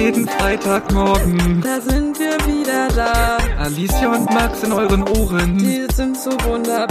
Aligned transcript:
jeden 0.00 0.26
Freitagmorgen. 0.26 1.60
Da 1.60 1.78
sind 1.78 2.18
wir 2.18 2.32
wieder 2.46 2.88
da. 2.88 3.36
Alicia 3.58 4.10
und 4.10 4.24
Max 4.30 4.62
in 4.62 4.72
euren 4.72 5.02
Ohren. 5.02 5.58
Die 5.58 5.86
sind 5.92 6.16
so 6.16 6.30
wunderbar. 6.30 6.88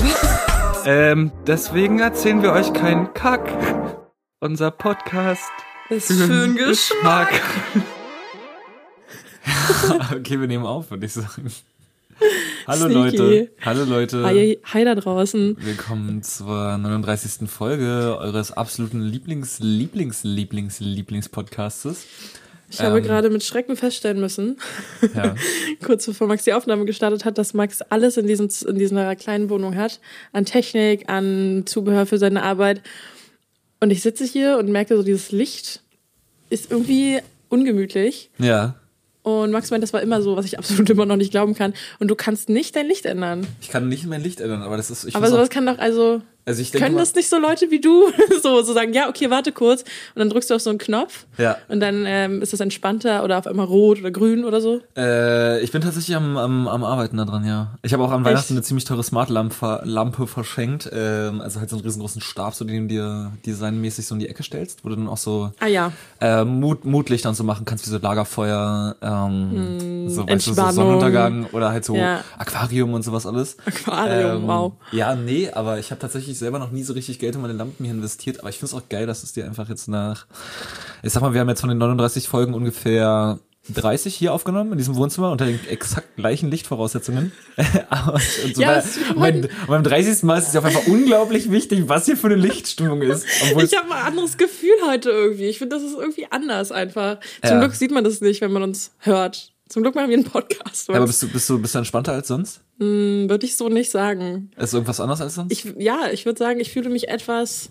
Ähm, 0.85 1.31
deswegen 1.47 1.99
erzählen 1.99 2.43
wir 2.43 2.51
euch 2.51 2.71
keinen 2.71 3.11
Kack. 3.15 3.51
Unser 4.39 4.69
Podcast 4.69 5.49
Ist 5.89 6.11
für 6.11 6.27
den 6.27 6.55
Geschmack. 6.55 7.41
okay, 10.12 10.39
wir 10.39 10.48
nehmen 10.48 10.67
auf, 10.67 10.91
würde 10.91 11.07
ich 11.07 11.13
sagen. 11.13 11.52
Hallo 12.67 12.89
Sneaky. 12.89 13.17
Leute. 13.17 13.52
Hallo 13.66 13.84
Leute. 13.85 14.23
Hi, 14.23 14.59
hi 14.63 14.85
da 14.85 14.94
draußen. 14.94 15.57
Willkommen 15.59 16.21
zur 16.21 16.77
39. 16.77 17.49
Folge 17.49 18.17
eures 18.20 18.52
absoluten 18.52 19.02
Lieblings, 19.02 19.57
Lieblings, 19.59 20.23
Lieblings, 20.23 20.80
Lieblingspodcastes. 20.80 22.05
Ich 22.72 22.80
habe 22.82 22.98
Ähm. 23.00 23.04
gerade 23.04 23.30
mit 23.30 23.44
Schrecken 23.44 23.76
feststellen 23.76 24.20
müssen, 24.20 24.58
Ja. 25.16 25.36
kurz 25.84 26.05
bevor 26.05 26.28
Max 26.28 26.44
die 26.44 26.54
Aufnahme 26.54 26.86
gestartet 26.86 27.26
hat, 27.26 27.38
dass 27.38 27.54
Max 27.54 27.82
alles 27.82 28.18
in, 28.18 28.28
diesem, 28.28 28.50
in 28.68 28.78
dieser 28.78 29.16
kleinen 29.16 29.50
Wohnung 29.50 29.76
hat. 29.76 30.00
An 30.34 30.45
Technik, 30.45 31.09
an 31.09 31.64
Zubehör 31.66 32.05
für 32.05 32.18
seine 32.20 32.44
Arbeit. 32.44 32.82
Und 33.80 33.92
ich 33.92 34.02
sitze 34.02 34.23
hier 34.26 34.58
und 34.58 34.70
merke 34.70 34.95
so, 34.95 35.04
dieses 35.04 35.32
Licht 35.32 35.82
ist 36.50 36.72
irgendwie 36.72 37.20
ungemütlich. 37.50 38.30
ja. 38.38 38.76
Und 39.22 39.52
Max 39.52 39.70
meint, 39.70 39.84
das 39.84 39.92
war 39.92 40.02
immer 40.02 40.22
so, 40.22 40.38
was 40.38 40.45
ich 40.45 40.58
absolut 40.59 40.90
immer 40.90 41.06
noch 41.06 41.17
nicht 41.17 41.31
glauben 41.31 41.54
kann. 41.54 41.73
Und 42.00 42.08
du 42.08 42.16
kannst 42.16 42.48
nicht 42.50 42.76
dein 42.76 42.88
Licht 42.88 43.06
ändern. 43.06 43.45
Ich 43.62 43.67
kann 43.67 43.90
nicht 43.90 44.06
mein 44.08 44.23
Licht 44.23 44.40
ändern, 44.40 44.62
aber 44.64 44.78
das 44.78 44.90
ist. 44.90 45.04
Ich 45.04 45.16
Aber 45.16 45.28
sowas 45.30 45.50
kann 45.50 45.66
doch, 45.66 45.78
also, 45.78 46.22
also 46.45 46.61
ich 46.61 46.71
denke 46.71 46.84
können 46.85 46.95
mal, 46.95 47.02
das 47.02 47.13
nicht 47.16 47.29
so 47.29 47.38
Leute 47.38 47.70
wie 47.71 47.79
du 47.79 48.09
so, 48.41 48.61
so 48.61 48.73
sagen, 48.73 48.93
ja, 48.93 49.07
okay, 49.09 49.30
warte 49.30 49.52
kurz. 49.52 49.81
Und 49.81 50.20
dann 50.20 50.30
drückst 50.30 50.49
du 50.49 50.55
auf 50.55 50.61
so 50.61 50.70
einen 50.70 50.80
Knopf. 50.80 51.25
Ja. 51.38 51.57
Und 51.67 51.80
dann 51.80 52.05
ähm, 52.07 52.41
ist 52.41 52.53
das 52.53 52.59
entspannter 52.59 53.23
oder 53.23 53.38
auf 53.38 53.47
einmal 53.47 53.66
rot 53.66 54.00
oder 54.00 54.11
grün 54.11 54.45
oder 54.45 54.61
so. 54.61 54.81
Äh, 54.97 55.61
ich 55.61 55.72
bin 55.72 55.81
tatsächlich 55.81 56.16
am, 56.16 56.38
am, 56.38 56.67
am 56.67 56.83
Arbeiten 56.83 57.17
da 57.17 57.25
dran, 57.25 57.45
ja. 57.45 57.75
Ich 57.83 57.94
habe 57.94 58.03
auch 58.03 58.11
an 58.11 58.25
Weihnachten 58.25 58.53
eine 58.53 58.61
ziemlich 58.64 58.86
teure 58.86 59.03
Smart-Lampe 59.03 59.81
Lampe 59.83 60.27
verschenkt. 60.27 60.89
Ähm, 60.91 61.41
also 61.41 61.59
halt 61.59 61.69
so 61.69 61.75
einen 61.75 61.86
riesengroßen 61.86 62.22
Stab, 62.22 62.55
so 62.55 62.66
den 62.66 62.88
du 62.88 62.94
dir 62.95 63.31
designmäßig 63.45 64.08
so 64.08 64.16
in 64.16 64.19
die 64.19 64.27
Ecke 64.30 64.44
stellst, 64.44 64.83
wo 64.83 64.89
du 64.89 64.95
dann 64.95 65.08
auch 65.08 65.17
so 65.17 65.52
Ah 65.59 65.67
ja. 65.67 65.92
äh, 66.19 66.44
Mut, 66.45 66.86
Mutlichter 66.86 67.30
und 67.30 67.36
so 67.36 67.44
machen 67.44 67.66
kannst, 67.66 67.86
wie 67.86 67.89
so 67.89 67.97
Lagerfeuer, 67.97 68.95
ähm, 69.02 70.09
so, 70.09 70.27
weißt 70.27 70.47
du, 70.47 70.53
so. 70.53 70.69
Sonnenuntergang 70.71 71.45
oder 71.52 71.69
halt 71.69 71.86
so 71.86 71.95
Ja. 71.95 72.23
Aquarium 72.38 72.94
und 72.94 73.03
sowas 73.03 73.25
alles. 73.25 73.58
Aquarium, 73.66 74.44
Ähm, 74.44 74.47
wow. 74.47 74.73
Ja, 74.92 75.16
nee, 75.16 75.49
aber 75.52 75.80
ich 75.80 75.92
habe 75.92 75.99
tatsächlich 75.99 76.28
selber 76.38 76.59
noch 76.59 76.72
nie 76.72 76.83
so 76.83 76.94
richtig 76.94 77.19
Geld 77.19 77.35
in 77.35 77.41
meine 77.41 77.53
Lampen 77.53 77.83
hier 77.85 77.94
investiert. 77.94 78.39
Aber 78.39 78.49
ich 78.49 78.58
finde 78.58 78.75
es 78.75 78.81
auch 78.81 78.88
geil, 78.89 79.08
dass 79.08 79.23
es 79.23 79.33
dir 79.33 79.45
einfach 79.45 79.69
jetzt 79.69 79.88
nach, 79.88 80.27
ich 81.02 81.11
sag 81.11 81.21
mal, 81.21 81.33
wir 81.33 81.39
haben 81.41 81.49
jetzt 81.49 81.61
von 81.61 81.69
den 81.69 81.77
39 81.77 82.27
Folgen 82.27 82.53
ungefähr 82.53 83.39
30 83.73 84.16
hier 84.16 84.33
aufgenommen 84.33 84.71
in 84.71 84.77
diesem 84.77 84.95
Wohnzimmer 84.95 85.31
unter 85.31 85.45
den 85.45 85.59
exakt 85.67 86.16
gleichen 86.16 86.49
Lichtvoraussetzungen. 86.49 87.31
Und 88.44 88.55
so 88.55 88.61
Ja, 88.61 88.81
und 89.09 89.19
beim, 89.19 89.36
und 89.41 89.49
beim 89.67 89.83
30. 89.83 90.23
Mal 90.23 90.39
ist 90.39 90.49
es 90.49 90.55
auf 90.55 90.66
einfach 90.66 90.88
unglaublich 90.88 91.52
wichtig, 91.52 91.88
was 91.88 92.05
hier 92.05 92.17
für 92.17 92.27
eine 92.27 92.36
Lichtstimmung 92.36 93.02
ist. 93.02 93.25
Ich 93.61 93.77
habe 93.77 93.93
ein 93.93 94.05
anderes 94.08 94.38
Gefühl 94.38 94.73
heute 94.88 95.09
irgendwie. 95.11 95.45
Ich 95.45 95.59
finde, 95.59 95.75
das 95.75 95.83
ist 95.86 95.97
irgendwie 95.97 96.27
anders 96.31 96.71
einfach. 96.71 97.19
Zum 97.43 97.52
Ja. 97.55 97.59
Glück 97.59 97.75
sieht 97.75 97.91
man 97.91 98.03
das 98.03 98.21
nicht, 98.21 98.41
wenn 98.41 98.52
man 98.52 98.64
uns 98.64 98.91
hört. 98.99 99.52
Zum 99.67 99.83
Glück 99.83 99.93
machen 99.93 100.09
wir 100.09 100.17
einen 100.17 100.25
Podcast. 100.25 100.89
aber 100.89 101.05
bist 101.05 101.21
du, 101.21 101.27
bist 101.27 101.47
du, 101.49 101.59
bist 101.59 101.75
du 101.75 101.80
entspannter 101.80 102.14
als 102.14 102.27
sonst? 102.30 102.61
Würde 102.80 103.45
ich 103.45 103.58
so 103.58 103.67
nicht 103.69 103.91
sagen. 103.91 104.52
Ist 104.58 104.73
irgendwas 104.73 104.99
anders 104.99 105.19
als 105.22 105.35
sonst? 105.35 105.52
Ich, 105.52 105.73
ja, 105.77 106.09
ich 106.11 106.25
würde 106.25 106.39
sagen, 106.39 106.59
ich 106.59 106.72
fühle 106.72 106.89
mich 106.89 107.09
etwas 107.09 107.69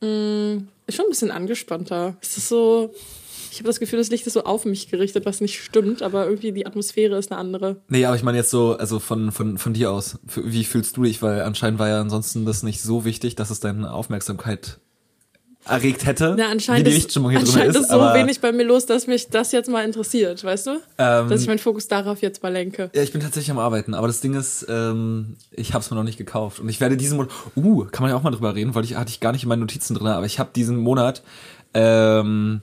mh, 0.00 0.62
schon 0.88 1.06
ein 1.06 1.08
bisschen 1.08 1.30
angespannter. 1.30 2.16
Es 2.20 2.36
ist 2.36 2.48
so, 2.48 2.92
ich 3.52 3.58
habe 3.58 3.68
das 3.68 3.78
Gefühl, 3.78 4.00
das 4.00 4.10
Licht 4.10 4.26
ist 4.26 4.32
so 4.32 4.42
auf 4.42 4.64
mich 4.64 4.88
gerichtet, 4.88 5.24
was 5.26 5.40
nicht 5.40 5.62
stimmt, 5.62 6.02
aber 6.02 6.26
irgendwie 6.26 6.50
die 6.50 6.66
Atmosphäre 6.66 7.16
ist 7.16 7.30
eine 7.30 7.38
andere. 7.38 7.82
Nee, 7.88 8.04
aber 8.04 8.16
ich 8.16 8.24
meine 8.24 8.38
jetzt 8.38 8.50
so, 8.50 8.76
also 8.76 8.98
von, 8.98 9.30
von, 9.30 9.58
von 9.58 9.72
dir 9.72 9.92
aus. 9.92 10.18
Wie 10.34 10.64
fühlst 10.64 10.96
du 10.96 11.04
dich? 11.04 11.22
Weil 11.22 11.42
anscheinend 11.42 11.78
war 11.78 11.88
ja 11.88 12.00
ansonsten 12.00 12.44
das 12.44 12.64
nicht 12.64 12.82
so 12.82 13.04
wichtig, 13.04 13.36
dass 13.36 13.50
es 13.50 13.60
deine 13.60 13.92
Aufmerksamkeit 13.92 14.80
erregt 15.66 16.04
hätte. 16.04 16.34
Na, 16.36 16.48
anscheinend 16.48 16.86
wie 16.86 16.90
die 16.90 16.96
ist, 16.96 17.02
Lichtstimmung 17.02 17.30
hier 17.30 17.40
drin 17.40 17.48
anscheinend 17.48 17.76
ist. 17.76 17.82
ist 17.82 17.90
so 17.90 17.98
wenig 17.98 18.40
bei 18.40 18.52
mir 18.52 18.64
los, 18.64 18.86
dass 18.86 19.06
mich 19.06 19.28
das 19.28 19.52
jetzt 19.52 19.70
mal 19.70 19.84
interessiert, 19.84 20.42
weißt 20.44 20.66
du? 20.66 20.70
Ähm, 20.98 21.28
dass 21.28 21.40
ich 21.40 21.46
meinen 21.46 21.58
Fokus 21.58 21.88
darauf 21.88 22.22
jetzt 22.22 22.42
mal 22.42 22.52
lenke. 22.52 22.90
Ja, 22.94 23.02
ich 23.02 23.12
bin 23.12 23.20
tatsächlich 23.20 23.50
am 23.50 23.58
Arbeiten, 23.58 23.94
aber 23.94 24.06
das 24.06 24.20
Ding 24.20 24.34
ist, 24.34 24.66
ähm, 24.68 25.36
ich 25.52 25.72
habe 25.72 25.82
es 25.82 25.90
mir 25.90 25.96
noch 25.96 26.04
nicht 26.04 26.18
gekauft 26.18 26.60
und 26.60 26.68
ich 26.68 26.80
werde 26.80 26.96
diesen 26.96 27.16
Monat, 27.16 27.32
uh, 27.56 27.84
kann 27.86 28.02
man 28.02 28.10
ja 28.10 28.16
auch 28.16 28.22
mal 28.22 28.30
drüber 28.30 28.54
reden, 28.54 28.74
weil 28.74 28.84
ich 28.84 28.96
hatte 28.96 29.10
ich 29.10 29.20
gar 29.20 29.32
nicht 29.32 29.44
in 29.44 29.48
meinen 29.48 29.60
Notizen 29.60 29.94
drin, 29.94 30.08
aber 30.08 30.26
ich 30.26 30.38
habe 30.38 30.50
diesen 30.54 30.76
Monat, 30.76 31.22
ähm, 31.72 32.60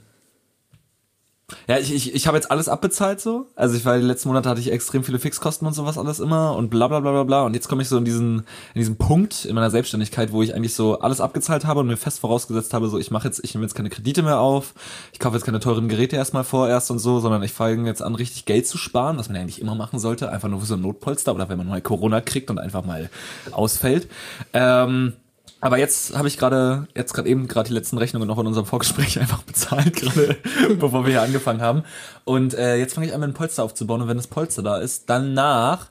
ja, 1.67 1.77
ich, 1.77 1.93
ich, 1.93 2.13
ich 2.13 2.27
habe 2.27 2.37
jetzt 2.37 2.51
alles 2.51 2.69
abbezahlt 2.69 3.21
so. 3.21 3.47
Also 3.55 3.75
ich 3.75 3.85
war 3.85 3.97
die 3.97 4.03
letzten 4.03 4.29
Monate 4.29 4.49
hatte 4.49 4.61
ich 4.61 4.71
extrem 4.71 5.03
viele 5.03 5.19
Fixkosten 5.19 5.67
und 5.67 5.73
sowas 5.73 5.97
alles 5.97 6.19
immer 6.19 6.55
und 6.55 6.69
bla 6.69 6.87
bla 6.87 6.99
bla 6.99 7.11
bla 7.11 7.23
bla. 7.23 7.43
Und 7.43 7.53
jetzt 7.53 7.67
komme 7.67 7.81
ich 7.81 7.89
so 7.89 7.97
in 7.97 8.05
diesen, 8.05 8.39
in 8.73 8.79
diesen 8.79 8.97
Punkt 8.97 9.45
in 9.45 9.55
meiner 9.55 9.69
Selbstständigkeit, 9.69 10.31
wo 10.31 10.41
ich 10.41 10.55
eigentlich 10.55 10.75
so 10.75 10.99
alles 10.99 11.21
abgezahlt 11.21 11.65
habe 11.65 11.81
und 11.81 11.87
mir 11.87 11.97
fest 11.97 12.19
vorausgesetzt 12.19 12.73
habe, 12.73 12.87
so 12.87 12.97
ich 12.97 13.11
mache 13.11 13.27
jetzt, 13.27 13.43
ich 13.43 13.53
nehme 13.53 13.65
jetzt 13.65 13.75
keine 13.75 13.89
Kredite 13.89 14.23
mehr 14.23 14.39
auf, 14.39 14.73
ich 15.13 15.19
kaufe 15.19 15.35
jetzt 15.35 15.45
keine 15.45 15.59
teuren 15.59 15.89
Geräte 15.89 16.15
erstmal 16.15 16.43
vorerst 16.43 16.91
und 16.91 16.99
so, 16.99 17.19
sondern 17.19 17.43
ich 17.43 17.53
fange 17.53 17.87
jetzt 17.87 18.01
an, 18.01 18.15
richtig 18.15 18.45
Geld 18.45 18.67
zu 18.67 18.77
sparen, 18.77 19.17
was 19.17 19.29
man 19.29 19.35
ja 19.35 19.41
eigentlich 19.41 19.61
immer 19.61 19.75
machen 19.75 19.99
sollte, 19.99 20.29
einfach 20.29 20.49
nur 20.49 20.59
für 20.59 20.65
so 20.65 20.75
ein 20.75 20.81
Notpolster 20.81 21.33
oder 21.33 21.49
wenn 21.49 21.57
man 21.57 21.67
mal 21.67 21.81
Corona 21.81 22.21
kriegt 22.21 22.49
und 22.49 22.59
einfach 22.59 22.85
mal 22.85 23.09
ausfällt. 23.51 24.07
Ähm, 24.53 25.13
aber 25.61 25.77
jetzt 25.77 26.17
habe 26.17 26.27
ich 26.27 26.37
gerade, 26.37 26.87
jetzt 26.95 27.13
gerade 27.13 27.29
eben 27.29 27.47
gerade 27.47 27.69
die 27.69 27.73
letzten 27.73 27.97
Rechnungen 27.97 28.27
noch 28.27 28.39
in 28.39 28.47
unserem 28.47 28.65
Vorgespräch 28.65 29.19
einfach 29.21 29.43
bezahlt, 29.43 29.95
gerade 29.95 30.37
bevor 30.79 31.05
wir 31.05 31.11
hier 31.11 31.21
angefangen 31.21 31.61
haben. 31.61 31.83
Und 32.25 32.55
äh, 32.55 32.77
jetzt 32.77 32.95
fange 32.95 33.07
ich 33.07 33.13
an, 33.13 33.19
mir 33.19 33.27
ein 33.27 33.33
Polster 33.33 33.63
aufzubauen. 33.63 34.01
Und 34.01 34.07
wenn 34.07 34.17
das 34.17 34.27
Polster 34.27 34.63
da 34.63 34.77
ist, 34.77 35.09
danach 35.09 35.89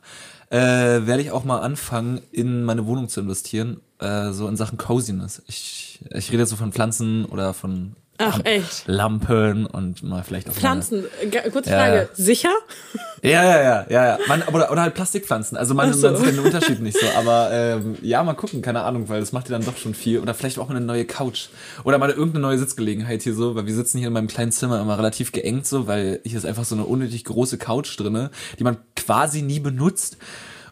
äh, 0.51 0.59
werde 0.59 1.23
ich 1.23 1.31
auch 1.31 1.45
mal 1.45 1.61
anfangen, 1.61 2.21
in 2.33 2.65
meine 2.65 2.87
Wohnung 2.87 3.09
zu 3.09 3.21
investieren, 3.21 3.81
äh, 4.01 4.33
so 4.33 4.49
in 4.49 4.57
Sachen 4.57 4.77
Coziness. 4.77 5.43
Ich, 5.47 6.01
ich 6.11 6.33
rede 6.33 6.43
jetzt 6.43 6.51
so 6.51 6.57
von 6.57 6.73
Pflanzen 6.73 7.25
oder 7.25 7.55
von 7.55 7.95
Ach, 8.23 8.41
echt? 8.45 8.85
Lampen 8.87 9.67
und 9.67 10.03
mal 10.03 10.23
vielleicht 10.23 10.49
auch 10.49 10.53
Pflanzen, 10.53 11.05
Ge- 11.31 11.51
kurze 11.51 11.71
Ja. 11.71 11.79
Frage, 11.79 12.09
sicher? 12.13 12.51
Mal, 12.53 13.31
ja, 13.31 13.45
ja, 13.45 13.63
ja, 13.63 13.87
ja, 13.89 14.07
ja. 14.07 14.19
Man, 14.29 14.43
oder, 14.43 14.71
oder 14.71 14.83
halt 14.83 14.95
Plastikpflanzen. 14.95 15.57
Also 15.57 15.75
man, 15.75 15.93
so. 15.93 16.07
man 16.11 16.17
sieht 16.17 16.37
den 16.37 16.39
Unterschied 16.41 16.81
nicht 16.81 16.99
so. 16.99 17.07
Aber 17.19 17.51
ähm, 17.53 17.97
ja, 18.03 18.23
mal 18.23 18.35
gucken, 18.35 18.63
keine 18.63 18.83
Ahnung, 18.83 19.09
weil 19.09 19.21
das 19.21 19.33
macht 19.33 19.49
ja 19.49 19.57
dann 19.59 19.65
doch 19.67 19.77
schon 19.77 19.95
viel. 19.95 20.21
Oder 20.21 20.35
vielleicht 20.35 20.59
auch 20.59 20.69
mal 20.69 20.77
eine 20.77 20.85
neue 20.85 21.05
Couch. 21.07 21.49
Oder 21.85 21.99
mal 21.99 22.11
irgendeine 22.11 22.43
neue 22.43 22.59
Sitzgelegenheit 22.59 23.23
hier 23.23 23.35
so, 23.35 23.55
weil 23.55 23.67
wir 23.67 23.75
sitzen 23.75 23.99
hier 23.99 24.09
in 24.09 24.13
meinem 24.15 24.29
kleinen 24.29 24.53
Zimmer 24.53 24.81
immer 24.81 24.99
relativ 24.99 25.33
geengt 25.33 25.67
so, 25.67 25.87
weil 25.87 26.21
hier 26.25 26.39
ist 26.39 26.47
einfach 26.47 26.65
so 26.65 26.75
eine 26.75 26.85
unnötig 26.85 27.25
große 27.25 27.59
Couch 27.59 27.99
drinne, 27.99 28.31
die 28.59 28.65
man 28.65 28.77
quasi 28.97 29.43
nie 29.43 29.61
benutzt. 29.61 30.17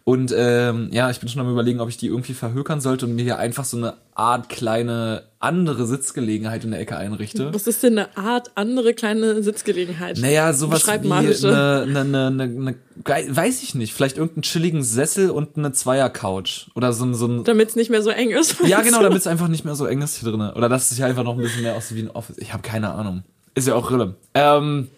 Und 0.08 0.34
ähm, 0.34 0.88
ja, 0.90 1.10
ich 1.10 1.20
bin 1.20 1.28
schon 1.28 1.42
am 1.42 1.52
überlegen, 1.52 1.80
ob 1.80 1.90
ich 1.90 1.98
die 1.98 2.06
irgendwie 2.06 2.32
verhökern 2.32 2.80
sollte 2.80 3.04
und 3.04 3.14
mir 3.14 3.24
hier 3.24 3.36
einfach 3.36 3.66
so 3.66 3.76
eine 3.76 3.92
Art 4.14 4.48
kleine 4.48 5.24
andere 5.38 5.86
Sitzgelegenheit 5.86 6.64
in 6.64 6.70
der 6.70 6.80
Ecke 6.80 6.96
einrichte. 6.96 7.52
Was 7.52 7.66
ist 7.66 7.82
denn 7.82 7.98
eine 7.98 8.16
Art 8.16 8.52
andere 8.54 8.94
kleine 8.94 9.42
Sitzgelegenheit? 9.42 10.16
Naja, 10.16 10.54
sowas 10.54 10.86
wie 10.86 10.92
eine, 10.92 11.82
eine, 11.82 12.26
eine, 12.28 12.42
eine, 12.42 12.74
weiß 13.04 13.62
ich 13.62 13.74
nicht, 13.74 13.92
vielleicht 13.92 14.16
irgendeinen 14.16 14.44
chilligen 14.44 14.82
Sessel 14.82 15.28
und 15.28 15.58
eine 15.58 15.72
Zweier-Couch. 15.72 16.68
Oder 16.74 16.94
so 16.94 17.04
ein, 17.04 17.14
so 17.14 17.26
ein 17.26 17.44
Damit 17.44 17.68
es 17.68 17.76
nicht 17.76 17.90
mehr 17.90 18.00
so 18.00 18.08
eng 18.08 18.30
ist. 18.30 18.56
ja 18.64 18.80
genau, 18.80 19.02
damit 19.02 19.18
es 19.18 19.26
einfach 19.26 19.48
nicht 19.48 19.66
mehr 19.66 19.74
so 19.74 19.84
eng 19.84 20.00
ist 20.00 20.16
hier 20.16 20.30
drin. 20.30 20.40
Oder 20.40 20.70
dass 20.70 20.90
es 20.90 20.96
hier 20.96 21.04
einfach 21.04 21.24
noch 21.24 21.34
ein 21.34 21.42
bisschen 21.42 21.64
mehr 21.64 21.76
aussieht 21.76 21.98
wie 21.98 22.02
ein 22.04 22.10
Office. 22.12 22.38
Ich 22.38 22.54
habe 22.54 22.62
keine 22.62 22.94
Ahnung. 22.94 23.24
Ist 23.54 23.68
ja 23.68 23.74
auch 23.74 23.90
Rille. 23.90 24.14
Ähm, 24.32 24.88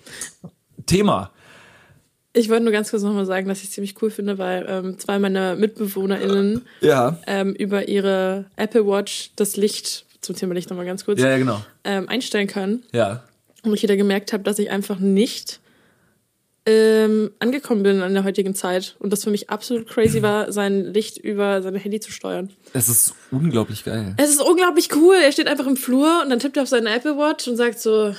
Thema. 0.87 1.32
Ich 2.40 2.48
wollte 2.48 2.64
nur 2.64 2.72
ganz 2.72 2.90
kurz 2.90 3.02
nochmal 3.02 3.26
sagen, 3.26 3.48
dass 3.48 3.58
ich 3.58 3.64
es 3.64 3.70
ziemlich 3.72 3.94
cool 4.02 4.10
finde, 4.10 4.38
weil 4.38 4.64
ähm, 4.68 4.98
zwei 4.98 5.18
meiner 5.18 5.56
MitbewohnerInnen 5.56 6.62
Ja. 6.80 7.18
ähm, 7.26 7.52
über 7.54 7.88
ihre 7.88 8.46
Apple 8.56 8.86
Watch 8.86 9.30
das 9.36 9.56
Licht, 9.56 10.06
zum 10.22 10.36
Thema 10.36 10.54
Licht 10.54 10.70
nochmal 10.70 10.86
ganz 10.86 11.04
kurz, 11.04 11.20
Ja, 11.20 11.28
ja, 11.30 11.38
genau. 11.38 11.62
ähm, 11.84 12.08
einstellen 12.08 12.47
können. 12.47 12.82
Ja. 12.92 13.24
Und 13.62 13.74
ich 13.74 13.82
wieder 13.82 13.97
gemerkt 13.97 14.32
habe, 14.32 14.42
dass 14.42 14.59
ich 14.59 14.70
einfach 14.70 14.98
nicht 14.98 15.60
ähm, 16.66 17.30
angekommen 17.38 17.82
bin 17.82 18.00
in 18.00 18.15
der 18.15 18.24
heutigen 18.24 18.54
Zeit. 18.54 18.97
Und 18.98 19.12
das 19.12 19.24
für 19.24 19.30
mich 19.30 19.50
absolut 19.50 19.86
crazy 19.88 20.22
war, 20.22 20.53
sein 20.53 20.92
Licht 20.92 21.18
über 21.18 21.62
sein 21.62 21.74
Handy 21.74 22.00
zu 22.00 22.10
steuern. 22.12 22.50
Es 22.72 22.88
ist 22.88 23.15
unglaublich 23.30 23.84
geil. 23.84 24.15
Es 24.18 24.30
ist 24.30 24.41
unglaublich 24.42 24.88
cool. 24.94 25.16
Er 25.22 25.32
steht 25.32 25.48
einfach 25.48 25.66
im 25.66 25.76
Flur 25.76 26.20
und 26.22 26.30
dann 26.30 26.38
tippt 26.38 26.56
er 26.56 26.62
auf 26.65 26.68
seine 26.68 26.91
Apple 26.94 27.16
Watch 27.16 27.48
und 27.48 27.56
sagt 27.56 27.80
so, 27.80 28.15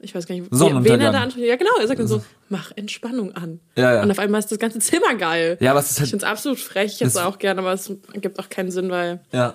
ich 0.00 0.14
weiß 0.14 0.26
gar 0.26 0.34
nicht, 0.34 0.46
wen 0.50 1.00
er 1.00 1.12
da 1.12 1.20
anspricht. 1.22 1.46
Ja, 1.48 1.56
genau. 1.56 1.70
Er 1.80 1.86
sagt 1.88 1.98
dann 2.00 2.06
so, 2.08 2.22
mach 2.48 2.72
Entspannung 2.76 3.32
an. 3.34 3.60
Ja, 3.76 3.94
ja. 3.94 4.02
Und 4.02 4.10
auf 4.10 4.18
einmal 4.18 4.38
ist 4.40 4.50
das 4.52 4.58
ganze 4.58 4.78
Zimmer 4.80 5.14
geil. 5.14 5.56
Ja, 5.60 5.70
aber 5.70 5.80
es 5.80 5.86
ist 5.86 5.92
Ich 5.96 6.00
halt. 6.00 6.10
finde 6.10 6.24
es 6.26 6.30
absolut 6.30 6.58
frech. 6.60 6.92
Ich 6.94 7.00
hätte 7.00 7.08
Es- 7.08 7.16
auch 7.16 7.38
gerne, 7.38 7.60
aber 7.60 7.72
es 7.72 7.90
gibt 8.14 8.38
auch 8.38 8.48
keinen 8.48 8.70
Sinn, 8.70 8.90
weil 8.90 9.20
Ja. 9.32 9.54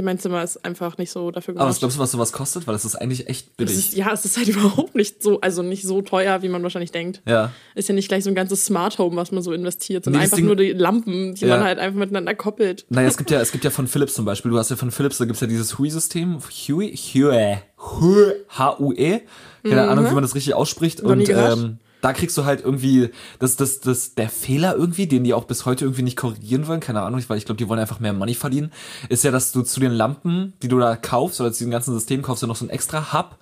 Mein 0.00 0.18
Zimmer 0.18 0.42
ist 0.42 0.64
einfach 0.64 0.96
nicht 0.96 1.10
so 1.10 1.30
dafür 1.30 1.52
Aber 1.54 1.60
was 1.68 1.76
gemacht. 1.76 1.80
glaubst 1.80 1.96
du, 1.96 2.00
was 2.00 2.10
sowas 2.12 2.32
kostet? 2.32 2.66
Weil 2.66 2.72
das 2.72 2.86
ist 2.86 2.94
eigentlich 2.94 3.28
echt 3.28 3.58
billig. 3.58 3.74
ist, 3.76 3.94
ja, 3.94 4.10
es 4.10 4.24
ist 4.24 4.38
halt 4.38 4.48
überhaupt 4.56 4.94
nicht 4.94 5.22
so, 5.22 5.40
also 5.42 5.60
nicht 5.62 5.82
so 5.82 6.00
teuer, 6.00 6.40
wie 6.42 6.48
man 6.48 6.62
wahrscheinlich 6.62 6.92
denkt. 6.92 7.20
ja. 7.26 7.52
Ist 7.74 7.88
ja 7.90 7.94
nicht 7.94 8.08
gleich 8.08 8.24
so 8.24 8.30
ein 8.30 8.34
ganzes 8.34 8.64
Smart 8.64 8.98
Home, 8.98 9.16
was 9.16 9.32
man 9.32 9.42
so 9.42 9.52
investiert, 9.52 10.04
sondern 10.04 10.20
Nee, 10.20 10.24
einfach 10.24 10.36
Ding- 10.38 10.46
nur 10.46 10.56
die 10.56 10.72
Lampen, 10.72 11.34
die 11.34 11.44
Ja. 11.44 11.56
man 11.56 11.64
halt 11.66 11.78
einfach 11.78 11.98
miteinander 11.98 12.34
koppelt. 12.34 12.86
Naja, 12.88 13.08
es 13.08 13.16
gibt 13.18 13.30
ja, 13.30 13.40
es 13.40 13.52
gibt 13.52 13.64
ja 13.64 13.70
von 13.70 13.86
Philips 13.86 14.14
zum 14.14 14.24
Beispiel, 14.24 14.50
du 14.50 14.58
hast 14.58 14.70
ja 14.70 14.76
von 14.76 14.90
Philips, 14.90 15.18
da 15.18 15.26
gibt's 15.26 15.40
ja 15.40 15.46
dieses 15.46 15.78
Hui-System, 15.78 16.38
Hui, 16.68 16.96
Hui, 16.96 18.32
H-U-E. 18.48 19.20
Keine 19.64 19.88
Ahnung, 19.88 20.08
wie 20.08 20.14
man 20.14 20.22
das 20.22 20.34
richtig 20.34 20.54
ausspricht. 20.54 21.00
Und 21.00 21.28
ähm, 21.28 21.78
da 22.02 22.12
kriegst 22.12 22.36
du 22.36 22.44
halt 22.44 22.62
irgendwie, 22.62 23.10
das, 23.38 23.56
das, 23.56 23.80
das, 23.80 24.14
der 24.14 24.28
Fehler 24.28 24.76
irgendwie, 24.76 25.06
den 25.06 25.24
die 25.24 25.32
auch 25.32 25.44
bis 25.44 25.64
heute 25.64 25.84
irgendwie 25.86 26.02
nicht 26.02 26.16
korrigieren 26.16 26.66
wollen, 26.66 26.80
keine 26.80 27.00
Ahnung, 27.00 27.22
weil 27.28 27.38
ich 27.38 27.46
glaube, 27.46 27.58
die 27.58 27.68
wollen 27.68 27.80
einfach 27.80 28.00
mehr 28.00 28.12
Money 28.12 28.34
verdienen, 28.34 28.72
ist 29.08 29.24
ja, 29.24 29.30
dass 29.30 29.52
du 29.52 29.62
zu 29.62 29.80
den 29.80 29.92
Lampen, 29.92 30.52
die 30.62 30.68
du 30.68 30.78
da 30.78 30.96
kaufst, 30.96 31.40
oder 31.40 31.52
zu 31.52 31.58
diesem 31.58 31.70
ganzen 31.70 31.94
System 31.94 32.20
kaufst 32.20 32.42
du 32.42 32.48
noch 32.48 32.56
so 32.56 32.66
ein 32.66 32.70
extra 32.70 33.12
Hub. 33.12 33.38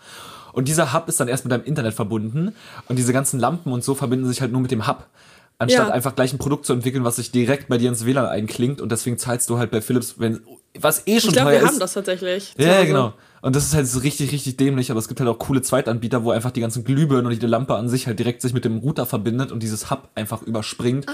Und 0.52 0.68
dieser 0.68 0.92
Hub 0.92 1.08
ist 1.08 1.18
dann 1.20 1.28
erst 1.28 1.44
mit 1.44 1.52
deinem 1.52 1.64
Internet 1.64 1.94
verbunden. 1.94 2.54
Und 2.88 2.96
diese 2.96 3.12
ganzen 3.12 3.38
Lampen 3.38 3.72
und 3.72 3.84
so 3.84 3.94
verbinden 3.94 4.26
sich 4.26 4.40
halt 4.40 4.52
nur 4.52 4.60
mit 4.60 4.70
dem 4.70 4.86
Hub. 4.86 5.06
Anstatt 5.60 5.88
Ja. 5.88 5.94
einfach 5.94 6.16
gleich 6.16 6.32
ein 6.32 6.38
Produkt 6.38 6.64
zu 6.66 6.72
entwickeln, 6.72 7.04
was 7.04 7.16
sich 7.16 7.30
direkt 7.30 7.68
bei 7.68 7.76
dir 7.78 7.90
ins 7.90 8.04
WLAN 8.06 8.24
einklingt. 8.26 8.80
Und 8.80 8.90
deswegen 8.90 9.18
zahlst 9.18 9.48
du 9.50 9.58
halt 9.58 9.70
bei 9.70 9.80
Philips, 9.82 10.14
wenn, 10.18 10.40
was 10.78 11.06
eh 11.06 11.20
schon 11.20 11.28
Ich 11.30 11.34
glaube, 11.36 11.50
teuer 11.50 11.60
wir 11.60 11.64
ist. 11.66 11.72
haben 11.72 11.78
das 11.78 11.92
tatsächlich. 11.92 12.54
Ja, 12.58 12.66
ja, 12.80 12.84
genau. 12.84 13.12
Und 13.42 13.54
das 13.54 13.64
ist 13.66 13.74
halt 13.74 13.86
so 13.86 14.00
richtig, 14.00 14.32
richtig 14.32 14.56
dämlich, 14.56 14.90
aber 14.90 14.98
es 15.00 15.06
gibt 15.08 15.20
halt 15.20 15.28
auch 15.28 15.38
coole 15.38 15.60
Zweitanbieter, 15.62 16.24
wo 16.24 16.30
einfach 16.30 16.50
die 16.50 16.60
ganzen 16.60 16.82
Glühbirnen 16.84 17.26
und 17.30 17.40
die 17.42 17.46
Lampe 17.46 17.74
an 17.76 17.88
sich 17.90 18.06
halt 18.06 18.18
direkt 18.18 18.42
sich 18.42 18.52
mit 18.54 18.64
dem 18.64 18.78
Router 18.78 19.04
verbindet 19.06 19.52
und 19.52 19.62
dieses 19.62 19.90
Hub 19.90 20.08
einfach 20.14 20.42
überspringt. 20.42 21.06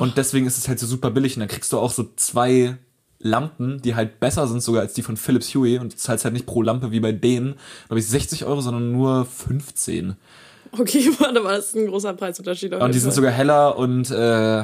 Und 0.00 0.16
deswegen 0.16 0.46
ist 0.46 0.58
es 0.58 0.68
halt 0.68 0.78
so 0.80 0.86
super 0.86 1.10
billig 1.10 1.36
und 1.36 1.40
dann 1.40 1.48
kriegst 1.48 1.72
du 1.72 1.78
auch 1.78 1.92
so 1.92 2.08
zwei 2.16 2.76
Lampen, 3.18 3.80
die 3.82 3.94
halt 3.94 4.20
besser 4.20 4.46
sind 4.46 4.62
sogar 4.62 4.82
als 4.82 4.94
die 4.94 5.02
von 5.02 5.16
Philips 5.16 5.54
Hue 5.54 5.80
und 5.80 5.92
du 5.92 5.96
zahlst 5.96 6.24
halt 6.24 6.34
nicht 6.34 6.46
pro 6.46 6.62
Lampe 6.62 6.90
wie 6.92 7.00
bei 7.00 7.12
denen, 7.12 7.54
glaube 7.88 8.00
ich, 8.00 8.06
60 8.08 8.44
Euro, 8.44 8.60
sondern 8.60 8.92
nur 8.92 9.24
15. 9.26 10.16
Okay, 10.78 11.10
warte 11.18 11.40
mal, 11.40 11.56
das 11.56 11.68
ist 11.68 11.76
ein 11.76 11.86
großer 11.86 12.12
Preisunterschied. 12.14 12.74
Und 12.74 12.94
die 12.94 12.98
sind 12.98 13.12
sogar 13.12 13.32
heller 13.32 13.78
und 13.78 14.10
äh, 14.10 14.14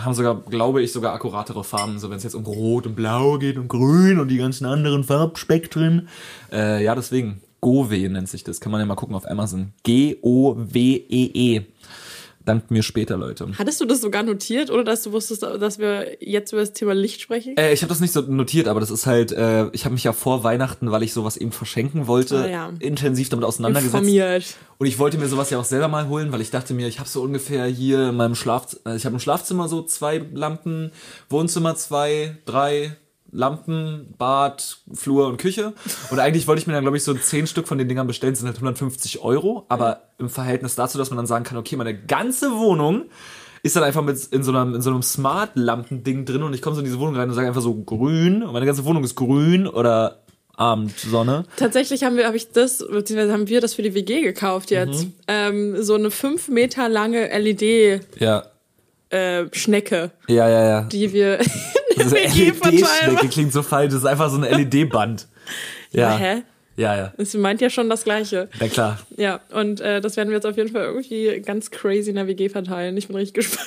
haben 0.01 0.15
sogar, 0.15 0.43
glaube 0.43 0.83
ich, 0.83 0.93
sogar 0.93 1.15
akkuratere 1.15 1.65
Farben. 1.65 1.99
So 1.99 2.11
wenn 2.11 2.17
es 2.19 2.23
jetzt 2.23 2.35
um 2.35 2.45
Rot 2.45 2.87
und 2.87 2.95
Blau 2.95 3.39
geht 3.39 3.57
und 3.57 3.69
Grün 3.69 4.19
und 4.19 4.29
die 4.29 4.39
ganzen 4.39 4.67
anderen 4.67 5.05
Farbspektren. 5.05 6.09
Äh, 6.53 6.85
ja, 6.85 6.95
deswegen. 6.95 7.41
Gove 7.61 8.09
nennt 8.09 8.29
sich 8.29 8.43
das. 8.43 8.61
Kann 8.61 8.73
man 8.73 8.81
ja 8.81 8.87
mal 8.87 8.97
gucken 8.97 9.15
auf 9.15 9.31
Amazon. 9.31 9.73
G-O-W-E-E. 9.85 11.59
-E. 11.59 11.65
Dankt 12.45 12.71
mir 12.71 12.83
später, 12.83 13.17
Leute. 13.17 13.49
Hattest 13.59 13.81
du 13.81 13.85
das 13.85 14.01
sogar 14.01 14.23
notiert 14.23 14.71
oder 14.71 14.83
dass 14.85 15.03
du 15.03 15.13
wusstest, 15.13 15.43
dass 15.43 15.79
wir 15.79 16.17
jetzt 16.21 16.53
über 16.53 16.61
das 16.63 16.73
Thema 16.73 16.93
Licht 16.95 17.21
sprechen? 17.21 17.57
Äh, 17.57 17.73
ich 17.73 17.83
habe 17.83 17.89
das 17.89 18.01
nicht 18.01 18.13
so 18.13 18.21
notiert, 18.23 18.67
aber 18.69 18.81
das 18.81 18.91
ist 18.91 19.07
halt, 19.07 19.33
äh, 19.33 19.69
ich 19.73 19.85
habe 19.85 19.93
mich 19.95 20.05
ja 20.05 20.13
vor 20.13 20.43
Weihnachten, 20.43 20.91
weil 20.91 21.03
ich 21.03 21.13
sowas 21.13 21.37
eben 21.37 21.53
verschenken 21.53 22.07
wollte, 22.07 22.39
Ah, 22.39 22.49
ja. 22.49 22.73
intensiv 22.81 23.29
damit 23.29 23.45
auseinandergesetzt. 23.45 23.95
Informiert. 23.95 24.45
Und 24.79 24.87
ich 24.87 24.99
wollte 24.99 25.19
mir 25.19 25.29
sowas 25.29 25.51
ja 25.51 25.59
auch 25.61 25.65
selber 25.65 25.87
mal 25.89 26.09
holen, 26.09 26.33
weil 26.33 26.41
ich 26.41 26.51
dachte 26.51 26.75
mir, 26.75 26.89
ich 26.89 26.99
habe 26.99 27.09
so 27.09 27.23
ungefähr 27.23 27.67
hier 27.67 28.09
in 28.09 28.17
meinem 28.17 28.35
Schlafzimmer, 28.35 28.97
ich 28.97 29.05
habe 29.05 29.15
im 29.15 29.21
Schlafzimmer 29.21 29.69
so 29.69 29.83
zwei 29.83 30.19
Lampen, 30.33 30.91
Wohnzimmer 31.29 31.77
zwei, 31.77 32.37
drei 32.47 32.97
Lampen, 33.33 34.15
Bad, 34.19 34.79
Flur 34.93 35.27
und 35.27 35.39
Küche. 35.39 35.73
Und 36.11 36.19
eigentlich 36.19 36.47
wollte 36.47 36.61
ich 36.61 36.67
mir 36.67 36.75
dann, 36.75 36.85
glaube 36.85 36.97
ich, 36.99 37.03
so 37.05 37.15
zehn 37.15 37.47
Stück 37.47 37.67
von 37.67 37.79
den 37.79 37.89
Dingern 37.89 38.07
bestellen, 38.07 38.35
sind 38.35 38.47
halt 38.47 38.57
150 38.57 39.23
Euro. 39.23 39.65
Aber 39.69 40.03
im 40.19 40.29
Verhältnis 40.29 40.75
dazu, 40.75 40.99
dass 40.99 41.11
man 41.11 41.17
dann 41.17 41.27
sagen 41.27 41.45
kann, 41.45 41.57
okay, 41.59 41.77
meine 41.77 41.97
ganze 41.99 42.53
Wohnung 42.53 43.07
ist 43.63 43.75
dann 43.77 43.85
einfach 43.85 44.03
mit 44.03 44.19
in 44.33 44.43
so 44.43 44.53
einem, 44.53 44.75
in 44.75 44.83
so 44.83 44.91
einem 44.91 45.03
Smart-Lampen-Ding 45.03 46.25
drin 46.25 46.43
und 46.43 46.53
ich 46.53 46.61
komme 46.63 46.75
so 46.75 46.81
in 46.81 46.85
diese 46.85 46.99
Wohnung 46.99 47.17
rein 47.17 47.29
und 47.29 47.35
sage 47.35 47.47
einfach 47.49 47.63
so 47.63 47.75
grün 47.75 48.43
und 48.43 48.53
meine 48.53 48.67
ganze 48.67 48.85
Wohnung 48.85 49.05
ist 49.05 49.15
grün 49.15 49.67
oder 49.69 50.19
Abendsonne. 50.57 51.45
Tatsächlich 51.57 52.03
haben 52.05 52.17
wir, 52.17 52.27
habe 52.27 52.37
ich 52.37 52.51
das, 52.53 52.79
beziehungsweise 52.79 53.33
haben 53.33 53.49
wir 53.49 53.61
das 53.61 53.75
für 53.75 53.83
die 53.83 53.95
WG 53.95 54.21
gekauft 54.23 54.71
jetzt. 54.71 55.05
Mhm. 55.05 55.13
Ähm, 55.29 55.83
so 55.83 55.95
eine 55.95 56.11
fünf 56.11 56.49
Meter 56.49 56.89
lange 56.89 57.29
LED-Schnecke, 57.39 58.11
Ja, 60.29 60.49
ja, 60.49 60.49
ja, 60.49 60.65
ja. 60.65 60.81
äh, 60.81 60.89
die 60.89 61.13
wir 61.13 61.39
Diese 61.97 62.13
WG 62.13 62.53
verteilen. 62.53 62.77
LED-Schnecke 62.79 63.29
klingt 63.29 63.53
so 63.53 63.63
falsch, 63.63 63.93
das 63.93 64.01
ist 64.03 64.07
einfach 64.07 64.31
so 64.31 64.37
ein 64.39 64.43
LED-Band. 64.43 65.27
Ja. 65.93 66.17
Hä? 66.17 66.43
Ja, 66.77 66.97
ja. 66.97 67.13
Das 67.19 67.35
meint 67.35 67.61
ja 67.61 67.69
schon 67.69 67.91
das 67.91 68.05
Gleiche. 68.05 68.49
Na 68.59 68.67
klar. 68.69 68.99
Ja, 69.19 69.41
und 69.53 69.81
äh, 69.83 70.01
das 70.01 70.17
werden 70.17 70.31
wir 70.31 70.37
jetzt 70.37 70.47
auf 70.47 70.57
jeden 70.57 70.71
Fall 70.73 70.85
irgendwie 70.85 71.41
ganz 71.45 71.71
crazy 71.71 72.09
in 72.11 72.17
der 72.17 72.27
WG 72.27 72.49
verteilen. 72.49 72.97
Ich 72.97 73.09
bin 73.09 73.17
richtig 73.17 73.35
gespannt, 73.35 73.67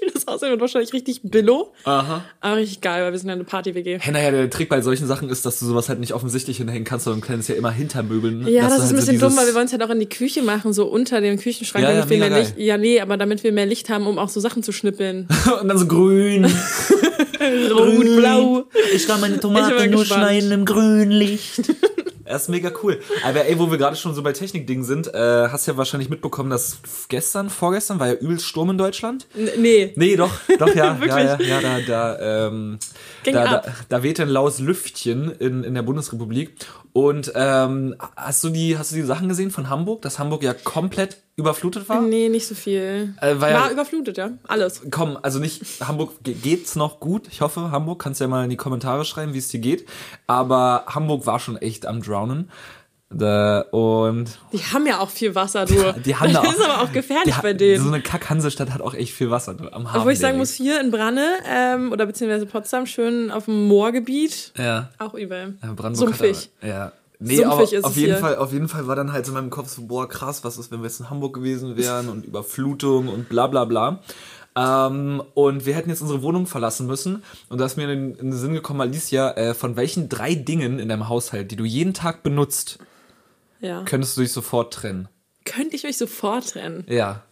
wie 0.00 0.12
das 0.14 0.28
aussehen 0.28 0.50
wird. 0.50 0.60
Wahrscheinlich 0.60 0.92
richtig 0.92 1.22
billo, 1.24 1.72
Aha. 1.84 2.24
aber 2.40 2.56
richtig 2.56 2.82
geil, 2.82 3.02
weil 3.02 3.10
wir 3.10 3.18
sind 3.18 3.28
ja 3.28 3.34
eine 3.34 3.42
Party-WG. 3.42 3.98
Hey, 4.00 4.12
naja, 4.12 4.30
der 4.30 4.48
Trick 4.48 4.68
bei 4.68 4.80
solchen 4.80 5.08
Sachen 5.08 5.28
ist, 5.28 5.44
dass 5.44 5.58
du 5.58 5.66
sowas 5.66 5.88
halt 5.88 5.98
nicht 5.98 6.12
offensichtlich 6.14 6.58
hinhängen 6.58 6.84
kannst, 6.84 7.04
sondern 7.06 7.20
kannst 7.20 7.48
ja 7.48 7.56
immer 7.56 7.72
hintermöbeln. 7.72 8.46
Ja, 8.46 8.68
dass 8.68 8.78
das 8.78 8.78
du 8.78 8.84
ist 8.84 8.90
ein 8.90 8.90
halt 8.90 8.90
so 8.90 8.94
bisschen 8.96 9.20
dumm, 9.20 9.28
dieses- 9.30 9.38
weil 9.40 9.46
wir 9.48 9.54
wollen 9.56 9.66
es 9.66 9.72
halt 9.72 9.82
auch 9.82 9.90
in 9.90 9.98
die 10.00 10.08
Küche 10.08 10.42
machen, 10.42 10.72
so 10.72 10.86
unter 10.86 11.20
dem 11.20 11.36
Küchenschrank, 11.36 11.82
Ja, 11.84 11.90
ja, 11.92 12.08
wir 12.08 12.16
mega 12.18 12.28
mehr 12.32 12.38
Licht. 12.44 12.54
Ja, 12.58 12.78
nee, 12.78 13.00
aber 13.00 13.16
damit 13.16 13.42
wir 13.42 13.50
mehr 13.50 13.66
Licht 13.66 13.90
haben, 13.90 14.06
um 14.06 14.20
auch 14.20 14.28
so 14.28 14.38
Sachen 14.38 14.62
zu 14.62 14.70
schnippeln. 14.70 15.26
Und 15.60 15.66
dann 15.68 15.78
so 15.78 15.86
grün. 15.88 16.46
Rot, 17.70 18.16
blau. 18.16 18.64
Ich 18.94 19.06
kann 19.06 19.20
meine 19.20 19.40
Tomaten 19.40 19.90
nur 19.90 20.00
gespannt. 20.00 20.22
schneiden 20.22 20.52
im 20.52 20.64
Grünlicht. 20.64 21.74
Das 22.30 22.42
ist 22.42 22.48
mega 22.48 22.70
cool. 22.84 23.00
Aber 23.24 23.44
ey, 23.44 23.58
wo 23.58 23.72
wir 23.72 23.76
gerade 23.76 23.96
schon 23.96 24.14
so 24.14 24.22
bei 24.22 24.32
Technikdingen 24.32 24.84
sind, 24.84 25.12
äh, 25.12 25.48
hast 25.48 25.66
ja 25.66 25.76
wahrscheinlich 25.76 26.10
mitbekommen, 26.10 26.48
dass 26.48 26.78
gestern, 27.08 27.50
vorgestern 27.50 27.98
war 27.98 28.06
ja 28.06 28.14
übelst 28.14 28.46
Sturm 28.46 28.70
in 28.70 28.78
Deutschland. 28.78 29.26
N 29.34 29.50
nee. 29.58 29.92
Nee, 29.96 30.14
doch, 30.14 30.30
doch, 30.58 30.72
ja, 30.72 30.96
ja, 31.06 31.18
ja, 31.18 31.40
ja, 31.40 31.60
da, 31.60 31.80
da, 31.80 32.46
ähm, 32.46 32.78
Ging 33.24 33.34
da, 33.34 33.44
da, 33.44 33.74
da 33.88 34.02
weht 34.04 34.20
ein 34.20 34.28
laues 34.28 34.60
Lüftchen 34.60 35.32
in, 35.40 35.64
in 35.64 35.74
der 35.74 35.82
Bundesrepublik. 35.82 36.54
Und 36.92 37.32
ähm, 37.34 37.96
hast 38.16 38.44
du 38.44 38.50
die, 38.50 38.78
hast 38.78 38.92
du 38.92 38.96
die 38.96 39.02
Sachen 39.02 39.28
gesehen 39.28 39.50
von 39.50 39.68
Hamburg, 39.68 40.02
dass 40.02 40.20
Hamburg 40.20 40.44
ja 40.44 40.54
komplett 40.54 41.16
überflutet 41.36 41.88
war? 41.88 42.00
Nee, 42.02 42.28
nicht 42.28 42.46
so 42.46 42.54
viel. 42.54 43.14
Äh, 43.20 43.40
War 43.40 43.70
überflutet, 43.70 44.18
ja. 44.18 44.30
Alles. 44.46 44.82
Komm, 44.90 45.16
also 45.22 45.38
nicht, 45.38 45.62
Hamburg 45.80 46.22
ge- 46.22 46.34
geht's 46.34 46.76
noch 46.76 47.00
gut. 47.00 47.28
Ich 47.30 47.40
hoffe, 47.40 47.70
Hamburg, 47.70 47.98
kannst 48.02 48.20
ja 48.20 48.28
mal 48.28 48.44
in 48.44 48.50
die 48.50 48.56
Kommentare 48.56 49.04
schreiben, 49.04 49.32
wie 49.34 49.38
es 49.38 49.48
dir 49.48 49.60
geht. 49.60 49.88
Aber 50.26 50.84
Hamburg 50.86 51.26
war 51.26 51.38
schon 51.40 51.56
echt 51.56 51.86
am 51.86 52.02
Drownen. 52.02 52.50
Da, 53.12 53.62
und 53.72 54.38
Die 54.52 54.58
haben 54.58 54.86
ja 54.86 55.00
auch 55.00 55.10
viel 55.10 55.34
Wasser, 55.34 55.64
du. 55.64 55.74
die 56.04 56.14
haben 56.14 56.32
da 56.32 56.42
das 56.42 56.48
auch, 56.54 56.58
ist 56.58 56.64
aber 56.64 56.82
auch 56.82 56.92
gefährlich 56.92 57.34
die, 57.34 57.42
bei 57.42 57.52
denen. 57.54 57.82
So 57.82 57.88
eine 57.88 58.00
Kack-Hansestadt 58.02 58.70
hat 58.72 58.80
auch 58.80 58.94
echt 58.94 59.12
viel 59.14 59.30
Wasser 59.32 59.56
am 59.72 59.88
Hafen. 59.88 59.98
Obwohl 60.00 60.12
ich 60.12 60.20
sagen 60.20 60.38
muss, 60.38 60.52
hier 60.52 60.80
in 60.80 60.92
Branne 60.92 61.26
ähm, 61.44 61.90
oder 61.90 62.06
beziehungsweise 62.06 62.46
Potsdam 62.46 62.86
schön 62.86 63.32
auf 63.32 63.46
dem 63.46 63.66
Moorgebiet 63.66 64.52
Ja. 64.56 64.90
auch 64.98 65.14
übel. 65.14 65.58
Ja, 65.60 65.72
Brandenburg 65.72 66.14
Sumpfig. 66.14 66.36
Hat 66.36 66.48
aber, 66.62 66.68
ja. 66.72 66.92
Nee, 67.22 67.36
Sumpfig 67.36 67.52
aber 67.52 67.62
ist 67.62 67.84
auf 67.84 67.90
es 67.92 67.96
jeden 67.96 68.12
hier. 68.12 68.18
Fall, 68.20 68.36
auf 68.36 68.52
jeden 68.52 68.68
Fall 68.68 68.86
war 68.86 68.96
dann 68.96 69.12
halt 69.12 69.26
so 69.26 69.32
in 69.32 69.34
meinem 69.34 69.50
Kopf 69.50 69.68
so, 69.68 69.82
boah, 69.82 70.08
krass, 70.08 70.42
was 70.42 70.56
ist, 70.58 70.70
wenn 70.72 70.80
wir 70.80 70.86
jetzt 70.86 71.00
in 71.00 71.10
Hamburg 71.10 71.34
gewesen 71.34 71.76
wären 71.76 72.08
und 72.08 72.24
Überflutung 72.24 73.08
und 73.08 73.28
bla 73.28 73.46
bla 73.46 73.64
bla. 73.66 74.00
Ähm, 74.56 75.22
und 75.34 75.64
wir 75.66 75.74
hätten 75.74 75.90
jetzt 75.90 76.00
unsere 76.00 76.22
Wohnung 76.22 76.46
verlassen 76.46 76.86
müssen. 76.86 77.22
Und 77.48 77.58
da 77.58 77.66
ist 77.66 77.76
mir 77.76 77.84
in, 77.92 78.14
in 78.16 78.30
den 78.30 78.32
Sinn 78.32 78.52
gekommen, 78.54 78.80
Alicia, 78.80 79.30
äh, 79.32 79.54
von 79.54 79.76
welchen 79.76 80.08
drei 80.08 80.34
Dingen 80.34 80.78
in 80.78 80.88
deinem 80.88 81.08
Haushalt, 81.08 81.50
die 81.50 81.56
du 81.56 81.64
jeden 81.64 81.94
Tag 81.94 82.22
benutzt, 82.22 82.78
Ja. 83.60 83.82
könntest 83.84 84.16
du 84.16 84.22
dich 84.22 84.32
sofort 84.32 84.72
trennen? 84.74 85.08
Könnte 85.44 85.76
ich 85.76 85.86
euch 85.86 85.98
sofort 85.98 86.50
trennen. 86.50 86.84
Ja. 86.88 87.22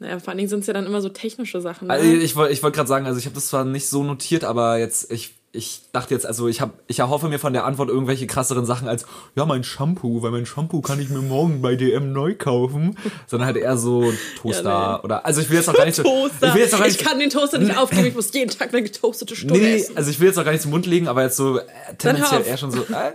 Naja, 0.00 0.18
vor 0.18 0.28
allen 0.30 0.38
Dingen 0.38 0.50
sind 0.50 0.60
es 0.60 0.66
ja 0.66 0.74
dann 0.74 0.86
immer 0.86 1.00
so 1.00 1.08
technische 1.08 1.60
Sachen. 1.60 1.86
Ne? 1.88 1.94
Also 1.94 2.04
ich 2.06 2.34
wollte 2.36 2.52
ich 2.52 2.62
wollt 2.62 2.74
gerade 2.74 2.88
sagen, 2.88 3.06
also 3.06 3.18
ich 3.18 3.26
habe 3.26 3.34
das 3.36 3.46
zwar 3.46 3.64
nicht 3.64 3.88
so 3.88 4.02
notiert, 4.02 4.44
aber 4.44 4.78
jetzt, 4.78 5.10
ich, 5.12 5.36
ich 5.54 5.82
dachte 5.92 6.12
jetzt, 6.12 6.26
also 6.26 6.48
ich 6.48 6.60
habe, 6.60 6.72
ich 6.88 6.98
erhoffe 6.98 7.28
mir 7.28 7.38
von 7.38 7.52
der 7.52 7.64
Antwort 7.64 7.88
irgendwelche 7.88 8.26
krasseren 8.26 8.66
Sachen 8.66 8.88
als, 8.88 9.06
ja, 9.36 9.46
mein 9.46 9.62
Shampoo, 9.62 10.20
weil 10.20 10.32
mein 10.32 10.46
Shampoo 10.46 10.80
kann 10.80 11.00
ich 11.00 11.08
mir 11.10 11.20
morgen 11.22 11.62
bei 11.62 11.76
DM 11.76 12.12
neu 12.12 12.34
kaufen, 12.34 12.98
sondern 13.28 13.46
halt 13.46 13.56
eher 13.56 13.76
so 13.76 14.12
Toaster 14.42 14.62
Ja, 14.68 14.96
nee. 14.98 15.04
oder, 15.04 15.24
also 15.24 15.40
ich 15.40 15.48
will 15.50 15.56
jetzt 15.58 15.68
auch 15.68 15.74
gar 15.74 15.84
nicht 15.86 15.94
so, 15.94 16.02
Toaster. 16.02 16.48
ich 16.48 16.54
will 16.54 16.62
jetzt 16.62 16.74
auch 16.74 16.80
gar 16.80 16.88
nicht, 16.88 17.04
kann 17.04 17.18
den 17.20 17.30
Toaster 17.30 17.58
nicht 17.58 17.76
aufgeben, 17.78 18.06
ich 18.06 18.14
muss 18.14 18.32
jeden 18.34 18.50
Tag 18.50 18.72
eine 18.74 18.82
getoastete 18.82 19.36
Stunde 19.36 19.60
nee, 19.60 19.76
essen. 19.76 19.96
also 19.96 20.10
ich 20.10 20.18
will 20.18 20.26
jetzt 20.26 20.38
auch 20.38 20.44
gar 20.44 20.50
nicht 20.52 20.62
zum 20.62 20.72
Mund 20.72 20.86
legen, 20.86 21.06
aber 21.06 21.22
jetzt 21.22 21.36
so 21.36 21.58
äh, 21.58 21.62
tendenziell 21.98 22.44
eher 22.44 22.56
schon 22.56 22.72
so, 22.72 22.82
äh, 22.92 23.12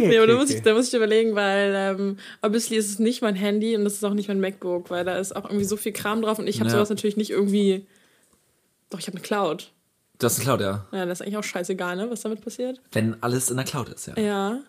Nee, 0.00 0.16
aber 0.18 0.26
da 0.26 0.34
muss, 0.34 0.50
ich, 0.50 0.62
da 0.62 0.74
muss 0.74 0.88
ich 0.88 0.94
überlegen, 0.94 1.34
weil 1.34 1.74
ähm, 1.76 2.18
obviously 2.42 2.76
ist 2.76 2.90
es 2.90 2.98
nicht 2.98 3.22
mein 3.22 3.34
Handy 3.36 3.76
und 3.76 3.84
das 3.84 3.94
ist 3.94 4.04
auch 4.04 4.14
nicht 4.14 4.28
mein 4.28 4.40
MacBook, 4.40 4.90
weil 4.90 5.04
da 5.04 5.16
ist 5.18 5.34
auch 5.36 5.44
irgendwie 5.44 5.64
so 5.64 5.76
viel 5.76 5.92
Kram 5.92 6.22
drauf 6.22 6.38
und 6.38 6.46
ich 6.48 6.58
habe 6.60 6.68
Ja. 6.70 6.76
sowas 6.76 6.88
natürlich 6.90 7.16
nicht 7.16 7.30
irgendwie. 7.30 7.86
Doch, 8.90 8.98
ich 8.98 9.06
habe 9.06 9.16
eine 9.16 9.24
Cloud. 9.24 9.70
Das 10.20 10.34
ist 10.34 10.38
eine 10.40 10.44
Cloud, 10.44 10.60
ja. 10.60 10.86
Ja, 10.92 11.06
das 11.06 11.20
ist 11.20 11.26
eigentlich 11.26 11.36
auch 11.36 11.44
scheißegal, 11.44 11.96
ne, 11.96 12.10
was 12.10 12.20
damit 12.20 12.40
passiert. 12.40 12.80
Wenn 12.92 13.20
alles 13.22 13.50
in 13.50 13.56
der 13.56 13.66
Cloud 13.66 13.88
ist, 13.88 14.06
ja. 14.06 14.18
Ja. 14.18 14.60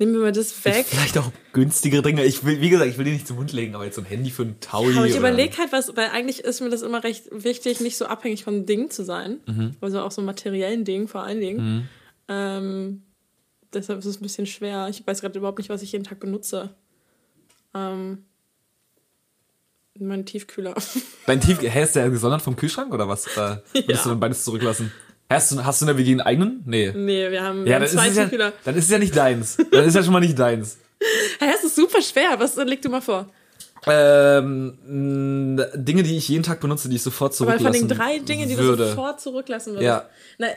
Nehmen 0.00 0.12
wir 0.12 0.20
mal 0.20 0.32
das 0.32 0.64
weg. 0.64 0.86
Vielleicht 0.86 1.18
auch 1.18 1.32
günstigere 1.52 2.02
Dinge. 2.02 2.24
Ich 2.24 2.44
will, 2.44 2.60
wie 2.60 2.70
gesagt, 2.70 2.88
ich 2.88 2.98
will 2.98 3.04
die 3.04 3.12
nicht 3.12 3.26
zum 3.26 3.36
Mund 3.36 3.52
legen, 3.52 3.74
aber 3.74 3.84
jetzt 3.84 3.96
so 3.96 4.02
ein 4.02 4.04
Handy 4.04 4.30
für 4.30 4.42
einen 4.42 4.60
Taui. 4.60 4.96
Aber 4.96 5.06
ich 5.06 5.16
überlege 5.16 5.56
halt 5.58 5.72
was, 5.72 5.96
weil 5.96 6.10
eigentlich 6.10 6.40
ist 6.40 6.60
mir 6.60 6.70
das 6.70 6.82
immer 6.82 7.02
recht 7.02 7.24
wichtig, 7.32 7.80
nicht 7.80 7.96
so 7.96 8.06
abhängig 8.06 8.44
von 8.44 8.64
Dingen 8.64 8.90
zu 8.90 9.04
sein. 9.04 9.40
Mhm. 9.46 9.74
Also 9.80 10.00
auch 10.00 10.12
so 10.12 10.22
materiellen 10.22 10.84
Dingen 10.84 11.08
vor 11.08 11.24
allen 11.24 11.40
Dingen. 11.40 11.88
Ähm, 12.28 13.02
deshalb 13.72 13.98
ist 13.98 14.06
es 14.06 14.20
ein 14.20 14.22
bisschen 14.22 14.46
schwer. 14.46 14.86
Ich 14.88 15.04
weiß 15.04 15.20
gerade 15.20 15.36
überhaupt 15.36 15.58
nicht, 15.58 15.70
was 15.70 15.82
ich 15.82 15.90
jeden 15.90 16.04
Tag 16.04 16.20
benutze. 16.20 16.70
Ähm, 17.74 18.24
mein 20.00 20.24
Tiefkühler. 20.26 20.74
Dein 21.26 21.40
Tief, 21.40 21.60
hä, 21.60 21.82
ist 21.82 21.94
der 21.96 22.08
gesondert 22.10 22.42
vom 22.42 22.56
Kühlschrank 22.56 22.92
oder 22.92 23.08
was? 23.08 23.26
Äh, 23.26 23.56
würdest 23.72 23.88
Ja. 23.88 24.02
du 24.04 24.08
dann 24.10 24.20
beides 24.20 24.44
zurücklassen? 24.44 24.92
Hast 25.30 25.52
du, 25.52 25.62
hast 25.64 25.80
du 25.80 25.84
in 25.84 25.88
der 25.88 25.98
WG 25.98 26.10
einen 26.12 26.20
eigenen? 26.22 26.62
Nee. 26.64 26.90
nee, 26.94 27.30
wir 27.30 27.42
haben, 27.42 27.66
Ja, 27.66 27.74
haben 27.74 27.80
dann 27.80 27.82
ist, 27.82 27.92
zwei 27.92 28.08
es 28.08 28.16
ja, 28.16 28.22
Tiefkühler. 28.22 28.52
dann 28.64 28.74
ist 28.76 28.84
es 28.84 28.90
ja 28.90 28.98
nicht 28.98 29.14
deins. 29.16 29.56
Dann 29.70 29.84
ist 29.84 29.94
ja 29.94 30.02
schon 30.02 30.12
mal 30.12 30.20
nicht 30.20 30.38
deins. 30.38 30.78
Hä, 31.38 31.46
es 31.54 31.64
ist 31.64 31.76
super 31.76 32.00
schwer. 32.00 32.30
Was 32.38 32.56
leg 32.56 32.80
du 32.82 32.88
mal 32.88 33.00
vor? 33.02 33.26
Ähm, 33.86 34.74
Dinge, 35.74 36.02
die 36.02 36.16
ich 36.16 36.28
jeden 36.28 36.42
Tag 36.42 36.60
benutze, 36.60 36.88
die 36.88 36.96
ich 36.96 37.02
sofort 37.02 37.32
Aber 37.40 37.50
von 37.52 37.58
zurücklassen 37.58 37.88
den 37.88 37.96
drei 37.96 38.18
Dingen, 38.18 38.48
die 38.48 38.56
du 38.56 38.62
würde. 38.62 38.88
sofort 38.90 39.20
zurücklassen 39.20 39.74
würdest. 39.74 39.84
Ja. 39.86 40.08
Na, 40.38 40.48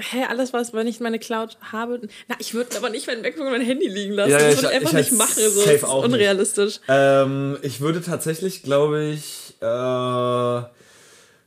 hä, 0.00 0.24
alles 0.28 0.52
was, 0.52 0.72
wenn 0.72 0.86
ich 0.86 1.00
meine 1.00 1.18
Cloud 1.18 1.56
habe. 1.72 2.00
Na, 2.28 2.36
ich 2.38 2.54
würde 2.54 2.76
aber 2.76 2.90
nicht 2.90 3.06
mein 3.06 3.22
MacBook 3.22 3.44
und 3.44 3.52
mein 3.52 3.62
Handy 3.62 3.88
liegen 3.88 4.14
lassen. 4.14 4.30
Ja, 4.30 4.38
ja, 4.38 4.50
das 4.50 4.62
würde 4.62 4.68
ich 4.68 4.74
einfach 4.74 4.90
ich 4.90 4.94
halt 4.94 5.10
nicht 5.10 5.18
machen. 5.18 5.50
So. 5.50 5.60
safe 5.60 5.88
auch 5.88 6.04
unrealistisch. 6.04 6.80
Ähm, 6.88 7.58
ich 7.62 7.80
würde 7.80 8.00
tatsächlich, 8.00 8.62
glaube 8.62 9.04
ich, 9.04 9.54
äh, 9.60 10.62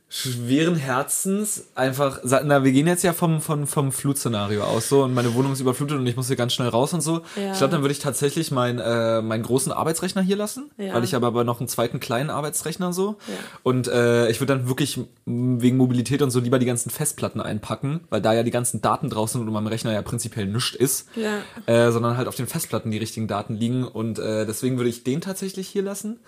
schweren 0.08 0.76
Herzens 0.76 1.64
einfach, 1.74 2.20
na, 2.22 2.62
wir 2.62 2.70
gehen 2.70 2.86
jetzt 2.86 3.02
ja 3.02 3.12
vom, 3.12 3.40
vom, 3.40 3.66
vom 3.66 3.90
Flutszenario 3.90 4.62
aus 4.62 4.88
so 4.88 5.02
und 5.02 5.12
meine 5.14 5.34
Wohnung 5.34 5.52
ist 5.52 5.58
überflutet 5.60 5.98
und 5.98 6.06
ich 6.06 6.14
muss 6.14 6.28
hier 6.28 6.36
ganz 6.36 6.52
schnell 6.52 6.68
raus 6.68 6.92
und 6.92 7.00
so. 7.00 7.22
Ja. 7.34 7.50
Ich 7.52 7.58
glaube, 7.58 7.72
dann 7.72 7.80
würde 7.82 7.90
ich 7.92 7.98
tatsächlich 7.98 8.52
mein, 8.52 8.78
äh, 8.78 9.20
meinen 9.20 9.42
großen 9.42 9.72
Arbeitsrechner 9.72 10.22
hier 10.22 10.36
lassen, 10.36 10.70
Ja. 10.78 10.94
weil 10.94 11.02
ich 11.02 11.12
habe 11.12 11.26
aber 11.26 11.42
noch 11.42 11.58
einen 11.58 11.68
zweiten 11.68 11.98
kleinen 11.98 12.30
Arbeitsrechner 12.30 12.92
so. 12.92 13.16
Ja. 13.26 13.34
Und 13.64 13.88
äh, 13.88 14.30
ich 14.30 14.40
würde 14.40 14.56
dann 14.56 14.68
wirklich 14.68 15.00
wegen 15.24 15.76
Mobilität 15.76 16.22
und 16.22 16.30
so 16.30 16.38
lieber 16.38 16.60
die 16.60 16.66
ganzen 16.66 16.90
Festplatten 16.90 17.40
einpacken, 17.40 18.00
weil 18.08 18.20
da 18.22 18.32
ja 18.32 18.44
die 18.44 18.52
ganzen 18.52 18.80
Daten 18.80 19.10
drauf 19.10 19.30
sind 19.30 19.40
und 19.40 19.52
meinem 19.52 19.66
Rechner 19.66 19.92
ja 19.92 20.02
prinzipiell 20.02 20.46
nichts 20.46 20.76
ist 20.76 21.08
Ja. 21.16 21.38
äh, 21.66 21.90
sondern 21.90 22.16
halt 22.16 22.28
auf 22.28 22.36
den 22.36 22.46
Festplatten 22.46 22.92
die 22.92 22.98
richtigen 22.98 23.26
Daten 23.26 23.56
liegen 23.56 23.82
und 23.84 24.20
äh, 24.20 24.46
deswegen 24.46 24.76
würde 24.76 24.88
ich 24.90 25.02
den 25.02 25.20
tatsächlich 25.20 25.66
hier 25.66 25.82
lassen. 25.82 26.20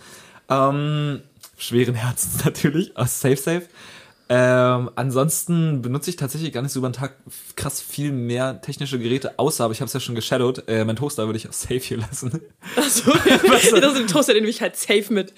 Ähm, 0.50 1.20
schweren 1.58 1.94
Herzens 1.94 2.44
natürlich, 2.44 2.96
aus 2.96 3.20
Safe 3.20 3.36
Safe. 3.36 3.62
Ähm, 4.30 4.90
ansonsten 4.94 5.80
benutze 5.80 6.10
ich 6.10 6.16
tatsächlich 6.16 6.52
gar 6.52 6.60
nicht 6.60 6.72
so 6.72 6.80
über 6.80 6.90
den 6.90 6.94
Tag 6.94 7.14
krass 7.56 7.80
viel 7.80 8.12
mehr 8.12 8.60
technische 8.60 8.98
Geräte, 8.98 9.38
außer, 9.38 9.64
aber 9.64 9.72
ich 9.72 9.80
habe 9.80 9.86
es 9.86 9.94
ja 9.94 10.00
schon 10.00 10.14
geshadowed, 10.14 10.68
äh, 10.68 10.84
mein 10.84 10.96
Toaster 10.96 11.24
würde 11.26 11.38
ich 11.38 11.48
auch 11.48 11.52
safe 11.54 11.78
hier 11.78 11.96
lassen. 11.96 12.42
Achso, 12.76 13.10
das 13.80 13.94
ist 13.94 14.00
ein 14.00 14.06
Toaster, 14.06 14.34
den 14.34 14.42
nehme 14.42 14.50
ich 14.50 14.60
halt 14.60 14.76
safe 14.76 15.10
mit. 15.10 15.32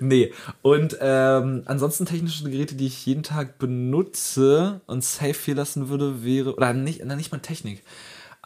nee. 0.00 0.32
Und 0.62 0.96
ähm, 0.98 1.62
ansonsten 1.66 2.06
technische 2.06 2.44
Geräte, 2.44 2.74
die 2.74 2.86
ich 2.86 3.04
jeden 3.04 3.22
Tag 3.22 3.58
benutze 3.58 4.80
und 4.86 5.04
safe 5.04 5.36
hier 5.44 5.54
lassen 5.54 5.90
würde, 5.90 6.24
wäre, 6.24 6.54
oder 6.54 6.72
nicht, 6.72 7.02
na, 7.04 7.16
nicht 7.16 7.32
mal 7.32 7.38
Technik. 7.38 7.82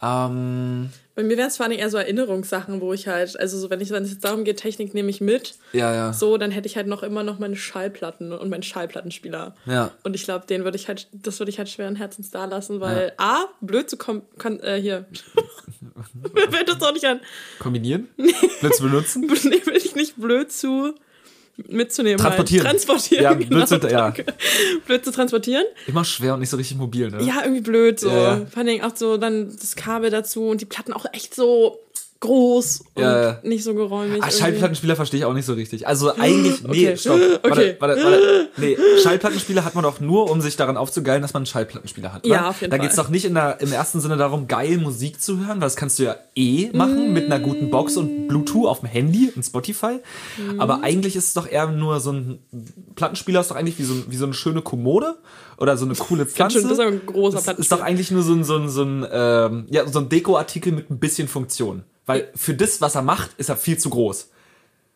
Ähm, 0.03 0.89
Bei 1.13 1.21
mir 1.21 1.37
wären 1.37 1.49
es 1.49 1.57
vor 1.57 1.65
allem 1.67 1.77
eher 1.77 1.89
so 1.89 1.97
Erinnerungssachen, 1.97 2.81
wo 2.81 2.91
ich 2.91 3.07
halt, 3.07 3.39
also 3.39 3.59
so, 3.59 3.69
wenn, 3.69 3.79
ich, 3.81 3.91
wenn 3.91 4.03
es 4.03 4.11
jetzt 4.11 4.23
darum 4.23 4.43
geht, 4.43 4.57
Technik 4.57 4.93
nehme 4.95 5.09
ich 5.09 5.21
mit, 5.21 5.55
ja, 5.73 5.93
ja. 5.93 6.13
so, 6.13 6.37
dann 6.37 6.49
hätte 6.49 6.67
ich 6.67 6.75
halt 6.75 6.87
noch 6.87 7.03
immer 7.03 7.21
noch 7.23 7.37
meine 7.37 7.55
Schallplatten 7.55 8.33
und 8.33 8.49
meinen 8.49 8.63
Schallplattenspieler. 8.63 9.55
Ja. 9.67 9.91
Und 10.03 10.15
ich 10.15 10.23
glaube, 10.23 10.47
den 10.47 10.63
würde 10.63 10.77
ich 10.77 10.87
halt, 10.87 11.07
das 11.11 11.39
würde 11.39 11.51
ich 11.51 11.59
halt 11.59 11.69
schweren 11.69 11.95
Herzens 11.95 12.31
da 12.31 12.45
lassen, 12.45 12.79
weil 12.79 13.13
A, 13.17 13.45
blöd 13.61 13.89
zu 13.89 13.97
kommen, 13.97 14.23
kann, 14.39 14.59
äh, 14.61 14.81
hier. 14.81 15.05
Mir 16.33 16.49
fällt 16.51 16.67
das 16.67 16.79
doch 16.79 16.93
nicht 16.93 17.05
an. 17.05 17.19
Kombinieren? 17.59 18.07
Willst 18.61 18.79
du 18.79 18.83
benutzen? 18.85 19.31
Nee, 19.43 19.65
will 19.65 19.75
ich 19.75 19.95
nicht 19.95 20.17
blöd 20.17 20.51
zu 20.51 20.95
mitzunehmen. 21.67 22.17
Transportieren. 22.19 22.65
Halt. 22.67 22.83
Transportieren. 22.83 23.23
Ja, 23.23 23.33
genau, 23.35 23.49
blöd 23.49 23.67
zu- 23.67 23.87
ja. 23.89 24.13
Blöd 24.85 25.05
zu 25.05 25.11
transportieren. 25.11 25.65
Immer 25.87 26.03
schwer 26.05 26.33
und 26.35 26.39
nicht 26.41 26.49
so 26.49 26.57
richtig 26.57 26.77
mobil, 26.77 27.09
ne? 27.09 27.23
Ja, 27.23 27.41
irgendwie 27.43 27.61
blöd 27.61 27.99
so. 27.99 28.09
Ja. 28.09 28.37
Vor 28.49 28.57
allen 28.57 28.67
Dingen 28.67 28.83
auch 28.83 28.95
so 28.95 29.17
dann 29.17 29.49
das 29.59 29.75
Kabel 29.75 30.09
dazu 30.09 30.47
und 30.47 30.61
die 30.61 30.65
Platten 30.65 30.93
auch 30.93 31.05
echt 31.13 31.35
so 31.35 31.79
groß 32.21 32.83
und 32.93 33.01
Ja, 33.03 33.21
ja. 33.23 33.39
nicht 33.43 33.63
so 33.63 33.73
geräumig. 33.73 34.21
Ah, 34.21 34.27
irgendwie. 34.27 34.37
Schallplattenspieler 34.37 34.95
verstehe 34.95 35.19
ich 35.19 35.25
auch 35.25 35.33
nicht 35.33 35.45
so 35.45 35.53
richtig. 35.53 35.87
Also 35.87 36.15
eigentlich, 36.15 36.63
nee, 36.67 36.87
Okay. 36.89 36.97
stopp. 36.97 37.19
Okay. 37.43 37.75
Warte, 37.79 37.97
warte, 37.97 38.03
warte. 38.03 38.49
Nee, 38.57 38.77
Schallplattenspieler 39.03 39.65
hat 39.65 39.75
man 39.75 39.83
doch 39.83 39.99
nur, 39.99 40.29
um 40.31 40.39
sich 40.39 40.55
daran 40.55 40.77
aufzugeilen, 40.77 41.21
dass 41.21 41.33
man 41.33 41.41
einen 41.41 41.47
Schallplattenspieler 41.47 42.13
hat. 42.13 42.25
Ja, 42.25 42.41
ne? 42.41 42.47
auf 42.49 42.61
jeden 42.61 42.71
da 42.71 42.77
Fall. 42.77 42.85
geht's 42.85 42.95
doch 42.95 43.09
nicht 43.09 43.25
in 43.25 43.33
der, 43.33 43.59
im 43.59 43.71
ersten 43.73 43.99
Sinne 43.99 44.17
darum, 44.17 44.47
geil 44.47 44.77
Musik 44.77 45.21
zu 45.21 45.39
hören, 45.39 45.59
weil 45.59 45.65
das 45.67 45.75
kannst 45.75 45.99
du 45.99 46.03
ja 46.03 46.15
eh 46.35 46.69
machen 46.73 47.11
mit 47.11 47.25
einer 47.25 47.39
guten 47.39 47.69
Box 47.71 47.97
und 47.97 48.27
Bluetooth 48.27 48.67
auf 48.67 48.79
dem 48.81 48.89
Handy 48.89 49.31
und 49.35 49.43
Spotify. 49.43 49.99
Mhm. 50.37 50.59
Aber 50.61 50.83
eigentlich 50.83 51.15
ist 51.15 51.27
es 51.29 51.33
doch 51.33 51.47
eher 51.47 51.67
nur 51.67 51.99
so 51.99 52.11
ein 52.11 52.39
Plattenspieler 52.95 53.41
ist 53.41 53.49
doch 53.51 53.55
eigentlich 53.55 53.79
wie 53.79 53.83
so, 53.83 53.95
wie 54.09 54.15
so 54.15 54.25
eine 54.25 54.33
schöne 54.35 54.61
Kommode 54.61 55.15
oder 55.57 55.75
so 55.77 55.85
eine 55.85 55.95
coole 55.95 56.25
Pflanze. 56.27 56.59
schön, 56.59 56.69
das 56.69 56.77
ist 56.77 56.85
ein 56.85 57.01
großer 57.05 57.31
Das 57.37 57.41
ist 57.41 57.45
Plattenspieler. 57.45 57.79
doch 57.79 57.85
eigentlich 57.85 58.11
nur 58.11 58.21
so 58.23 58.33
ein, 58.33 58.43
so 58.43 58.55
ein, 58.57 58.69
so 58.69 58.83
ein, 58.83 59.05
ähm, 59.11 59.65
ja, 59.71 59.87
so 59.87 59.99
ein 59.99 60.09
Dekoartikel 60.09 60.71
mit 60.71 60.91
ein 60.91 60.99
bisschen 60.99 61.27
Funktion. 61.27 61.83
Weil 62.05 62.29
für 62.35 62.53
das, 62.53 62.81
was 62.81 62.95
er 62.95 63.01
macht, 63.03 63.31
ist 63.37 63.49
er 63.49 63.57
viel 63.57 63.77
zu 63.77 63.89
groß. 63.89 64.29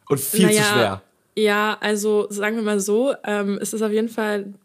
Und 0.09 0.19
viel 0.19 0.49
zu 0.49 0.63
schwer. 0.63 1.01
Ja, 1.35 1.77
also 1.81 2.27
sagen 2.29 2.55
wir 2.55 2.63
mal 2.63 2.79
so, 2.79 3.13
ähm, 3.23 3.57
es 3.61 3.73
ist 3.73 3.81
auf 3.81 3.91
jeden 3.91 4.09
Fall 4.09 4.39
ein 4.45 4.55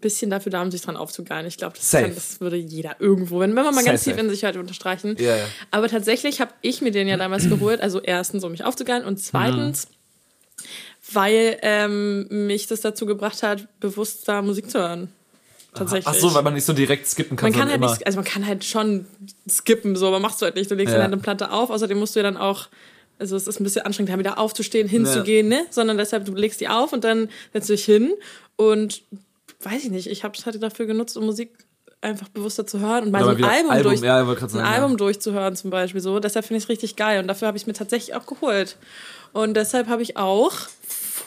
bisschen 0.00 0.30
dafür 0.30 0.50
da, 0.50 0.60
um 0.62 0.70
sich 0.70 0.82
dran 0.82 0.96
aufzugeilen. 0.96 1.46
Ich 1.46 1.56
glaube, 1.56 1.76
das, 1.76 1.90
das 1.90 2.40
würde 2.40 2.56
jeder 2.56 2.96
irgendwo, 3.00 3.40
wenn, 3.40 3.54
wenn 3.54 3.64
man 3.64 3.74
mal 3.74 3.80
Safe, 3.82 3.90
ganz 3.90 4.04
tief 4.04 4.16
in 4.18 4.28
sich 4.28 4.42
hört, 4.42 4.56
unterstreichen. 4.56 5.16
Ja, 5.18 5.36
ja. 5.36 5.44
Aber 5.70 5.88
tatsächlich 5.88 6.40
habe 6.40 6.52
ich 6.62 6.82
mir 6.82 6.90
den 6.90 7.06
ja 7.08 7.16
damals 7.16 7.48
geholt, 7.48 7.80
also 7.80 8.00
erstens, 8.00 8.42
um 8.44 8.50
mich 8.50 8.64
aufzugeilen 8.64 9.04
und 9.04 9.18
zweitens, 9.18 9.86
Mhm. 9.86 10.64
weil 11.12 11.58
ähm, 11.62 12.46
mich 12.46 12.66
das 12.66 12.80
dazu 12.80 13.06
gebracht 13.06 13.42
hat, 13.42 13.68
bewusster 13.80 14.42
Musik 14.42 14.70
zu 14.70 14.78
hören. 14.78 15.12
Tatsächlich. 15.74 16.06
Ach 16.06 16.14
so, 16.14 16.32
weil 16.34 16.42
man 16.42 16.54
nicht 16.54 16.64
so 16.64 16.72
direkt 16.72 17.06
skippen 17.06 17.36
kann. 17.36 17.50
Man 17.50 17.52
kann 17.58 17.68
halt 17.68 17.80
sondern 17.80 17.90
nicht, 17.96 18.06
also 18.06 18.16
man 18.16 18.24
kann 18.24 18.46
halt 18.46 18.64
schon 18.64 19.06
skippen, 19.48 19.96
so, 19.96 20.06
aber 20.08 20.20
machst 20.20 20.40
du 20.40 20.44
halt 20.44 20.54
nicht. 20.54 20.70
Du 20.70 20.74
legst 20.74 20.92
Ja. 20.92 20.98
dann 20.98 21.04
halt 21.06 21.12
eine 21.12 21.22
Platte 21.22 21.50
auf, 21.50 21.70
außerdem 21.70 21.98
musst 21.98 22.14
du 22.14 22.20
ja 22.20 22.22
dann 22.22 22.36
auch, 22.36 22.68
also 23.18 23.36
es 23.36 23.46
ist 23.48 23.60
ein 23.60 23.64
bisschen 23.64 23.82
anstrengend, 23.84 24.12
da 24.12 24.18
wieder 24.18 24.38
aufzustehen, 24.38 24.88
hinzugehen, 24.88 25.48
ne? 25.48 25.66
Sondern 25.70 25.98
deshalb, 25.98 26.24
du 26.26 26.34
legst 26.34 26.60
die 26.60 26.68
auf 26.68 26.92
und 26.92 27.02
dann 27.04 27.28
setzt 27.52 27.68
du 27.68 27.74
dich 27.74 27.84
hin 27.84 28.12
und 28.56 29.02
weiß 29.62 29.84
ich 29.84 29.90
nicht, 29.90 30.06
ich 30.08 30.22
habe 30.24 30.36
es 30.36 30.46
halt 30.46 30.62
dafür 30.62 30.86
genutzt, 30.86 31.16
um 31.16 31.26
Musik 31.26 31.50
einfach 32.00 32.28
bewusster 32.28 32.66
zu 32.66 32.80
hören 32.80 33.04
und 33.04 33.10
mal 33.12 33.20
Ja, 33.20 33.24
so 33.24 33.30
ein 33.30 33.44
Album, 33.44 33.70
Album, 33.70 33.92
durch, 33.92 34.00
ja, 34.02 34.20
ein 34.20 34.26
sagen, 34.36 34.58
ja. 34.58 34.64
Album 34.64 34.96
durchzuhören 34.98 35.56
zum 35.56 35.70
Beispiel 35.70 36.00
so. 36.02 36.20
Deshalb 36.20 36.44
finde 36.44 36.58
ich 36.58 36.64
es 36.64 36.68
richtig 36.68 36.96
geil 36.96 37.18
und 37.20 37.28
dafür 37.28 37.48
habe 37.48 37.56
ich 37.56 37.66
mir 37.66 37.72
tatsächlich 37.72 38.14
auch 38.14 38.26
geholt. 38.26 38.76
Und 39.32 39.54
deshalb 39.54 39.88
habe 39.88 40.02
ich 40.02 40.16
auch 40.18 40.52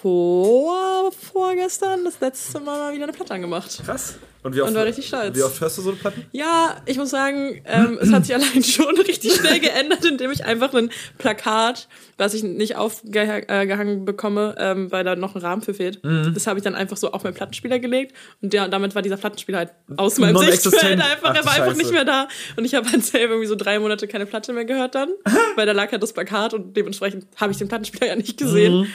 vor 0.01 1.11
vorgestern 1.11 2.03
das 2.03 2.19
letzte 2.19 2.59
Mal 2.59 2.77
mal 2.77 2.93
wieder 2.93 3.03
eine 3.03 3.13
Platte 3.13 3.33
angemacht. 3.33 3.81
Krass. 3.85 4.15
Und 4.43 4.55
wie 4.55 4.61
oft, 4.61 4.69
Und 4.69 4.77
war 4.77 4.85
richtig 4.85 5.07
stolz. 5.07 5.35
Wie 5.35 5.43
oft 5.43 5.59
hörst 5.59 5.77
du 5.77 5.81
so 5.81 5.89
eine 5.89 5.97
Platten? 5.97 6.25
Ja, 6.31 6.77
ich 6.85 6.97
muss 6.97 7.09
sagen, 7.09 7.61
ähm, 7.65 7.97
es 8.01 8.11
hat 8.13 8.25
sich 8.25 8.33
allein 8.35 8.63
schon 8.63 8.95
richtig 8.97 9.33
schnell 9.33 9.59
geändert, 9.59 10.05
indem 10.05 10.31
ich 10.31 10.45
einfach 10.45 10.73
ein 10.73 10.89
Plakat, 11.17 11.87
was 12.17 12.33
ich 12.33 12.43
nicht 12.43 12.75
aufgehangen 12.77 14.05
bekomme, 14.05 14.55
ähm, 14.57 14.91
weil 14.91 15.03
da 15.03 15.15
noch 15.15 15.35
ein 15.35 15.41
Rahmen 15.41 15.61
für 15.61 15.73
fehlt, 15.73 16.03
Mhm. 16.03 16.33
das 16.33 16.47
habe 16.47 16.59
ich 16.59 16.63
dann 16.63 16.75
einfach 16.75 16.95
so 16.97 17.11
auf 17.11 17.23
meinen 17.23 17.33
Plattenspieler 17.33 17.79
gelegt 17.79 18.15
und 18.41 18.53
der, 18.53 18.67
damit 18.69 18.95
war 18.95 19.01
dieser 19.01 19.17
Plattenspieler 19.17 19.57
halt 19.57 19.71
aus 19.97 20.17
meinem. 20.17 20.37
Sichtfeld 20.37 21.01
einfach, 21.01 21.31
Ach, 21.31 21.35
er 21.35 21.45
war 21.45 21.55
du 21.55 21.61
einfach 21.61 21.65
Scheiße. 21.67 21.77
nicht 21.77 21.91
mehr 21.91 22.05
da 22.05 22.27
und 22.55 22.63
ich 22.63 22.75
habe 22.75 22.89
halt 22.89 23.03
selber 23.05 23.33
irgendwie 23.33 23.47
so 23.49 23.55
drei 23.55 23.79
Monate 23.79 24.07
keine 24.07 24.25
Platte 24.25 24.53
mehr 24.53 24.65
gehört 24.65 24.95
dann, 24.95 25.09
weil 25.55 25.65
da 25.65 25.71
lag 25.73 25.91
halt 25.91 26.01
das 26.03 26.13
Plakat 26.13 26.53
und 26.53 26.77
dementsprechend 26.77 27.25
habe 27.37 27.51
ich 27.51 27.57
den 27.57 27.67
Plattenspieler 27.67 28.07
ja 28.07 28.15
nicht 28.15 28.37
gesehen. 28.37 28.81
Mhm. 28.81 28.87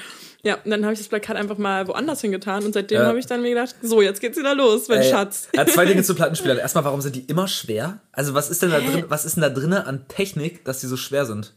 Ja, 0.45 0.57
und 0.65 0.71
dann 0.73 0.83
habe 0.85 0.93
ich 0.93 0.99
das 0.99 1.07
Plakat 1.09 1.37
einfach 1.37 1.57
mal 1.57 1.87
woanders 1.87 2.21
hingetan 2.21 2.65
und 2.65 2.73
seitdem 2.75 3.01
Ja. 3.01 3.07
habe 3.07 3.19
ich 3.19 3.27
dann 3.27 3.43
mir 3.43 3.51
gedacht, 3.51 3.77
so, 3.81 4.03
jetzt 4.03 4.21
geht's 4.21 4.37
wieder 4.37 4.57
los, 4.57 4.89
mein 4.89 5.01
Ey, 5.03 5.11
Schatz. 5.11 5.49
Ja, 5.55 5.65
zwei 5.67 5.85
Dinge 5.85 6.03
zu 6.03 6.15
Plattenspielern. 6.17 6.59
Erstmal, 6.59 6.85
warum 6.85 7.01
sind 7.01 7.15
die 7.15 7.21
immer 7.27 7.47
schwer? 7.47 8.01
Also, 8.11 8.35
was 8.35 8.51
ist 8.51 8.61
denn 8.61 8.71
da 8.71 8.81
drin, 8.81 9.05
was 9.09 9.25
ist 9.25 9.37
denn 9.37 9.43
da 9.43 9.51
drinne 9.51 9.87
an 9.87 10.09
Technik, 10.09 10.65
dass 10.65 10.81
die 10.81 10.89
so 10.89 10.97
schwer 10.97 11.27
sind? 11.27 11.55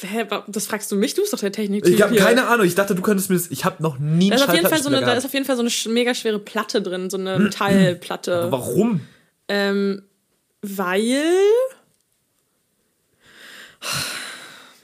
Hä, 0.00 0.26
das 0.48 0.66
fragst 0.66 0.90
du 0.90 0.96
mich? 0.96 1.12
Du 1.12 1.20
bist 1.20 1.34
doch 1.34 1.38
der 1.38 1.52
Technik. 1.52 1.86
Ich 1.86 2.00
habe 2.00 2.16
keine 2.16 2.46
Ahnung. 2.46 2.64
Ich 2.66 2.74
dachte, 2.74 2.94
du 2.94 3.02
könntest 3.02 3.28
mir 3.28 3.36
das. 3.36 3.50
Ich 3.50 3.66
habe 3.66 3.82
noch 3.82 3.98
nie 3.98 4.30
Da 4.30 4.36
ist, 4.36 4.48
auf 4.48 4.54
jeden 4.54 4.66
Fall 4.68 4.82
so 4.82 4.88
eine, 4.88 5.00
da 5.02 5.12
ist 5.12 5.26
auf 5.26 5.34
jeden 5.34 5.44
Fall 5.44 5.56
so 5.56 5.62
eine 5.62 5.94
mega 5.94 6.14
schwere 6.14 6.38
Platte 6.38 6.80
drin, 6.80 7.10
so 7.10 7.18
eine 7.18 7.38
Metallplatte. 7.38 8.46
Warum? 8.50 9.02
Ähm, 9.48 10.02
weil. 10.62 11.22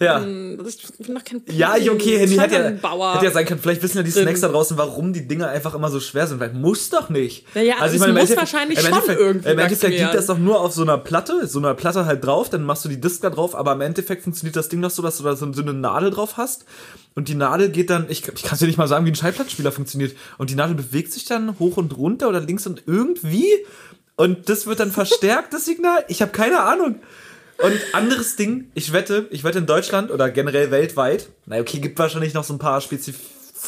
Ja. 0.01 0.21
hm, 0.23 0.59
Ich 0.67 0.79
bin 1.07 1.15
noch 1.15 1.25
kein 1.25 1.43
Ja, 1.51 1.77
ich- 1.77 1.91
okay, 1.91 2.19
Handy 2.19 2.37
hat 2.37 2.53
ja, 2.53 2.59
Schallplattenbauer. 2.59 3.15
hätte 3.15 3.25
ja 3.25 3.31
sein 3.33 3.47
können. 3.47 3.61
Vielleicht 3.61 3.83
wissen 3.83 3.97
ja 3.97 4.03
die 4.05 4.13
drin. 4.13 4.23
Snacks 4.23 4.41
da 4.41 4.49
draußen, 4.49 4.79
warum 4.79 5.13
die 5.13 5.27
Dinger 5.27 5.49
einfach 5.49 5.75
immer 5.75 5.91
so 5.91 5.99
schwer 5.99 6.27
sind. 6.29 6.39
Weil 6.39 6.53
muss 6.53 6.89
doch 6.91 7.09
nicht. 7.11 7.45
Ja, 7.55 7.63
ja, 7.63 7.75
es 7.85 7.93
im 7.95 7.99
muss 7.99 8.09
Endeffekt- 8.09 8.39
wahrscheinlich 8.39 8.81
schon 8.81 8.93
irgendwie 9.09 9.49
Im 9.51 9.59
Endeffekt 9.59 9.99
liegt 9.99 10.15
das 10.15 10.27
doch 10.27 10.39
nur 10.39 10.61
auf 10.61 10.73
so 10.73 10.83
einer 10.83 10.99
Platte, 10.99 11.47
so 11.49 11.59
einer 11.59 11.75
Platte 11.75 12.07
halt 12.07 12.25
drauf, 12.25 12.49
dann 12.49 12.63
machst 12.65 12.85
du 12.85 12.89
die 12.89 13.01
Disk 13.01 13.23
da 13.23 13.31
drauf, 13.31 13.55
aber 13.57 13.73
im 13.73 13.81
Endeffekt 13.81 14.23
funktioniert 14.23 14.55
das 14.57 14.69
Ding 14.69 14.81
noch 14.81 14.91
so, 14.91 15.03
dass 15.03 15.19
du 15.19 15.25
da 15.25 15.35
so 15.35 15.47
eine 15.47 15.73
Nadel 15.73 16.11
drauf 16.11 16.37
hast 16.37 16.65
und 17.17 17.29
die 17.29 17.35
Nadel 17.35 17.69
geht 17.71 17.91
dann, 17.91 18.07
ich, 18.09 18.23
ich 18.29 18.43
kann 18.45 18.57
dir 18.59 18.67
nicht 18.67 18.79
mal 18.79 18.87
sagen, 18.89 19.05
wie 19.05 19.11
ein 19.11 19.17
Schallplattenspieler 19.17 19.73
funktioniert 19.73 20.15
und 20.39 20.51
die 20.51 20.55
Nadel 20.55 20.77
bewegt 20.77 21.13
sich 21.13 21.25
dann 21.25 21.59
hoch 21.59 21.77
und 21.77 21.97
runter 21.97 22.29
oder 22.29 22.41
links 22.41 22.67
und 22.69 22.85
irgendwie 22.87 23.47
und 24.17 24.49
das 24.49 24.67
wird 24.67 24.81
dann 24.81 24.91
verstärkt, 24.93 25.55
das 25.55 25.65
Signal. 25.65 26.05
Ich 26.09 26.23
habe 26.23 26.33
keine 26.33 26.61
Ahnung. 26.61 26.97
Und 27.63 27.81
anderes 27.93 28.37
Ding, 28.37 28.71
ich 28.75 28.93
wette, 28.93 29.27
ich 29.31 29.43
wette 29.43 29.59
in 29.59 29.67
Deutschland 29.67 30.11
oder 30.11 30.31
generell 30.31 30.71
weltweit, 30.71 31.29
na 31.47 31.59
okay, 31.59 31.81
gibt 31.81 31.99
wahrscheinlich 31.99 32.35
noch 32.35 32.45
so 32.45 32.55
ein 32.55 32.59
paar 32.59 32.81
spezif 32.81 33.17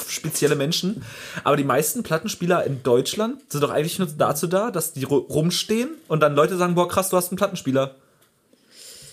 spezielle 0.09 0.55
Menschen, 0.55 1.03
aber 1.43 1.57
die 1.57 1.65
meisten 1.65 2.05
Plattenspieler 2.05 2.65
in 2.65 2.81
Deutschland 2.85 3.41
sind 3.51 3.63
doch 3.65 3.71
eigentlich 3.71 3.99
nur 3.99 4.07
dazu 4.07 4.47
da, 4.47 4.71
dass 4.71 4.93
die 4.93 5.05
ru- 5.05 5.27
rumstehen 5.29 5.89
und 6.07 6.21
dann 6.21 6.37
Leute 6.37 6.57
sagen, 6.57 6.77
boah 6.77 6.89
krass, 6.89 7.09
du 7.11 7.17
hast 7.17 7.31
einen 7.33 7.39
Plattenspieler. 7.39 7.97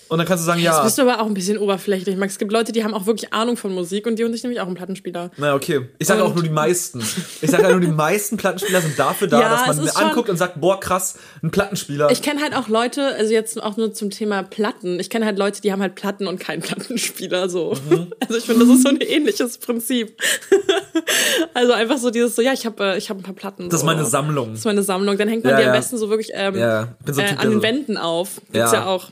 Und 0.08 0.18
dann 0.18 0.26
kannst 0.26 0.44
du 0.44 0.46
sagen, 0.46 0.62
Das 0.64 0.76
ja. 0.76 0.82
bist 0.84 0.96
du 0.98 1.02
aber 1.02 1.20
auch 1.20 1.26
ein 1.26 1.34
bisschen 1.34 1.58
oberflächlich, 1.58 2.16
Max. 2.16 2.32
Es 2.34 2.38
gibt 2.38 2.50
Leute, 2.52 2.72
die 2.72 2.82
haben 2.84 2.94
auch 2.94 3.06
wirklich 3.06 3.32
Ahnung 3.32 3.56
von 3.56 3.74
Musik 3.74 4.06
und 4.06 4.18
die 4.18 4.24
holen 4.24 4.32
sich 4.32 4.42
nämlich 4.42 4.60
auch 4.60 4.66
einen 4.66 4.74
Plattenspieler. 4.74 5.30
Na, 5.36 5.54
okay. 5.54 5.88
Ich 5.98 6.06
sage 6.06 6.22
auch 6.22 6.28
Und- 6.28 6.34
nur 6.36 6.44
die 6.44 6.50
meisten. 6.50 7.00
Ich 7.42 7.50
sage 7.50 7.64
ja 7.64 7.70
nur, 7.70 7.80
die 7.80 7.88
meisten 7.88 8.36
Plattenspieler 8.38 8.80
sind 8.80 8.98
dafür 8.98 9.28
da, 9.28 9.40
Ja, 9.40 9.48
dass 9.50 9.66
man 9.66 9.76
mir 9.76 9.84
ist 9.84 9.96
anguckt 9.96 10.30
und 10.30 10.36
sagt, 10.36 10.60
boah, 10.60 10.80
krass, 10.80 11.18
ein 11.42 11.50
Plattenspieler. 11.50 12.10
Ich 12.10 12.22
kenne 12.22 12.40
halt 12.40 12.56
auch 12.56 12.68
Leute, 12.68 13.14
also 13.16 13.32
jetzt 13.32 13.62
auch 13.62 13.76
nur 13.76 13.92
zum 13.92 14.10
Thema 14.10 14.42
Platten. 14.42 14.98
Ich 14.98 15.10
kenne 15.10 15.26
halt 15.26 15.38
Leute, 15.38 15.60
die 15.60 15.72
haben 15.72 15.82
halt 15.82 15.94
Platten 15.94 16.26
und 16.26 16.40
keinen 16.40 16.62
Plattenspieler 16.62 17.48
so. 17.48 17.74
Mhm. 17.90 18.12
Also 18.20 18.36
ich 18.38 18.44
finde, 18.44 18.66
das 18.66 18.74
ist 18.76 18.82
so 18.82 18.88
ein 18.90 19.00
ähnliches 19.00 19.56
Prinzip. 19.58 20.20
also 21.54 21.72
einfach 21.72 21.98
so 21.98 22.10
dieses 22.10 22.36
so, 22.36 22.42
ja, 22.42 22.52
ich 22.52 22.66
habe 22.66 22.82
äh, 22.84 22.98
ich 22.98 23.10
habe 23.10 23.20
ein 23.20 23.22
paar 23.22 23.34
Platten. 23.34 23.64
das 23.68 23.74
ist 23.76 23.80
so. 23.80 23.86
meine 23.86 24.04
Sammlung. 24.04 24.50
Das 24.50 24.60
ist 24.60 24.64
meine 24.64 24.82
Sammlung. 24.82 25.16
Dann 25.16 25.28
hängt 25.28 25.44
man 25.44 25.52
Ja, 25.54 25.60
die 25.60 25.66
am 25.66 25.72
besten 25.72 25.96
so 25.98 26.08
wirklich 26.10 26.30
ähm, 26.34 26.56
Ja, 26.56 26.88
ich 27.06 27.14
so 27.14 27.20
äh, 27.20 27.34
an 27.36 27.50
den 27.50 27.62
Wänden 27.62 27.96
auf. 27.96 28.40
Gibt's 28.52 28.72
ja, 28.72 28.86
auch. 28.86 29.10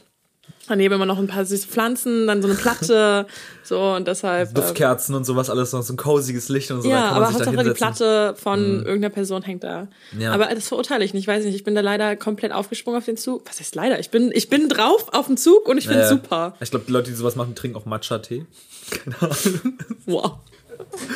Daneben 0.68 0.94
immer 0.94 1.06
noch 1.06 1.18
ein 1.18 1.26
paar 1.28 1.44
süße 1.44 1.68
Pflanzen, 1.68 2.26
dann 2.26 2.42
so 2.42 2.48
eine 2.48 2.56
Platte, 2.56 3.26
so 3.62 3.80
und 3.80 4.08
deshalb. 4.08 4.50
äh, 4.50 4.54
Duftkerzen 4.54 5.14
und 5.14 5.24
sowas, 5.24 5.48
alles 5.50 5.72
noch 5.72 5.82
so 5.82 5.92
ein 5.92 5.96
cosiges 5.96 6.48
Licht 6.48 6.70
und 6.70 6.82
so. 6.82 6.88
ja, 6.88 7.10
aber 7.10 7.32
Hauptsache 7.32 7.56
die. 7.64 7.70
Platte 7.70 8.34
von 8.36 8.58
irgendeiner 8.84 9.10
Person 9.10 9.42
hängt 9.42 9.62
da. 9.64 9.88
Ja. 10.18 10.32
Aber 10.32 10.46
das 10.46 10.68
verurteile 10.68 11.04
ich 11.04 11.14
nicht, 11.14 11.28
weiß 11.28 11.40
ich 11.40 11.46
nicht. 11.46 11.56
Ich 11.56 11.64
bin 11.64 11.74
da 11.74 11.80
leider 11.82 12.16
komplett 12.16 12.52
aufgesprungen 12.52 12.98
auf 12.98 13.04
den 13.04 13.16
Zug. 13.16 13.42
Was 13.46 13.60
heißt 13.60 13.74
leider? 13.74 14.00
Ich 14.00 14.10
bin, 14.10 14.30
ich 14.34 14.48
bin 14.48 14.68
drauf 14.68 15.06
auf 15.12 15.26
den 15.26 15.36
Zug 15.36 15.68
und 15.68 15.78
ich 15.78 15.84
finde 15.86 16.00
Ja, 16.00 16.06
ja. 16.06 16.10
super. 16.10 16.54
Ich 16.60 16.70
glaube, 16.70 16.84
die 16.86 16.92
Leute, 16.92 17.10
die 17.10 17.16
sowas 17.16 17.36
machen, 17.36 17.54
trinken 17.54 17.76
auch 17.76 17.86
Matcha-Tee. 17.86 18.46
Keine 18.90 19.16
Ahnung. 19.22 19.78
Wow. 20.06 20.32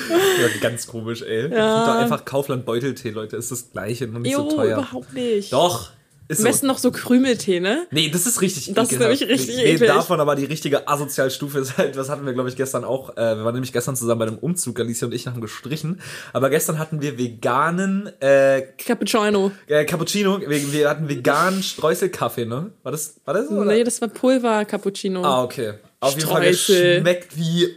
Ja, 0.09 0.49
ganz 0.61 0.87
komisch, 0.87 1.23
ey. 1.23 1.52
Ja. 1.52 1.87
Doch 1.87 1.95
einfach 1.97 2.25
Kaufland 2.25 2.64
Beuteltee, 2.64 3.11
Leute, 3.11 3.37
ist 3.37 3.50
das 3.50 3.71
gleiche, 3.73 4.07
nur 4.07 4.21
nicht 4.21 4.33
Jo, 4.33 4.49
so 4.49 4.57
teuer. 4.57 4.78
überhaupt 4.78 5.12
nicht. 5.12 5.52
Doch. 5.52 5.90
Ist 6.30 6.38
Am 6.38 6.42
so. 6.44 6.49
besten 6.49 6.66
noch 6.68 6.78
so 6.78 6.92
Krümeltee, 6.92 7.58
ne? 7.58 7.88
Nee, 7.90 8.08
das 8.08 8.25
ist 8.25 8.40
richtig 8.40 8.72
Das 8.72 8.92
ist 8.92 9.00
nämlich 9.00 9.20
richtig 9.26 9.56
nee, 9.56 9.72
eklig. 9.72 9.88
davon 9.88 10.20
aber 10.20 10.37
die 10.37 10.44
richtige 10.44 10.87
Asozialstufe 10.87 11.58
ist 11.58 11.76
halt, 11.76 11.96
was 11.96 12.08
hatten 12.08 12.25
wir, 12.25 12.32
glaube 12.34 12.49
ich, 12.49 12.54
gestern 12.54 12.84
auch, 12.84 13.16
äh, 13.16 13.37
wir 13.37 13.44
waren 13.44 13.54
nämlich 13.54 13.72
gestern 13.72 13.96
zusammen 13.96 14.20
bei 14.20 14.26
dem 14.26 14.38
Umzug, 14.38 14.78
Alicia 14.78 15.08
und 15.08 15.12
ich 15.12 15.26
haben 15.26 15.40
gestrichen, 15.40 16.00
aber 16.32 16.49
gestern 16.49 16.78
hatten 16.78 17.02
wir 17.02 17.18
veganen 17.18 18.12
äh, 18.20 18.62
Cappuccino. 18.78 19.50
äh, 19.66 19.84
Cappuccino, 19.84 20.40
wir, 20.40 20.72
wir 20.72 20.88
hatten 20.88 21.08
veganen 21.08 21.64
Streuselkaffee, 21.64 22.44
ne? 22.46 22.70
War 22.84 22.92
das, 22.92 23.16
war 23.25 23.34
das 23.34 23.49
so? 23.49 23.56
oder? 23.56 23.72
Nee, 23.72 23.82
das 23.82 24.00
war 24.00 24.06
Pulver-Cappuccino. 24.06 25.25
Ah, 25.25 25.42
okay. 25.42 25.75
Auf 25.99 26.14
jeden 26.14 26.28
Fall, 26.28 26.42
der 26.42 26.52
schmeckt 26.54 27.37
wie... 27.37 27.76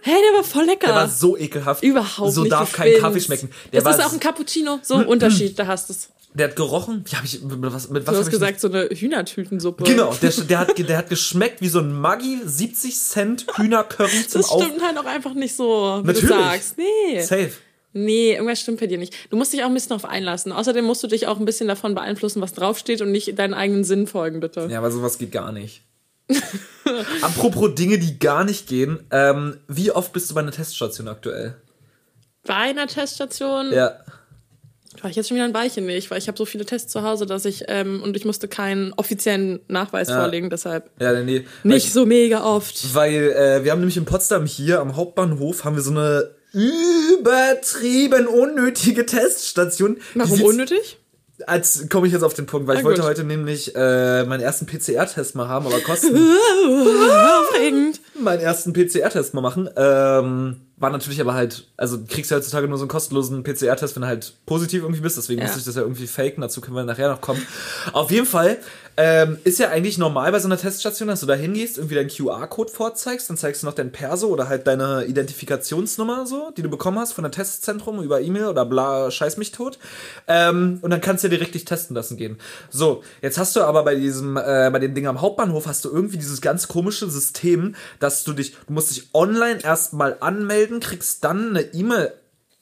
Hey, 0.00 0.14
der 0.26 0.38
war 0.38 0.42
voll 0.44 0.64
lecker. 0.64 0.86
Der 0.86 0.96
war 0.96 1.08
so 1.08 1.36
ekelhaft. 1.36 1.84
Überhaupt 1.84 2.32
so 2.32 2.40
nicht. 2.42 2.52
darf 2.52 2.70
du 2.72 2.76
kein. 2.78 2.94
Kaffee 2.98 3.20
schmecken. 3.20 3.50
Der, 3.72 3.82
das 3.82 3.98
ist 3.98 4.04
auch 4.06 4.12
ein 4.12 4.18
Cappuccino. 4.20 4.80
So 4.82 4.94
ein 4.94 5.06
Unterschied, 5.06 5.58
da 5.58 5.66
hast 5.66 5.88
du 5.90 5.92
es. 5.92 6.08
Der 6.34 6.48
hat 6.48 6.56
gerochen. 6.56 7.04
Wie 7.06 7.16
hab 7.16 7.24
ich, 7.24 7.42
mit 7.42 7.60
was, 7.60 7.90
mit 7.90 8.06
was 8.06 8.14
Du 8.14 8.20
hast 8.20 8.30
gesagt, 8.30 8.60
so 8.60 8.68
eine 8.68 8.84
Hühnertütensuppe. 8.90 9.84
Genau, 9.84 10.14
der, 10.14 10.30
der, 10.48 10.58
hat, 10.58 10.78
der 10.78 10.96
hat 10.96 11.08
geschmeckt 11.08 11.60
wie 11.60 11.68
so 11.68 11.80
ein 11.80 11.92
Maggi 11.92 12.38
70 12.44 12.96
Cent 12.98 13.46
Hühnercurry 13.56 14.26
zum 14.28 14.40
Das 14.42 14.50
Auf. 14.50 14.62
stimmt 14.62 14.82
halt 14.82 14.96
auch 14.98 15.06
einfach 15.06 15.34
nicht 15.34 15.54
so, 15.56 15.64
wie 16.02 16.06
Natürlich. 16.06 16.20
du 16.20 16.26
sagst. 16.28 16.78
Nee. 16.78 17.20
Safe. 17.22 17.50
Nee, 17.92 18.34
irgendwas 18.34 18.60
stimmt 18.60 18.78
bei 18.78 18.86
dir 18.86 18.98
nicht. 18.98 19.14
Du 19.30 19.36
musst 19.36 19.52
dich 19.52 19.62
auch 19.64 19.66
ein 19.68 19.74
bisschen 19.74 19.88
darauf 19.88 20.04
einlassen. 20.04 20.52
Außerdem 20.52 20.84
musst 20.84 21.02
du 21.02 21.08
dich 21.08 21.26
auch 21.26 21.40
ein 21.40 21.44
bisschen 21.44 21.66
davon 21.66 21.96
beeinflussen, 21.96 22.40
was 22.40 22.52
draufsteht 22.52 23.02
und 23.02 23.10
nicht 23.10 23.36
deinen 23.36 23.52
eigenen 23.54 23.82
Sinn 23.82 24.06
folgen, 24.06 24.38
bitte. 24.38 24.68
Ja, 24.70 24.78
aber 24.78 24.92
sowas 24.92 25.18
geht 25.18 25.32
gar 25.32 25.50
nicht. 25.50 25.82
Apropos 27.22 27.74
Dinge, 27.74 27.98
die 27.98 28.18
gar 28.20 28.44
nicht 28.44 28.68
gehen. 28.68 29.00
Ähm, 29.10 29.58
wie 29.66 29.90
oft 29.90 30.12
bist 30.12 30.30
du 30.30 30.34
bei 30.34 30.40
einer 30.40 30.52
Teststation 30.52 31.08
aktuell? 31.08 31.56
Bei 32.44 32.54
einer 32.54 32.86
Teststation 32.86 33.72
Ja. 33.72 33.98
War 35.02 35.10
ich 35.10 35.16
jetzt 35.16 35.28
schon 35.28 35.36
wieder 35.36 35.44
ein 35.44 35.54
Weilchen 35.54 35.86
nicht, 35.86 36.10
weil 36.10 36.18
ich 36.18 36.28
habe 36.28 36.36
so 36.38 36.44
viele 36.44 36.64
Tests 36.64 36.90
zu 36.92 37.02
Hause, 37.02 37.26
dass 37.26 37.44
ich 37.44 37.64
ähm, 37.68 38.02
und 38.02 38.16
ich 38.16 38.24
musste 38.24 38.48
keinen 38.48 38.92
offiziellen 38.94 39.60
Nachweis 39.68 40.08
Ja. 40.08 40.20
vorlegen, 40.20 40.50
deshalb 40.50 40.90
Ja, 41.00 41.12
nee. 41.22 41.44
nicht 41.64 41.92
so 41.92 42.06
mega 42.06 42.44
oft. 42.44 42.94
Weil 42.94 43.32
äh, 43.32 43.64
wir 43.64 43.72
haben 43.72 43.80
nämlich 43.80 43.96
in 43.96 44.04
Potsdam 44.04 44.46
hier 44.46 44.80
am 44.80 44.96
Hauptbahnhof 44.96 45.64
haben 45.64 45.76
wir 45.76 45.82
so 45.82 45.90
eine 45.90 46.30
übertrieben 46.52 48.26
unnötige 48.26 49.06
Teststation. 49.06 49.98
Warum 50.14 50.42
unnötig? 50.42 50.98
Als 51.46 51.88
komme 51.88 52.06
ich 52.06 52.12
jetzt 52.12 52.22
auf 52.22 52.34
den 52.34 52.44
Punkt, 52.44 52.66
weil 52.68 52.74
ich 52.76 52.82
Ah, 52.82 52.84
wollte 52.84 53.00
gut. 53.00 53.08
heute 53.10 53.24
nämlich 53.24 53.74
äh, 53.74 54.24
meinen 54.24 54.40
ersten 54.42 54.66
PCR-Test 54.66 55.34
mal 55.36 55.48
haben, 55.48 55.66
aber 55.66 55.80
kosten 55.86 56.14
Aufregend. 56.14 58.00
meinen 58.18 58.40
ersten 58.40 58.72
PCR-Test 58.74 59.32
mal 59.32 59.40
machen. 59.40 59.68
Ähm, 59.74 60.60
war 60.80 60.90
natürlich 60.90 61.20
aber 61.20 61.34
halt, 61.34 61.68
also 61.76 61.96
du 61.98 62.06
kriegst 62.06 62.30
ja 62.30 62.38
heutzutage 62.38 62.66
nur 62.66 62.78
so 62.78 62.84
einen 62.84 62.88
kostenlosen 62.88 63.42
PCR-Test, 63.42 63.94
wenn 63.96 64.02
du 64.02 64.08
halt 64.08 64.32
positiv 64.46 64.82
irgendwie 64.82 65.02
bist, 65.02 65.16
deswegen 65.18 65.40
Ja. 65.40 65.44
musste 65.46 65.60
ich 65.60 65.66
das 65.66 65.76
ja 65.76 65.82
irgendwie 65.82 66.06
faken, 66.06 66.40
dazu 66.40 66.60
können 66.60 66.74
wir 66.74 66.84
nachher 66.84 67.10
noch 67.10 67.20
kommen. 67.20 67.46
Auf 67.92 68.10
jeden 68.10 68.26
Fall 68.26 68.58
ähm, 68.96 69.38
ist 69.44 69.58
ja 69.58 69.68
eigentlich 69.68 69.98
normal 69.98 70.32
bei 70.32 70.38
so 70.38 70.48
einer 70.48 70.58
Teststation, 70.58 71.08
dass 71.08 71.20
du 71.20 71.26
da 71.26 71.34
hingehst, 71.34 71.78
irgendwie 71.78 71.94
deinen 71.94 72.10
QR-Code 72.10 72.70
vorzeigst, 72.70 73.30
dann 73.30 73.36
zeigst 73.36 73.62
du 73.62 73.66
noch 73.66 73.74
dein 73.74 73.92
Perso 73.92 74.28
oder 74.28 74.48
halt 74.48 74.66
deine 74.66 75.04
Identifikationsnummer 75.04 76.26
so, 76.26 76.50
die 76.56 76.62
du 76.62 76.68
bekommen 76.68 76.98
hast 76.98 77.12
von 77.12 77.24
der 77.24 77.30
Testzentrum 77.30 78.02
über 78.02 78.20
E-Mail 78.20 78.46
oder 78.46 78.64
bla, 78.64 79.10
scheiß 79.10 79.36
mich 79.36 79.52
tot. 79.52 79.78
Ähm, 80.28 80.78
und 80.82 80.90
dann 80.90 81.00
kannst 81.00 81.24
du 81.24 81.28
direkt 81.28 81.54
dich 81.54 81.64
testen 81.64 81.96
lassen 81.96 82.16
gehen. 82.16 82.38
So, 82.70 83.02
jetzt 83.22 83.38
hast 83.38 83.56
du 83.56 83.62
aber 83.62 83.84
bei 83.84 83.94
diesem, 83.94 84.36
äh, 84.36 84.70
bei 84.72 84.78
dem 84.78 84.94
Ding 84.94 85.06
am 85.06 85.20
Hauptbahnhof 85.20 85.66
hast 85.66 85.84
du 85.84 85.90
irgendwie 85.90 86.18
dieses 86.18 86.40
ganz 86.40 86.68
komische 86.68 87.08
System, 87.08 87.74
dass 87.98 88.24
du 88.24 88.32
dich, 88.32 88.56
du 88.66 88.72
musst 88.72 88.90
dich 88.90 89.08
online 89.14 89.60
erstmal 89.62 90.16
anmelden, 90.20 90.80
kriegst 90.80 91.24
dann 91.24 91.50
eine 91.50 91.62
E-Mail 91.72 92.12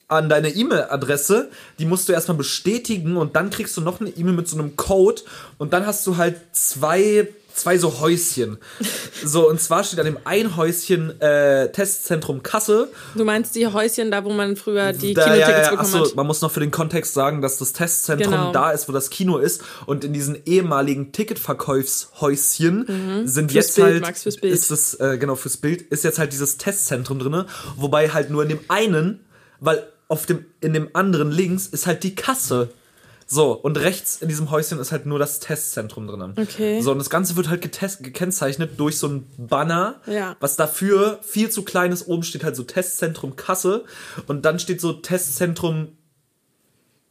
an 0.09 0.27
deine 0.27 0.49
E-Mail-Adresse, 0.49 1.49
die 1.79 1.85
musst 1.85 2.09
du 2.09 2.13
erstmal 2.13 2.35
bestätigen 2.37 3.15
und 3.15 3.35
dann 3.35 3.49
kriegst 3.51 3.77
du 3.77 3.81
noch 3.81 4.01
eine 4.01 4.09
E-Mail 4.09 4.33
mit 4.33 4.47
so 4.47 4.57
einem 4.57 4.75
Code 4.75 5.21
und 5.57 5.71
dann 5.71 5.85
hast 5.85 6.05
du 6.07 6.17
halt 6.17 6.35
zwei 6.51 7.27
zwei 7.53 7.77
so 7.77 7.99
Häuschen. 7.99 8.57
So, 9.25 9.49
und 9.49 9.59
zwar 9.59 9.83
steht 9.83 9.99
an 9.99 10.05
dem 10.05 10.17
einen 10.23 10.55
Häuschen 10.55 11.19
äh, 11.19 11.69
Testzentrum 11.73 12.41
Kassel 12.41 12.87
Du 13.15 13.25
meinst 13.25 13.53
die 13.53 13.67
Häuschen 13.67 14.11
da, 14.11 14.23
wo 14.23 14.29
man 14.31 14.55
früher 14.55 14.93
die 14.93 15.13
da, 15.13 15.23
Kinotickets 15.25 15.49
ja, 15.49 15.63
ja, 15.63 15.69
bekommen 15.71 15.79
achso, 15.93 16.05
hat? 16.05 16.15
man 16.15 16.25
muss 16.25 16.39
noch 16.41 16.51
für 16.51 16.61
den 16.61 16.71
Kontext 16.71 17.13
sagen, 17.13 17.41
dass 17.41 17.57
das 17.57 17.73
Testzentrum 17.73 18.31
Genau. 18.31 18.51
da 18.53 18.71
ist, 18.71 18.87
wo 18.87 18.93
das 18.93 19.09
Kino 19.09 19.37
ist 19.39 19.61
und 19.87 20.05
in 20.05 20.13
diesen 20.13 20.37
ehemaligen 20.45 21.11
Ticketverkaufshäuschen 21.11 22.85
sind 23.25 23.45
Mhm. 23.45 23.49
Fürs 23.49 23.53
jetzt 23.53 23.75
Bild, 23.75 23.87
halt 23.87 24.01
Max, 24.03 24.23
fürs 24.23 24.37
Bild. 24.37 24.53
ist 24.53 24.71
das 24.71 24.93
äh, 24.95 25.17
genau 25.17 25.35
fürs 25.35 25.57
Bild 25.57 25.81
ist 25.81 26.03
jetzt 26.05 26.17
halt 26.19 26.31
dieses 26.31 26.57
Testzentrum 26.57 27.19
drinne, 27.19 27.45
wobei 27.75 28.09
halt 28.09 28.29
nur 28.29 28.43
in 28.43 28.49
dem 28.49 28.59
einen, 28.69 29.19
weil 29.59 29.85
auf 30.09 30.25
dem 30.25 30.45
in 30.59 30.73
dem 30.73 30.89
anderen 30.93 31.31
links 31.31 31.67
ist 31.67 31.87
halt 31.87 32.03
die 32.03 32.15
Kasse. 32.15 32.69
So, 33.31 33.51
und 33.51 33.77
rechts 33.77 34.17
in 34.23 34.27
diesem 34.27 34.49
Häuschen 34.49 34.79
ist 34.79 34.91
halt 34.91 35.05
nur 35.05 35.19
das 35.19 35.39
Testzentrum 35.39 36.07
drin. 36.07 36.33
Okay. 36.35 36.81
So, 36.81 36.91
und 36.91 36.97
das 36.97 37.11
Ganze 37.11 37.35
wird 37.35 37.47
halt 37.47 37.61
getest, 37.61 38.01
gekennzeichnet 38.03 38.79
durch 38.79 38.97
so 38.97 39.07
ein 39.07 39.27
Banner, 39.37 40.01
Ja. 40.07 40.35
was 40.39 40.55
dafür 40.55 41.19
viel 41.21 41.51
zu 41.51 41.61
klein 41.61 41.91
ist. 41.91 42.07
Oben 42.07 42.23
steht 42.23 42.43
halt 42.43 42.55
so 42.55 42.63
Testzentrum 42.63 43.35
Kasse 43.35 43.85
und 44.25 44.45
dann 44.45 44.57
steht 44.57 44.81
so 44.81 44.93
Testzentrum 44.93 45.89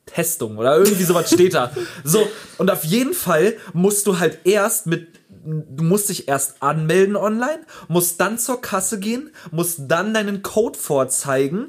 Testung 0.07 0.57
oder 0.59 0.77
irgendwie 0.77 1.05
sowas 1.05 1.31
steht 1.33 1.55
da. 1.55 1.71
So, 2.03 2.27
und 2.57 2.71
auf 2.71 2.83
jeden 2.85 3.15
Fall 3.15 3.55
musst 3.73 4.07
du 4.07 4.19
halt 4.19 4.39
erst 4.45 4.87
mit, 4.87 5.07
du 5.45 5.85
musst 5.85 6.09
dich 6.09 6.27
erst 6.29 6.63
anmelden 6.63 7.15
online, 7.15 7.61
musst 7.89 8.21
dann 8.21 8.39
zur 8.39 8.61
Kasse 8.61 8.99
gehen, 8.99 9.31
musst 9.53 9.83
dann 9.87 10.15
deinen 10.15 10.43
Code 10.43 10.79
vorzeigen 10.79 11.67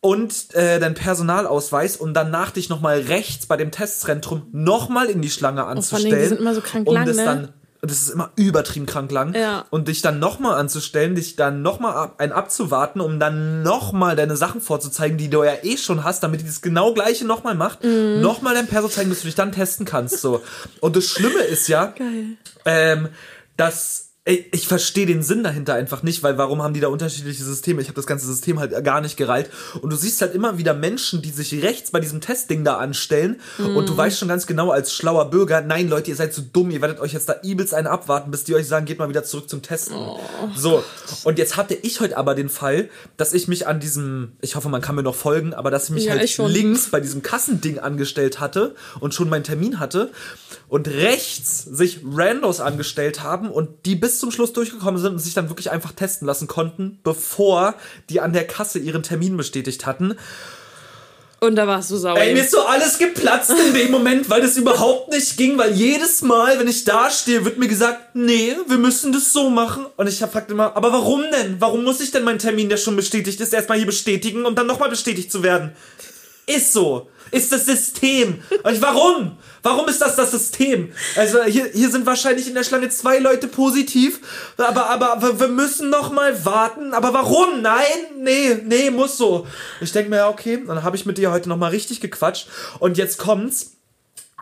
und 0.00 0.54
äh, 0.54 0.78
dein 0.78 0.94
Personalausweis 0.94 1.96
und 1.96 2.14
danach 2.14 2.50
dich 2.50 2.68
nochmal 2.68 3.00
rechts 3.00 3.46
bei 3.46 3.56
dem 3.56 3.70
Testzentrum 3.70 4.46
nochmal 4.52 5.06
in 5.06 5.22
die 5.22 5.30
Schlange 5.30 5.64
allen 5.64 5.78
anzustellen. 5.78 6.10
Dingen, 6.10 6.22
die 6.22 6.28
sind 6.28 6.40
immer 6.40 6.54
so 6.54 6.60
krank 6.60 6.86
um 6.86 6.94
lang, 6.94 7.06
das 7.06 7.16
ne? 7.16 7.24
dann 7.24 7.48
und 7.86 7.90
das 7.90 8.02
ist 8.02 8.08
immer 8.08 8.32
übertrieben 8.34 8.86
krank 8.86 9.12
lang. 9.12 9.34
Ja. 9.34 9.64
Und 9.70 9.86
dich 9.86 10.02
dann 10.02 10.18
nochmal 10.18 10.58
anzustellen, 10.58 11.14
dich 11.14 11.36
dann 11.36 11.62
nochmal 11.62 11.94
ab, 11.94 12.14
ein 12.18 12.32
abzuwarten, 12.32 13.00
um 13.00 13.20
dann 13.20 13.62
nochmal 13.62 14.16
deine 14.16 14.36
Sachen 14.36 14.60
vorzuzeigen, 14.60 15.18
die 15.18 15.28
du 15.28 15.44
ja 15.44 15.52
eh 15.62 15.76
schon 15.76 16.02
hast, 16.02 16.22
damit 16.22 16.40
die 16.40 16.46
das 16.46 16.62
genau 16.62 16.94
gleiche 16.94 17.24
nochmal 17.24 17.54
macht. 17.54 17.84
Mhm. 17.84 18.20
Nochmal 18.20 18.54
dein 18.54 18.66
Perso 18.66 18.88
zeigen, 18.88 19.10
bis 19.10 19.20
du 19.20 19.26
dich 19.26 19.34
dann 19.34 19.52
testen 19.52 19.86
kannst. 19.86 20.20
So. 20.20 20.42
Und 20.80 20.96
das 20.96 21.04
Schlimme 21.04 21.40
ist 21.40 21.68
ja, 21.68 21.94
ähm, 22.64 23.08
dass 23.56 24.05
ey, 24.26 24.44
ich 24.52 24.66
verstehe 24.68 25.06
den 25.06 25.22
Sinn 25.22 25.44
dahinter 25.44 25.74
einfach 25.74 26.02
nicht, 26.02 26.22
weil 26.24 26.36
warum 26.36 26.60
haben 26.60 26.74
die 26.74 26.80
da 26.80 26.88
unterschiedliche 26.88 27.44
Systeme? 27.44 27.80
Ich 27.80 27.86
habe 27.86 27.94
das 27.96 28.06
ganze 28.06 28.26
System 28.26 28.58
halt 28.58 28.84
gar 28.84 29.00
nicht 29.00 29.16
gereilt. 29.16 29.48
Und 29.80 29.90
du 29.90 29.96
siehst 29.96 30.20
halt 30.20 30.34
immer 30.34 30.58
wieder 30.58 30.74
Menschen, 30.74 31.22
die 31.22 31.30
sich 31.30 31.62
rechts 31.62 31.92
bei 31.92 32.00
diesem 32.00 32.20
Testding 32.20 32.64
da 32.64 32.76
anstellen. 32.76 33.40
Und 33.58 33.74
Mhm. 33.74 33.86
du 33.86 33.96
weißt 33.96 34.18
schon 34.18 34.26
ganz 34.28 34.46
genau 34.48 34.70
als 34.70 34.92
schlauer 34.92 35.30
Bürger, 35.30 35.60
nein 35.60 35.88
Leute, 35.88 36.10
ihr 36.10 36.16
seid 36.16 36.34
zu 36.34 36.42
dumm, 36.42 36.70
ihr 36.72 36.80
werdet 36.80 36.98
euch 36.98 37.12
jetzt 37.12 37.28
da 37.28 37.36
übelst 37.42 37.72
einen 37.72 37.86
abwarten, 37.86 38.32
bis 38.32 38.42
die 38.42 38.54
euch 38.56 38.66
sagen, 38.66 38.84
geht 38.84 38.98
mal 38.98 39.08
wieder 39.08 39.22
zurück 39.22 39.48
zum 39.48 39.62
Testen. 39.62 39.94
Oh. 39.96 40.18
so, 40.56 40.82
und 41.22 41.38
jetzt 41.38 41.56
hatte 41.56 41.74
ich 41.74 42.00
heute 42.00 42.16
aber 42.16 42.34
den 42.34 42.48
Fall, 42.48 42.90
dass 43.16 43.32
ich 43.32 43.46
mich 43.46 43.68
an 43.68 43.78
diesem, 43.78 44.32
ich 44.40 44.56
hoffe, 44.56 44.68
man 44.68 44.80
kann 44.82 44.96
mir 44.96 45.04
noch 45.04 45.14
folgen, 45.14 45.54
aber 45.54 45.70
dass 45.70 45.84
ich 45.84 45.90
mich 45.90 46.04
Ja, 46.06 46.12
halt 46.12 46.24
ich 46.24 46.36
links 46.38 46.90
bei 46.90 46.98
diesem 46.98 47.22
Kassending 47.22 47.78
angestellt 47.78 48.40
hatte 48.40 48.74
und 48.98 49.14
schon 49.14 49.28
meinen 49.28 49.44
Termin 49.44 49.78
hatte 49.78 50.10
und 50.68 50.88
rechts 50.88 51.62
sich 51.62 52.00
Randos 52.04 52.58
angestellt 52.58 53.22
haben 53.22 53.50
und 53.52 53.68
die 53.86 53.94
bis 53.94 54.15
zum 54.18 54.30
Schluss 54.30 54.52
durchgekommen 54.52 55.00
sind 55.00 55.12
und 55.12 55.18
sich 55.18 55.34
dann 55.34 55.48
wirklich 55.48 55.70
einfach 55.70 55.92
testen 55.92 56.26
lassen 56.26 56.46
konnten, 56.48 56.98
bevor 57.02 57.74
die 58.10 58.20
an 58.20 58.32
der 58.32 58.46
Kasse 58.46 58.78
ihren 58.78 59.02
Termin 59.02 59.36
bestätigt 59.36 59.86
hatten. 59.86 60.16
Und 61.38 61.56
da 61.56 61.66
warst 61.66 61.90
du 61.90 61.96
sauer. 61.96 62.16
Ey, 62.16 62.32
mir 62.32 62.40
ist 62.40 62.50
so 62.50 62.62
alles 62.62 62.98
geplatzt 62.98 63.50
in 63.50 63.74
dem 63.74 63.90
Moment, 63.90 64.30
weil 64.30 64.40
das 64.40 64.56
überhaupt 64.56 65.10
nicht 65.10 65.36
ging, 65.36 65.58
weil 65.58 65.72
jedes 65.72 66.22
Mal, 66.22 66.58
wenn 66.58 66.66
ich 66.66 66.84
da 66.84 67.10
stehe, 67.10 67.44
wird 67.44 67.58
mir 67.58 67.68
gesagt, 67.68 68.14
nee, 68.14 68.56
wir 68.66 68.78
müssen 68.78 69.12
das 69.12 69.34
so 69.34 69.50
machen. 69.50 69.84
Und 69.96 70.06
ich 70.06 70.18
fragte 70.18 70.54
immer, 70.54 70.74
aber 70.74 70.92
warum 70.92 71.24
denn? 71.30 71.56
Warum 71.58 71.84
muss 71.84 72.00
ich 72.00 72.10
denn 72.10 72.24
meinen 72.24 72.38
Termin, 72.38 72.70
der 72.70 72.78
schon 72.78 72.96
bestätigt 72.96 73.38
ist, 73.40 73.52
erstmal 73.52 73.76
hier 73.76 73.86
bestätigen, 73.86 74.46
um 74.46 74.54
dann 74.54 74.66
nochmal 74.66 74.88
bestätigt 74.88 75.30
zu 75.30 75.42
werden? 75.42 75.72
Ist 76.46 76.72
so. 76.72 77.08
Ist 77.32 77.50
das 77.50 77.66
System. 77.66 78.40
Und 78.62 78.80
warum? 78.80 79.36
Warum 79.62 79.88
ist 79.88 80.00
das 80.00 80.14
das 80.14 80.30
System? 80.30 80.92
Also 81.16 81.42
hier, 81.42 81.66
hier 81.72 81.90
sind 81.90 82.06
wahrscheinlich 82.06 82.46
in 82.46 82.54
der 82.54 82.62
Schlange 82.62 82.88
zwei 82.88 83.18
Leute 83.18 83.48
positiv, 83.48 84.20
aber, 84.56 84.88
aber 84.90 85.40
wir- 85.40 85.48
müssen 85.48 85.90
noch 85.90 86.12
mal 86.12 86.44
warten. 86.44 86.94
Aber 86.94 87.12
warum? 87.12 87.62
Nein, 87.62 87.82
nee, 88.18 88.54
nee, 88.64 88.90
muss 88.90 89.16
so. 89.18 89.44
Ich 89.80 89.90
denke 89.90 90.10
mir, 90.10 90.26
okay, 90.28 90.62
dann 90.64 90.84
habe 90.84 90.96
ich 90.96 91.04
mit 91.04 91.18
dir 91.18 91.32
heute 91.32 91.48
noch 91.48 91.56
mal 91.56 91.70
richtig 91.70 92.00
gequatscht. 92.00 92.46
Und 92.78 92.96
jetzt 92.96 93.18
kommt's. 93.18 93.72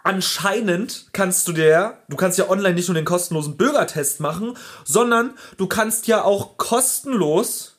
Anscheinend 0.06 1.06
kannst 1.14 1.48
du 1.48 1.52
dir, 1.52 1.96
du 2.10 2.16
kannst 2.16 2.36
ja 2.38 2.50
online 2.50 2.74
nicht 2.74 2.88
nur 2.88 2.94
den 2.94 3.06
kostenlosen 3.06 3.56
Bürgertest 3.56 4.20
machen, 4.20 4.54
sondern 4.84 5.32
du 5.56 5.66
kannst 5.66 6.06
ja 6.08 6.22
auch 6.22 6.58
kostenlos 6.58 7.73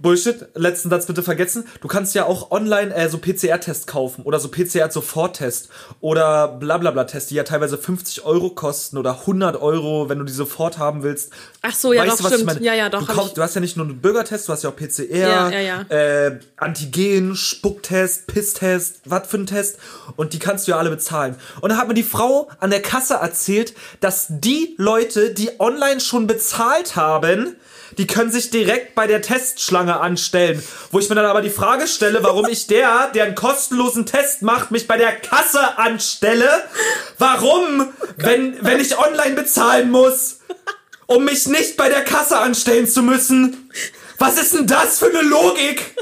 Bullshit, 0.00 0.46
letzten 0.54 0.90
Satz 0.90 1.06
bitte 1.06 1.22
vergessen. 1.22 1.64
Du 1.80 1.88
kannst 1.88 2.14
ja 2.14 2.24
auch 2.24 2.50
online 2.50 2.94
äh, 2.94 3.08
so 3.08 3.18
PCR-Test 3.18 3.86
kaufen 3.86 4.22
oder 4.22 4.40
so 4.40 4.48
PCR-Soforttest 4.48 5.68
oder 6.00 6.48
Blablabla-Test, 6.48 7.30
die 7.30 7.36
ja 7.36 7.44
teilweise 7.44 7.78
50 7.78 8.24
Euro 8.24 8.50
kosten 8.50 8.98
oder 8.98 9.20
100 9.20 9.60
Euro, 9.60 10.08
wenn 10.08 10.18
du 10.18 10.24
die 10.24 10.32
sofort 10.32 10.78
haben 10.78 11.02
willst. 11.02 11.32
Ach 11.62 11.74
so, 11.74 11.92
ja, 11.92 12.02
weißt 12.02 12.20
doch, 12.24 12.30
du, 12.30 12.38
stimmt. 12.38 12.60
Ja, 12.60 12.74
ja, 12.74 12.88
doch, 12.88 13.06
Du, 13.06 13.12
kaufst, 13.12 13.36
du 13.36 13.42
hast 13.42 13.54
ja 13.54 13.60
nicht 13.60 13.76
nur 13.76 13.86
einen 13.86 14.00
Bürgertest, 14.00 14.48
du 14.48 14.52
hast 14.52 14.64
ja 14.64 14.70
auch 14.70 14.76
PCR, 14.76 15.50
Ja, 15.50 15.60
ja. 15.60 15.82
Äh, 15.82 16.40
Antigen, 16.56 17.36
Spucktest, 17.36 18.26
Pisstest, 18.26 19.00
was 19.04 19.26
für 19.28 19.38
ein 19.38 19.46
Test. 19.46 19.78
Und 20.16 20.32
die 20.32 20.38
kannst 20.38 20.66
du 20.66 20.72
ja 20.72 20.78
alle 20.78 20.90
bezahlen. 20.90 21.36
Und 21.60 21.70
da 21.70 21.76
hat 21.76 21.88
mir 21.88 21.94
die 21.94 22.02
Frau 22.02 22.48
an 22.58 22.70
der 22.70 22.82
Kasse 22.82 23.14
erzählt, 23.14 23.74
dass 24.00 24.26
die 24.28 24.74
Leute, 24.78 25.32
die 25.32 25.60
online 25.60 26.00
schon 26.00 26.26
bezahlt 26.26 26.96
haben, 26.96 27.56
die 27.98 28.06
können 28.06 28.32
sich 28.32 28.50
direkt 28.50 28.94
bei 28.94 29.06
der 29.06 29.22
Testschlange 29.22 30.00
anstellen. 30.00 30.62
Wo 30.90 30.98
ich 30.98 31.08
mir 31.08 31.14
dann 31.14 31.26
aber 31.26 31.42
die 31.42 31.50
Frage 31.50 31.86
stelle, 31.86 32.22
warum 32.22 32.46
ich 32.48 32.66
der, 32.66 33.10
der 33.14 33.24
einen 33.24 33.34
kostenlosen 33.34 34.06
Test 34.06 34.42
macht, 34.42 34.70
mich 34.70 34.86
bei 34.88 34.96
der 34.96 35.12
Kasse 35.12 35.78
anstelle. 35.78 36.48
Warum? 37.18 37.92
Wenn, 38.16 38.56
wenn 38.64 38.80
ich 38.80 38.98
online 38.98 39.34
bezahlen 39.34 39.90
muss 39.90 40.38
um 41.14 41.24
mich 41.24 41.46
nicht 41.46 41.76
bei 41.76 41.88
der 41.88 42.04
Kasse 42.04 42.38
anstellen 42.38 42.86
zu 42.86 43.02
müssen. 43.02 43.70
Was 44.18 44.38
ist 44.38 44.54
denn 44.54 44.66
das 44.66 44.98
für 44.98 45.06
eine 45.06 45.22
Logik? 45.22 45.94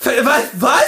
Was? 0.00 0.86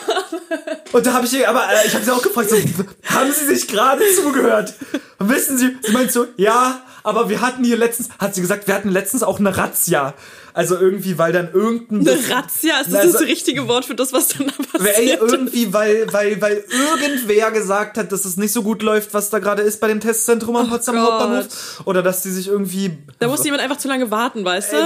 Und 0.92 1.06
da 1.06 1.12
habe 1.12 1.26
ich 1.26 1.48
aber 1.48 1.62
äh, 1.62 1.86
ich 1.86 1.94
habe 1.94 2.04
sie 2.04 2.10
auch 2.12 2.22
gefragt, 2.22 2.50
so, 2.50 2.56
haben 2.56 3.32
Sie 3.32 3.46
sich 3.46 3.68
gerade 3.68 4.02
zugehört? 4.14 4.74
Wissen 5.18 5.58
Sie, 5.58 5.76
sie 5.82 5.92
meint 5.92 6.12
so, 6.12 6.26
ja, 6.36 6.82
aber 7.02 7.28
wir 7.28 7.40
hatten 7.40 7.64
hier 7.64 7.76
letztens, 7.76 8.08
hat 8.18 8.34
sie 8.34 8.40
gesagt, 8.40 8.66
wir 8.66 8.74
hatten 8.74 8.90
letztens 8.90 9.22
auch 9.22 9.38
eine 9.38 9.56
Razzia. 9.56 10.14
Also 10.52 10.76
irgendwie, 10.76 11.16
weil 11.18 11.32
dann 11.32 11.52
irgendein... 11.52 12.00
Eine 12.08 12.28
Razzia, 12.30 12.80
ist 12.80 12.92
das 12.92 13.00
Also- 13.00 13.12
das 13.18 13.22
richtige 13.28 13.68
Wort 13.68 13.84
für 13.84 13.94
das, 13.94 14.12
was 14.12 14.28
dann 14.28 14.46
da 14.48 14.78
Ey, 14.84 15.16
passiert? 15.16 15.20
irgendwie, 15.22 15.72
weil, 15.72 16.12
weil, 16.12 16.40
weil 16.40 16.64
irgendwer 16.68 17.50
gesagt 17.52 17.98
hat, 17.98 18.10
dass 18.12 18.24
es 18.24 18.36
nicht 18.36 18.52
so 18.52 18.62
gut 18.62 18.82
läuft, 18.82 19.14
was 19.14 19.30
da 19.30 19.38
gerade 19.38 19.62
ist 19.62 19.80
bei 19.80 19.88
dem 19.88 20.00
Testzentrum 20.00 20.56
am 20.56 20.66
Oh 20.66 20.70
Gott. 20.70 20.86
Hauptbahnhof. 20.88 21.82
Oder 21.84 22.02
dass 22.02 22.22
die 22.22 22.30
sich 22.30 22.48
irgendwie. 22.48 22.98
Da 23.18 23.28
musste 23.28 23.44
jemand 23.46 23.62
einfach 23.62 23.76
zu 23.78 23.86
lange 23.88 24.10
warten, 24.10 24.44
weißt 24.44 24.72
du? 24.72 24.76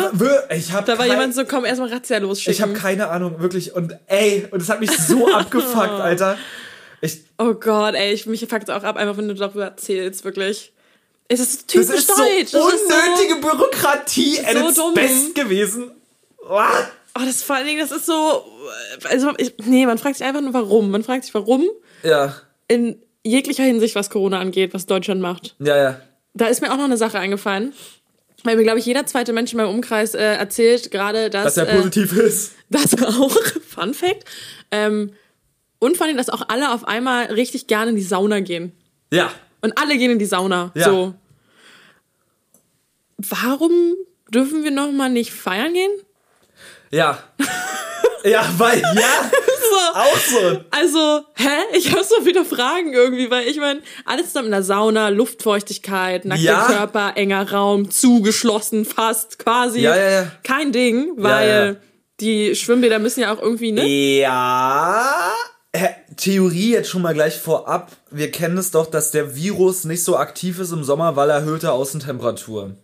Ey, 0.48 0.58
ich 0.58 0.72
hab 0.72 0.84
da 0.84 0.98
war 0.98 1.06
jemand 1.06 1.34
so, 1.34 1.44
komm, 1.44 1.64
erstmal 1.64 1.88
Razzia 1.92 2.18
losschicken. 2.18 2.52
Ich 2.52 2.60
habe 2.60 2.72
keine 2.74 3.08
Ahnung, 3.08 3.40
wirklich. 3.40 3.74
Und 3.74 3.96
ey, 4.06 4.46
und 4.50 4.60
das 4.60 4.68
hat 4.68 4.80
mich 4.80 4.90
so 4.90 5.26
abgefuckt, 5.32 5.88
Alter. 6.00 6.36
Ich, 7.00 7.20
Oh 7.38 7.54
Gott, 7.54 7.94
ey, 7.94 8.12
ich, 8.12 8.26
mich 8.26 8.46
fuckt 8.48 8.70
auch 8.70 8.82
ab, 8.82 8.96
einfach 8.96 9.16
wenn 9.16 9.28
du 9.28 9.34
darüber 9.34 9.64
erzählst, 9.64 10.24
wirklich. 10.24 10.72
Es 11.28 11.40
ist 11.40 11.54
das 11.54 11.66
typisch 11.66 11.98
ist 12.00 12.06
so 12.08 12.14
deutsch. 12.16 12.52
Das 12.52 12.72
ist 12.74 12.82
unnötige 12.82 13.36
Bürokratie 13.40 14.40
at 14.40 14.56
so 14.56 14.68
its 14.68 14.74
dumm. 14.76 14.94
best 14.94 15.34
gewesen. 15.34 15.90
Oh. 16.48 16.60
Oh, 17.16 17.22
das 17.24 17.42
vor 17.42 17.56
allen 17.56 17.66
Dingen, 17.66 17.80
das 17.80 17.92
ist 17.92 18.06
so. 18.06 18.44
Also, 19.04 19.32
ich, 19.38 19.54
nee, 19.64 19.86
man 19.86 19.98
fragt 19.98 20.16
sich 20.16 20.26
einfach 20.26 20.40
nur, 20.40 20.52
warum. 20.52 20.90
Man 20.90 21.04
fragt 21.04 21.24
sich, 21.24 21.32
warum 21.34 21.64
Ja, 22.02 22.34
in 22.68 23.00
jeglicher 23.22 23.62
Hinsicht, 23.62 23.94
was 23.94 24.10
Corona 24.10 24.40
angeht, 24.40 24.74
was 24.74 24.86
Deutschland 24.86 25.20
macht. 25.20 25.54
ja, 25.58 25.76
ja. 25.76 26.00
Da 26.36 26.46
ist 26.46 26.60
mir 26.60 26.72
auch 26.72 26.76
noch 26.76 26.84
eine 26.84 26.96
Sache 26.96 27.18
eingefallen. 27.20 27.72
Weil 28.42 28.56
mir, 28.56 28.64
glaube 28.64 28.80
ich, 28.80 28.86
jeder 28.86 29.06
zweite 29.06 29.32
Mensch 29.32 29.52
in 29.52 29.56
meinem 29.58 29.70
Umkreis 29.70 30.14
äh, 30.14 30.20
erzählt 30.22 30.90
gerade, 30.90 31.30
dass. 31.30 31.54
Dass 31.54 31.56
er 31.56 31.68
äh, 31.68 31.76
positiv 31.76 32.12
ist. 32.12 32.52
das 32.70 33.00
auch, 33.02 33.34
Fun 33.68 33.94
Fact. 33.94 34.24
Ähm, 34.72 35.12
und 35.78 35.96
vor 35.96 36.06
allem, 36.06 36.16
dass 36.16 36.28
auch 36.28 36.48
alle 36.48 36.72
auf 36.72 36.86
einmal 36.88 37.26
richtig 37.26 37.68
gerne 37.68 37.90
in 37.90 37.96
die 37.96 38.02
Sauna 38.02 38.40
gehen. 38.40 38.72
Ja. 39.12 39.30
Und 39.64 39.78
alle 39.78 39.96
gehen 39.96 40.10
in 40.10 40.18
die 40.18 40.26
Sauna. 40.26 40.72
Ja. 40.74 40.84
So. 40.84 41.14
Warum 43.16 43.94
dürfen 44.28 44.62
wir 44.62 44.70
noch 44.70 44.92
mal 44.92 45.08
nicht 45.08 45.32
feiern 45.32 45.72
gehen? 45.72 45.90
Ja. 46.90 47.18
ja, 48.24 48.44
weil, 48.58 48.82
ja. 48.82 49.30
So. 49.70 49.98
Auch 49.98 50.18
so. 50.18 50.60
Also, 50.70 51.24
hä? 51.36 51.48
Ich 51.72 51.90
habe 51.92 52.04
so 52.04 52.20
viele 52.22 52.44
Fragen 52.44 52.92
irgendwie, 52.92 53.30
weil 53.30 53.48
ich 53.48 53.56
meine, 53.56 53.80
alles 54.04 54.26
zusammen 54.26 54.48
in 54.48 54.52
der 54.52 54.62
Sauna, 54.62 55.08
Luftfeuchtigkeit, 55.08 56.26
nackter 56.26 56.44
Ja. 56.44 56.66
Körper, 56.66 57.12
enger 57.16 57.50
Raum, 57.50 57.90
zugeschlossen, 57.90 58.84
fast 58.84 59.38
quasi. 59.38 59.80
Ja, 59.80 59.96
ja, 59.96 60.10
ja. 60.10 60.32
Kein 60.42 60.72
Ding, 60.72 61.12
weil 61.16 61.80
die 62.20 62.54
Schwimmbäder 62.54 62.98
müssen 62.98 63.20
ja 63.20 63.32
auch 63.32 63.40
irgendwie, 63.40 63.72
ne? 63.72 63.86
Ja. 63.86 65.32
Hä, 65.76 65.88
Theorie 66.16 66.70
jetzt 66.72 66.88
schon 66.88 67.02
mal 67.02 67.14
gleich 67.14 67.36
vorab. 67.38 67.90
Wir 68.10 68.30
kennen 68.30 68.56
es 68.58 68.70
doch, 68.70 68.86
dass 68.86 69.10
der 69.10 69.34
Virus 69.34 69.84
nicht 69.84 70.04
so 70.04 70.16
aktiv 70.16 70.60
ist 70.60 70.70
im 70.72 70.84
Sommer, 70.84 71.16
weil 71.16 71.30
erhöhte 71.30 71.72
Außentemperatur. 71.72 72.76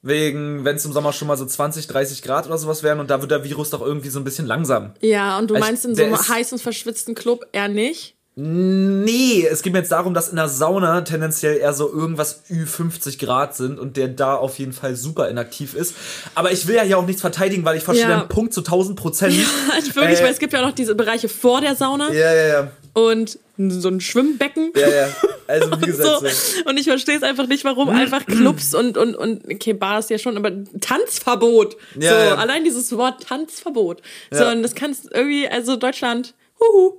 Wegen, 0.00 0.64
wenn 0.64 0.76
es 0.76 0.84
im 0.84 0.92
Sommer 0.92 1.12
schon 1.12 1.28
mal 1.28 1.36
so 1.36 1.44
20, 1.46 1.86
30 1.86 2.22
Grad 2.22 2.46
oder 2.46 2.58
sowas 2.58 2.82
wären 2.82 2.98
und 3.00 3.10
da 3.10 3.20
wird 3.20 3.30
der 3.30 3.44
Virus 3.44 3.70
doch 3.70 3.82
irgendwie 3.82 4.08
so 4.08 4.18
ein 4.18 4.24
bisschen 4.24 4.46
langsam. 4.46 4.94
Ja, 5.00 5.38
und 5.38 5.50
du 5.50 5.54
Also, 5.54 5.66
meinst 5.66 5.84
in 5.84 5.90
so 5.92 5.96
der 5.96 6.06
einem 6.06 6.14
ist- 6.14 6.28
heißen, 6.28 6.58
verschwitzten 6.58 7.14
Club 7.14 7.44
eher 7.52 7.68
nicht? 7.68 8.16
Nee, 8.34 9.46
es 9.50 9.60
geht 9.60 9.74
mir 9.74 9.80
jetzt 9.80 9.92
darum, 9.92 10.14
dass 10.14 10.28
in 10.30 10.36
der 10.36 10.48
Sauna 10.48 11.02
tendenziell 11.02 11.58
eher 11.58 11.74
so 11.74 11.92
irgendwas 11.92 12.44
Ü50 12.50 13.18
Grad 13.22 13.54
sind 13.54 13.78
und 13.78 13.98
der 13.98 14.08
da 14.08 14.36
auf 14.36 14.58
jeden 14.58 14.72
Fall 14.72 14.96
super 14.96 15.28
inaktiv 15.28 15.74
ist. 15.74 15.94
Aber 16.34 16.50
ich 16.50 16.66
will 16.66 16.76
ja 16.76 16.82
hier 16.82 16.96
auch 16.98 17.04
nichts 17.06 17.20
verteidigen, 17.20 17.62
weil 17.66 17.76
ich 17.76 17.82
verstehe 17.84 18.08
Ja. 18.08 18.20
den 18.20 18.28
Punkt 18.28 18.54
zu 18.54 18.60
1000 18.62 18.98
Prozent. 18.98 19.34
Halt 19.72 19.94
wirklich, 19.94 20.20
Äh, 20.20 20.24
weil 20.24 20.32
es 20.32 20.38
gibt 20.38 20.54
ja 20.54 20.62
auch 20.62 20.66
noch 20.68 20.74
diese 20.74 20.94
Bereiche 20.94 21.28
vor 21.28 21.60
der 21.60 21.76
Sauna 21.76 22.10
Ja, 22.10 22.32
ja, 22.34 22.46
ja. 22.48 22.70
und 22.94 23.38
so 23.58 23.88
ein 23.90 24.00
Schwimmbecken. 24.00 24.72
Ja, 24.76 24.88
ja. 24.88 25.08
Also 25.46 25.70
wie 25.82 25.86
gesagt, 25.86 26.20
so. 26.20 26.26
so. 26.26 26.70
Und 26.70 26.78
ich 26.78 26.86
verstehe 26.86 27.16
es 27.18 27.22
einfach 27.22 27.46
nicht, 27.48 27.64
warum 27.66 27.90
einfach 27.90 28.24
Clubs 28.24 28.74
und, 28.74 28.96
und, 28.96 29.14
und, 29.14 29.44
okay, 29.44 29.74
Bars 29.74 30.08
ja 30.08 30.16
schon, 30.16 30.38
aber 30.38 30.50
Tanzverbot. 30.80 31.76
Ja, 32.00 32.10
so, 32.10 32.16
ja. 32.30 32.34
allein 32.36 32.64
dieses 32.64 32.96
Wort 32.96 33.24
Tanzverbot. 33.24 34.00
So, 34.30 34.42
Ja. 34.44 34.52
und 34.52 34.62
das 34.62 34.74
kannst 34.74 35.10
irgendwie, 35.12 35.46
also 35.48 35.76
Deutschland, 35.76 36.32
huhu. 36.58 36.94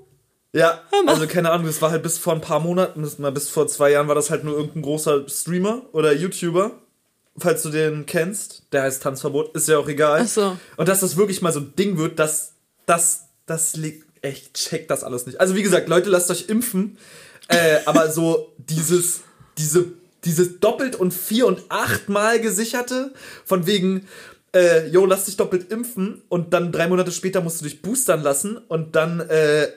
Ja, 0.53 0.83
also 1.07 1.25
keine 1.25 1.49
Ahnung, 1.49 1.65
das 1.65 1.81
war 1.81 1.89
halt 1.89 2.03
bis 2.03 2.19
vor 2.19 2.33
ein 2.33 2.41
paar 2.41 2.59
Monaten, 2.59 3.01
bis, 3.33 3.49
vor 3.49 3.67
zwei 3.67 3.89
Jahren 3.89 4.07
war 4.07 4.13
das 4.13 4.29
halt 4.29 4.43
nur 4.43 4.55
irgendein 4.55 4.83
großer 4.83 5.27
Streamer 5.27 5.81
oder 5.93 6.13
YouTuber. 6.13 6.71
Falls 7.35 7.63
du 7.63 7.69
den 7.69 8.05
kennst, 8.05 8.61
der 8.71 8.83
heißt 8.83 9.01
Tanzverbot, 9.01 9.55
ist 9.55 9.67
ja 9.67 9.79
auch 9.79 9.87
egal. 9.87 10.21
Ach 10.23 10.27
so. 10.27 10.57
Und 10.77 10.87
dass 10.87 10.99
das 10.99 11.17
wirklich 11.17 11.41
mal 11.41 11.51
so 11.51 11.61
ein 11.61 11.73
Ding 11.75 11.97
wird, 11.97 12.19
dass 12.19 12.53
das, 12.85 13.29
das 13.47 13.75
liegt, 13.75 14.05
echt, 14.21 14.53
checkt 14.53 14.91
das 14.91 15.03
alles 15.03 15.25
nicht. 15.25 15.41
Also 15.41 15.55
wie 15.55 15.63
gesagt, 15.63 15.89
Leute, 15.89 16.11
lasst 16.11 16.29
euch 16.29 16.47
impfen, 16.49 16.99
äh, 17.47 17.79
aber 17.85 18.11
so 18.11 18.53
dieses, 18.57 19.21
diese, 19.57 19.85
dieses 20.23 20.59
doppelt 20.59 20.95
und 20.95 21.15
vier 21.15 21.47
und 21.47 21.63
achtmal 21.69 22.39
gesicherte, 22.39 23.11
von 23.43 23.65
wegen, 23.65 24.07
äh, 24.55 24.87
yo, 24.89 25.07
lass 25.07 25.25
dich 25.25 25.35
doppelt 25.35 25.71
impfen 25.71 26.21
und 26.29 26.53
dann 26.53 26.71
drei 26.71 26.87
Monate 26.87 27.11
später 27.11 27.41
musst 27.41 27.59
du 27.61 27.65
dich 27.65 27.81
boostern 27.81 28.21
lassen 28.21 28.57
und 28.57 28.95
dann, 28.95 29.19
äh, 29.21 29.69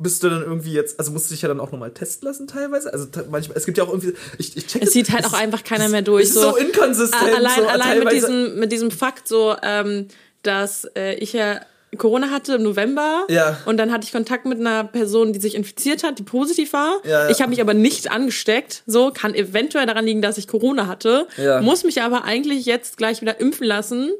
bist 0.00 0.22
du 0.22 0.30
dann 0.30 0.42
irgendwie 0.42 0.72
jetzt, 0.72 0.98
also 0.98 1.12
musst 1.12 1.30
du 1.30 1.34
dich 1.34 1.42
ja 1.42 1.48
dann 1.48 1.60
auch 1.60 1.70
nochmal 1.72 1.92
testen 1.92 2.26
lassen 2.26 2.46
teilweise. 2.46 2.92
Also 2.92 3.06
manchmal, 3.30 3.56
es 3.56 3.66
gibt 3.66 3.78
ja 3.78 3.84
auch 3.84 3.88
irgendwie, 3.90 4.14
ich, 4.38 4.56
ich 4.56 4.66
check 4.66 4.82
Es 4.82 4.92
sieht 4.92 5.10
halt 5.12 5.24
es 5.26 5.32
auch 5.32 5.38
einfach 5.38 5.62
keiner 5.62 5.84
es 5.84 5.90
mehr 5.92 6.02
durch. 6.02 6.24
ist 6.24 6.34
so, 6.34 6.56
inkonsistent. 6.56 7.34
allein 7.36 7.60
so, 7.60 7.66
allein 7.68 7.98
mit, 7.98 8.08
teilweise- 8.08 8.26
diesem, 8.26 8.58
mit 8.58 8.72
diesem 8.72 8.90
Fakt, 8.90 9.28
so, 9.28 9.54
ähm, 9.62 10.08
dass 10.42 10.86
äh, 10.96 11.14
ich 11.16 11.32
ja 11.34 11.60
Corona 11.98 12.30
hatte 12.30 12.54
im 12.54 12.62
November 12.62 13.24
Ja. 13.28 13.58
und 13.66 13.76
dann 13.76 13.90
hatte 13.92 14.04
ich 14.04 14.12
Kontakt 14.12 14.46
mit 14.46 14.60
einer 14.60 14.84
Person, 14.84 15.32
die 15.32 15.40
sich 15.40 15.54
infiziert 15.56 16.04
hat, 16.04 16.18
die 16.20 16.22
positiv 16.22 16.72
war. 16.72 17.00
Ja, 17.04 17.24
ja. 17.24 17.30
Ich 17.30 17.40
habe 17.40 17.50
mich 17.50 17.60
aber 17.60 17.74
nicht 17.74 18.10
angesteckt. 18.12 18.84
So 18.86 19.10
kann 19.12 19.34
eventuell 19.34 19.86
daran 19.86 20.04
liegen, 20.06 20.22
dass 20.22 20.38
ich 20.38 20.46
Corona 20.46 20.86
hatte. 20.86 21.26
Ja. 21.36 21.60
Muss 21.60 21.82
mich 21.84 22.00
aber 22.00 22.22
eigentlich 22.24 22.64
jetzt 22.64 22.96
gleich 22.96 23.20
wieder 23.22 23.40
impfen 23.40 23.66
lassen. 23.66 24.12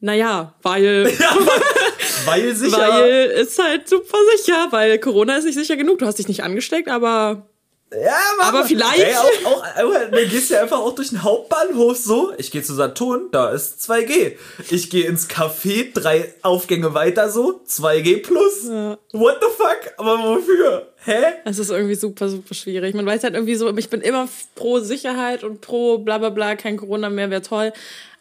Naja, 0.00 0.54
weil, 0.62 1.12
Weil 2.26 2.54
sicher. 2.54 2.78
weil 2.78 3.26
ist 3.30 3.58
halt 3.62 3.88
super 3.88 4.18
sicher, 4.36 4.68
weil 4.70 4.98
Corona 4.98 5.36
ist 5.36 5.44
nicht 5.44 5.58
sicher 5.58 5.76
genug. 5.76 5.98
Du 5.98 6.06
hast 6.06 6.18
dich 6.18 6.28
nicht 6.28 6.42
angesteckt, 6.42 6.88
aber 6.88 7.48
Ja, 7.90 8.18
mach 8.36 8.48
Aber 8.48 8.64
vielleicht. 8.64 8.98
Ey, 8.98 9.14
auch, 9.14 9.46
auch, 9.46 9.62
auch, 9.62 9.92
dann 10.10 10.28
gehst 10.28 10.50
du 10.50 10.54
ja 10.54 10.62
einfach 10.62 10.78
auch 10.78 10.94
durch 10.94 11.08
den 11.08 11.22
Hauptbahnhof 11.22 11.96
so. 11.96 12.32
Ich 12.36 12.50
gehe 12.50 12.62
zu 12.62 12.74
Saturn, 12.74 13.28
da 13.32 13.50
ist 13.50 13.80
2G. 13.80 14.32
Ich 14.70 14.90
gehe 14.90 15.06
ins 15.06 15.28
Café, 15.28 15.92
drei 15.94 16.34
Aufgänge 16.42 16.92
weiter 16.92 17.30
so, 17.30 17.62
2G 17.66 18.22
plus. 18.22 18.68
Ja. 18.68 18.98
What 19.12 19.38
the 19.40 19.48
fuck? 19.56 19.94
Aber 19.96 20.18
wofür? 20.18 20.92
Hä? 21.04 21.22
Es 21.46 21.58
ist 21.58 21.70
irgendwie 21.70 21.94
super, 21.94 22.28
super 22.28 22.54
schwierig. 22.54 22.94
Man 22.94 23.06
weiß 23.06 23.24
halt 23.24 23.34
irgendwie 23.34 23.54
so, 23.54 23.74
ich 23.74 23.88
bin 23.88 24.02
immer 24.02 24.28
pro 24.54 24.80
Sicherheit 24.80 25.42
und 25.42 25.62
pro 25.62 25.96
bla 25.98 26.18
bla 26.18 26.28
bla, 26.28 26.56
kein 26.56 26.76
Corona 26.76 27.08
mehr, 27.08 27.30
wäre 27.30 27.42
toll. 27.42 27.72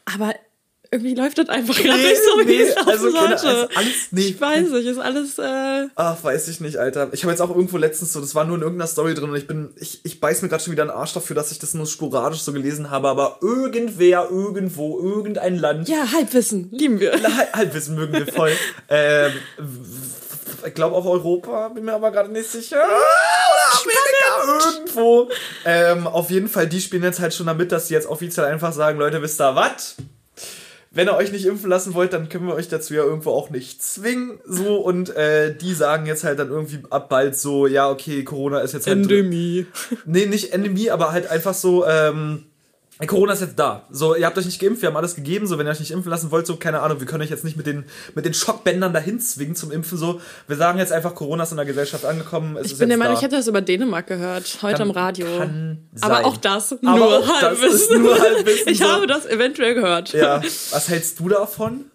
Aber 0.06 0.34
irgendwie 0.92 1.16
läuft 1.16 1.38
das 1.38 1.50
einfach 1.50 1.76
gerade 1.76 1.98
nicht 2.02 2.18
so, 2.24 2.40
wie 2.40 2.46
nee, 2.46 2.62
es 2.62 2.76
laufen 2.76 2.90
also 2.90 3.12
keine- 3.12 3.38
sollte. 3.38 3.48
also 3.48 3.68
alles- 3.76 4.08
nee. 4.12 4.22
Ich 4.28 4.42
weiß 4.42 4.70
nicht, 4.70 4.86
ist 4.88 4.98
alles, 5.00 5.38
äh, 5.38 5.88
Ach, 5.96 6.16
weiß 6.24 6.48
ich 6.48 6.60
nicht, 6.62 6.78
Alter. 6.78 7.10
Ich 7.12 7.24
habe 7.24 7.32
jetzt 7.32 7.42
auch 7.42 7.50
irgendwo 7.50 7.78
letztens 7.78 8.14
so, 8.14 8.22
das 8.22 8.36
war 8.36 8.46
nur 8.46 8.56
in 8.58 8.62
irgendeiner 8.62 8.88
Story 8.88 9.14
drin 9.14 9.30
und 9.30 9.36
ich 9.36 9.48
bin, 9.48 9.70
ich, 9.76 10.00
ich 10.04 10.20
beiß 10.20 10.42
mir 10.42 10.50
gerade 10.50 10.64
schon 10.64 10.74
wieder 10.74 10.84
einen 10.84 10.92
Arsch 10.92 11.14
dafür, 11.14 11.36
dass 11.36 11.52
ich 11.52 11.60
das 11.60 11.74
nur 11.74 11.86
sporadisch 11.88 12.40
so 12.42 12.54
gelesen 12.54 12.90
habe, 12.90 13.10
aber 13.10 13.40
irgendwer, 13.42 14.28
irgendwo, 14.30 15.00
irgendein 15.00 15.58
Land, 15.58 15.90
ja, 15.90 16.12
Halbwissen, 16.14 16.70
lieben 16.72 17.00
wir. 17.00 17.12
Halb- 17.14 17.54
Halbwissen 17.54 17.96
mögen 17.96 18.14
wir 18.14 18.28
voll. 18.32 18.52
ähm, 18.90 19.32
ich 20.66 20.74
glaube 20.74 20.96
auch 20.96 21.06
Europa, 21.06 21.70
bin 21.70 21.86
mir 21.86 21.94
aber 21.94 22.12
gerade 22.12 22.32
nicht 22.32 22.50
sicher. 22.50 22.78
Oder 22.78 23.82
Amerika, 23.84 24.70
irgendwo. 24.76 25.30
Ähm, 25.66 26.08
auf 26.08 26.30
jeden 26.32 26.48
Fall, 26.48 26.68
die 26.68 26.82
spielen 26.82 27.04
jetzt 27.04 27.20
halt 27.20 27.34
schon 27.34 27.46
damit, 27.48 27.72
dass 27.72 27.88
sie 27.88 27.94
jetzt 27.94 28.08
offiziell 28.08 28.46
einfach 28.46 28.74
sagen, 28.74 28.98
Leute, 29.00 29.22
wisst 29.22 29.40
ihr 29.42 29.56
was? 29.56 29.96
Wenn 30.98 31.10
ihr 31.10 31.16
euch 31.16 31.32
nicht 31.32 31.46
impfen 31.46 31.70
lassen 31.70 31.94
wollt, 31.94 32.12
dann 32.12 32.28
können 32.28 32.48
wir 32.48 32.56
euch 32.56 32.70
dazu 32.70 32.96
ja 32.96 33.04
irgendwo 33.04 33.30
auch 33.30 33.52
nicht 33.52 33.84
zwingen. 33.84 34.40
So, 34.46 34.78
und 34.78 35.16
äh, 35.16 35.56
die 35.56 35.76
sagen 35.76 36.08
jetzt 36.08 36.24
halt 36.24 36.40
dann 36.40 36.50
irgendwie 36.50 36.80
ab 36.90 37.08
bald 37.08 37.36
so, 37.36 37.68
ja, 37.68 37.88
okay, 37.88 38.24
Corona 38.24 38.62
ist 38.62 38.74
jetzt 38.74 38.88
halt. 38.88 39.04
Endemie. 39.04 39.68
Nee, 40.06 40.26
nicht 40.26 40.54
Endemie, 40.54 40.90
aber 40.90 41.12
halt 41.12 41.30
einfach 41.30 41.54
so, 41.54 41.86
ähm, 41.86 42.46
Corona 43.06 43.34
ist 43.34 43.42
jetzt 43.42 43.60
da. 43.60 43.84
So, 43.92 44.16
ihr 44.16 44.26
habt 44.26 44.38
euch 44.40 44.46
nicht 44.46 44.60
geimpft, 44.60 44.82
wir 44.82 44.90
haben 44.90 44.98
alles 44.98 45.14
gegeben. 45.14 45.46
So, 45.46 45.60
wenn 45.60 45.68
ihr 45.68 45.70
euch 45.70 45.80
nicht 45.80 45.92
impfen 45.92 46.10
lassen 46.10 46.32
wollt, 46.32 46.48
so, 46.48 46.56
keine 46.56 46.80
Ahnung, 46.82 47.00
wir 47.00 47.06
können 47.06 47.22
euch 47.24 47.30
jetzt 47.30 47.44
nicht 47.44 47.56
mit 47.56 47.68
den, 47.68 47.86
mit 48.16 48.26
den 48.26 48.34
Schockbändern 48.34 48.92
dahin 48.92 49.20
zwingen 49.20 49.56
zum 49.56 49.72
Impfen. 49.72 50.00
So, 50.00 50.20
wir 50.48 50.56
sagen 50.58 50.80
jetzt 50.80 50.92
einfach, 50.92 51.14
Corona 51.14 51.44
ist 51.44 51.52
in 51.52 51.58
der 51.58 51.66
Gesellschaft 51.68 52.06
angekommen. 52.06 52.58
Es 52.58 52.66
Ich 52.68 52.72
ist 52.74 52.80
bin 52.80 52.90
der 52.90 52.98
Meinung, 52.98 53.14
da. 53.14 53.20
ich 53.20 53.24
hätte 53.24 53.36
das 53.36 53.48
über 53.48 53.62
Dänemark 53.62 54.08
gehört, 54.08 54.58
heute 54.64 54.78
Kann- 54.80 54.82
am 54.90 54.92
Radio. 54.92 55.28
kann 55.38 55.78
Aber 56.02 56.16
sein. 56.16 56.26
auch 56.26 56.38
das 56.38 56.72
Aber 56.74 56.82
nur 56.98 57.18
auch 57.20 57.28
das 57.28 57.42
Halbwissen. 57.44 57.70
ist 57.76 57.92
nur 57.92 58.20
Halbwissen, 58.20 58.68
Ich 58.72 58.80
so. 58.80 58.88
habe 58.88 59.06
das 59.06 59.26
eventuell 59.28 59.76
gehört. 59.76 60.14
Ja, 60.14 60.42
was 60.42 60.90
hältst 60.90 61.20
du 61.20 61.30
davon? 61.30 61.86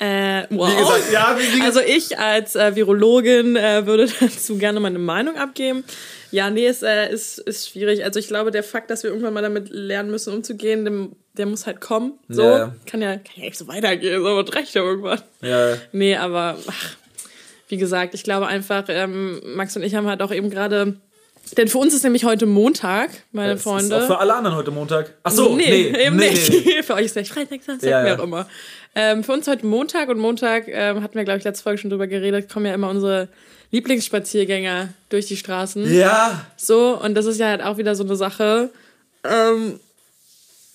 Äh, 0.00 0.44
wow. 0.50 0.70
Wie 0.70 0.76
gesagt, 0.76 1.12
ja, 1.12 1.36
wie, 1.38 1.58
wie 1.58 1.62
Also 1.62 1.80
ich 1.80 2.18
als 2.18 2.54
äh, 2.54 2.76
Virologin 2.76 3.56
äh, 3.56 3.84
würde 3.84 4.06
dazu 4.20 4.56
gerne 4.56 4.78
meine 4.78 4.98
Meinung 5.00 5.36
abgeben. 5.36 5.82
Ja, 6.30 6.50
nee, 6.50 6.66
es 6.66 6.82
äh, 6.82 7.10
ist, 7.10 7.38
ist 7.38 7.68
schwierig. 7.68 8.04
Also 8.04 8.20
ich 8.20 8.28
glaube, 8.28 8.50
der 8.50 8.62
Fakt, 8.62 8.90
dass 8.90 9.02
wir 9.02 9.10
irgendwann 9.10 9.34
mal 9.34 9.42
damit 9.42 9.70
lernen 9.70 10.10
müssen, 10.10 10.32
umzugehen, 10.32 10.84
dem, 10.84 11.16
der 11.32 11.46
muss 11.46 11.66
halt 11.66 11.80
kommen. 11.80 12.18
So, 12.28 12.42
Ja, 12.42 12.74
kann 12.86 13.02
ja, 13.02 13.16
kann 13.16 13.32
ja 13.36 13.44
nicht 13.44 13.58
so 13.58 13.66
weitergehen, 13.66 14.22
so 14.22 14.36
wird 14.36 14.54
recht 14.54 14.74
ja 14.74 14.82
irgendwann. 14.82 15.20
ja, 15.40 15.76
Nee, 15.92 16.16
aber 16.16 16.58
ach, 16.68 16.96
wie 17.68 17.76
gesagt, 17.78 18.14
ich 18.14 18.22
glaube 18.22 18.46
einfach, 18.46 18.84
ähm, 18.88 19.40
Max 19.56 19.74
und 19.76 19.82
ich 19.82 19.94
haben 19.94 20.06
halt 20.06 20.22
auch 20.22 20.32
eben 20.32 20.50
gerade, 20.50 20.96
denn 21.56 21.68
für 21.68 21.78
uns 21.78 21.94
ist 21.94 22.02
nämlich 22.04 22.24
heute 22.24 22.46
Montag, 22.46 23.10
meine 23.32 23.54
es 23.54 23.62
Freunde. 23.62 23.96
Ist 23.96 24.02
auch 24.02 24.06
für 24.06 24.18
alle 24.18 24.34
anderen 24.34 24.56
heute 24.56 24.70
Montag. 24.70 25.14
Ach 25.22 25.30
so, 25.30 25.54
nee, 25.54 25.90
nee, 25.92 26.06
eben 26.06 26.16
nee, 26.16 26.30
nicht. 26.30 26.50
nee. 26.66 26.82
für 26.82 26.94
euch 26.94 27.06
ist 27.06 27.12
gleich 27.14 27.28
Freitag, 27.30 27.62
Samstag, 27.62 27.88
Ja, 27.88 28.04
wie 28.04 28.08
ja. 28.08 28.18
auch 28.18 28.22
immer. 28.22 28.46
Ähm, 28.94 29.22
für 29.22 29.32
uns 29.32 29.46
heute 29.46 29.66
Montag 29.66 30.08
und 30.08 30.18
Montag 30.18 30.64
ähm, 30.68 31.02
hatten 31.02 31.14
wir, 31.14 31.24
glaube 31.24 31.38
ich, 31.38 31.44
letzte 31.44 31.62
Folge 31.62 31.78
schon 31.78 31.90
drüber 31.90 32.06
geredet, 32.06 32.52
kommen 32.52 32.66
ja 32.66 32.74
immer 32.74 32.90
unsere 32.90 33.28
Lieblingsspaziergänger 33.70 34.88
durch 35.08 35.26
die 35.26 35.36
Straßen. 35.36 35.92
Ja, 35.92 36.46
So, 36.56 36.98
und 37.00 37.14
das 37.14 37.26
ist 37.26 37.38
ja 37.38 37.46
halt 37.48 37.62
auch 37.62 37.76
wieder 37.76 37.94
so 37.94 38.04
eine 38.04 38.16
Sache. 38.16 38.70
Ähm, 39.24 39.78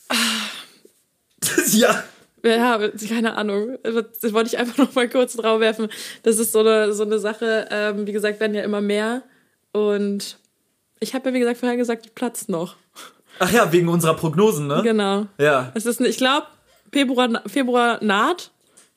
ja. 1.74 2.04
ja, 2.44 2.80
keine 3.10 3.36
Ahnung. 3.36 3.78
Das 3.84 4.34
wollte 4.34 4.50
ich 4.50 4.58
einfach 4.58 4.78
noch 4.78 4.94
mal 4.96 5.10
kurz 5.10 5.36
drauf 5.36 5.60
werfen. 5.60 5.90
Das 6.24 6.38
ist 6.38 6.52
so 6.52 6.60
eine, 6.60 6.94
so 6.94 7.04
eine 7.04 7.20
Sache, 7.20 7.68
ähm, 7.72 8.06
wie 8.06 8.12
gesagt, 8.12 8.40
werden 8.40 8.54
ja 8.56 8.64
immer 8.64 8.82
mehr. 8.82 9.24
Und 9.72 10.38
ich 11.04 11.14
habe 11.14 11.30
ja, 11.30 11.36
wie 11.36 11.40
gesagt, 11.40 11.60
vorher 11.60 11.78
gesagt, 11.78 12.06
die 12.06 12.10
platzt 12.10 12.50
noch. 12.50 12.76
Ach 13.40 13.52
ja, 13.52 13.72
wegen 13.72 13.90
unserer 13.90 14.16
Prognosen, 14.16 14.68
ne? 14.68 14.82
Genau. 14.84 15.28
Ja. 15.38 15.72
Es 15.76 15.86
ist, 15.86 16.00
ich 16.02 16.18
glaube, 16.18 16.48
Februar, 16.92 17.42
Februar 17.48 18.04
naht. 18.04 18.52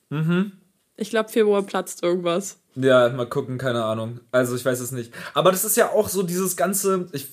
Mhm. 0.09 0.53
Ich 0.95 1.09
glaube, 1.09 1.29
Februar 1.29 1.63
platzt 1.63 2.03
irgendwas. 2.03 2.57
Ja, 2.75 3.09
mal 3.09 3.27
gucken, 3.27 3.57
keine 3.57 3.83
Ahnung. 3.83 4.19
Also 4.31 4.55
ich 4.55 4.63
weiß 4.63 4.79
es 4.79 4.91
nicht. 4.91 5.11
Aber 5.33 5.51
das 5.51 5.65
ist 5.65 5.77
ja 5.77 5.91
auch 5.91 6.09
so 6.09 6.23
dieses 6.23 6.55
ganze. 6.55 7.07
Ich, 7.11 7.27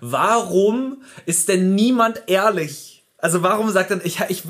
warum 0.00 1.02
ist 1.26 1.48
denn 1.48 1.74
niemand 1.74 2.22
ehrlich? 2.26 3.04
Also 3.18 3.42
warum 3.42 3.70
sagt 3.70 3.92
dann 3.92 4.00
ich 4.04 4.18
ich 4.28 4.42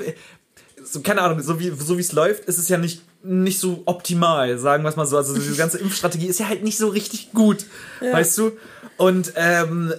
so 0.83 1.01
keine 1.01 1.21
Ahnung, 1.21 1.41
so 1.43 1.61
wie 1.61 1.71
so 1.71 1.97
es 1.97 2.13
läuft, 2.13 2.47
ist 2.47 2.59
es 2.59 2.69
ja 2.69 2.79
nicht 2.79 3.03
nicht 3.23 3.61
so 3.61 3.83
optimal, 3.85 4.59
sagen 4.59 4.83
wir 4.83 4.89
es 4.89 4.97
mal 4.97 5.07
so. 5.07 5.17
Also 5.17 5.35
diese 5.35 5.55
ganze 5.57 5.79
Impfstrategie 5.79 6.27
ist 6.27 6.41
ja 6.41 6.49
halt 6.49 6.65
nicht 6.65 6.79
so 6.79 6.89
richtig 6.89 7.33
gut, 7.33 7.67
weißt 8.01 8.39
du? 8.39 8.53
Und 9.03 9.33
ähm, 9.35 9.93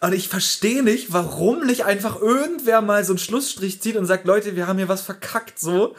und 0.00 0.14
ich 0.14 0.28
verstehe 0.28 0.82
nicht, 0.82 1.12
warum 1.12 1.66
nicht 1.66 1.84
einfach 1.84 2.20
irgendwer 2.20 2.80
mal 2.80 3.04
so 3.04 3.12
einen 3.12 3.18
Schlussstrich 3.18 3.82
zieht 3.82 3.96
und 3.96 4.06
sagt, 4.06 4.26
Leute, 4.26 4.56
wir 4.56 4.66
haben 4.66 4.78
hier 4.78 4.88
was 4.88 5.02
verkackt, 5.02 5.58
so. 5.58 5.94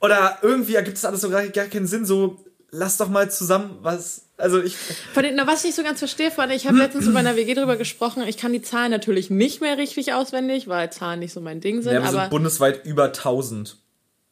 Oder 0.00 0.38
irgendwie 0.40 0.74
ergibt 0.74 0.96
es 0.96 1.04
alles 1.04 1.20
so 1.20 1.28
gar, 1.28 1.46
gar 1.48 1.66
keinen 1.66 1.86
Sinn, 1.86 2.06
so, 2.06 2.42
lass 2.70 2.96
doch 2.96 3.08
mal 3.08 3.30
zusammen 3.30 3.78
was. 3.82 4.22
Also 4.38 4.62
ich. 4.62 4.74
Von 5.12 5.22
den, 5.22 5.34
na, 5.34 5.46
was 5.46 5.60
ich 5.60 5.64
nicht 5.66 5.76
so 5.76 5.82
ganz 5.82 5.98
verstehe, 5.98 6.30
Freunde, 6.30 6.54
ich 6.54 6.66
habe 6.66 6.78
letztens 6.78 7.04
mit 7.04 7.14
meiner 7.14 7.36
WG 7.36 7.52
drüber 7.52 7.76
gesprochen. 7.76 8.22
Ich 8.26 8.38
kann 8.38 8.54
die 8.54 8.62
Zahlen 8.62 8.90
natürlich 8.90 9.28
nicht 9.28 9.60
mehr 9.60 9.76
richtig 9.76 10.14
auswendig, 10.14 10.68
weil 10.68 10.90
Zahlen 10.90 11.20
nicht 11.20 11.34
so 11.34 11.42
mein 11.42 11.60
Ding 11.60 11.82
sind. 11.82 11.92
Ja, 11.92 12.00
wir 12.00 12.08
aber 12.08 12.20
sind 12.22 12.30
bundesweit 12.30 12.86
über 12.86 13.04
1000. 13.04 13.76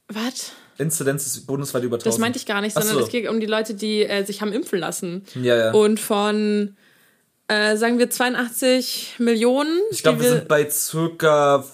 was? 0.08 0.52
Inzidenz 0.78 1.26
ist 1.26 1.46
bundesweit 1.46 1.82
über 1.82 1.96
1000. 1.96 2.14
Das 2.14 2.18
meinte 2.18 2.38
ich 2.38 2.46
gar 2.46 2.62
nicht, 2.62 2.72
sondern 2.72 2.94
so. 2.94 3.00
es 3.00 3.10
geht 3.10 3.28
um 3.28 3.38
die 3.38 3.46
Leute, 3.46 3.74
die 3.74 4.02
äh, 4.02 4.24
sich 4.24 4.40
haben 4.40 4.52
impfen 4.52 4.78
lassen. 4.78 5.24
Ja, 5.34 5.56
ja. 5.56 5.72
Und 5.72 6.00
von, 6.00 6.74
äh, 7.50 7.76
sagen 7.76 7.98
wir, 7.98 8.08
82 8.08 9.16
Millionen. 9.18 9.80
ich 9.90 10.04
glaube, 10.04 10.18
die 10.18 10.24
wir 10.24 10.30
sind 10.30 10.48
bei 10.48 10.70
circa 10.70 11.64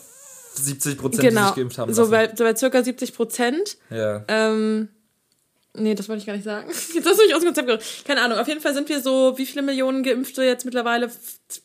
70 0.54 0.96
Prozent, 0.96 1.22
die 1.22 1.28
genau, 1.28 1.48
sich 1.48 1.56
geimpft 1.56 1.76
haben. 1.76 1.92
so 1.92 2.08
bei, 2.08 2.34
so 2.34 2.44
bei 2.44 2.56
circa 2.56 2.82
70 2.82 3.14
Prozent. 3.14 3.76
ja. 3.90 4.24
Ähm, 4.26 4.88
nee, 5.74 5.94
das 5.94 6.08
wollte 6.08 6.20
ich 6.20 6.26
gar 6.26 6.32
nicht 6.32 6.44
sagen. 6.44 6.68
Jetzt 6.70 7.06
hast 7.06 7.18
du 7.18 7.24
mich 7.24 7.34
aus 7.34 7.42
dem 7.42 7.48
Konzept 7.48 7.68
gebracht. 7.68 8.04
Keine 8.06 8.22
Ahnung. 8.22 8.38
Auf 8.38 8.48
jeden 8.48 8.62
Fall 8.62 8.72
sind 8.72 8.88
wir 8.88 9.02
so, 9.02 9.36
wie 9.36 9.44
viele 9.44 9.60
Millionen 9.60 10.02
Geimpfte 10.02 10.42
jetzt 10.44 10.64
mittlerweile? 10.64 11.10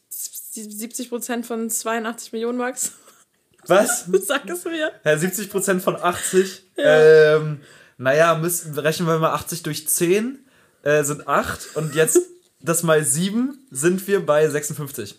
70 0.09 1.07
Prozent 1.07 1.45
von 1.45 1.69
82 1.69 2.33
Millionen, 2.33 2.57
Max? 2.57 2.91
Was? 3.67 4.07
Sag 4.25 4.49
es 4.49 4.65
mir. 4.65 4.91
Ja, 5.05 5.17
70 5.17 5.49
Prozent 5.49 5.81
von 5.81 5.95
80. 5.95 6.63
Ähm, 6.75 7.61
naja, 7.97 8.35
müssen, 8.35 8.77
rechnen 8.77 9.07
wir 9.07 9.19
mal 9.19 9.31
80 9.31 9.63
durch 9.63 9.87
10, 9.87 10.45
äh, 10.83 11.03
sind 11.03 11.29
8. 11.29 11.77
Und 11.77 11.95
jetzt 11.95 12.19
das 12.63 12.83
mal 12.83 13.03
7 13.03 13.57
sind 13.71 14.07
wir 14.07 14.25
bei 14.25 14.47
56. 14.47 15.15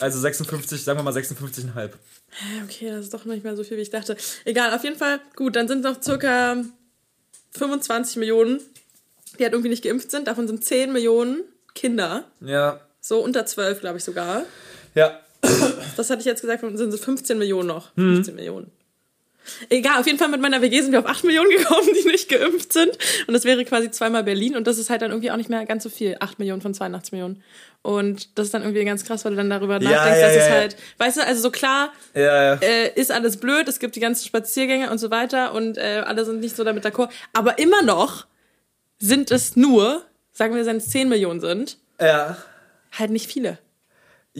Also 0.00 0.20
56, 0.20 0.84
sagen 0.84 0.98
wir 0.98 1.02
mal 1.02 1.12
56,5. 1.14 1.90
Okay, 2.64 2.90
das 2.90 3.06
ist 3.06 3.14
doch 3.14 3.24
nicht 3.24 3.42
mehr 3.42 3.56
so 3.56 3.64
viel, 3.64 3.76
wie 3.76 3.82
ich 3.82 3.90
dachte. 3.90 4.16
Egal, 4.44 4.74
auf 4.74 4.84
jeden 4.84 4.96
Fall, 4.96 5.20
gut, 5.34 5.56
dann 5.56 5.66
sind 5.66 5.82
noch 5.82 6.00
circa 6.00 6.62
25 7.52 8.16
Millionen, 8.16 8.60
die 9.38 9.44
halt 9.44 9.52
irgendwie 9.52 9.70
nicht 9.70 9.82
geimpft 9.82 10.10
sind. 10.10 10.28
Davon 10.28 10.46
sind 10.46 10.64
10 10.64 10.92
Millionen 10.92 11.42
Kinder. 11.74 12.24
Ja. 12.40 12.80
So 13.00 13.22
unter 13.22 13.46
12, 13.46 13.80
glaube 13.80 13.98
ich 13.98 14.04
sogar. 14.04 14.44
Ja. 14.94 15.20
Das 15.96 16.10
hatte 16.10 16.20
ich 16.20 16.26
jetzt 16.26 16.42
gesagt, 16.42 16.60
sind 16.60 16.92
es 16.92 17.00
15 17.00 17.38
Millionen 17.38 17.68
noch. 17.68 17.96
Hm. 17.96 18.16
15 18.16 18.34
Millionen. 18.34 18.70
Egal, 19.68 20.00
auf 20.00 20.06
jeden 20.06 20.18
Fall 20.18 20.28
mit 20.28 20.40
meiner 20.40 20.62
WG 20.62 20.80
sind 20.80 20.92
wir 20.92 21.00
auf 21.00 21.06
8 21.06 21.24
Millionen 21.24 21.50
gekommen, 21.50 21.88
die 22.02 22.08
nicht 22.08 22.28
geimpft 22.28 22.72
sind. 22.72 22.98
Und 23.26 23.34
das 23.34 23.44
wäre 23.44 23.64
quasi 23.64 23.90
zweimal 23.90 24.24
Berlin. 24.24 24.56
Und 24.56 24.66
das 24.66 24.78
ist 24.78 24.90
halt 24.90 25.02
dann 25.02 25.10
irgendwie 25.10 25.30
auch 25.30 25.36
nicht 25.36 25.50
mehr 25.50 25.64
ganz 25.66 25.82
so 25.82 25.88
viel. 25.88 26.16
8 26.20 26.38
Millionen 26.38 26.60
von 26.62 26.74
82 26.74 27.12
Millionen. 27.12 27.42
Und 27.82 28.38
das 28.38 28.46
ist 28.46 28.54
dann 28.54 28.62
irgendwie 28.62 28.84
ganz 28.84 29.04
krass, 29.04 29.24
weil 29.24 29.32
du 29.32 29.36
dann 29.36 29.50
darüber 29.50 29.80
Ja, 29.80 29.90
nachdenkst, 29.90 30.20
ja, 30.20 30.26
dass 30.26 30.36
ja, 30.36 30.42
es 30.42 30.50
halt, 30.50 30.76
weißt 30.98 31.16
du, 31.18 31.26
also 31.26 31.40
so 31.40 31.50
klar, 31.50 31.92
äh, 32.60 32.92
ist 32.94 33.12
alles 33.12 33.36
blöd, 33.38 33.68
es 33.68 33.78
gibt 33.78 33.94
die 33.96 34.00
ganzen 34.00 34.26
Spaziergänge 34.26 34.90
und 34.90 34.98
so 34.98 35.10
weiter 35.10 35.54
und 35.54 35.78
äh, 35.78 36.02
alle 36.04 36.24
sind 36.24 36.40
nicht 36.40 36.56
so 36.56 36.64
damit 36.64 36.84
d'accord. 36.84 37.08
Aber 37.32 37.58
immer 37.58 37.82
noch 37.82 38.26
sind 38.98 39.30
es 39.30 39.56
nur, 39.56 40.02
sagen 40.32 40.54
wir, 40.56 40.66
wenn 40.66 40.78
es 40.78 40.90
10 40.90 41.08
Millionen 41.08 41.40
sind, 41.40 41.78
halt 42.98 43.10
nicht 43.10 43.30
viele. 43.30 43.58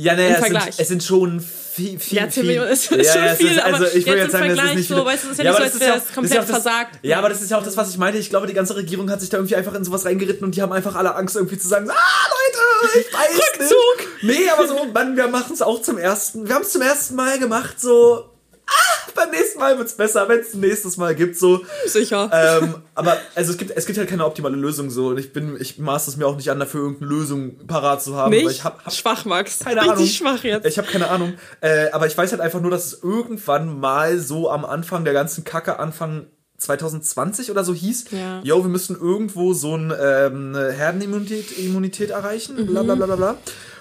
Ja, 0.00 0.14
naja, 0.14 0.28
es 0.28 0.34
sind, 0.36 0.52
Vergleich. 0.52 0.74
es 0.78 0.88
sind 0.88 1.02
schon 1.02 1.40
viel, 1.40 1.98
viel, 1.98 2.18
Ja, 2.18 2.24
10 2.24 2.30
viel. 2.32 2.44
Millionen 2.44 2.70
ist 2.70 2.84
schon 2.84 3.00
es 3.00 3.10
viel, 3.36 3.48
ist, 3.52 3.58
also 3.60 3.84
ich 3.86 4.06
will 4.06 4.16
jetzt 4.16 4.32
sagen, 4.32 4.48
das 4.48 4.54
ist 4.54 4.60
Vergleich 4.60 4.74
nicht 4.76 4.88
so, 4.88 5.04
weißt 5.04 5.24
du, 5.24 5.26
es 5.28 5.32
ist 5.32 5.38
ja 5.38 5.44
nicht 5.44 5.48
aber 5.48 5.58
so, 5.58 5.64
das 5.64 5.72
als 5.72 5.80
wäre 5.80 5.90
ja 5.90 5.96
es 5.96 6.02
auch- 6.10 6.14
komplett 6.14 6.34
ja 6.34 6.40
das, 6.40 6.50
versagt. 6.50 6.98
Ja, 7.02 7.18
aber 7.18 7.28
das 7.28 7.42
ist 7.42 7.50
ja 7.50 7.58
auch 7.58 7.62
das, 7.64 7.76
was 7.76 7.90
ich 7.90 7.98
meinte. 7.98 8.18
Ich 8.18 8.30
glaube, 8.30 8.46
die 8.46 8.54
ganze 8.54 8.76
Regierung 8.76 9.10
hat 9.10 9.20
sich 9.20 9.30
da 9.30 9.38
irgendwie 9.38 9.56
einfach 9.56 9.74
in 9.74 9.84
sowas 9.84 10.04
reingeritten 10.04 10.44
und 10.44 10.54
die 10.56 10.62
haben 10.62 10.72
einfach 10.72 10.94
alle 10.96 11.14
Angst, 11.14 11.36
irgendwie 11.36 11.58
zu 11.58 11.68
sagen, 11.68 11.88
ah, 11.90 11.94
Leute, 11.94 12.98
ich 13.00 13.12
weiß 13.12 13.36
Rückzug! 13.60 14.22
nicht. 14.22 14.38
Nee, 14.40 14.48
aber 14.50 14.66
so, 14.68 14.84
Mann, 14.92 15.16
wir 15.16 15.28
machen 15.28 15.52
es 15.54 15.62
auch 15.62 15.82
zum 15.82 15.98
ersten, 15.98 16.46
wir 16.48 16.54
haben 16.54 16.62
es 16.62 16.70
zum 16.72 16.82
ersten 16.82 17.14
Mal 17.16 17.38
gemacht, 17.38 17.80
so, 17.80 18.28
ah, 18.68 19.10
beim 19.14 19.30
nächsten 19.30 19.58
Mal 19.58 19.78
wird's 19.78 19.94
besser, 19.94 20.28
wenn 20.28 20.40
es 20.40 20.54
nächstes 20.54 20.96
Mal 20.96 21.14
gibt, 21.14 21.36
so. 21.36 21.60
Sicher. 21.86 22.30
ähm, 22.32 22.74
aber 22.94 23.16
also 23.34 23.52
es 23.52 23.58
gibt, 23.58 23.70
es 23.72 23.86
gibt 23.86 23.98
halt 23.98 24.08
keine 24.08 24.24
optimale 24.24 24.56
Lösung 24.56 24.90
so 24.90 25.08
und 25.08 25.18
ich 25.18 25.32
bin, 25.32 25.56
ich 25.60 25.78
maß 25.78 26.06
es 26.08 26.16
mir 26.16 26.26
auch 26.26 26.36
nicht 26.36 26.50
an, 26.50 26.58
dafür 26.60 26.82
irgendeine 26.82 27.10
Lösung 27.10 27.66
parat 27.66 28.02
zu 28.02 28.14
haben. 28.16 28.30
Nicht? 28.30 28.44
Weil 28.44 28.52
ich 28.52 28.64
hab, 28.64 28.84
hab 28.84 28.92
schwach, 28.92 29.24
Max. 29.24 29.60
keine 29.60 29.80
Richtig 29.80 29.92
Ahnung. 29.92 30.06
schwach 30.08 30.44
jetzt. 30.44 30.66
Ich 30.66 30.78
habe 30.78 30.88
keine 30.88 31.08
Ahnung. 31.10 31.34
Äh, 31.60 31.90
aber 31.90 32.06
ich 32.06 32.16
weiß 32.16 32.30
halt 32.32 32.40
einfach 32.40 32.60
nur, 32.60 32.70
dass 32.70 32.86
es 32.92 33.02
irgendwann 33.02 33.80
mal 33.80 34.18
so 34.18 34.50
am 34.50 34.64
Anfang 34.64 35.04
der 35.04 35.14
ganzen 35.14 35.44
Kacke, 35.44 35.78
Anfang 35.78 36.26
2020 36.58 37.50
oder 37.50 37.62
so 37.64 37.72
hieß, 37.72 38.06
Ja. 38.10 38.40
yo, 38.42 38.62
wir 38.64 38.68
müssen 38.68 38.96
irgendwo 39.00 39.54
so 39.54 39.76
ein, 39.76 39.92
ähm, 40.00 40.54
eine 40.56 40.72
Herdenimmunität 40.72 41.56
Immunität 41.58 42.10
erreichen, 42.10 42.66
bla 42.66 42.82
bla 42.82 42.94
bla 42.96 43.06
bla 43.06 43.16
bla. 43.16 43.36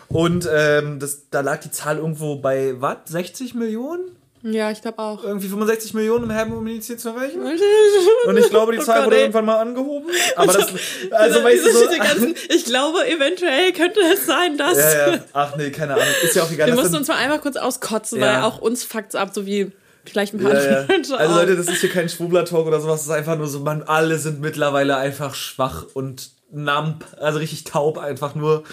Und 0.09 0.47
ähm, 0.51 0.99
das, 0.99 1.29
da 1.29 1.41
lag 1.41 1.59
die 1.59 1.71
Zahl 1.71 1.97
irgendwo 1.97 2.37
bei, 2.37 2.75
was, 2.79 2.97
60 3.07 3.55
Millionen? 3.55 4.11
Ja, 4.51 4.71
ich 4.71 4.81
glaube 4.81 4.99
auch. 4.99 5.23
Irgendwie 5.23 5.47
65 5.47 5.93
Millionen, 5.93 6.25
um 6.25 6.29
Herdenimmunität 6.29 6.99
zu 6.99 7.09
erreichen? 7.09 7.41
Und 8.27 8.37
ich 8.37 8.49
glaube, 8.49 8.71
die 8.73 8.79
Oh 8.79 8.83
Zahl 8.83 8.97
Gott, 8.97 9.05
wurde 9.07 9.15
ey. 9.17 9.21
irgendwann 9.23 9.45
mal 9.45 9.59
angehoben. 9.59 10.09
Aber 10.35 10.53
das, 10.53 10.67
also 11.11 11.43
weißt 11.43 11.65
du 11.65 11.71
so, 11.71 11.85
ganzen, 11.97 12.35
ich 12.49 12.65
glaube, 12.65 13.07
eventuell 13.07 13.71
könnte 13.73 13.99
es 14.13 14.25
sein, 14.25 14.57
dass. 14.57 14.77
ja, 14.77 15.11
ja, 15.13 15.19
ach 15.33 15.55
nee, 15.55 15.69
keine 15.71 15.93
Ahnung, 15.93 16.05
ist 16.23 16.35
ja 16.35 16.43
auch 16.43 16.51
egal. 16.51 16.67
Wir 16.67 16.75
mussten 16.75 16.95
uns 16.95 17.07
mal 17.07 17.15
einmal 17.17 17.39
kurz 17.39 17.55
auskotzen, 17.57 18.19
Ja. 18.19 18.25
weil 18.37 18.41
auch 18.43 18.59
uns 18.59 18.83
fuckt's 18.83 19.15
ab, 19.15 19.31
so 19.33 19.45
wie 19.45 19.71
vielleicht 20.05 20.33
ein 20.33 20.39
paar 20.41 20.53
Ja, 20.53 20.79
ja. 20.81 20.85
Menschen 20.87 21.15
Also 21.15 21.33
auch. 21.33 21.39
Leute, 21.39 21.55
das 21.55 21.67
ist 21.67 21.81
hier 21.81 21.89
kein 21.89 22.07
Schwurbler-Talk 22.09 22.65
oder 22.67 22.79
sowas, 22.79 23.01
das 23.01 23.07
ist 23.07 23.13
einfach 23.13 23.37
nur 23.37 23.47
so, 23.47 23.59
man, 23.59 23.83
alle 23.83 24.17
sind 24.17 24.39
mittlerweile 24.41 24.97
einfach 24.97 25.35
schwach 25.35 25.85
und 25.93 26.29
numb, 26.51 27.03
also 27.19 27.39
richtig 27.39 27.65
taub 27.65 27.97
einfach 27.97 28.33
nur. 28.35 28.63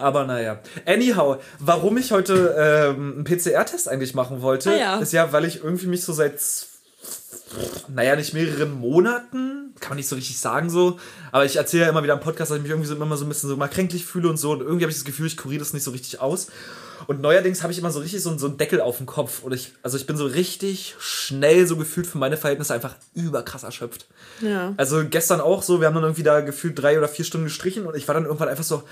Aber 0.00 0.24
naja. 0.24 0.58
Anyhow, 0.86 1.36
warum 1.58 1.96
ich 1.98 2.12
heute 2.12 2.54
ähm, 2.58 3.14
einen 3.16 3.24
PCR-Test 3.24 3.88
eigentlich 3.88 4.14
machen 4.14 4.42
wollte, 4.42 4.70
Ah, 4.72 4.76
ja. 4.76 4.98
ist 4.98 5.12
ja, 5.12 5.32
weil 5.32 5.44
ich 5.44 5.62
irgendwie 5.62 5.86
mich 5.86 6.02
so 6.04 6.12
seit, 6.12 6.40
naja, 7.88 8.16
nicht 8.16 8.34
mehreren 8.34 8.72
Monaten, 8.72 9.74
kann 9.80 9.90
man 9.90 9.96
nicht 9.96 10.08
so 10.08 10.16
richtig 10.16 10.38
sagen 10.38 10.70
so, 10.70 10.98
aber 11.32 11.44
ich 11.44 11.56
erzähle 11.56 11.84
ja 11.84 11.88
immer 11.88 12.02
wieder 12.02 12.14
im 12.14 12.20
Podcast, 12.20 12.50
dass 12.50 12.56
ich 12.58 12.62
mich 12.62 12.70
irgendwie 12.70 12.88
so, 12.88 12.94
immer 12.94 13.16
so 13.16 13.24
ein 13.24 13.28
bisschen 13.28 13.48
so 13.48 13.56
mal 13.56 13.68
kränklich 13.68 14.04
fühle 14.04 14.28
und 14.28 14.36
so 14.36 14.52
und 14.52 14.60
irgendwie 14.60 14.84
habe 14.84 14.90
ich 14.90 14.96
das 14.98 15.04
Gefühl, 15.04 15.26
ich 15.26 15.36
kuriere 15.36 15.60
das 15.60 15.72
nicht 15.72 15.82
so 15.84 15.90
richtig 15.90 16.20
aus. 16.20 16.48
Und 17.06 17.20
neuerdings 17.20 17.62
habe 17.62 17.72
ich 17.72 17.78
immer 17.78 17.90
so 17.90 18.00
richtig 18.00 18.22
so, 18.22 18.36
so 18.36 18.46
einen 18.46 18.58
Deckel 18.58 18.80
auf 18.80 18.98
dem 18.98 19.06
Kopf. 19.06 19.42
Und 19.42 19.52
ich, 19.52 19.72
also 19.82 19.96
ich 19.96 20.06
bin 20.06 20.16
so 20.16 20.26
richtig 20.26 20.94
schnell 20.98 21.66
so 21.66 21.76
gefühlt 21.76 22.06
für 22.06 22.18
meine 22.18 22.36
Verhältnisse 22.36 22.74
einfach 22.74 22.94
überkrass 23.14 23.62
erschöpft. 23.62 24.06
ja. 24.40 24.74
Also 24.76 25.04
gestern 25.08 25.40
auch 25.40 25.62
so, 25.62 25.80
wir 25.80 25.86
haben 25.86 25.94
dann 25.94 26.04
irgendwie 26.04 26.22
da 26.22 26.40
gefühlt 26.40 26.78
drei 26.78 26.98
oder 26.98 27.08
vier 27.08 27.24
Stunden 27.24 27.46
gestrichen 27.46 27.86
und 27.86 27.96
ich 27.96 28.06
war 28.08 28.14
dann 28.14 28.24
irgendwann 28.24 28.48
einfach 28.48 28.64
so, 28.64 28.82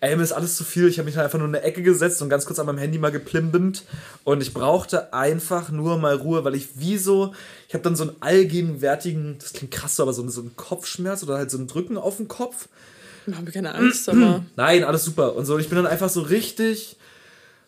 ey, 0.00 0.16
mir 0.16 0.22
ist 0.22 0.32
alles 0.32 0.56
zu 0.56 0.64
viel. 0.64 0.88
Ich 0.88 0.98
habe 0.98 1.06
mich 1.06 1.14
dann 1.14 1.24
einfach 1.24 1.38
nur 1.38 1.48
in 1.48 1.54
eine 1.54 1.64
Ecke 1.64 1.82
gesetzt 1.82 2.20
und 2.22 2.28
ganz 2.28 2.44
kurz 2.44 2.58
an 2.58 2.66
meinem 2.66 2.78
Handy 2.78 2.98
mal 2.98 3.10
geplimbimt. 3.10 3.84
Und 4.24 4.42
ich 4.42 4.52
brauchte 4.52 5.12
einfach 5.12 5.70
nur 5.70 5.98
mal 5.98 6.14
Ruhe, 6.16 6.44
weil 6.44 6.54
ich 6.54 6.78
wie 6.78 6.98
so, 6.98 7.34
ich 7.68 7.74
habe 7.74 7.84
dann 7.84 7.96
so 7.96 8.04
einen 8.04 8.16
allgegenwärtigen, 8.20 9.36
das 9.38 9.52
klingt 9.52 9.72
krass 9.72 9.96
so, 9.96 10.02
aber 10.02 10.12
so, 10.12 10.28
so 10.28 10.40
einen 10.40 10.56
Kopfschmerz 10.56 11.22
oder 11.22 11.36
halt 11.36 11.50
so 11.50 11.58
ein 11.58 11.66
Drücken 11.66 11.96
auf 11.96 12.18
den 12.18 12.28
Kopf. 12.28 12.68
Mach 13.26 13.40
mir 13.40 13.52
keine 13.52 13.74
Angst, 13.74 14.08
aber. 14.08 14.44
Nein, 14.56 14.84
alles 14.84 15.04
super. 15.04 15.34
Und 15.34 15.46
so, 15.46 15.54
und 15.54 15.60
ich 15.60 15.68
bin 15.68 15.76
dann 15.76 15.86
einfach 15.86 16.10
so 16.10 16.20
richtig, 16.20 16.96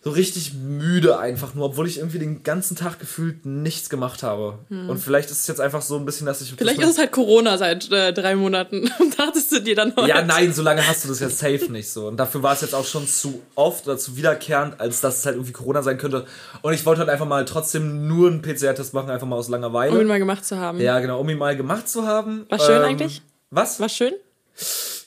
so 0.06 0.12
richtig 0.12 0.54
müde 0.54 1.18
einfach 1.18 1.54
nur, 1.54 1.64
obwohl 1.64 1.88
ich 1.88 1.98
irgendwie 1.98 2.20
den 2.20 2.44
ganzen 2.44 2.76
Tag 2.76 3.00
gefühlt 3.00 3.44
nichts 3.44 3.90
gemacht 3.90 4.22
habe. 4.22 4.60
Und 4.70 4.98
vielleicht 4.98 5.32
ist 5.32 5.40
es 5.40 5.46
jetzt 5.48 5.60
einfach 5.60 5.82
so 5.82 5.96
ein 5.96 6.04
bisschen, 6.04 6.28
dass 6.28 6.40
ich. 6.40 6.50
Hm. 6.50 6.58
Vielleicht 6.58 6.78
dass 6.78 6.90
ist 6.90 6.92
es 6.92 6.98
halt 7.00 7.10
Corona 7.10 7.58
seit 7.58 7.90
äh, 7.90 8.12
drei 8.12 8.36
Monaten. 8.36 8.88
Und 9.00 9.18
dachtest 9.18 9.50
du 9.50 9.58
dir 9.58 9.74
dann 9.74 9.96
heute. 9.96 10.08
Ja, 10.08 10.22
nein, 10.22 10.52
so 10.52 10.62
lange 10.62 10.86
hast 10.86 11.02
du 11.02 11.08
das 11.08 11.18
ja 11.18 11.28
safe 11.28 11.72
nicht 11.72 11.90
so. 11.90 12.06
Und 12.06 12.18
dafür 12.18 12.44
war 12.44 12.52
es 12.52 12.60
jetzt 12.60 12.72
auch 12.72 12.86
schon 12.86 13.08
zu 13.08 13.42
oft 13.56 13.88
oder 13.88 13.98
zu 13.98 14.16
wiederkehrend, 14.16 14.78
als 14.78 15.00
dass 15.00 15.18
es 15.18 15.26
halt 15.26 15.34
irgendwie 15.34 15.50
Corona 15.50 15.82
sein 15.82 15.98
könnte. 15.98 16.24
Und 16.62 16.72
ich 16.72 16.86
wollte 16.86 17.00
halt 17.00 17.10
einfach 17.10 17.26
mal 17.26 17.44
trotzdem 17.44 18.06
nur 18.06 18.28
einen 18.30 18.42
PCR-Test 18.42 18.94
machen, 18.94 19.10
einfach 19.10 19.26
mal 19.26 19.34
aus 19.34 19.48
Um 19.48 19.54
ihn 19.54 19.60
Langeweile. 19.60 20.04
mal 20.04 20.18
gemacht 20.20 20.44
zu 20.44 20.56
haben. 20.56 20.78
Ja, 20.80 21.00
genau, 21.00 21.18
um 21.18 21.28
ihn 21.28 21.38
mal 21.38 21.56
gemacht 21.56 21.88
zu 21.88 22.06
haben. 22.06 22.42
Ähm, 22.42 22.46
War 22.50 22.58
schön 22.60 22.82
eigentlich? 22.82 23.22
Was? 23.50 23.80
War 23.80 23.88
schön? 23.88 24.12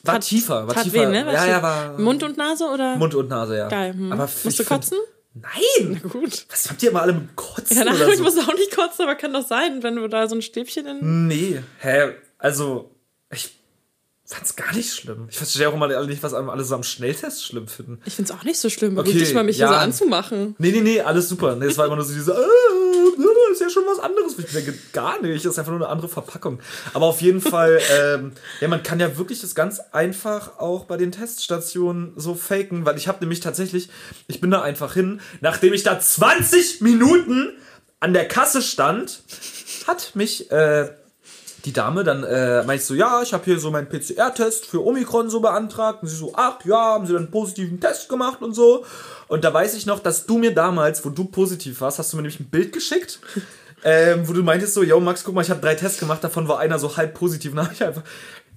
War 0.02 0.14
Tat- 0.14 0.24
tiefer. 0.24 0.66
War 0.66 0.82
tiefer. 0.82 0.94
weh, 0.94 1.06
ne? 1.06 1.26
War 1.26 1.32
ja, 1.34 1.46
ja, 1.46 1.62
war. 1.62 1.98
Mund 1.98 2.22
und 2.22 2.36
Nase 2.36 2.64
oder? 2.64 2.96
Mund 2.96 3.14
und 3.14 3.28
Nase, 3.28 3.56
ja. 3.56 3.68
Geil. 3.68 3.92
Hm. 3.92 4.12
Aber 4.12 4.28
Musst 4.44 4.58
du 4.58 4.64
kotzen? 4.64 4.98
Nein! 5.34 6.00
Gut. 6.08 6.46
Was 6.50 6.70
habt 6.70 6.82
ihr 6.82 6.90
immer 6.90 7.02
alle 7.02 7.12
mit 7.12 7.36
Kotzen 7.36 7.76
Keine 7.76 7.90
oder 7.90 8.00
Ahnung, 8.00 8.10
ich 8.12 8.18
so? 8.18 8.24
muss 8.24 8.38
auch 8.38 8.54
nicht 8.54 8.74
kotzen, 8.74 9.02
aber 9.02 9.14
kann 9.14 9.32
doch 9.32 9.46
sein, 9.46 9.82
wenn 9.82 9.96
du 9.96 10.08
da 10.08 10.26
so 10.28 10.34
ein 10.34 10.42
Stäbchen 10.42 10.86
in. 10.86 11.26
Nee, 11.28 11.62
hä? 11.78 12.14
Also, 12.38 12.90
ich 13.32 13.50
fand's 14.24 14.56
gar 14.56 14.74
nicht 14.74 14.92
schlimm. 14.92 15.26
Ich 15.30 15.36
verstehe 15.36 15.68
auch 15.68 15.74
immer 15.74 15.86
alle 15.86 16.06
nicht, 16.06 16.22
was 16.22 16.34
alle 16.34 16.64
so 16.64 16.74
am 16.74 16.82
Schnelltest 16.82 17.44
schlimm 17.44 17.68
finden. 17.68 18.00
Ich 18.04 18.14
find's 18.14 18.30
auch 18.30 18.42
nicht 18.44 18.58
so 18.58 18.70
schlimm. 18.70 18.98
Okay, 18.98 19.12
dich 19.12 19.34
mal, 19.34 19.44
mich 19.44 19.58
ja. 19.58 19.68
hier 19.68 19.74
so 19.76 19.80
anzumachen. 19.80 20.56
Nee, 20.58 20.72
nee, 20.72 20.80
nee, 20.80 21.00
alles 21.00 21.28
super. 21.28 21.54
Nee, 21.56 21.66
es 21.66 21.78
war 21.78 21.86
immer 21.86 21.96
nur 21.96 22.04
so 22.04 22.12
diese, 22.14 22.32
ist 23.52 23.60
ja 23.60 23.70
schon 23.70 23.84
was 23.86 23.98
anderes. 23.98 24.38
Ich 24.38 24.52
denke, 24.52 24.74
gar 24.92 25.20
nicht, 25.20 25.44
das 25.44 25.52
ist 25.52 25.58
einfach 25.58 25.72
nur 25.72 25.80
eine 25.80 25.88
andere 25.88 26.08
Verpackung. 26.08 26.60
Aber 26.94 27.06
auf 27.06 27.20
jeden 27.20 27.40
Fall, 27.40 27.80
ähm, 27.92 28.32
ja, 28.60 28.68
man 28.68 28.82
kann 28.82 29.00
ja 29.00 29.16
wirklich 29.16 29.40
das 29.40 29.54
ganz 29.54 29.80
einfach 29.92 30.58
auch 30.58 30.84
bei 30.84 30.96
den 30.96 31.12
Teststationen 31.12 32.12
so 32.16 32.34
faken, 32.34 32.84
weil 32.84 32.96
ich 32.96 33.08
habe 33.08 33.20
nämlich 33.20 33.40
tatsächlich, 33.40 33.88
ich 34.26 34.40
bin 34.40 34.50
da 34.50 34.62
einfach 34.62 34.94
hin, 34.94 35.20
nachdem 35.40 35.72
ich 35.72 35.82
da 35.82 35.98
20 35.98 36.80
Minuten 36.80 37.52
an 38.00 38.12
der 38.12 38.26
Kasse 38.28 38.62
stand, 38.62 39.22
hat 39.86 40.12
mich 40.14 40.50
äh, 40.50 40.90
die 41.64 41.72
Dame 41.72 42.04
dann 42.04 42.24
äh, 42.24 42.62
meinte 42.64 42.84
so, 42.84 42.94
ja, 42.94 43.22
ich 43.22 43.32
habe 43.32 43.44
hier 43.44 43.58
so 43.58 43.70
meinen 43.70 43.88
PCR-Test 43.88 44.66
für 44.66 44.84
Omikron 44.84 45.30
so 45.30 45.40
beantragt. 45.40 46.02
Und 46.02 46.08
sie 46.08 46.16
so, 46.16 46.32
ach 46.34 46.64
ja, 46.64 46.94
haben 46.94 47.06
sie 47.06 47.12
dann 47.12 47.24
einen 47.24 47.30
positiven 47.30 47.80
Test 47.80 48.08
gemacht 48.08 48.42
und 48.42 48.54
so. 48.54 48.84
Und 49.28 49.44
da 49.44 49.52
weiß 49.52 49.74
ich 49.74 49.86
noch, 49.86 50.00
dass 50.00 50.26
du 50.26 50.38
mir 50.38 50.54
damals, 50.54 51.04
wo 51.04 51.10
du 51.10 51.24
positiv 51.24 51.80
warst, 51.80 51.98
hast 51.98 52.12
du 52.12 52.16
mir 52.16 52.22
nämlich 52.22 52.40
ein 52.40 52.50
Bild 52.50 52.72
geschickt, 52.72 53.20
ähm, 53.84 54.28
wo 54.28 54.32
du 54.32 54.42
meintest 54.42 54.74
so, 54.74 54.82
yo 54.82 55.00
Max, 55.00 55.24
guck 55.24 55.34
mal, 55.34 55.42
ich 55.42 55.50
habe 55.50 55.60
drei 55.60 55.74
Tests 55.74 56.00
gemacht, 56.00 56.24
davon 56.24 56.48
war 56.48 56.58
einer 56.58 56.78
so 56.78 56.96
halb 56.96 57.14
positiv. 57.14 57.50
Und 57.52 57.58
dann 57.58 57.66
hab 57.66 57.72
ich 57.74 57.84
einfach, 57.84 58.02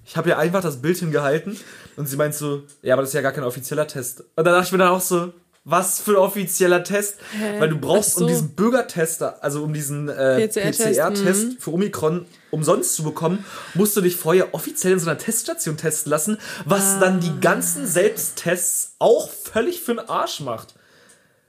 ich 0.06 0.16
habe 0.16 0.28
ihr 0.28 0.38
einfach 0.38 0.62
das 0.62 0.82
Bild 0.82 0.98
hingehalten 0.98 1.58
und 1.96 2.06
sie 2.06 2.16
meint 2.16 2.34
so, 2.34 2.64
ja, 2.82 2.94
aber 2.94 3.02
das 3.02 3.10
ist 3.10 3.14
ja 3.14 3.22
gar 3.22 3.32
kein 3.32 3.44
offizieller 3.44 3.86
Test. 3.86 4.20
Und 4.36 4.44
da 4.44 4.52
dachte 4.52 4.66
ich 4.66 4.72
mir 4.72 4.78
dann 4.78 4.88
auch 4.88 5.00
so, 5.00 5.32
was 5.64 5.98
für 6.00 6.12
ein 6.12 6.16
offizieller 6.16 6.84
Test? 6.84 7.16
Weil 7.58 7.70
du 7.70 7.78
brauchst, 7.78 8.14
so. 8.14 8.24
um 8.24 8.28
diesen 8.28 8.50
Bürgertest, 8.50 9.22
also 9.22 9.64
um 9.64 9.72
diesen 9.72 10.10
äh, 10.10 10.46
PCR-Test, 10.46 11.44
mhm. 11.44 11.56
für 11.58 11.72
Omikron 11.72 12.26
umsonst 12.50 12.94
zu 12.94 13.02
bekommen, 13.02 13.44
musst 13.72 13.96
du 13.96 14.02
dich 14.02 14.16
vorher 14.16 14.54
offiziell 14.54 14.92
in 14.92 14.98
so 14.98 15.08
einer 15.08 15.18
Teststation 15.18 15.78
testen 15.78 16.10
lassen, 16.10 16.38
was 16.66 17.00
dann 17.00 17.20
die 17.20 17.32
ganzen 17.40 17.86
Selbsttests 17.86 18.96
auch 18.98 19.30
völlig 19.30 19.80
für 19.80 19.94
den 19.94 20.08
Arsch 20.08 20.40
macht. 20.40 20.74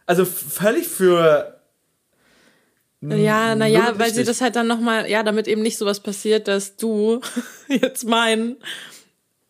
Also 0.06 0.24
völlig 0.24 0.88
für. 0.88 1.60
Ja, 3.02 3.54
naja, 3.54 3.94
weil 3.98 4.14
sie 4.14 4.24
das 4.24 4.42
halt 4.42 4.56
dann 4.56 4.68
nochmal, 4.68 5.10
ja, 5.10 5.24
damit 5.24 5.48
eben 5.48 5.62
nicht 5.62 5.78
sowas 5.78 6.00
passiert, 6.00 6.48
dass 6.48 6.78
du 6.78 7.20
jetzt 7.68 8.08
meinen 8.08 8.56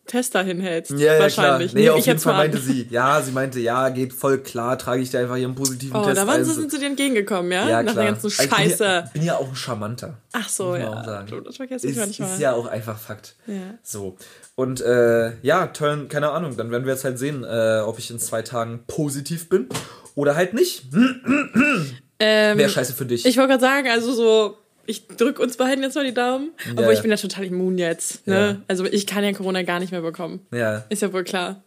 Tester 0.06 0.42
hinhältst. 0.42 0.92
Ja, 0.92 1.14
ja, 1.14 1.20
wahrscheinlich. 1.20 1.70
klar. 1.72 1.78
Nee, 1.80 1.84
Nehme 1.86 1.92
auf 1.94 1.98
ich 2.00 2.06
jeden 2.06 2.18
Fall 2.18 2.32
mal 2.32 2.38
meinte 2.40 2.58
sie, 2.58 2.86
ja, 2.90 3.20
sie 3.22 3.32
meinte, 3.32 3.60
ja, 3.60 3.88
geht 3.90 4.12
voll 4.12 4.38
klar, 4.38 4.78
trage 4.78 5.02
ich 5.02 5.10
dir 5.10 5.20
einfach 5.20 5.36
hier 5.36 5.46
einen 5.46 5.54
positiven 5.54 5.96
Oh, 5.96 6.04
Test 6.04 6.16
da 6.16 6.26
waren 6.26 6.44
sie, 6.44 6.52
sind 6.54 6.70
sie 6.70 6.78
dir 6.78 6.86
entgegengekommen, 6.86 7.52
ja? 7.52 7.68
ja, 7.68 7.82
Nach 7.82 7.92
klar. 7.92 8.04
der 8.04 8.12
ganzen 8.14 8.26
Ich 8.28 8.36
bin 8.38 8.48
ja, 8.48 8.56
Scheiße. 8.56 9.10
bin 9.12 9.22
ja 9.24 9.36
auch 9.36 9.48
ein 9.48 9.56
Charmanter. 9.56 10.16
Ach 10.32 10.48
so, 10.48 10.74
ja. 10.76 10.88
auch 10.88 11.04
sagen. 11.04 11.42
Das 11.44 11.56
vergesse 11.56 11.86
ich 11.86 11.92
Ist, 11.92 11.98
manchmal. 11.98 12.28
ist 12.32 12.40
ja 12.40 12.52
auch 12.54 12.66
einfach 12.66 12.98
Fakt. 12.98 13.36
Ja. 13.46 13.54
So. 13.82 14.16
Und 14.54 14.80
äh, 14.80 15.32
ja, 15.42 15.66
Turn, 15.66 16.08
keine 16.08 16.30
Ahnung, 16.30 16.56
dann 16.56 16.70
werden 16.70 16.84
wir 16.86 16.92
jetzt 16.94 17.04
halt 17.04 17.18
sehen, 17.18 17.44
äh, 17.44 17.80
ob 17.84 17.98
ich 17.98 18.10
in 18.10 18.18
zwei 18.18 18.42
Tagen 18.42 18.84
positiv 18.86 19.48
bin 19.48 19.68
oder 20.14 20.34
halt 20.36 20.54
nicht. 20.54 20.84
Hm, 20.92 21.90
Ähm, 22.18 22.56
Wäre 22.56 22.70
scheiße 22.70 22.94
für 22.94 23.04
dich. 23.04 23.26
Ich 23.26 23.36
wollte 23.36 23.50
gerade 23.50 23.60
sagen, 23.60 23.88
also 23.90 24.10
so, 24.14 24.56
ich 24.86 25.06
drücke 25.08 25.42
uns 25.42 25.56
beiden 25.56 25.82
jetzt 25.82 25.94
mal 25.94 26.04
die 26.04 26.14
Daumen. 26.14 26.50
Obwohl 26.70 26.84
ja. 26.84 26.92
ich 26.92 27.02
bin 27.02 27.10
ja 27.10 27.16
total 27.16 27.44
immun 27.44 27.78
jetzt. 27.78 28.26
Ne? 28.26 28.34
Ja. 28.34 28.62
Also 28.68 28.84
ich 28.84 29.06
kann 29.06 29.24
ja 29.24 29.32
Corona 29.32 29.62
gar 29.62 29.80
nicht 29.80 29.92
mehr 29.92 30.02
bekommen. 30.02 30.46
ja. 30.52 30.84
Ist 30.88 31.02
ja 31.02 31.12
wohl 31.12 31.24
klar. 31.24 31.62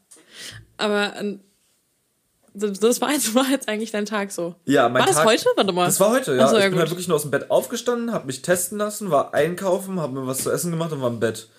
Aber 0.77 1.13
ähm, 1.19 1.41
das 2.53 2.79
das 2.79 3.01
war 3.01 3.11
jetzt, 3.11 3.33
war 3.35 3.49
jetzt 3.49 3.67
eigentlich 3.67 3.91
dein 3.91 4.05
Tag 4.05 4.31
so. 4.31 4.55
Ja, 4.65 4.89
mein 4.89 5.01
war 5.01 5.07
das 5.07 5.17
Tag, 5.17 5.25
heute? 5.25 5.45
Warte 5.55 5.71
mal. 5.71 5.85
Das 5.85 5.99
war 5.99 6.11
heute, 6.11 6.35
ja. 6.35 6.47
So, 6.47 6.57
ich 6.57 6.63
ja, 6.63 6.69
bin 6.69 6.77
halt 6.79 6.87
gut. 6.87 6.97
wirklich 6.97 7.07
nur 7.07 7.15
aus 7.15 7.23
dem 7.23 7.31
Bett 7.31 7.49
aufgestanden, 7.51 8.13
habe 8.13 8.27
mich 8.27 8.41
testen 8.41 8.77
lassen, 8.77 9.11
war 9.11 9.33
einkaufen, 9.33 9.99
habe 9.99 10.19
mir 10.19 10.27
was 10.27 10.43
zu 10.43 10.51
essen 10.51 10.71
gemacht 10.71 10.91
und 10.91 11.01
war 11.01 11.09
im 11.09 11.19
Bett. 11.19 11.49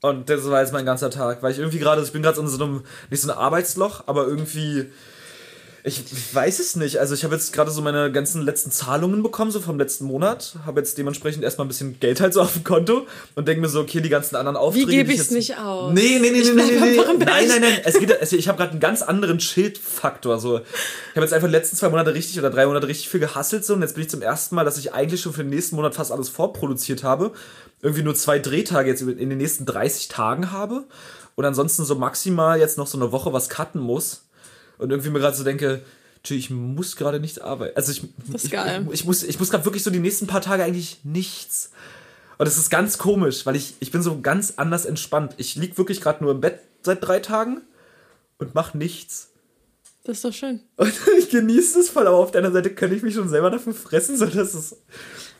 Und 0.00 0.30
das 0.30 0.48
war 0.48 0.60
jetzt 0.60 0.72
mein 0.72 0.86
ganzer 0.86 1.10
Tag, 1.10 1.42
weil 1.42 1.52
ich 1.52 1.58
irgendwie 1.58 1.78
gerade, 1.78 2.02
ich 2.02 2.12
bin 2.12 2.22
gerade 2.22 2.38
in 2.40 2.46
so 2.46 2.62
einem, 2.62 2.84
nicht 3.10 3.20
so 3.20 3.30
einem 3.30 3.40
Arbeitsloch, 3.40 4.04
aber 4.06 4.26
irgendwie, 4.26 4.86
ich, 5.88 6.04
ich 6.12 6.34
weiß 6.34 6.60
es 6.60 6.76
nicht. 6.76 6.98
Also 6.98 7.14
ich 7.14 7.24
habe 7.24 7.34
jetzt 7.34 7.52
gerade 7.52 7.70
so 7.70 7.82
meine 7.82 8.12
ganzen 8.12 8.42
letzten 8.42 8.70
Zahlungen 8.70 9.22
bekommen, 9.22 9.50
so 9.50 9.60
vom 9.60 9.78
letzten 9.78 10.04
Monat, 10.04 10.54
habe 10.64 10.80
jetzt 10.80 10.96
dementsprechend 10.98 11.42
erstmal 11.42 11.66
ein 11.66 11.68
bisschen 11.68 11.98
Geld 11.98 12.20
halt 12.20 12.34
so 12.34 12.42
auf 12.42 12.52
dem 12.52 12.64
Konto 12.64 13.06
und 13.34 13.48
denke 13.48 13.60
mir 13.60 13.68
so, 13.68 13.80
okay, 13.80 14.00
die 14.00 14.08
ganzen 14.08 14.36
anderen 14.36 14.56
Aufträge. 14.56 14.86
Wie 14.86 14.96
gebe 14.96 15.12
ich 15.12 15.18
es 15.18 15.30
nicht 15.30 15.58
aus? 15.58 15.92
Nee, 15.92 16.18
nee, 16.20 16.30
nee, 16.30 16.38
Ich 16.38 16.54
nee, 16.54 16.62
nee, 16.62 16.80
nee, 16.80 16.90
nee. 16.96 17.24
Nein, 17.24 17.48
nein, 17.48 17.60
nein. 17.60 17.80
Es 17.84 17.98
geht, 17.98 18.10
es, 18.10 18.32
ich 18.32 18.46
habe 18.48 18.58
gerade 18.58 18.70
einen 18.72 18.80
ganz 18.80 19.02
anderen 19.02 19.40
Schildfaktor. 19.40 20.38
So, 20.38 20.58
ich 20.58 21.16
habe 21.16 21.22
jetzt 21.22 21.32
einfach 21.32 21.48
die 21.48 21.52
letzten 21.52 21.76
zwei 21.76 21.88
Monate 21.88 22.14
richtig 22.14 22.38
oder 22.38 22.50
drei 22.50 22.66
Monate 22.66 22.86
richtig 22.86 23.08
viel 23.08 23.20
gehasselt 23.20 23.64
so 23.64 23.74
und 23.74 23.82
jetzt 23.82 23.94
bin 23.94 24.04
ich 24.04 24.10
zum 24.10 24.22
ersten 24.22 24.54
Mal, 24.54 24.64
dass 24.64 24.78
ich 24.78 24.92
eigentlich 24.92 25.20
schon 25.20 25.32
für 25.32 25.42
den 25.42 25.50
nächsten 25.50 25.76
Monat 25.76 25.94
fast 25.94 26.12
alles 26.12 26.28
vorproduziert 26.28 27.02
habe. 27.02 27.32
Irgendwie 27.80 28.02
nur 28.02 28.14
zwei 28.14 28.38
Drehtage 28.38 28.88
jetzt 28.88 29.02
in 29.02 29.28
den 29.30 29.38
nächsten 29.38 29.64
30 29.64 30.08
Tagen 30.08 30.50
habe 30.50 30.84
und 31.36 31.44
ansonsten 31.44 31.84
so 31.84 31.94
maximal 31.94 32.58
jetzt 32.58 32.78
noch 32.78 32.88
so 32.88 32.98
eine 32.98 33.12
Woche 33.12 33.32
was 33.32 33.48
cutten 33.48 33.80
muss 33.80 34.27
und 34.78 34.90
irgendwie 34.90 35.10
mir 35.10 35.20
gerade 35.20 35.36
so 35.36 35.44
denke, 35.44 35.82
ich 36.28 36.50
muss 36.50 36.96
gerade 36.96 37.20
nicht 37.20 37.40
arbeiten. 37.40 37.76
Also 37.76 37.92
ich, 37.92 38.02
ich, 38.34 38.52
ich, 38.92 39.04
muss, 39.04 39.22
ich 39.22 39.38
muss 39.38 39.50
gerade 39.50 39.64
wirklich 39.64 39.82
so 39.82 39.90
die 39.90 39.98
nächsten 39.98 40.26
paar 40.26 40.40
Tage 40.40 40.62
eigentlich 40.62 40.98
nichts. 41.04 41.70
Und 42.38 42.46
das 42.46 42.58
ist 42.58 42.70
ganz 42.70 42.98
komisch, 42.98 43.46
weil 43.46 43.56
ich, 43.56 43.74
ich 43.80 43.90
bin 43.90 44.02
so 44.02 44.20
ganz 44.20 44.54
anders 44.56 44.84
entspannt. 44.84 45.34
Ich 45.38 45.56
lieg 45.56 45.78
wirklich 45.78 46.00
gerade 46.00 46.22
nur 46.22 46.32
im 46.32 46.40
Bett 46.40 46.60
seit 46.82 47.06
drei 47.06 47.20
Tagen 47.20 47.62
und 48.38 48.54
mach 48.54 48.74
nichts. 48.74 49.30
Das 50.04 50.18
ist 50.18 50.24
doch 50.24 50.32
schön. 50.32 50.60
Und 50.76 50.92
ich 51.18 51.30
genieße 51.30 51.80
es 51.80 51.90
voll, 51.90 52.06
aber 52.06 52.16
auf 52.16 52.30
der 52.30 52.40
anderen 52.40 52.54
Seite 52.54 52.74
könnte 52.74 52.94
ich 52.94 53.02
mich 53.02 53.14
schon 53.14 53.28
selber 53.28 53.50
dafür 53.50 53.74
fressen, 53.74 54.16
so 54.16 54.26
dass 54.26 54.54
es. 54.54 54.76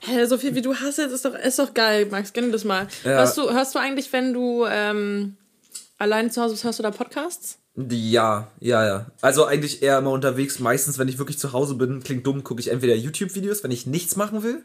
Hä, 0.00 0.24
so 0.26 0.38
viel 0.38 0.54
wie 0.54 0.62
du 0.62 0.74
hast 0.74 0.98
jetzt, 0.98 1.12
ist 1.12 1.24
doch, 1.24 1.34
ist 1.34 1.58
doch 1.58 1.72
geil, 1.74 2.06
Max. 2.10 2.32
Gönn 2.32 2.52
das 2.52 2.64
mal. 2.64 2.88
Ja. 3.04 3.12
Hörst, 3.12 3.38
du, 3.38 3.50
hörst 3.50 3.74
du 3.74 3.78
eigentlich, 3.78 4.12
wenn 4.12 4.32
du 4.32 4.66
ähm, 4.68 5.36
alleine 5.98 6.30
zu 6.30 6.42
Hause 6.42 6.54
bist, 6.54 6.64
hörst 6.64 6.78
du 6.78 6.82
da 6.82 6.90
Podcasts? 6.90 7.58
Ja, 7.90 8.48
ja, 8.58 8.84
ja. 8.84 9.06
Also 9.20 9.44
eigentlich 9.44 9.82
eher 9.82 9.98
immer 9.98 10.10
unterwegs. 10.10 10.58
Meistens, 10.58 10.98
wenn 10.98 11.06
ich 11.06 11.18
wirklich 11.18 11.38
zu 11.38 11.52
Hause 11.52 11.74
bin, 11.74 12.02
klingt 12.02 12.26
dumm, 12.26 12.42
gucke 12.42 12.60
ich 12.60 12.68
entweder 12.68 12.96
YouTube-Videos, 12.96 13.62
wenn 13.62 13.70
ich 13.70 13.86
nichts 13.86 14.16
machen 14.16 14.42
will. 14.42 14.64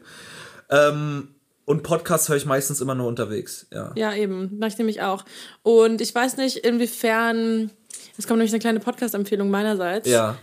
Ähm, 0.68 1.28
und 1.64 1.84
Podcasts 1.84 2.28
höre 2.28 2.36
ich 2.36 2.44
meistens 2.44 2.80
immer 2.80 2.96
nur 2.96 3.06
unterwegs. 3.06 3.66
Ja. 3.72 3.92
Ja, 3.94 4.14
eben. 4.14 4.58
Mach 4.58 4.66
ich 4.66 4.78
nämlich 4.78 5.02
auch. 5.02 5.24
Und 5.62 6.00
ich 6.00 6.12
weiß 6.12 6.38
nicht, 6.38 6.58
inwiefern. 6.58 7.70
Es 8.18 8.26
kommt 8.26 8.38
nämlich 8.38 8.52
eine 8.52 8.60
kleine 8.60 8.80
Podcast-Empfehlung 8.80 9.48
meinerseits. 9.48 10.08
Ja. 10.08 10.36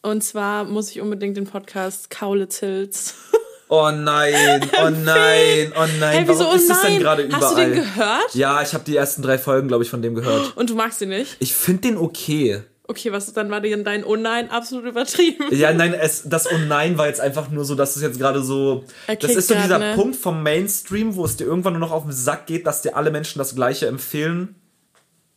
Und 0.00 0.22
zwar 0.22 0.64
muss 0.64 0.90
ich 0.90 1.00
unbedingt 1.00 1.36
den 1.36 1.46
Podcast 1.46 2.10
Kaulitz 2.10 2.60
Hills. 2.60 3.14
Oh 3.68 3.90
nein, 3.90 4.68
oh 4.82 4.90
nein, 4.90 5.72
oh 5.76 5.86
nein. 6.00 6.18
Hey, 6.18 6.24
wieso? 6.26 6.40
Warum 6.44 6.56
ist 6.56 6.64
oh 6.64 6.68
das 6.68 6.82
denn 6.82 7.00
gerade 7.00 7.22
überall? 7.22 7.42
Hast 7.42 7.52
du 7.52 7.56
den 7.56 7.72
gehört? 7.74 8.34
Ja, 8.34 8.62
ich 8.62 8.72
habe 8.72 8.84
die 8.84 8.96
ersten 8.96 9.22
drei 9.22 9.38
Folgen, 9.38 9.68
glaube 9.68 9.84
ich, 9.84 9.90
von 9.90 10.00
dem 10.02 10.14
gehört. 10.14 10.56
Und 10.56 10.70
du 10.70 10.74
magst 10.74 11.00
ihn 11.02 11.10
nicht? 11.10 11.36
Ich 11.38 11.54
finde 11.54 11.82
den 11.82 11.98
okay. 11.98 12.62
Okay, 12.90 13.12
was 13.12 13.30
dann 13.34 13.50
war 13.50 13.60
denn 13.60 13.84
dein 13.84 14.02
Oh 14.02 14.16
nein 14.16 14.50
absolut 14.50 14.86
übertrieben? 14.86 15.44
Ja, 15.50 15.74
nein, 15.74 15.92
es, 15.92 16.22
das 16.24 16.46
Oh 16.50 16.56
nein 16.56 16.96
war 16.96 17.06
jetzt 17.06 17.20
einfach 17.20 17.50
nur 17.50 17.66
so, 17.66 17.74
dass 17.74 17.96
es 17.96 18.02
jetzt 18.02 18.18
gerade 18.18 18.42
so. 18.42 18.84
Er 19.06 19.16
Das 19.16 19.34
ist 19.34 19.48
so 19.48 19.54
dieser 19.54 19.78
ne? 19.78 19.92
Punkt 19.94 20.16
vom 20.16 20.42
Mainstream, 20.42 21.14
wo 21.14 21.26
es 21.26 21.36
dir 21.36 21.44
irgendwann 21.44 21.74
nur 21.74 21.80
noch 21.80 21.92
auf 21.92 22.04
den 22.04 22.12
Sack 22.12 22.46
geht, 22.46 22.66
dass 22.66 22.80
dir 22.80 22.96
alle 22.96 23.10
Menschen 23.10 23.38
das 23.38 23.54
Gleiche 23.54 23.86
empfehlen. 23.86 24.54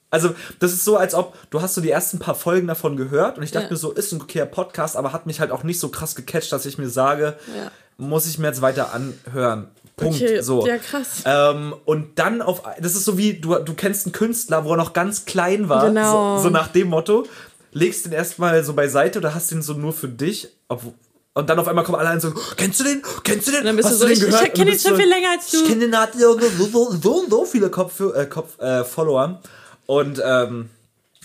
Also, 0.10 0.34
das 0.60 0.72
ist 0.72 0.86
so, 0.86 0.96
als 0.98 1.14
ob 1.14 1.38
du 1.52 1.62
hast 1.62 1.74
so 1.74 1.82
die 1.82 1.90
ersten 1.90 2.20
paar 2.20 2.36
Folgen 2.36 2.68
davon 2.68 2.96
gehört 2.96 3.38
und 3.38 3.44
ich 3.44 3.52
dachte 3.52 3.66
Ja. 3.68 3.72
mir 3.72 3.78
so, 3.78 3.92
ist 3.92 4.14
ein 4.14 4.22
okayer 4.22 4.46
Podcast, 4.46 4.96
aber 4.96 5.12
hat 5.12 5.26
mich 5.26 5.40
halt 5.42 5.52
auch 5.52 5.64
nicht 5.64 5.80
so 5.80 5.90
krass 5.90 6.16
gecatcht, 6.16 6.52
dass 6.54 6.66
ich 6.66 6.78
mir 6.78 6.90
sage, 6.90 7.38
Ja. 7.56 7.72
Muss 8.02 8.26
ich 8.28 8.38
mir 8.40 8.48
jetzt 8.48 8.62
weiter 8.62 8.94
anhören. 8.94 9.68
Punkt. 9.96 10.16
Okay, 10.16 10.42
so. 10.42 10.66
ja, 10.66 10.78
krass. 10.78 11.22
Ähm, 11.26 11.76
und 11.86 12.18
dann 12.18 12.42
auf, 12.42 12.64
das 12.80 12.96
ist 12.96 13.06
so 13.06 13.18
wie, 13.18 13.36
du, 13.40 13.56
du 13.60 13.74
kennst 13.76 14.06
einen 14.08 14.14
Künstler, 14.14 14.66
wo 14.66 14.72
er 14.72 14.78
noch 14.78 14.94
ganz 14.94 15.26
klein 15.26 15.70
war, 15.70 15.86
Genau. 15.88 16.38
so, 16.38 16.44
so 16.44 16.50
nach 16.50 16.70
dem 16.70 16.88
Motto, 16.88 17.26
legst 17.72 18.06
den 18.06 18.12
erstmal 18.14 18.64
so 18.64 18.74
beiseite 18.74 19.20
oder 19.20 19.36
hast 19.36 19.52
den 19.52 19.62
so 19.62 19.74
nur 19.74 19.94
für 19.94 20.08
dich, 20.08 20.48
obwohl, 20.68 20.94
und 21.34 21.50
dann 21.50 21.60
auf 21.60 21.68
einmal 21.68 21.84
kommen 21.86 21.98
alle 22.00 22.10
an 22.10 22.16
und 22.16 22.22
so, 22.22 22.34
kennst 22.58 22.80
du 22.80 22.84
den? 22.84 23.02
Kennst 23.24 23.48
du 23.48 23.52
den? 23.52 23.62
Und 23.62 23.66
dann 23.68 23.76
bist 23.78 23.88
Hast 23.90 23.96
du 23.96 24.00
so, 24.00 24.06
den 24.06 24.14
ich- 24.14 24.20
ich 24.20 24.26
gehört? 24.26 24.44
kenn 24.54 24.62
Und 24.64 24.68
ihn 24.68 24.74
bist 24.74 24.88
schon 24.88 24.98
viel 24.98 25.08
länger 25.08 25.30
als 25.32 25.52
du. 25.52 25.58
Ich 25.58 25.66
kenne 25.68 25.80
den, 25.82 25.98
hat 25.98 26.14
so, 26.14 26.38
so, 26.40 26.50
so, 26.68 26.92
so, 27.02 27.26
so 27.30 27.46
viele 27.46 27.70
Kopf, 27.70 28.00
äh, 28.02 28.26
Kopf, 28.26 28.60
äh, 28.60 28.84
Follower. 28.84 29.40
Und, 29.86 30.22
ähm, 30.26 30.70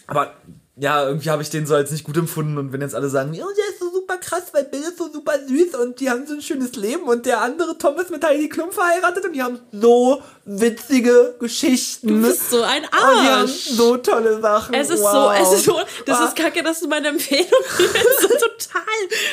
aber, 0.06 0.32
ja, 0.76 1.06
irgendwie 1.08 1.30
habe 1.30 1.42
ich 1.42 1.50
den 1.50 1.66
so 1.66 1.74
als 1.74 1.90
nicht 1.90 2.04
gut 2.04 2.16
empfunden 2.18 2.58
und 2.58 2.72
wenn 2.72 2.82
jetzt 2.82 2.94
alle 2.94 3.08
sagen, 3.08 3.32
ja, 3.34 3.46
der 3.46 3.64
ist 3.74 3.80
so 3.80 3.85
krass, 4.26 4.44
weil 4.52 4.64
Bill 4.64 4.80
ist 4.80 4.98
so 4.98 5.10
super 5.12 5.34
süß 5.46 5.74
und 5.76 6.00
die 6.00 6.10
haben 6.10 6.26
so 6.26 6.34
ein 6.34 6.42
schönes 6.42 6.74
Leben 6.76 7.04
und 7.04 7.26
der 7.26 7.40
andere 7.40 7.78
Tom 7.78 7.98
ist 7.98 8.10
mit 8.10 8.24
Heidi 8.24 8.48
Klum 8.48 8.72
verheiratet 8.72 9.24
und 9.24 9.32
die 9.32 9.42
haben 9.42 9.60
so 9.72 10.20
witzige 10.44 11.34
Geschichten. 11.38 12.08
Du 12.08 12.22
bist 12.28 12.50
so 12.50 12.62
ein 12.62 12.82
und 12.84 12.90
die 12.92 13.28
haben 13.28 13.40
Arsch. 13.42 13.50
so 13.70 13.96
tolle 13.96 14.40
Sachen. 14.40 14.74
Es 14.74 14.90
ist 14.90 15.00
wow. 15.02 15.12
so, 15.38 15.42
es 15.52 15.58
ist 15.58 15.64
so, 15.66 15.80
das 16.06 16.18
Ah. 16.20 16.26
ist 16.26 16.36
kacke, 16.36 16.62
dass 16.62 16.80
du 16.80 16.88
meine 16.88 17.08
Empfehlung 17.08 17.46
so 18.20 18.28
total 18.28 18.82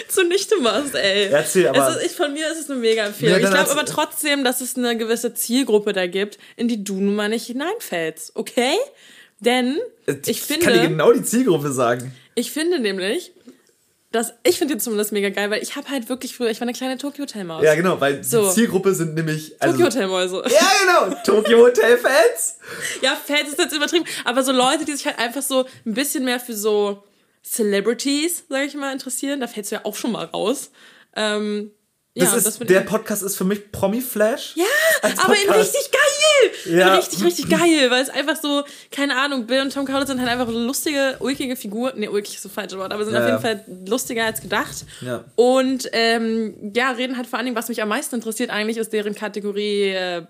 zunichte 0.08 0.58
machst, 0.62 0.96
ey. 0.96 1.28
Erzähl, 1.32 1.68
aber- 1.68 1.90
Es 1.90 1.96
ist, 1.98 2.06
ich, 2.12 2.12
von 2.16 2.34
mir 2.34 2.52
ist 2.52 2.60
es 2.62 2.70
eine 2.70 2.80
mega 2.80 3.06
Empfehlung. 3.06 3.40
Ja, 3.40 3.44
ich 3.48 3.52
glaube 3.54 3.72
aber 3.72 3.86
trotzdem, 3.86 4.44
dass 4.44 4.62
es 4.62 4.76
eine 4.78 4.98
gewisse 4.98 5.34
Zielgruppe 5.34 5.94
da 5.94 6.08
gibt, 6.08 6.38
in 6.56 6.68
die 6.68 6.84
du 6.84 6.96
nun 6.96 7.16
mal 7.16 7.30
nicht 7.30 7.48
hineinfällst, 7.48 8.32
okay? 8.36 8.76
Denn 9.40 9.80
ich 10.26 10.42
finde, 10.42 10.66
kann 10.66 10.74
dir 10.74 10.88
genau 10.88 11.12
die 11.12 11.24
Zielgruppe 11.24 11.72
sagen. 11.72 12.14
ich 12.36 12.52
finde 12.52 12.80
nämlich, 12.80 13.34
dass, 14.14 14.32
ich 14.44 14.58
finde 14.58 14.76
den 14.76 14.80
zumindest 14.80 15.12
mega 15.12 15.30
geil, 15.30 15.50
weil 15.52 15.62
ich 15.62 15.76
habe 15.76 15.90
halt 15.90 16.08
wirklich 16.08 16.36
früher, 16.38 16.50
ich 16.50 16.62
war 16.62 16.66
eine 16.66 16.74
kleine 16.74 16.98
Tokyo 16.98 17.24
Hotel 17.24 17.44
Maus. 17.44 17.64
Ja, 17.64 17.76
genau, 17.76 18.00
weil 18.00 18.24
So. 18.24 18.48
die 18.48 18.54
Zielgruppe 18.54 18.94
sind 18.96 19.16
nämlich. 19.16 19.56
Also, 19.60 19.74
Tokyo 19.74 19.88
Hotel 19.88 20.08
Mäuse. 20.08 20.44
Ja, 20.50 20.72
genau. 21.08 21.22
Tokyo 21.26 21.58
Hotel 21.66 21.98
Fans. 21.98 22.58
Ja, 23.02 23.16
Fans 23.16 23.50
ist 23.50 23.60
jetzt 23.60 23.76
übertrieben, 23.76 24.06
aber 24.24 24.44
so 24.44 24.52
Leute, 24.54 24.86
die 24.86 24.94
sich 24.94 25.06
halt 25.06 25.20
einfach 25.20 25.42
so 25.42 25.66
ein 25.86 25.94
bisschen 25.94 26.24
mehr 26.24 26.40
für 26.40 26.54
so 26.54 27.04
Celebrities, 27.44 28.46
sag 28.50 28.66
ich 28.68 28.76
mal, 28.76 28.94
interessieren, 28.94 29.42
da 29.42 29.48
fällst 29.48 29.72
du 29.72 29.76
ja 29.76 29.82
auch 29.84 29.96
schon 29.96 30.12
mal 30.14 30.26
raus. 30.26 30.72
Ähm, 31.16 31.72
ja, 32.16 32.26
Das 32.26 32.36
ist, 32.36 32.46
das 32.46 32.60
der 32.60 32.82
Podcast 32.82 33.24
ist 33.24 33.36
für 33.36 33.44
mich 33.44 33.72
Promi 33.72 34.00
Flash. 34.00 34.54
ja, 34.56 34.66
aber 35.04 35.34
in 35.44 35.50
richtig 35.52 35.92
geil! 35.92 36.78
Ja. 36.78 36.96
Richtig, 36.96 37.24
richtig 37.24 37.50
geil, 37.50 37.90
weil 37.90 38.02
es 38.02 38.10
einfach 38.10 38.36
so, 38.42 38.64
keine 38.92 39.16
Ahnung, 39.18 39.46
Bill 39.46 39.62
und 39.62 39.74
Tom 39.74 39.86
Kaulitz 39.86 40.08
sind 40.10 40.20
halt 40.20 40.30
einfach 40.30 40.48
lustige, 40.48 41.18
ulkige 41.20 41.56
Figuren. 41.56 42.00
Ne, 42.00 42.10
ulkig 42.10 42.36
ist 42.36 42.44
so 42.44 42.50
falsche 42.50 42.78
Wort, 42.78 42.92
aber 42.94 43.04
sind 43.06 43.14
Ja, 43.14 43.22
auf 43.22 43.28
jeden. 43.28 43.42
Fall 43.42 43.66
lustiger 43.88 44.26
als 44.26 44.42
gedacht. 44.42 44.86
Ja. 45.02 45.24
Und 45.36 45.90
ähm, 45.94 46.72
ja, 46.74 46.92
reden 46.92 47.18
halt 47.18 47.28
vor 47.28 47.38
allen 47.40 47.46
Dingen, 47.46 47.58
was 47.58 47.70
mich 47.70 47.82
am 47.82 47.90
meisten 47.90 48.16
interessiert 48.16 48.50
eigentlich, 48.50 48.78
ist 48.78 48.94
deren 48.94 49.14
Kategorie, 49.16 49.90
äh, 49.90 50.22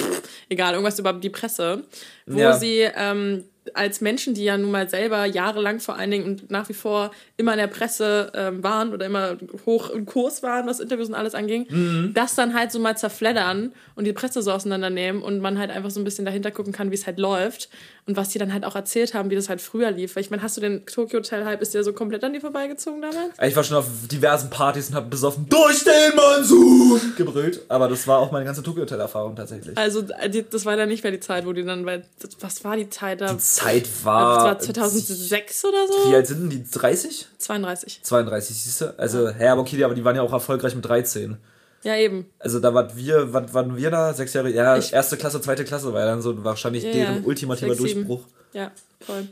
pff, 0.00 0.22
egal, 0.48 0.74
irgendwas 0.74 0.98
über 0.98 1.12
die 1.12 1.30
Presse, 1.30 1.84
wo 2.26 2.38
Ja. 2.38 2.56
sie 2.56 2.88
ähm, 2.94 3.44
als 3.74 4.00
Menschen, 4.00 4.34
die 4.34 4.44
ja 4.44 4.56
nun 4.56 4.70
mal 4.70 4.88
selber 4.88 5.24
jahrelang 5.24 5.80
vor 5.80 5.96
allen 5.96 6.10
Dingen 6.10 6.24
und 6.24 6.50
nach 6.50 6.68
wie 6.68 6.72
vor 6.74 7.10
immer 7.36 7.52
in 7.52 7.58
der 7.58 7.66
Presse 7.66 8.30
ähm, 8.34 8.62
waren 8.62 8.92
oder 8.92 9.06
immer 9.06 9.36
hoch 9.66 9.90
im 9.90 10.06
Kurs 10.06 10.42
waren, 10.42 10.66
was 10.66 10.80
Interviews 10.80 11.08
und 11.08 11.14
alles 11.14 11.34
anging, 11.34 11.66
Mhm. 11.70 12.12
das 12.14 12.34
dann 12.34 12.54
halt 12.54 12.72
so 12.72 12.78
mal 12.78 12.96
zerfleddern 12.96 13.72
und 13.94 14.04
die 14.06 14.12
Presse 14.12 14.42
so 14.42 14.52
auseinandernehmen 14.52 15.22
und 15.22 15.40
man 15.40 15.58
halt 15.58 15.70
einfach 15.70 15.90
so 15.90 16.00
ein 16.00 16.04
bisschen 16.04 16.24
dahinter 16.24 16.50
gucken 16.50 16.72
kann, 16.72 16.90
wie 16.90 16.94
es 16.94 17.06
halt 17.06 17.18
läuft 17.18 17.68
und 18.10 18.16
was 18.16 18.28
die 18.30 18.38
dann 18.38 18.52
halt 18.52 18.64
auch 18.64 18.74
erzählt 18.74 19.14
haben, 19.14 19.30
wie 19.30 19.36
das 19.36 19.48
halt 19.48 19.60
früher 19.60 19.90
lief. 19.90 20.16
Weil 20.16 20.22
ich 20.22 20.30
meine, 20.30 20.42
hast 20.42 20.56
du 20.56 20.60
den 20.60 20.84
Tokyo 20.84 21.20
Hotel 21.20 21.44
Hype, 21.44 21.62
ist 21.62 21.74
der 21.74 21.84
so 21.84 21.92
komplett 21.92 22.24
an 22.24 22.32
dir 22.32 22.40
vorbeigezogen 22.40 23.00
damals? 23.00 23.34
Ich 23.40 23.56
war 23.56 23.64
schon 23.64 23.76
auf 23.76 23.86
diversen 24.10 24.50
Partys 24.50 24.88
und 24.90 24.96
habe 24.96 25.08
besoffen 25.08 25.46
durch 25.48 25.84
den 25.84 26.16
Monsun 26.16 27.14
gebrüllt. 27.16 27.62
Aber 27.68 27.88
das 27.88 28.06
war 28.06 28.18
auch 28.18 28.32
meine 28.32 28.44
ganze 28.44 28.62
Tokyo 28.62 28.82
Hotel 28.82 29.00
Erfahrung 29.00 29.36
tatsächlich. 29.36 29.78
Also, 29.78 30.00
äh, 30.18 30.42
das 30.50 30.66
war 30.66 30.76
dann 30.76 30.88
nicht 30.88 31.04
mehr 31.04 31.12
die 31.12 31.20
Zeit, 31.20 31.46
wo 31.46 31.52
die 31.52 31.64
dann, 31.64 31.86
weil, 31.86 32.04
was 32.40 32.64
war 32.64 32.76
die 32.76 32.90
Zeit 32.90 33.20
da? 33.20 33.32
Die 33.32 33.38
Zeit 33.38 33.86
das 33.86 34.04
war. 34.04 34.44
war 34.44 34.58
2006 34.58 35.64
oder 35.64 35.86
so? 35.86 36.10
Wie 36.10 36.14
alt 36.14 36.26
sind 36.26 36.40
denn 36.40 36.50
die? 36.50 36.70
30? 36.70 37.28
32. 37.38 38.00
32, 38.02 38.56
siehst 38.56 38.80
du? 38.80 38.98
Also, 38.98 39.28
hä, 39.28 39.46
aber 39.46 39.60
okay, 39.60 39.82
aber 39.84 39.94
die 39.94 40.04
waren 40.04 40.16
ja 40.16 40.22
auch 40.22 40.32
erfolgreich 40.32 40.74
mit 40.74 40.84
13. 40.84 41.36
Ja, 41.82 41.96
eben. 41.96 42.26
Also 42.38 42.60
da 42.60 42.74
waren 42.74 42.94
wir, 42.94 43.32
wann 43.32 43.52
waren 43.54 43.76
wir 43.76 43.90
da? 43.90 44.12
Sechs 44.12 44.34
Jahre? 44.34 44.50
Ja, 44.50 44.76
Ich- 44.76 44.92
erste 44.92 45.16
Klasse, 45.16 45.40
zweite 45.40 45.64
Klasse 45.64 45.92
war 45.92 46.00
ja 46.00 46.06
dann 46.06 46.20
so 46.22 46.44
wahrscheinlich 46.44 46.84
Ja, 46.84 46.92
deren 46.92 47.22
ja. 47.22 47.26
ultimativer 47.26 47.74
Sechs. 47.74 47.94
Durchbruch. 47.94 48.24
Ja, 48.52 48.70
voll. 49.00 49.28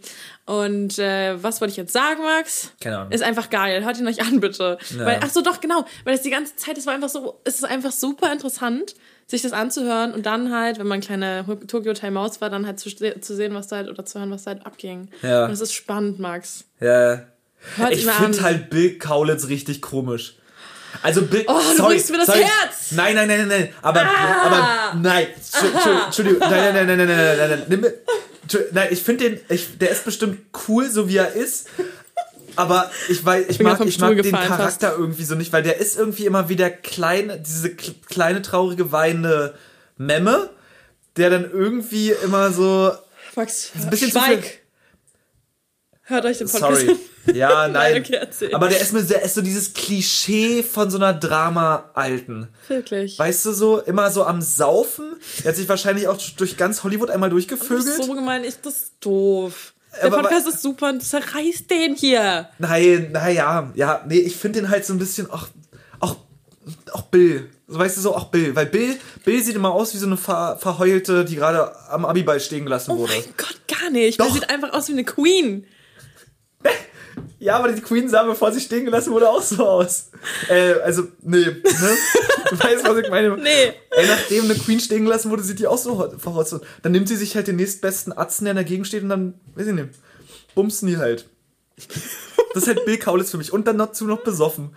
Und 0.46 0.99
äh, 0.99 1.42
was 1.42 1.61
wollte 1.61 1.72
ich 1.72 1.76
jetzt 1.76 1.92
sagen, 1.92 2.22
Max? 2.22 2.70
Keine 2.80 2.99
Ahnung. 2.99 3.12
Ist 3.12 3.22
einfach 3.22 3.51
geil. 3.51 3.84
Hört 3.84 3.99
ihn 3.99 4.07
euch 4.07 4.22
an, 4.22 4.40
bitte. 4.40 4.78
Ja. 4.96 5.05
Weil, 5.05 5.20
ach 5.22 5.28
so, 5.30 5.42
doch, 5.42 5.61
genau. 5.61 5.84
Weil 6.05 6.14
es 6.14 6.22
die 6.22 6.30
ganze 6.30 6.55
Zeit, 6.57 6.78
es 6.78 6.86
war 6.86 6.94
einfach 6.94 7.09
so, 7.09 7.40
es 7.44 7.57
ist 7.57 7.64
einfach 7.64 7.92
super 7.92 8.32
interessant, 8.32 8.94
sich 9.26 9.42
das 9.42 9.53
anzuhören 9.53 10.12
und 10.14 10.24
dann 10.24 10.53
halt, 10.55 10.78
wenn 10.78 10.86
man 10.86 11.01
kleine 11.01 11.44
Tokyo 11.66 11.90
Hotel 11.90 12.12
Maus 12.12 12.40
war, 12.40 12.49
dann 12.49 12.64
halt 12.66 12.78
zu, 12.80 12.88
zu 12.88 13.36
sehen, 13.36 13.53
was 13.55 13.66
da 13.66 13.76
halt, 13.76 13.88
oder 13.90 14.07
zu 14.07 14.20
hören, 14.20 14.30
was 14.30 14.44
da 14.44 14.53
halt 14.53 14.64
abging. 14.64 15.11
Ja. 15.22 15.44
Und 15.44 15.51
es 15.51 15.61
ist 15.61 15.74
spannend, 15.74 16.18
Max. 16.18 16.64
Ja. 16.80 17.24
Hört 17.76 17.92
Ich 17.92 18.07
finde 18.07 18.40
halt 18.40 18.70
Bill 18.70 18.96
Kaulitz 18.99 19.49
richtig 19.49 19.82
komisch. 19.82 20.38
Also 21.03 21.22
Bill, 21.22 21.44
Oh, 21.46 21.61
du 21.76 21.82
brichst 21.84 22.11
mir 22.11 22.18
das 22.18 22.26
sorry. 22.26 22.40
Herz. 22.42 22.92
Nein, 22.92 23.14
nein, 23.14 23.28
nein, 23.28 23.38
nein, 23.40 23.49
nein. 23.49 23.74
Aber, 23.82 24.01
Ah. 24.03 24.42
aber 24.92 24.99
nein. 25.01 25.26
Entschu- 25.28 25.72
Entschu- 25.72 26.05
Entschuldigung. 26.07 26.40
Nein, 26.40 26.74
nein, 26.74 26.86
nein, 26.86 26.99
nein, 26.99 27.07
nein, 27.07 27.09
nein, 27.09 27.38
nein, 27.38 27.49
nein. 27.51 27.62
Nimm 27.68 27.86
nein, 28.72 28.88
ich 28.90 29.03
finde 29.03 29.30
den, 29.30 29.40
ich, 29.49 29.78
der 29.78 29.90
ist 29.90 30.05
bestimmt 30.05 30.40
cool, 30.68 30.90
so 30.90 31.09
wie 31.09 31.16
er 31.18 31.32
ist. 31.32 31.68
Aber 32.57 32.90
ich 33.09 33.24
weiß, 33.24 33.44
ich 33.49 33.59
grad 33.61 33.78
mag, 33.78 33.88
ich 33.88 33.99
mag 34.01 34.20
den 34.20 34.32
Charakter 34.34 34.92
irgendwie 34.99 35.22
so 35.24 35.36
nicht, 35.36 35.53
weil 35.53 35.62
der 35.62 35.76
ist 35.78 35.96
irgendwie 35.96 36.26
immer 36.26 36.49
wie 36.49 36.57
der 36.57 36.70
kleine, 36.70 37.38
diese 37.38 37.68
kl- 37.68 37.94
kleine 38.09 38.42
traurige 38.42 38.90
weinende 38.90 39.55
Memme, 39.96 40.51
der 41.16 41.30
dann 41.30 41.49
irgendwie 41.51 42.11
immer 42.24 42.51
so 42.51 42.90
Max, 43.36 43.70
ein 43.80 43.90
bisschen 43.90 44.11
zu 44.11 44.18
schweig. 44.18 44.42
viel- 44.42 44.53
Hört 46.09 46.24
euch 46.24 46.38
den 46.38 46.48
Podcast 46.48 46.80
Sorry. 46.80 46.96
Ja, 47.34 47.68
nein. 47.68 48.02
Nein, 48.02 48.02
okay. 48.02 48.54
Aber 48.54 48.68
der 48.68 48.80
ist 48.80 48.92
mir, 48.94 49.02
der 49.02 49.22
ist 49.22 49.34
so 49.34 49.42
dieses 49.42 49.74
Klischee 49.74 50.62
von 50.62 50.90
so 50.90 50.96
einer 50.96 51.12
Drama-Alten. 51.12 52.48
Wirklich. 52.68 53.18
Weißt 53.18 53.44
du 53.44 53.52
so, 53.52 53.78
immer 53.80 54.11
so 54.11 54.24
am 54.24 54.40
Saufen. 54.40 55.16
Der 55.40 55.50
hat 55.50 55.56
sich 55.56 55.68
wahrscheinlich 55.68 56.09
auch 56.09 56.18
durch 56.36 56.56
ganz 56.56 56.82
Hollywood 56.82 57.11
einmal 57.11 57.28
Das 57.30 57.38
ist 57.38 57.50
durchgevögelt. 57.50 58.04
so 58.04 58.14
gemein, 58.14 58.44
ich, 58.44 58.59
das 58.62 58.74
ist 58.74 58.92
doof. 59.00 59.74
Der 60.00 60.04
Aber- 60.06 60.22
Podcast 60.22 60.48
ist 60.48 60.62
super 60.62 60.88
und 60.88 61.02
zerreißt 61.02 61.70
den 61.70 61.94
hier. 61.94 62.48
Nein, 62.59 63.11
naja, 63.12 63.70
ja, 63.74 64.04
nee, 64.09 64.18
ich 64.18 64.36
finde 64.36 64.61
den 64.61 64.70
halt 64.70 64.84
so 64.86 64.92
ein 64.94 64.98
bisschen, 64.98 65.30
auch, 65.30 65.48
auch, 66.00 66.16
auch 66.92 67.02
Bill. 67.02 67.50
So, 67.66 67.78
weißt 67.78 67.98
du 67.98 68.00
so, 68.00 68.14
auch 68.16 68.26
Bill. 68.30 68.56
Weil 68.56 68.66
Bill, 68.66 68.96
Bill 69.26 69.42
sieht 69.42 69.56
immer 69.56 69.72
aus 69.72 69.92
wie 69.92 69.98
so 69.98 70.06
eine 70.06 70.16
ver, 70.16 70.56
Verheulte, 70.59 71.26
die 71.26 71.36
gerade 71.36 71.70
am 71.90 72.06
Abiball 72.06 72.40
stehen 72.40 72.64
gelassen 72.64 72.92
Oh 72.92 72.98
wurde. 72.98 73.12
mein 73.12 73.24
Gott, 73.36 73.61
gar 73.80 73.90
nicht. 73.90 74.18
Doch. 74.18 74.24
Der 74.26 74.34
sieht 74.34 74.48
einfach 74.50 74.72
aus 74.72 74.88
wie 74.88 74.92
eine 74.92 75.04
Queen. 75.04 75.66
Ja, 77.40 77.56
aber 77.56 77.70
die 77.70 77.80
Queen 77.80 78.09
sah, 78.09 78.24
bevor 78.24 78.50
sie 78.50 78.61
stehen 78.61 78.84
gelassen 78.84 79.12
wurde, 79.12 79.28
auch 79.28 79.40
so 79.42 79.64
aus. 79.64 80.11
Äh, 80.48 80.72
also, 80.82 81.04
nee, 81.22 81.38
ne? 81.44 81.52
Du 82.50 82.59
weißt, 82.59 82.84
was 82.84 82.96
ich 82.98 83.11
meine? 83.11 83.36
Nee. 83.36 83.72
Ey, 83.90 84.06
nachdem 84.09 84.44
eine 84.44 84.54
Queen 84.56 84.80
stehen 84.80 85.04
gelassen 85.04 85.30
wurde, 85.30 85.42
sieht 85.44 85.59
die 85.61 85.66
auch 85.68 85.78
so 85.78 85.98
hot- 85.98 86.20
verhotzt 86.20 86.54
aus. 86.54 86.61
Dann 86.82 86.92
nimmt 86.92 87.06
sie 87.06 87.14
sich 87.16 87.36
halt 87.36 87.46
den 87.46 87.56
nächstbesten 87.56 88.16
Atzen, 88.16 88.44
der 88.46 88.54
dagegen 88.54 88.84
steht 88.84 89.02
und 89.04 89.09
dann, 89.11 89.34
weiß 89.54 89.68
ich 89.68 89.72
nicht, 89.74 89.88
bumsen 90.56 90.88
die 90.88 90.96
halt. 90.96 91.26
Das 92.54 92.62
ist 92.64 92.68
halt 92.68 92.84
Bill 92.84 92.98
Kaulitz 92.98 93.30
für 93.30 93.38
mich. 93.38 93.52
Und 93.52 93.68
dann 93.68 93.78
dazu 93.78 94.06
noch 94.06 94.24
besoffen. 94.24 94.74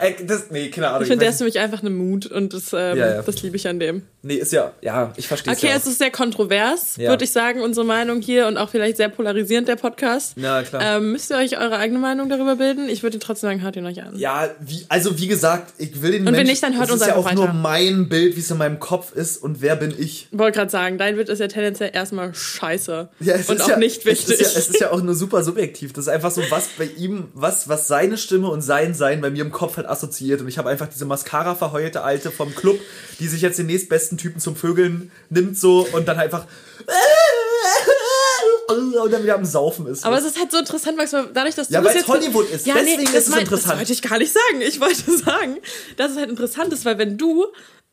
Ey, 0.00 0.16
das, 0.26 0.50
nee, 0.50 0.68
keine 0.70 0.88
Ahnung. 0.88 1.02
Ich 1.02 1.08
finde, 1.08 1.24
der 1.24 1.30
ist 1.30 1.38
für 1.38 1.44
mich 1.44 1.58
einfach 1.58 1.80
eine 1.80 1.90
Mut 1.90 2.26
und 2.26 2.54
das, 2.54 2.72
ähm, 2.72 2.96
Ja, 2.96 3.14
ja. 3.16 3.22
das 3.22 3.42
liebe 3.42 3.56
ich 3.56 3.68
an 3.68 3.78
dem. 3.78 4.02
Nee, 4.22 4.34
ist 4.34 4.52
ja, 4.52 4.72
ja, 4.82 5.12
ich 5.16 5.28
verstehe 5.28 5.52
Okay, 5.52 5.68
ja. 5.68 5.76
es 5.76 5.86
ist 5.86 5.98
sehr 5.98 6.10
kontrovers, 6.10 6.98
würde 6.98 7.24
ich 7.24 7.32
sagen, 7.32 7.60
unsere 7.62 7.86
Meinung 7.86 8.20
hier 8.20 8.46
und 8.46 8.56
auch 8.58 8.68
vielleicht 8.68 8.96
sehr 8.98 9.08
polarisierend, 9.08 9.68
der 9.68 9.76
Podcast. 9.76 10.36
Ja, 10.36 10.62
klar. 10.62 10.96
Ähm, 10.96 11.12
müsst 11.12 11.30
ihr 11.30 11.36
euch 11.36 11.58
eure 11.58 11.76
eigene 11.78 11.98
Meinung 11.98 12.28
darüber 12.28 12.56
bilden? 12.56 12.88
Ich 12.88 13.02
würde 13.02 13.18
trotzdem 13.18 13.48
sagen, 13.48 13.62
hört 13.62 13.76
ihn 13.76 13.86
euch 13.86 14.02
an. 14.02 14.18
Ja, 14.18 14.48
wie, 14.60 14.84
also 14.88 15.18
wie 15.18 15.26
gesagt, 15.26 15.72
ich 15.78 16.02
will 16.02 16.12
den 16.12 16.20
Und 16.20 16.26
wenn 16.26 16.32
Menschen, 16.34 16.50
nicht, 16.50 16.62
dann 16.62 16.78
hört 16.78 16.90
uns 16.90 17.00
ist 17.02 17.08
ja 17.08 17.14
auch 17.14 17.24
einfach 17.24 17.34
nur 17.34 17.48
weiter. 17.48 17.54
mein 17.54 18.08
Bild, 18.08 18.36
wie 18.36 18.40
es 18.40 18.50
in 18.50 18.58
meinem 18.58 18.78
Kopf 18.78 19.14
ist 19.14 19.38
und 19.42 19.62
wer 19.62 19.76
bin 19.76 19.94
ich. 19.96 20.28
Wollte 20.32 20.58
gerade 20.58 20.70
sagen, 20.70 20.98
dein 20.98 21.16
Witz 21.16 21.28
ist 21.28 21.38
ja 21.38 21.48
tendenziell 21.48 21.90
erstmal 21.92 22.34
scheiße. 22.34 23.08
Ja, 23.20 23.34
es 23.34 23.48
und 23.48 23.56
ist 23.56 23.62
auch 23.62 23.68
ja, 23.68 23.76
nicht 23.78 24.04
wichtig. 24.04 24.34
Es 24.34 24.40
ist, 24.40 24.54
ja, 24.54 24.58
es 24.58 24.68
ist 24.68 24.80
ja 24.80 24.90
auch 24.92 25.02
nur 25.02 25.14
super 25.14 25.42
subjektiv. 25.42 25.92
Das 25.92 26.06
ist 26.06 26.08
einfach 26.08 26.30
so, 26.30 26.42
was 26.50 26.68
bei 26.78 26.88
ihm, 26.96 27.28
was, 27.32 27.68
was 27.68 27.88
seine 27.88 28.18
Stimme 28.18 28.48
und 28.48 28.60
sein 28.62 28.94
Sein 28.94 29.20
bei 29.20 29.30
mir 29.30 29.42
im 29.42 29.50
Kopf 29.52 29.76
halt 29.76 29.86
assoziiert. 29.90 30.40
Und 30.40 30.48
ich 30.48 30.58
habe 30.58 30.68
einfach 30.70 30.88
diese 30.88 31.04
Mascara 31.04 31.54
verheulte 31.54 32.02
Alte 32.02 32.30
vom 32.30 32.54
Club, 32.54 32.78
die 33.18 33.28
sich 33.28 33.42
jetzt 33.42 33.58
den 33.58 33.66
nächstbesten 33.66 34.16
Typen 34.18 34.40
zum 34.40 34.56
Vögeln 34.56 35.10
nimmt 35.28 35.58
so 35.58 35.86
und 35.92 36.06
dann 36.08 36.18
einfach 36.18 36.46
und 38.68 39.12
dann 39.12 39.22
wieder 39.22 39.34
am 39.34 39.44
Saufen 39.44 39.86
ist. 39.86 40.04
Aber 40.04 40.18
es 40.18 40.24
ist 40.24 40.38
halt 40.38 40.52
so 40.52 40.58
interessant, 40.58 40.96
Max, 40.96 41.12
weil 41.12 41.28
dadurch, 41.32 41.54
dass 41.54 41.68
du 41.68 41.74
Ja, 41.74 41.80
das 41.80 41.94
weil's 41.94 42.06
jetzt 42.06 42.08
Hollywood 42.08 42.50
ist. 42.50 42.66
Ja, 42.66 42.74
Deswegen 42.74 43.02
nee, 43.02 43.08
ist 43.08 43.14
es 43.26 43.28
mein- 43.28 43.40
interessant. 43.40 43.72
Das 43.72 43.78
wollte 43.78 43.92
ich 43.92 44.02
gar 44.02 44.18
nicht 44.18 44.32
sagen. 44.32 44.60
Ich 44.60 44.80
wollte 44.80 45.10
sagen, 45.18 45.56
dass 45.96 46.12
es 46.12 46.18
halt 46.18 46.30
interessant 46.30 46.72
ist, 46.72 46.84
weil 46.84 46.98
wenn 46.98 47.18
du 47.18 47.46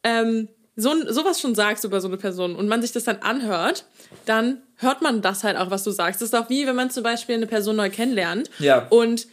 ähm, 0.03 0.47
so 0.75 0.93
sowas 1.11 1.41
schon 1.41 1.55
sagst 1.55 1.83
über 1.83 1.99
so 2.01 2.07
eine 2.07 2.17
Person 2.17 2.55
und 2.55 2.67
man 2.67 2.81
sich 2.81 2.91
das 2.91 3.03
dann 3.03 3.17
anhört, 3.17 3.85
dann 4.25 4.61
hört 4.75 5.01
man 5.01 5.21
das 5.23 5.43
halt 5.43 5.57
auch, 5.57 5.71
was 5.71 5.83
du 5.83 5.89
sagst. 5.91 6.21
Das 6.21 6.29
ist 6.29 6.35
auch 6.35 6.49
wie, 6.49 6.67
wenn 6.67 6.75
man 6.75 6.91
zum 6.91 7.01
Beispiel 7.03 7.35
eine 7.35 7.47
Person 7.47 7.75
neu 7.75 7.89
kennenlernt 7.89 8.51
Ja. 8.59 8.85
und 8.89 9.27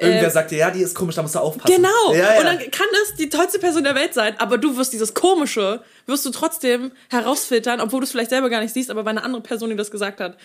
Irgendwer 0.00 0.28
äh, 0.28 0.30
sagt 0.30 0.50
dir, 0.50 0.58
ja, 0.58 0.70
die 0.70 0.80
ist 0.82 0.94
komisch, 0.94 1.14
da 1.16 1.22
musst 1.22 1.34
du 1.34 1.38
aufpassen. 1.38 1.74
Genau. 1.74 2.12
Ja, 2.12 2.34
ja. 2.34 2.38
Und 2.38 2.44
dann 2.46 2.58
kann 2.70 2.86
das 2.92 3.16
die 3.18 3.28
tollste 3.28 3.58
Person 3.58 3.84
der 3.84 3.94
Welt 3.94 4.14
sein, 4.14 4.34
aber 4.38 4.58
du 4.58 4.76
wirst 4.76 4.92
dieses 4.92 5.14
Komische, 5.14 5.82
wirst 6.06 6.24
du 6.26 6.30
trotzdem 6.30 6.92
herausfiltern, 7.10 7.80
obwohl 7.80 8.00
du 8.00 8.04
es 8.04 8.10
vielleicht 8.10 8.30
selber 8.30 8.48
gar 8.50 8.60
nicht 8.60 8.72
siehst, 8.74 8.90
aber 8.90 9.04
bei 9.04 9.10
einer 9.10 9.24
anderen 9.24 9.42
Person, 9.42 9.70
die 9.70 9.76
das 9.76 9.90
gesagt 9.90 10.20
hat. 10.20 10.36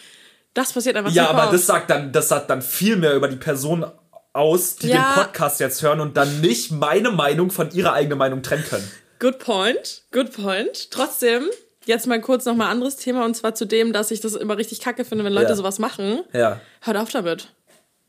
Das 0.54 0.72
passiert 0.74 0.96
einfach 0.96 1.12
Ja, 1.12 1.28
aber 1.30 1.46
oft. 1.46 1.54
das 1.54 1.66
sagt 1.66 1.90
dann, 1.90 2.12
das 2.12 2.28
sagt 2.30 2.50
dann 2.50 2.62
viel 2.62 2.96
mehr 2.96 3.14
über 3.16 3.28
die 3.28 3.36
Person 3.36 3.86
aus, 4.34 4.76
die 4.78 4.88
Ja. 4.90 5.14
den 5.16 5.24
Podcast 5.24 5.60
jetzt 5.60 5.82
hören 5.82 6.00
und 6.02 6.18
dann 6.18 6.42
nicht 6.42 6.72
meine 6.72 7.12
Meinung 7.12 7.52
von 7.52 7.72
ihrer 7.72 7.94
eigenen 7.94 8.18
Meinung 8.18 8.42
trennen 8.42 8.66
können. 8.70 8.90
Good 9.20 9.40
point, 9.40 10.04
good 10.12 10.32
point. 10.34 10.92
Trotzdem, 10.92 11.46
jetzt 11.86 12.06
mal 12.08 12.20
kurz 12.20 12.44
nochmal 12.46 12.70
anderes 12.72 12.98
Thema 12.98 13.24
und 13.26 13.36
zwar 13.36 13.56
zu 13.56 13.66
dem, 13.66 13.94
dass 13.94 14.12
ich 14.12 14.20
das 14.20 14.34
immer 14.36 14.58
richtig 14.58 14.82
kacke 14.82 15.06
finde, 15.06 15.24
wenn 15.24 15.32
Leute 15.34 15.50
Ja. 15.52 15.56
sowas 15.56 15.80
machen. 15.80 16.22
Ja. 16.34 16.60
Hört 16.82 16.98
auf 16.98 17.10
damit. 17.12 17.44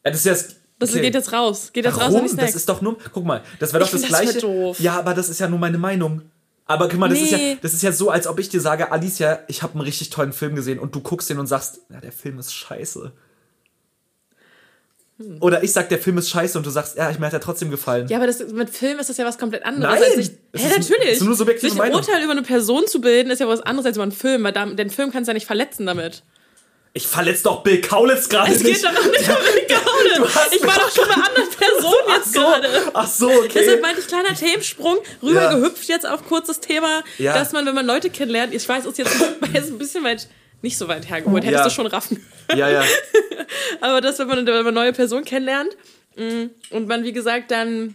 ja 0.04 0.10
das 0.10 0.16
ist 0.20 0.26
jetzt. 0.26 0.56
Das 0.78 0.90
okay. 0.90 1.00
geht 1.02 1.14
jetzt 1.14 1.32
raus. 1.32 1.70
Geht 1.72 1.84
jetzt 1.86 1.96
raus 1.96 2.02
an 2.04 2.12
Warum? 2.14 2.26
die 2.26 2.32
Snacks. 2.32 2.52
Das 2.52 2.56
ist 2.60 2.68
doch 2.68 2.80
nur. 2.82 2.96
Guck 3.12 3.24
mal, 3.24 3.42
das 3.60 3.72
wäre 3.72 3.80
doch 3.80 3.86
Ich 3.86 3.92
das 3.92 4.02
das 4.02 4.08
gleiche. 4.10 4.40
voll 4.40 4.40
doof. 4.40 4.80
Ja, 4.80 4.98
aber 4.98 5.14
das 5.14 5.28
ist 5.28 5.40
ja 5.40 5.48
nur 5.48 5.58
meine 5.58 5.78
Meinung. 5.78 6.22
Aber 6.66 6.88
guck 6.88 6.98
mal, 6.98 7.08
das, 7.08 7.20
ist 7.20 7.30
ja, 7.30 7.38
Nee. 7.38 7.58
das 7.62 7.72
ist 7.74 7.82
ja 7.82 7.92
so, 7.92 8.10
als 8.10 8.26
ob 8.26 8.38
ich 8.40 8.48
dir 8.48 8.60
sage, 8.60 8.90
Alicia, 8.92 9.38
ich 9.48 9.62
habe 9.62 9.72
einen 9.74 9.82
richtig 9.82 10.10
tollen 10.10 10.32
Film 10.32 10.54
gesehen 10.56 10.78
und 10.78 10.94
du 10.94 11.00
guckst 11.00 11.30
den 11.30 11.38
und 11.38 11.46
sagst, 11.46 11.80
ja, 11.90 12.00
der 12.00 12.10
Film 12.12 12.38
ist 12.38 12.52
scheiße. 12.52 13.12
Hm. 15.18 15.38
Oder 15.40 15.62
ich 15.62 15.72
sag, 15.72 15.88
der 15.88 15.98
Film 15.98 16.18
ist 16.18 16.28
scheiße 16.28 16.58
und 16.58 16.66
du 16.66 16.70
sagst, 16.70 16.96
ja, 16.96 17.08
ich 17.10 17.18
mir 17.18 17.26
hat 17.26 17.32
er 17.32 17.40
trotzdem 17.40 17.70
gefallen. 17.70 18.08
ja, 18.08 18.18
aber 18.18 18.26
das, 18.26 18.40
mit 18.52 18.68
Film 18.68 18.98
ist 18.98 19.08
das 19.08 19.16
ja 19.16 19.24
was 19.24 19.38
komplett 19.38 19.64
anderes. 19.64 19.98
Nein! 20.00 20.02
Es 20.52 20.62
hä, 20.62 20.68
ist- 20.68 20.78
natürlich. 20.90 21.12
ist 21.12 21.22
nur 21.22 21.34
subjektive 21.34 21.70
sich 21.70 21.80
ein 21.80 21.88
Meinung. 21.88 22.00
Urteil 22.00 22.22
über 22.22 22.32
eine 22.32 22.42
Person 22.42 22.86
zu 22.86 23.00
bilden, 23.00 23.30
ist 23.30 23.38
ja 23.38 23.48
was 23.48 23.60
anderes 23.60 23.86
als 23.86 23.96
über 23.96 24.02
einen 24.02 24.12
Film, 24.12 24.44
weil 24.44 24.52
da, 24.52 24.66
den 24.66 24.90
Film 24.90 25.10
kannst 25.12 25.28
du 25.28 25.30
ja 25.30 25.34
nicht 25.34 25.46
verletzen 25.46 25.86
damit. 25.86 26.22
Ich 26.96 27.06
verletze 27.06 27.42
doch 27.44 27.62
Bill 27.62 27.82
Kaulitz 27.82 28.26
gerade 28.26 28.52
Es 28.52 28.62
nicht. 28.62 28.82
geht 28.82 28.84
doch 28.84 29.04
nicht 29.04 29.28
um 29.28 29.36
Gaulen. 29.68 30.34
hast 30.34 30.54
Ich 30.54 30.62
war 30.62 30.76
doch 30.76 30.90
schon 30.90 31.06
bei 31.06 31.14
anderen 31.14 31.50
Personen 31.58 32.08
jetzt 32.08 32.32
so. 32.32 32.40
gerade. 32.40 32.68
Ach 32.94 33.06
so, 33.06 33.28
okay. 33.30 33.50
Deshalb 33.54 33.82
meinte 33.82 34.00
ich 34.00 34.06
kleiner 34.06 34.34
Themensprung, 34.34 34.96
rüber 35.22 35.42
Ja. 35.42 35.70
jetzt 35.88 36.06
auf 36.08 36.26
kurzes 36.26 36.60
Thema, 36.60 37.04
Ja. 37.18 37.34
dass 37.34 37.52
man, 37.52 37.66
wenn 37.66 37.74
man 37.74 37.84
Leute 37.84 38.08
kennenlernt, 38.08 38.54
ich 38.54 38.66
weiß, 38.66 38.86
ist 38.86 38.96
jetzt 38.96 39.14
ein 39.42 39.76
bisschen 39.78 40.04
weit, 40.04 40.26
nicht 40.62 40.78
so 40.78 40.88
weit 40.88 41.06
hergeholt, 41.10 41.44
hättest 41.44 41.58
Ja. 41.60 41.64
du 41.68 41.74
schon 41.74 41.86
raffen 41.86 42.24
ja, 42.54 42.70
ja. 42.70 42.82
Aber 43.82 44.00
dass, 44.00 44.18
wenn 44.18 44.28
man, 44.28 44.38
wenn 44.46 44.54
man 44.54 44.66
eine 44.68 44.72
neue 44.72 44.92
Person 44.94 45.24
kennenlernt 45.24 45.76
mh, 46.16 46.48
und 46.70 46.88
man, 46.88 47.04
wie 47.04 47.12
gesagt, 47.12 47.50
dann 47.50 47.94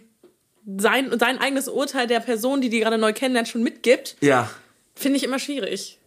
sein, 0.78 1.18
sein 1.20 1.40
eigenes 1.40 1.68
Urteil 1.70 2.06
der 2.06 2.20
Person, 2.20 2.62
die 2.62 2.70
die 2.70 2.82
gerade 2.82 3.00
neu 3.00 3.14
kennenlernt, 3.14 3.48
schon 3.48 3.64
mitgibt, 3.64 4.16
Ja. 4.22 4.48
finde 4.94 5.18
ich 5.18 5.24
immer 5.24 5.40
schwierig. 5.40 5.98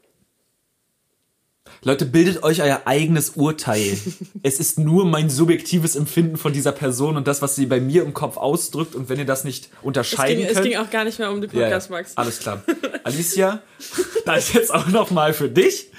Leute, 1.85 2.07
bildet 2.07 2.43
euch 2.43 2.63
euer 2.63 2.83
eigenes 2.87 3.31
Urteil. 3.31 3.99
es 4.43 4.59
ist 4.59 4.79
nur 4.79 5.05
mein 5.05 5.29
subjektives 5.29 5.97
Empfinden 5.97 6.39
von 6.39 6.53
dieser 6.53 6.73
Person 6.73 7.17
und 7.19 7.29
das, 7.29 7.43
was 7.43 7.57
sie 7.57 7.67
bei 7.67 7.79
mir 7.79 8.03
im 8.03 8.15
Kopf 8.15 8.39
ausdrückt. 8.39 8.95
Und 8.95 9.11
wenn 9.11 9.19
ihr 9.19 9.27
das 9.27 9.45
nicht 9.45 9.67
Es 9.67 9.71
unterscheiden 9.83 10.39
ging, 10.39 10.47
es 10.47 10.55
könnt. 10.55 10.67
ging 10.67 10.77
auch 10.79 10.91
gar 10.91 11.05
nicht 11.05 11.19
mehr 11.19 11.31
um 11.31 11.43
die 11.43 11.49
ja, 11.49 11.53
ja, 11.53 11.61
Podcast, 11.67 11.91
Max. 11.91 12.17
alles 12.17 12.39
klar. 12.39 12.63
Alicia, 13.05 13.61
da 14.25 14.35
ist 14.35 14.55
jetzt 14.55 14.73
auch 14.73 14.87
noch 14.87 15.11
mal 15.11 15.35
für 15.35 15.51
dich. 15.51 15.91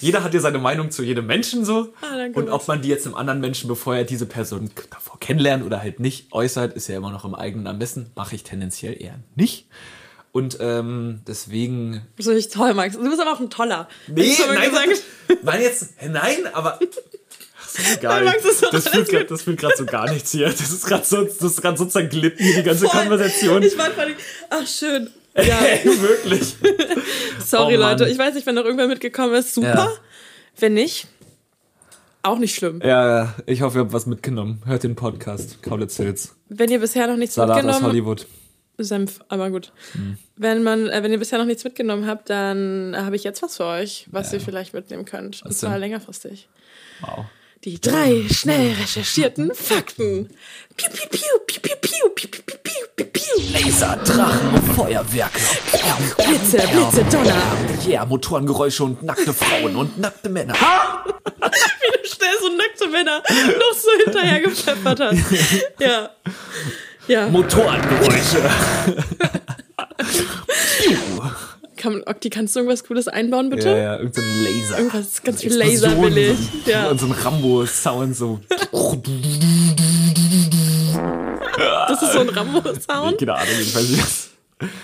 Jeder 0.00 0.22
hat 0.24 0.34
ja 0.34 0.40
seine 0.40 0.58
Meinung 0.58 0.90
zu 0.90 1.02
jedem 1.02 1.26
Menschen 1.26 1.64
so. 1.64 1.92
Ah, 2.00 2.16
danke, 2.16 2.38
und 2.38 2.50
ob 2.50 2.66
man 2.68 2.82
die 2.82 2.88
jetzt 2.88 3.06
einem 3.06 3.14
anderen 3.16 3.40
Menschen, 3.40 3.68
bevor 3.68 3.96
er 3.96 4.04
diese 4.04 4.26
Person 4.26 4.70
davor 4.90 5.18
kennenlernt 5.20 5.64
oder 5.64 5.80
halt 5.80 6.00
nicht 6.00 6.32
äußert, 6.32 6.74
ist 6.74 6.88
ja 6.88 6.96
immer 6.96 7.10
noch 7.10 7.24
im 7.24 7.34
eigenen 7.34 7.66
Ermessen. 7.66 8.10
Mache 8.14 8.34
ich 8.34 8.44
tendenziell 8.44 9.00
eher 9.00 9.18
nicht. 9.36 9.68
Und 10.36 10.56
ähm, 10.58 11.20
deswegen 11.28 12.02
Das 12.16 12.26
finde 12.26 12.40
ich 12.40 12.48
toll, 12.48 12.74
Max. 12.74 12.96
Du 12.96 13.08
bist 13.08 13.20
aber 13.20 13.32
auch 13.34 13.38
ein 13.38 13.50
toller. 13.50 13.88
Nee, 14.08 14.34
nein, 14.48 14.68
gesagt. 14.68 15.02
nein, 15.44 15.60
jetzt, 15.62 15.94
nein, 16.10 16.38
aber. 16.52 16.80
Max, 18.02 18.42
das 18.42 18.84
ist 18.86 18.88
fühlt 18.88 19.08
grad- 19.10 19.30
das 19.30 19.42
fühlt 19.42 19.60
gerade 19.60 19.76
so 19.76 19.86
gar 19.86 20.10
nichts 20.10 20.32
hier. 20.32 20.46
Das 20.46 20.60
ist 20.72 20.86
gerade 20.86 21.04
so, 21.04 21.22
das 21.22 21.40
ist 21.40 21.62
gerade 21.62 21.78
so 21.78 21.84
zerglitten, 21.84 22.44
hier, 22.44 22.56
die 22.56 22.62
ganze 22.64 22.86
Voll. 22.88 23.00
Konversation. 23.00 23.62
Ich 23.62 23.78
war 23.78 23.92
völlig. 23.92 24.16
Ach, 24.50 24.66
schön. 24.66 25.08
Ja, 25.36 25.60
Wirklich. 25.84 26.56
sorry, 27.46 27.76
Oh. 27.76 27.80
Leute. 27.80 28.08
Ich 28.08 28.18
weiß 28.18 28.34
nicht, 28.34 28.44
wenn 28.46 28.56
noch 28.56 28.64
irgendwer 28.64 28.88
mitgekommen 28.88 29.34
ist. 29.34 29.54
Super. 29.54 29.68
Ja. 29.68 29.92
Wenn 30.58 30.74
nicht, 30.74 31.06
auch 32.24 32.38
nicht 32.38 32.56
schlimm. 32.56 32.80
Ja, 32.82 33.06
ja, 33.22 33.34
ich 33.46 33.62
hoffe, 33.62 33.78
ihr 33.78 33.82
habt 33.82 33.92
was 33.92 34.06
mitgenommen. 34.06 34.62
Hört 34.66 34.82
den 34.82 34.96
Podcast. 34.96 35.62
Kaulitz 35.62 35.96
Hills. 35.96 36.34
Wenn 36.48 36.70
ihr 36.72 36.80
bisher 36.80 37.06
noch 37.06 37.16
nichts 37.16 37.36
Salat 37.36 37.58
aus 37.58 37.62
mitgenommen 37.64 37.86
Hollywood. 37.86 38.26
Senf, 38.78 39.20
aber 39.28 39.50
gut. 39.50 39.72
Hm. 39.92 40.18
Wenn 40.36 40.62
man, 40.62 40.88
äh, 40.88 41.02
wenn 41.02 41.12
ihr 41.12 41.18
bisher 41.18 41.38
noch 41.38 41.44
nichts 41.46 41.64
mitgenommen 41.64 42.06
habt, 42.06 42.28
dann 42.30 42.94
äh, 42.94 42.98
habe 42.98 43.16
ich 43.16 43.24
jetzt 43.24 43.42
was 43.42 43.56
für 43.56 43.64
euch, 43.66 44.06
was 44.10 44.32
ihr 44.32 44.40
vielleicht 44.40 44.74
mitnehmen 44.74 45.04
könnt. 45.04 45.42
Und 45.42 45.50
Was 45.50 45.58
zwar 45.58 45.72
denn? 45.72 45.80
längerfristig. 45.80 46.48
Wow. 47.00 47.26
Die 47.64 47.80
drei 47.80 48.22
schnell 48.30 48.72
recherchierten 48.74 49.54
Fakten. 49.54 50.28
Piu, 50.76 50.90
piu, 50.90 51.08
piu, 51.08 51.20
piu, 51.46 51.60
piu, 51.62 51.78
piu, 51.80 52.08
piu, 52.10 52.28
piu, 52.28 52.56
piu, 52.62 52.72
piu, 52.96 53.06
piu. 53.06 53.22
Laser, 53.52 53.96
Drachen 54.04 54.50
und 54.50 54.72
Feuerwerke. 54.74 55.40
Blitze, 56.26 56.58
Blitze, 56.58 57.04
Donner. 57.10 57.42
Yeah, 57.86 58.04
Motorengeräusche 58.04 58.84
und 58.84 59.02
nackte 59.02 59.32
Frauen 59.32 59.76
und 59.76 59.98
nackte 59.98 60.28
Männer. 60.28 60.54
Wie 60.54 62.02
du 62.02 62.08
schnell 62.08 62.34
so 62.40 62.48
nackte 62.54 62.88
Männer 62.88 63.22
noch 63.58 63.78
so 63.78 63.88
hinterher 64.04 64.40
gepfeffert 64.40 65.00
hast. 65.00 65.18
Ja. 65.78 66.10
Ja. 67.08 67.28
Motorengeräusche. 67.28 68.38
Kann, 71.76 72.02
Okti, 72.06 72.30
kannst 72.30 72.54
du 72.54 72.60
irgendwas 72.60 72.84
Cooles 72.84 73.08
einbauen, 73.08 73.50
bitte? 73.50 73.68
Ja, 73.68 73.76
ja, 73.76 73.96
irgendein 73.98 74.24
Laser. 74.44 74.78
Irgendwas 74.78 75.22
ganz 75.22 75.42
viel 75.42 75.52
Laser 75.54 76.00
will 76.00 76.16
ich. 76.16 76.38
so- 76.38 76.44
Ja. 76.70 76.88
Und 76.88 76.98
so 77.00 77.06
ein 77.06 77.12
Rambo-Sound, 77.12 78.16
so. 78.16 78.40
Das 81.88 82.02
ist 82.02 82.12
so 82.12 82.20
ein 82.20 82.28
Rambo-Sound. 82.30 83.18
Keine 83.18 83.34
Ahnung, 83.34 83.48
weiß 83.48 83.88
nicht. 83.90 84.04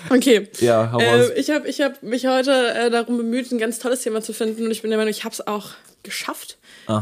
Okay. 0.09 0.49
Ja, 0.59 0.91
hau. 0.91 0.99
Äh, 0.99 1.33
ich 1.39 1.49
habe 1.49 1.67
ich 1.67 1.81
hab 1.81 2.03
mich 2.03 2.27
heute 2.27 2.51
äh, 2.73 2.89
darum 2.91 3.17
bemüht, 3.17 3.51
ein 3.51 3.57
ganz 3.57 3.79
tolles 3.79 4.01
Thema 4.01 4.21
zu 4.21 4.33
finden 4.33 4.65
und 4.65 4.71
ich 4.71 4.81
bin 4.81 4.91
der 4.91 4.97
Meinung, 4.99 5.09
ich 5.11 5.23
habe 5.23 5.33
es 5.33 5.47
auch 5.47 5.69
geschafft. 6.03 6.57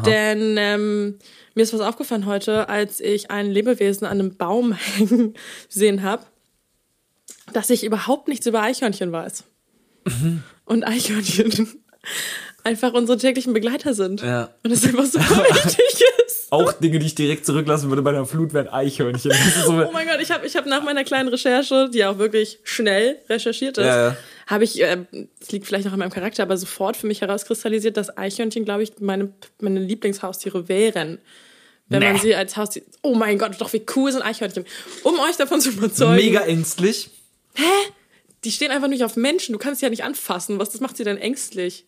Denn 0.05 0.55
ähm, 0.59 1.17
mir 1.59 1.63
ist 1.63 1.73
was 1.73 1.81
aufgefallen 1.81 2.25
heute, 2.25 2.69
als 2.69 3.01
ich 3.01 3.31
ein 3.31 3.51
Lebewesen 3.51 4.07
an 4.07 4.17
einem 4.19 4.37
Baum 4.37 4.71
hängen 4.95 5.33
sehen 5.67 6.03
habe, 6.03 6.23
dass 7.51 7.69
ich 7.69 7.83
überhaupt 7.83 8.29
nichts 8.29 8.45
über 8.45 8.61
Eichhörnchen 8.61 9.11
weiß. 9.11 9.43
Mhm. 10.05 10.41
Und 10.63 10.87
Eichhörnchen 10.87 11.83
einfach 12.63 12.93
unsere 12.93 13.17
täglichen 13.17 13.51
Begleiter 13.53 13.93
sind. 13.93 14.21
Ja. 14.21 14.51
Und 14.63 14.71
es 14.71 14.85
einfach 14.85 15.05
super 15.05 15.43
wichtig 15.43 16.01
ist. 16.25 16.47
Auch 16.51 16.71
Dinge, 16.73 16.97
die 16.99 17.07
ich 17.07 17.15
direkt 17.15 17.45
zurücklassen 17.45 17.89
würde 17.89 18.01
bei 18.03 18.11
einer 18.11 18.25
Flut, 18.25 18.53
wären 18.53 18.69
Eichhörnchen. 18.69 19.31
Das 19.31 19.65
so, 19.65 19.73
Oh 19.73 19.91
mein 19.91 20.07
Gott, 20.07 20.19
ich 20.21 20.31
habe 20.31 20.47
ich 20.47 20.55
hab 20.55 20.65
nach 20.65 20.81
meiner 20.81 21.03
kleinen 21.03 21.27
Recherche, 21.27 21.89
die 21.93 22.05
auch 22.05 22.19
wirklich 22.19 22.59
schnell 22.63 23.17
recherchiert 23.27 23.77
ist, 23.77 23.85
Ja, 23.85 24.09
ja. 24.09 24.17
habe 24.47 24.63
ich, 24.63 24.81
äh, 24.81 25.05
es 25.41 25.51
liegt 25.51 25.67
vielleicht 25.67 25.87
auch 25.87 25.91
an 25.91 25.99
meinem 25.99 26.09
Charakter, 26.11 26.41
aber 26.43 26.55
sofort 26.57 26.95
für 26.95 27.05
mich 27.05 27.21
herauskristallisiert, 27.21 27.97
dass 27.97 28.17
Eichhörnchen, 28.17 28.63
glaube 28.65 28.83
ich, 28.83 28.93
meine, 28.99 29.33
meine 29.59 29.79
Lieblingshaustiere 29.81 30.69
wären. 30.69 31.19
Wenn 31.89 32.01
man 32.03 32.13
Nee. 32.13 32.19
sie 32.19 32.35
als 32.35 32.55
Haustier. 32.57 32.83
Oh 33.01 33.15
mein 33.15 33.37
Gott, 33.37 33.59
doch 33.59 33.73
wie 33.73 33.83
cool 33.95 34.11
sind 34.11 34.21
Eichhörnchen. 34.21 34.65
Um 35.03 35.19
euch 35.19 35.35
davon 35.37 35.59
zu 35.61 35.69
überzeugen. 35.71 36.15
Mega 36.15 36.41
ängstlich. 36.41 37.09
Die 38.43 38.51
stehen 38.51 38.71
einfach 38.71 38.87
nicht 38.87 39.03
auf 39.03 39.15
Menschen. 39.15 39.53
Du 39.53 39.59
kannst 39.59 39.79
sie 39.79 39.85
ja 39.85 39.89
nicht 39.89 40.03
anfassen. 40.03 40.59
Was 40.59 40.69
das 40.69 40.81
macht 40.81 40.95
sie 40.97 41.03
denn 41.03 41.17
ängstlich? 41.17 41.85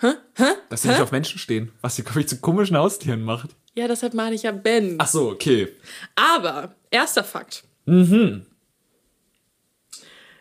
Hä? 0.00 0.08
Hä? 0.36 0.44
Dass 0.70 0.82
sie 0.82 0.88
Hä? 0.88 0.94
nicht 0.94 1.02
auf 1.02 1.12
Menschen 1.12 1.38
stehen. 1.38 1.70
Was 1.82 1.94
sie, 1.96 2.02
glaube 2.02 2.20
ich, 2.20 2.28
zu 2.28 2.38
komischen 2.40 2.76
Haustieren 2.76 3.22
macht. 3.22 3.50
Ja, 3.74 3.86
deshalb 3.86 4.14
meine 4.14 4.34
ich 4.34 4.42
ja 4.42 4.50
Ben. 4.52 4.96
Ach 4.98 5.06
so, 5.08 5.28
okay. 5.30 5.68
Aber, 6.16 6.74
erster 6.90 7.22
Fakt. 7.24 7.64
Mhm. 7.86 8.46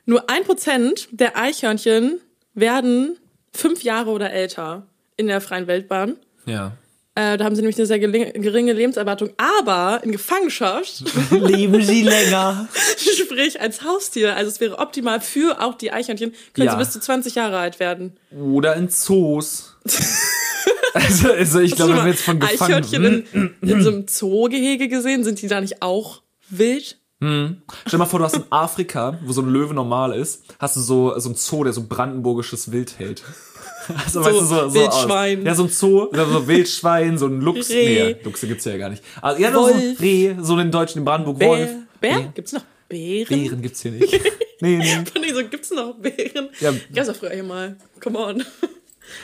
Nur 0.06 0.30
ein 0.30 0.44
Prozent 0.44 1.08
der 1.12 1.38
Eichhörnchen 1.38 2.20
werden 2.54 3.18
fünf 3.54 3.84
Jahre 3.84 4.10
oder 4.12 4.32
älter 4.32 4.88
in 5.18 5.28
der 5.28 5.40
freien 5.42 5.68
Wildbahn. 5.68 6.18
Ja. 6.46 6.78
Äh, 7.16 7.38
da 7.38 7.46
haben 7.46 7.56
sie 7.56 7.62
nämlich 7.62 7.78
eine 7.78 7.86
sehr 7.86 8.00
geringe 8.00 8.74
Lebenserwartung. 8.74 9.30
Aber 9.38 10.02
in 10.04 10.12
Gefangenschaft, 10.12 11.04
Leben 11.32 11.82
sie 11.84 12.02
länger. 12.02 12.68
sprich 12.98 13.62
als 13.62 13.84
Haustier, 13.84 14.36
also 14.36 14.50
es 14.50 14.60
wäre 14.60 14.80
optimal 14.80 15.22
für 15.22 15.62
auch 15.62 15.76
die 15.76 15.92
Eichhörnchen, 15.92 16.34
können 16.54 16.66
Ja. 16.68 16.72
sie 16.74 16.78
bis 16.80 16.92
zu 16.92 17.00
20 17.00 17.36
Jahre 17.36 17.60
alt 17.60 17.80
werden. 17.80 18.18
Oder 18.32 18.76
in 18.76 18.90
Zoos. 18.90 19.76
also, 20.94 21.32
also 21.32 21.60
ich 21.60 21.76
glaube, 21.76 21.96
wenn 21.98 22.06
wir 22.06 22.12
jetzt 22.12 22.24
von. 22.24 22.42
Eichhörnchen 22.42 23.26
in, 23.32 23.56
in 23.62 23.82
so 23.84 23.90
einem 23.90 24.08
Zoogehege 24.08 24.88
gesehen, 24.88 25.24
sind 25.24 25.42
die 25.42 25.48
da 25.48 25.62
nicht 25.62 25.82
auch 25.82 26.22
wild? 26.50 26.98
Stell 27.20 27.56
dir 27.90 27.98
mal 28.00 28.06
vor, 28.06 28.20
du 28.20 28.26
hast 28.26 28.36
in 28.36 28.44
Afrika, 28.50 29.18
wo 29.24 29.32
so 29.32 29.42
ein 29.42 29.48
Löwe 29.48 29.74
normal 29.74 30.14
ist, 30.14 30.44
hast 30.60 30.76
du 30.76 30.82
so, 30.82 31.18
so 31.20 31.30
ein 31.30 31.36
Zoo, 31.36 31.64
der 31.64 31.72
so 31.72 31.86
brandenburgisches 31.88 32.74
Wild 32.74 33.00
hält. 33.00 33.24
Also, 34.06 34.22
weißt 34.24 34.32
du, 34.36 34.40
so, 34.46 34.70
so 34.70 34.74
Wildschwein. 34.74 35.40
Aus. 35.42 35.46
Ja, 35.46 35.56
so 35.56 35.64
ein 35.64 35.70
Zoo, 35.70 36.04
oder 36.06 36.26
so 36.26 36.48
Wildschwein, 36.48 37.18
so 37.18 37.28
ein 37.28 37.42
Luchs. 37.42 37.70
Reh. 37.70 38.14
Nee, 38.14 38.16
Luchse 38.24 38.48
gibt's 38.48 38.66
ja 38.66 38.78
gar 38.78 38.90
nicht. 38.90 39.04
Also, 39.22 39.42
ja, 39.42 39.52
nur 39.52 39.68
so 39.70 39.74
ein 39.74 39.82
Wolf. 39.82 40.02
Reh, 40.02 40.36
so 40.42 40.58
den 40.58 40.72
deutschen, 40.72 41.00
den 41.02 41.06
Brandenburg 41.06 41.40
Bär? 41.40 41.48
Wolf. 41.50 41.70
Bär? 42.02 42.18
Nee, 42.20 42.30
Gibt's 42.36 42.52
noch 42.54 42.64
Bären? 42.90 43.28
Bären 43.28 43.62
gibt's 43.62 43.82
hier 43.82 43.92
nicht. 43.92 44.20
Nee, 44.62 44.78
nee. 44.78 44.86
Von 45.12 45.22
so, 45.34 45.44
gibt's 45.50 45.72
noch 45.72 45.96
Bären? 45.96 46.48
Ja. 46.62 46.74
Gab's 46.94 47.10
doch 47.10 47.16
früher 47.18 47.32
hier 47.32 47.44
mal. 47.44 47.76
Come 48.00 48.18
on. 48.18 48.44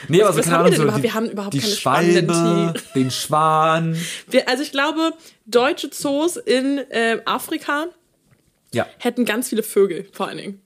Nee, 0.08 0.22
aber 0.22 0.32
so 0.34 0.38
was 0.40 0.44
keine 0.44 0.56
haben 0.58 0.64
wir 0.66 0.70
denn 0.70 0.76
so 0.76 0.82
überhaupt? 0.82 0.98
die, 0.98 1.02
Wir 1.04 1.14
haben 1.14 1.30
überhaupt 1.30 1.54
die 1.54 1.58
keine 1.60 1.72
Schwalbe, 1.72 2.74
den 2.94 3.10
Schwan. 3.10 3.96
Wir, 4.28 4.48
also 4.50 4.62
ich 4.62 4.72
glaube, 4.72 5.12
deutsche 5.46 5.88
Zoos 5.88 6.36
in 6.36 6.78
äh, 6.90 7.20
Afrika 7.24 7.86
Ja. 8.74 8.86
hätten 8.98 9.24
ganz 9.24 9.48
viele 9.48 9.62
Vögel, 9.62 10.06
vor 10.12 10.28
allen 10.28 10.36
Dingen. 10.36 10.60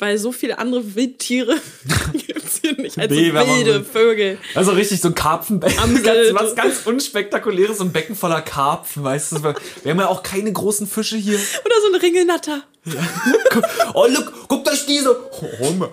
Weil 0.00 0.16
so 0.18 0.30
viele 0.30 0.58
andere 0.58 0.94
Wildtiere 0.94 1.56
gibt's 2.26 2.60
hier 2.62 2.74
nicht 2.74 2.98
als 2.98 3.10
Nee, 3.10 3.32
wilde 3.32 3.82
Vögel. 3.82 4.38
Also 4.54 4.72
richtig 4.72 5.00
so 5.00 5.08
ein 5.08 5.14
Karpfenbecken. 5.14 6.02
Ganz, 6.02 6.34
was 6.34 6.54
ganz 6.54 6.86
unspektakuläres, 6.86 7.78
so 7.78 7.84
ein 7.84 7.92
Becken 7.92 8.14
voller 8.14 8.40
Karpfen, 8.40 9.02
weißt 9.02 9.32
du. 9.32 9.42
Wir 9.42 9.90
haben 9.90 9.98
ja 9.98 10.06
auch 10.06 10.22
keine 10.22 10.52
großen 10.52 10.86
Fische 10.86 11.16
hier. 11.16 11.34
Oder 11.36 11.74
so 11.86 11.94
ein 11.94 12.00
Ringelnatter. 12.00 12.62
Oh, 13.94 14.06
look, 14.06 14.48
guckt 14.48 14.68
euch 14.68 14.86
diese. 14.86 15.16
Humme. 15.58 15.90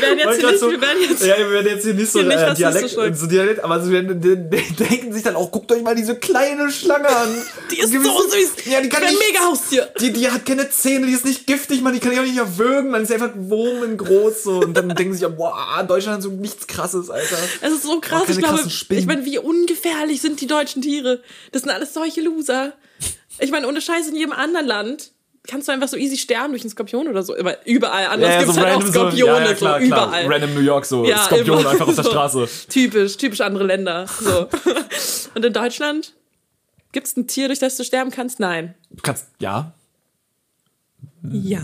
Wir 0.00 0.16
werden 0.16 0.18
jetzt 0.18 0.40
hier 0.40 0.50
nicht, 0.50 0.62
wir 0.62 0.80
werden 0.80 1.02
jetzt 1.02 1.24
ja, 1.24 1.38
wir 1.38 1.50
werden 1.50 1.66
jetzt 1.66 1.84
hier 1.84 1.94
nicht 1.94 2.12
so, 2.12 2.20
hier 2.20 2.28
nicht 2.28 2.38
äh, 2.38 2.54
Dialekt, 2.54 3.18
so 3.18 3.26
Dialekt, 3.26 3.64
aber 3.64 3.82
sie 3.82 3.92
werden, 3.92 4.20
die, 4.20 4.36
die 4.36 4.74
denken 4.76 5.12
sich 5.12 5.22
dann 5.22 5.36
auch, 5.36 5.50
guckt 5.50 5.70
euch 5.72 5.82
mal 5.82 5.94
diese 5.94 6.16
kleine 6.16 6.70
Schlange 6.70 7.08
an. 7.08 7.28
Die 7.70 7.80
ist 7.80 7.92
so 7.92 7.98
süß. 7.98 8.64
Ja, 8.64 8.80
die 8.80 8.88
kann 8.88 9.02
Ich 9.02 9.10
nicht, 9.10 9.22
mega 9.28 9.44
Haustier. 9.44 9.88
Die, 10.00 10.12
die 10.12 10.30
hat 10.30 10.46
keine 10.46 10.70
Zähne, 10.70 11.06
die 11.06 11.12
ist 11.12 11.24
nicht 11.24 11.46
giftig, 11.46 11.82
man, 11.82 11.92
die 11.92 12.00
kann 12.00 12.12
ich 12.12 12.18
auch 12.18 12.24
nicht 12.24 12.38
erwürgen, 12.38 12.90
man 12.90 13.02
ist 13.02 13.12
einfach 13.12 13.30
wurmengroß 13.34 14.42
so. 14.42 14.60
Und 14.60 14.74
dann 14.74 14.88
denken 14.88 15.12
sie 15.12 15.20
sich, 15.20 15.28
boah, 15.28 15.84
Deutschland 15.86 16.16
hat 16.16 16.22
so 16.22 16.30
nichts 16.30 16.66
krasses, 16.66 17.10
Alter. 17.10 17.36
Es 17.60 17.72
ist 17.72 17.82
so 17.82 18.00
krass. 18.00 18.24
keine 18.26 18.38
ich 18.38 18.44
glaube, 18.44 18.62
ich 18.90 19.06
meine, 19.06 19.24
wie 19.24 19.38
ungefährlich 19.38 20.22
sind 20.22 20.40
die 20.40 20.46
deutschen 20.46 20.82
Tiere? 20.82 21.22
Das 21.52 21.62
sind 21.62 21.70
alles 21.70 21.92
solche 21.92 22.22
Loser. 22.22 22.72
Ich 23.38 23.50
meine, 23.50 23.68
ohne 23.68 23.80
Scheiß 23.80 24.08
in 24.08 24.16
jedem 24.16 24.32
anderen 24.32 24.66
Land 24.66 25.12
kannst 25.48 25.66
du 25.66 25.72
einfach 25.72 25.88
so 25.88 25.96
easy 25.96 26.16
sterben 26.16 26.50
durch 26.50 26.62
einen 26.62 26.70
Skorpion 26.70 27.08
oder 27.08 27.22
so. 27.22 27.36
Aber 27.36 27.66
überall 27.66 28.06
anders 28.06 28.30
Ja, 28.30 28.38
gibt's 28.38 28.54
so 28.54 28.60
halt 28.60 28.68
auch 28.68 28.76
random 28.76 28.92
so- 28.92 29.00
Skorpione, 29.00 29.44
ja, 29.46 29.54
klar, 29.54 29.80
so 29.80 29.86
klar. 29.86 30.06
überall. 30.06 30.26
Random 30.32 30.54
New 30.54 30.60
York, 30.60 30.84
so 30.84 31.04
Ja, 31.04 31.18
Skorpion 31.24 31.66
einfach 31.66 31.88
auf 31.88 31.96
der. 31.96 32.04
Straße. 32.04 32.48
Typisch, 32.68 33.16
typisch 33.16 33.40
andere 33.40 33.64
Länder. 33.64 34.06
So. 34.06 34.46
Und 35.34 35.44
in 35.44 35.52
Deutschland 35.52 36.14
gibt's 36.92 37.16
ein 37.16 37.26
Tier, 37.26 37.48
durch 37.48 37.58
das 37.58 37.76
du 37.76 37.84
sterben 37.84 38.10
kannst? 38.10 38.38
Nein. 38.40 38.74
Du 38.90 39.02
kannst, 39.02 39.26
ja, 39.40 39.72
Ja. 41.22 41.62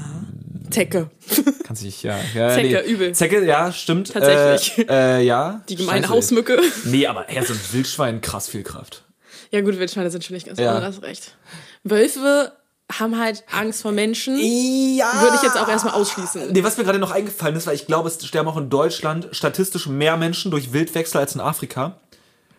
Zecke. 0.70 1.10
kannst 1.64 1.82
dich, 1.84 2.02
ja. 2.02 2.18
ja 2.34 2.48
Zecke, 2.50 2.82
nee. 2.84 2.90
übel. 2.92 3.12
Zecke, 3.14 3.44
ja, 3.44 3.70
stimmt. 3.70 4.12
Tatsächlich. 4.12 4.88
Äh, 4.88 5.20
äh, 5.20 5.22
ja. 5.24 5.62
Die 5.68 5.76
gemeine 5.76 6.00
Scheiße. 6.02 6.12
Hausmücke. 6.12 6.58
Nee, 6.86 7.06
aber 7.06 7.30
ja, 7.32 7.44
so 7.44 7.52
ein 7.52 7.60
Wildschwein, 7.72 8.20
krass 8.20 8.48
viel 8.48 8.62
Kraft. 8.62 9.04
Ja 9.50 9.60
gut, 9.60 9.78
Wildschweine 9.78 10.10
sind 10.10 10.24
schon 10.24 10.34
nicht 10.34 10.46
ganz 10.46 10.58
Ja. 10.58 10.80
hast 10.82 11.02
recht. 11.02 11.36
Wölfe 11.84 12.52
haben 12.92 13.18
halt 13.18 13.44
Angst 13.50 13.82
vor 13.82 13.92
Menschen. 13.92 14.36
Ja. 14.38 15.10
Würde 15.22 15.36
ich 15.36 15.42
jetzt 15.42 15.56
auch 15.58 15.68
erstmal 15.68 15.94
ausschließen. 15.94 16.52
Nee, 16.52 16.62
was 16.62 16.76
mir 16.76 16.84
gerade 16.84 16.98
noch 16.98 17.10
eingefallen 17.10 17.56
ist, 17.56 17.66
weil 17.66 17.74
ich 17.74 17.86
glaube, 17.86 18.08
es 18.08 18.24
sterben 18.26 18.48
auch 18.48 18.56
in 18.58 18.68
Deutschland 18.70 19.28
statistisch 19.32 19.86
mehr 19.86 20.16
Menschen 20.16 20.50
durch 20.50 20.72
Wildwechsel 20.72 21.18
als 21.18 21.34
in 21.34 21.40
Afrika. 21.40 21.98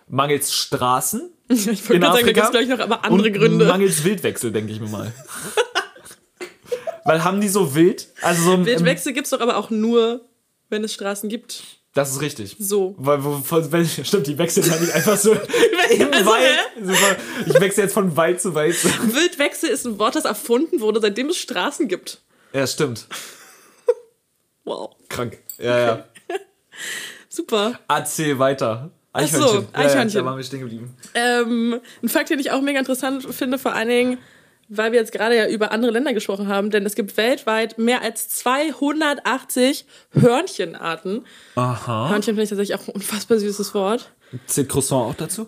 Mangels 0.08 0.54
Straßen 0.54 1.30
Ich 1.48 1.68
wollte 1.68 1.76
in 1.76 1.84
sagen, 1.86 2.02
da 2.02 2.10
Afrika. 2.10 2.32
gibt 2.32 2.46
es 2.46 2.52
gleich 2.52 2.68
noch 2.68 2.80
aber 2.80 3.06
andere 3.06 3.28
und 3.30 3.34
Gründe. 3.34 3.66
Mangels 3.66 4.04
Wildwechsel, 4.04 4.52
denke 4.52 4.72
ich 4.74 4.80
mir 4.80 4.90
mal. 4.90 5.12
weil 7.06 7.24
haben 7.24 7.40
die 7.42 7.50
so 7.50 7.76
wild? 7.76 8.08
Also 8.22 8.44
so 8.44 8.54
im- 8.56 8.66
Wildwechsel 8.66 9.14
gibt's 9.14 9.30
doch 9.30 9.42
aber 9.42 9.58
auch 9.58 9.70
nur, 9.70 10.22
wenn 10.70 10.84
es 10.84 10.94
Straßen 10.94 11.30
gibt. 11.30 11.64
Das 11.96 12.12
ist 12.12 12.20
richtig. 12.20 12.58
So. 12.60 12.94
Weil, 12.98 13.24
wo, 13.24 13.38
von, 13.38 13.72
weil, 13.72 13.86
stimmt, 14.04 14.28
die 14.28 14.38
wechseln 14.38 14.68
ja 14.70 14.78
nicht 14.78 14.94
einfach 14.94 15.16
so 15.18 15.32
im 15.90 16.14
Also, 16.14 16.26
Wald. 16.26 17.18
Ich 17.46 17.60
wechsle 17.60 17.84
jetzt 17.84 17.94
von 17.94 18.16
Wald 18.18 18.42
zu 18.42 18.54
Wald. 18.54 18.76
Wildwechsel 19.16 19.70
ist 19.70 19.86
ein 19.86 19.98
Wort, 19.98 20.16
das 20.16 20.26
erfunden 20.26 20.82
wurde, 20.82 21.00
seitdem 21.00 21.30
es 21.30 21.38
Straßen 21.38 21.88
gibt. 21.88 22.22
Ja, 22.52 22.68
stimmt. 22.68 23.08
Wow. 24.66 24.94
Krank. 25.08 25.38
Ja, 25.58 25.80
ja. 25.80 26.06
Super. 27.30 27.80
Erzähl 27.88 28.40
weiter. 28.40 28.92
so, 29.14 29.20
Eichhörnchen. 29.22 29.68
Ja, 29.74 29.80
ja, 29.80 29.88
Eichhörnchen. 29.88 30.20
da 30.20 30.26
waren 30.26 30.38
wir 30.38 30.44
stehen 30.44 30.60
geblieben. 30.60 30.98
Ähm, 31.14 31.80
ein 32.04 32.10
Fakt, 32.10 32.30
den 32.30 32.40
ich 32.40 32.52
auch 32.52 32.62
mega 32.62 32.80
interessant 32.80 33.24
finde, 33.34 33.58
vor 33.58 33.74
allen 33.74 33.88
Dingen, 33.88 34.18
weil 34.68 34.92
wir 34.92 35.00
jetzt 35.00 35.12
gerade 35.12 35.36
ja 35.36 35.48
über 35.48 35.72
andere 35.72 35.92
Länder 35.92 36.14
gesprochen 36.14 36.48
haben, 36.48 36.72
denn 36.72 36.86
es 36.86 36.96
gibt 36.96 37.16
weltweit 37.18 37.78
mehr 37.78 38.02
als 38.02 38.30
280 38.30 39.86
Hörnchenarten. 40.12 41.26
Aha. 41.56 42.10
Hörnchen 42.10 42.36
finde 42.36 42.44
ich 42.44 42.50
tatsächlich 42.50 42.76
auch 42.80 42.88
ein 42.88 42.96
unfassbar 42.96 43.38
süßes 43.38 43.74
Wort. 43.74 44.12
Zählt 44.48 44.70
Croissant 44.70 45.12
auch 45.12 45.16
dazu? 45.16 45.48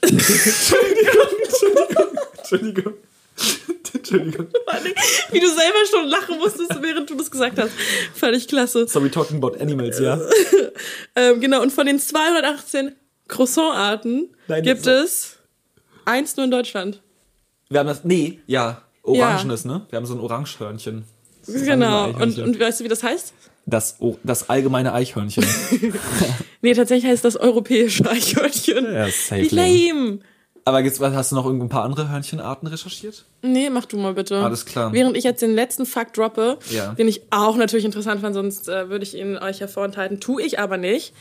Entschuldigung, 0.00 1.28
Entschuldigung, 1.46 2.08
Entschuldigung. 2.38 2.94
Entschuldigung. 3.94 4.48
Wie 5.30 5.40
du 5.40 5.48
selber 5.48 5.86
schon 5.90 6.08
lachen 6.08 6.38
musstest, 6.38 6.82
während 6.82 7.08
du 7.08 7.14
das 7.14 7.30
gesagt 7.30 7.58
hast. 7.58 7.70
Fand 8.14 8.36
ich 8.36 8.46
klasse. 8.48 8.86
So, 8.86 9.02
we 9.02 9.10
talking 9.10 9.38
about 9.42 9.56
animals, 9.60 9.98
ja? 9.98 10.20
Ähm, 11.16 11.40
genau, 11.40 11.62
und 11.62 11.72
von 11.72 11.86
den 11.86 12.00
218 12.00 12.92
Croissant-Arten 13.28 14.34
gibt 14.62 14.86
es 14.86 15.36
eins 16.04 16.36
nur 16.36 16.44
in 16.44 16.50
Deutschland. 16.50 17.00
Wir 17.70 17.80
haben 17.80 17.86
das, 17.86 18.04
nee, 18.04 18.40
ja, 18.46 18.82
orangenes, 19.02 19.64
ne? 19.64 19.86
Wir 19.90 19.96
haben 19.98 20.06
so 20.06 20.14
ein 20.14 20.20
Orangehörnchen. 20.20 21.04
Genau. 21.46 22.08
Und, 22.10 22.38
und 22.38 22.58
weißt 22.60 22.80
du, 22.80 22.84
wie 22.84 22.88
das 22.88 23.02
heißt? 23.02 23.34
Das, 23.66 23.96
O- 24.00 24.18
das 24.22 24.48
allgemeine 24.50 24.92
Eichhörnchen. 24.92 25.44
Nee, 26.62 26.72
tatsächlich 26.72 27.10
heißt 27.10 27.24
das 27.26 27.36
europäische 27.36 28.08
Eichhörnchen. 28.10 28.86
Ja, 28.90 29.06
safe 29.08 29.42
Wie 29.50 29.54
lame. 29.54 30.18
Aber 30.64 30.82
gibt's, 30.82 30.98
hast 30.98 31.30
du 31.30 31.36
noch 31.36 31.44
irgendein 31.44 31.68
paar 31.68 31.84
andere 31.84 32.08
Hörnchenarten 32.08 32.66
recherchiert? 32.68 33.26
Nee, 33.42 33.68
mach 33.68 33.84
du 33.84 33.98
mal 33.98 34.14
bitte. 34.14 34.38
Alles 34.42 34.64
klar. 34.64 34.90
Während 34.94 35.14
ich 35.14 35.24
jetzt 35.24 35.42
den 35.42 35.54
letzten 35.54 35.84
Fakt 35.84 36.16
droppe, 36.16 36.58
Ja. 36.70 36.94
den 36.94 37.06
ich 37.06 37.20
auch 37.30 37.56
natürlich 37.56 37.84
interessant 37.84 38.22
fand, 38.22 38.34
sonst 38.34 38.70
äh, 38.70 38.88
würde 38.88 39.02
ich 39.04 39.14
ihn 39.14 39.36
euch 39.36 39.58
ja 39.58 39.66
vorenthalten, 39.66 40.20
tue 40.20 40.40
ich 40.42 40.58
aber 40.58 40.78
nicht. 40.78 41.12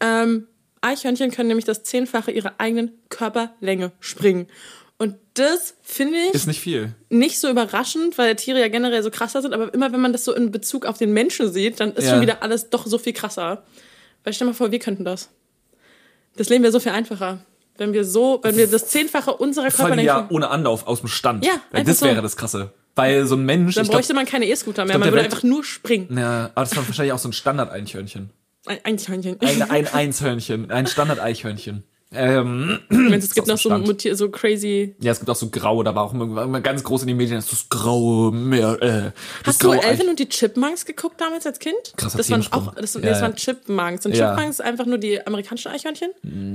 Ähm, 0.00 0.48
Eichhörnchen 0.80 1.30
können 1.30 1.46
nämlich 1.46 1.64
das 1.64 1.84
Zehnfache 1.84 2.32
ihrer 2.32 2.54
eigenen 2.58 2.90
Körperlänge 3.08 3.92
springen. 4.00 4.48
Das 5.38 5.74
finde 5.82 6.18
ich 6.28 6.34
Ist 6.34 6.46
nicht 6.46 6.60
viel. 6.60 6.94
nicht 7.10 7.38
so 7.40 7.48
überraschend, 7.48 8.18
weil 8.18 8.34
Tiere 8.36 8.60
ja 8.60 8.68
generell 8.68 9.02
so 9.02 9.10
krasser 9.10 9.40
sind, 9.42 9.54
aber 9.54 9.72
immer 9.72 9.92
wenn 9.92 10.00
man 10.00 10.12
das 10.12 10.24
so 10.24 10.34
in 10.34 10.50
Bezug 10.50 10.84
auf 10.86 10.98
den 10.98 11.12
Menschen 11.12 11.52
sieht, 11.52 11.80
dann 11.80 11.92
ist 11.94 12.04
Ja. 12.06 12.10
schon 12.12 12.20
wieder 12.20 12.42
alles 12.42 12.70
doch 12.70 12.86
so 12.86 12.98
viel 12.98 13.12
krasser. 13.12 13.62
Weil 14.24 14.32
stell 14.32 14.46
mal 14.46 14.54
vor, 14.54 14.70
wir 14.72 14.78
könnten 14.78 15.04
das. 15.04 15.30
Das 16.36 16.48
Leben 16.48 16.62
wäre 16.62 16.72
so 16.72 16.80
viel 16.80 16.92
einfacher. 16.92 17.38
Wenn 17.76 17.92
wir 17.92 18.04
so, 18.04 18.40
wenn 18.42 18.56
wir 18.56 18.66
das 18.66 18.88
Zehnfache 18.88 19.32
unserer 19.32 19.70
Vor 19.70 19.86
allem 19.86 19.94
Körperlänge. 19.96 20.06
ja 20.08 20.26
ohne 20.30 20.48
Anlauf 20.50 20.86
aus 20.86 21.00
dem 21.00 21.08
Stand. 21.08 21.44
Ja, 21.44 21.52
einfach 21.70 21.86
das 21.90 22.00
so. 22.00 22.06
wäre 22.06 22.22
das 22.22 22.36
Krasse. 22.36 22.72
Weil 22.96 23.26
so 23.26 23.36
ein 23.36 23.44
Mensch, 23.44 23.76
dann 23.76 23.84
ich 23.84 23.90
glaub, 23.90 24.00
bräuchte 24.00 24.14
man 24.14 24.26
keine 24.26 24.46
E-Scooter 24.46 24.84
mehr, 24.84 24.94
glaub, 24.96 25.00
man 25.00 25.08
würde 25.12 25.22
Welt- 25.22 25.32
einfach 25.32 25.44
nur 25.44 25.62
springen. 25.62 26.18
ja, 26.18 26.50
aber 26.56 26.64
das 26.64 26.76
war 26.76 26.84
wahrscheinlich 26.88 27.12
auch 27.12 27.18
so 27.20 27.28
ein 27.28 27.32
Standard-Eichhörnchen. 27.32 28.30
Ein 28.66 28.78
Eichhörnchen. 28.84 29.40
Ein, 29.40 29.62
ein 29.70 29.86
Einshörnchen, 29.94 30.70
ein 30.72 30.86
Standard-Eichhörnchen. 30.88 31.84
Ähm, 32.10 32.78
Meinst, 32.88 33.28
es 33.28 33.34
gibt 33.34 33.48
noch 33.48 33.58
so, 33.58 33.70
so 34.14 34.28
crazy. 34.30 34.94
Ja, 34.98 35.12
es 35.12 35.18
gibt 35.18 35.28
auch 35.28 35.36
so 35.36 35.50
graue, 35.50 35.84
da 35.84 35.94
war 35.94 36.04
auch 36.04 36.14
immer, 36.14 36.42
immer 36.42 36.60
ganz 36.62 36.82
groß 36.82 37.02
in 37.02 37.08
den 37.08 37.18
Medien, 37.18 37.36
das 37.36 37.52
ist 37.52 37.52
das 37.52 37.68
graue 37.68 38.32
Meer, 38.32 38.78
äh, 38.80 38.88
das 38.88 39.12
Hast 39.44 39.62
du 39.62 39.68
graue 39.68 39.82
Elvin 39.82 40.08
und 40.08 40.18
die 40.18 40.26
Chipmunks 40.28 40.86
geguckt 40.86 41.20
damals 41.20 41.44
als 41.44 41.58
Kind? 41.58 41.76
Krasser 41.98 42.16
das 42.16 42.30
waren 42.30 42.46
auch, 42.52 42.74
das, 42.74 42.94
Ja, 42.94 43.00
nee, 43.00 43.06
das 43.08 43.20
waren 43.20 43.34
Chipmunks. 43.36 44.06
Und 44.06 44.16
Ja. 44.16 44.34
Chipmunks 44.34 44.60
einfach 44.60 44.86
nur 44.86 44.96
die 44.96 45.24
amerikanischen 45.26 45.70
Eichhörnchen? 45.70 46.08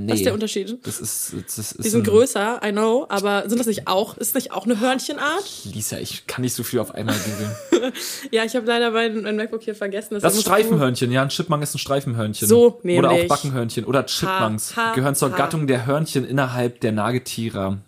Was 0.08 0.16
ist 0.18 0.26
der 0.26 0.34
Unterschied? 0.34 0.76
Das 0.84 0.98
ist, 0.98 1.34
das 1.46 1.58
ist 1.58 1.84
Die 1.84 1.88
sind 1.88 2.00
ein- 2.00 2.10
größer, 2.10 2.60
I 2.64 2.72
know, 2.72 3.06
aber 3.08 3.48
sind 3.48 3.58
das 3.60 3.68
nicht 3.68 3.86
auch, 3.86 4.16
ist 4.18 4.34
nicht 4.34 4.50
auch 4.50 4.64
eine 4.64 4.80
Hörnchenart? 4.80 5.44
Lisa, 5.72 5.98
ich 5.98 6.26
kann 6.26 6.42
nicht 6.42 6.54
so 6.54 6.64
viel 6.64 6.80
auf 6.80 6.92
einmal 6.94 7.14
googeln. 7.14 7.92
Ja, 8.30 8.44
ich 8.44 8.56
habe 8.56 8.66
leider 8.66 8.90
mein, 8.90 9.22
mein 9.22 9.36
MacBook 9.36 9.62
hier 9.62 9.74
vergessen. 9.74 10.14
Das 10.14 10.22
deshalb 10.22 10.38
ist 10.38 10.46
du- 10.46 10.50
Streifenhörnchen, 10.50 11.12
ja, 11.12 11.20
ein 11.22 11.28
Chipmunk 11.28 11.62
ist 11.62 11.74
ein 11.74 11.78
Streifenhörnchen. 11.78 12.48
So 12.48 12.80
Oder 12.82 13.10
auch. 13.10 13.26
Backenhörnchen 13.28 13.84
oder 13.84 14.06
Chipmunks. 14.06 14.74
Ha, 14.74 14.86
ha, 14.90 14.94
Gehören 14.94 15.14
zur 15.14 15.30
ha. 15.32 15.36
Gattung 15.44 15.66
der 15.66 15.86
Hörnchen 15.86 16.24
innerhalb 16.24 16.80
der 16.80 16.92
Nagetiere. 16.92 17.78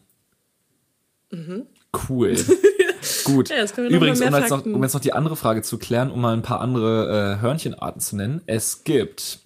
Cool. 2.09 2.37
Gut. 3.25 3.51
Mhm. 3.51 3.57
Ja, 3.57 3.89
Übrigens, 3.89 4.21
um 4.21 4.35
jetzt, 4.35 4.51
noch, 4.51 4.65
um 4.65 4.83
jetzt 4.83 4.95
noch 4.95 5.01
die 5.01 5.13
andere 5.13 5.37
Frage 5.37 5.63
zu 5.63 5.79
klären, 5.79 6.11
um 6.11 6.21
mal 6.21 6.33
ein 6.33 6.43
paar 6.43 6.61
andere 6.61 7.37
äh, 7.39 7.43
Hörnchenarten 7.43 8.01
zu 8.01 8.17
nennen. 8.17 8.43
Es 8.47 8.85
gibt. 8.85 9.41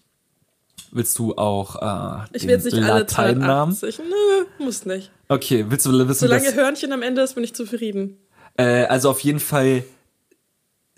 Willst 0.92 1.18
du 1.20 1.36
auch 1.36 1.76
äh, 1.76 2.26
Ich 2.32 2.42
will 2.42 2.50
jetzt 2.50 2.64
nicht 2.64 2.74
alle 2.74 3.00
Lateinnamen? 3.00 3.74
280. 3.76 3.98
Nö, 4.08 4.64
muss 4.64 4.86
nicht. 4.86 5.12
Okay, 5.28 5.66
willst 5.68 5.86
du 5.86 5.92
wissen, 5.92 6.26
Solange 6.26 6.52
Hörnchen 6.52 6.92
am 6.92 7.02
Ende 7.02 7.22
ist, 7.22 7.34
bin 7.34 7.44
ich 7.44 7.54
zufrieden. 7.54 8.18
äh, 8.56 8.86
also 8.86 9.10
auf 9.10 9.20
jeden 9.20 9.38
Fall 9.38 9.84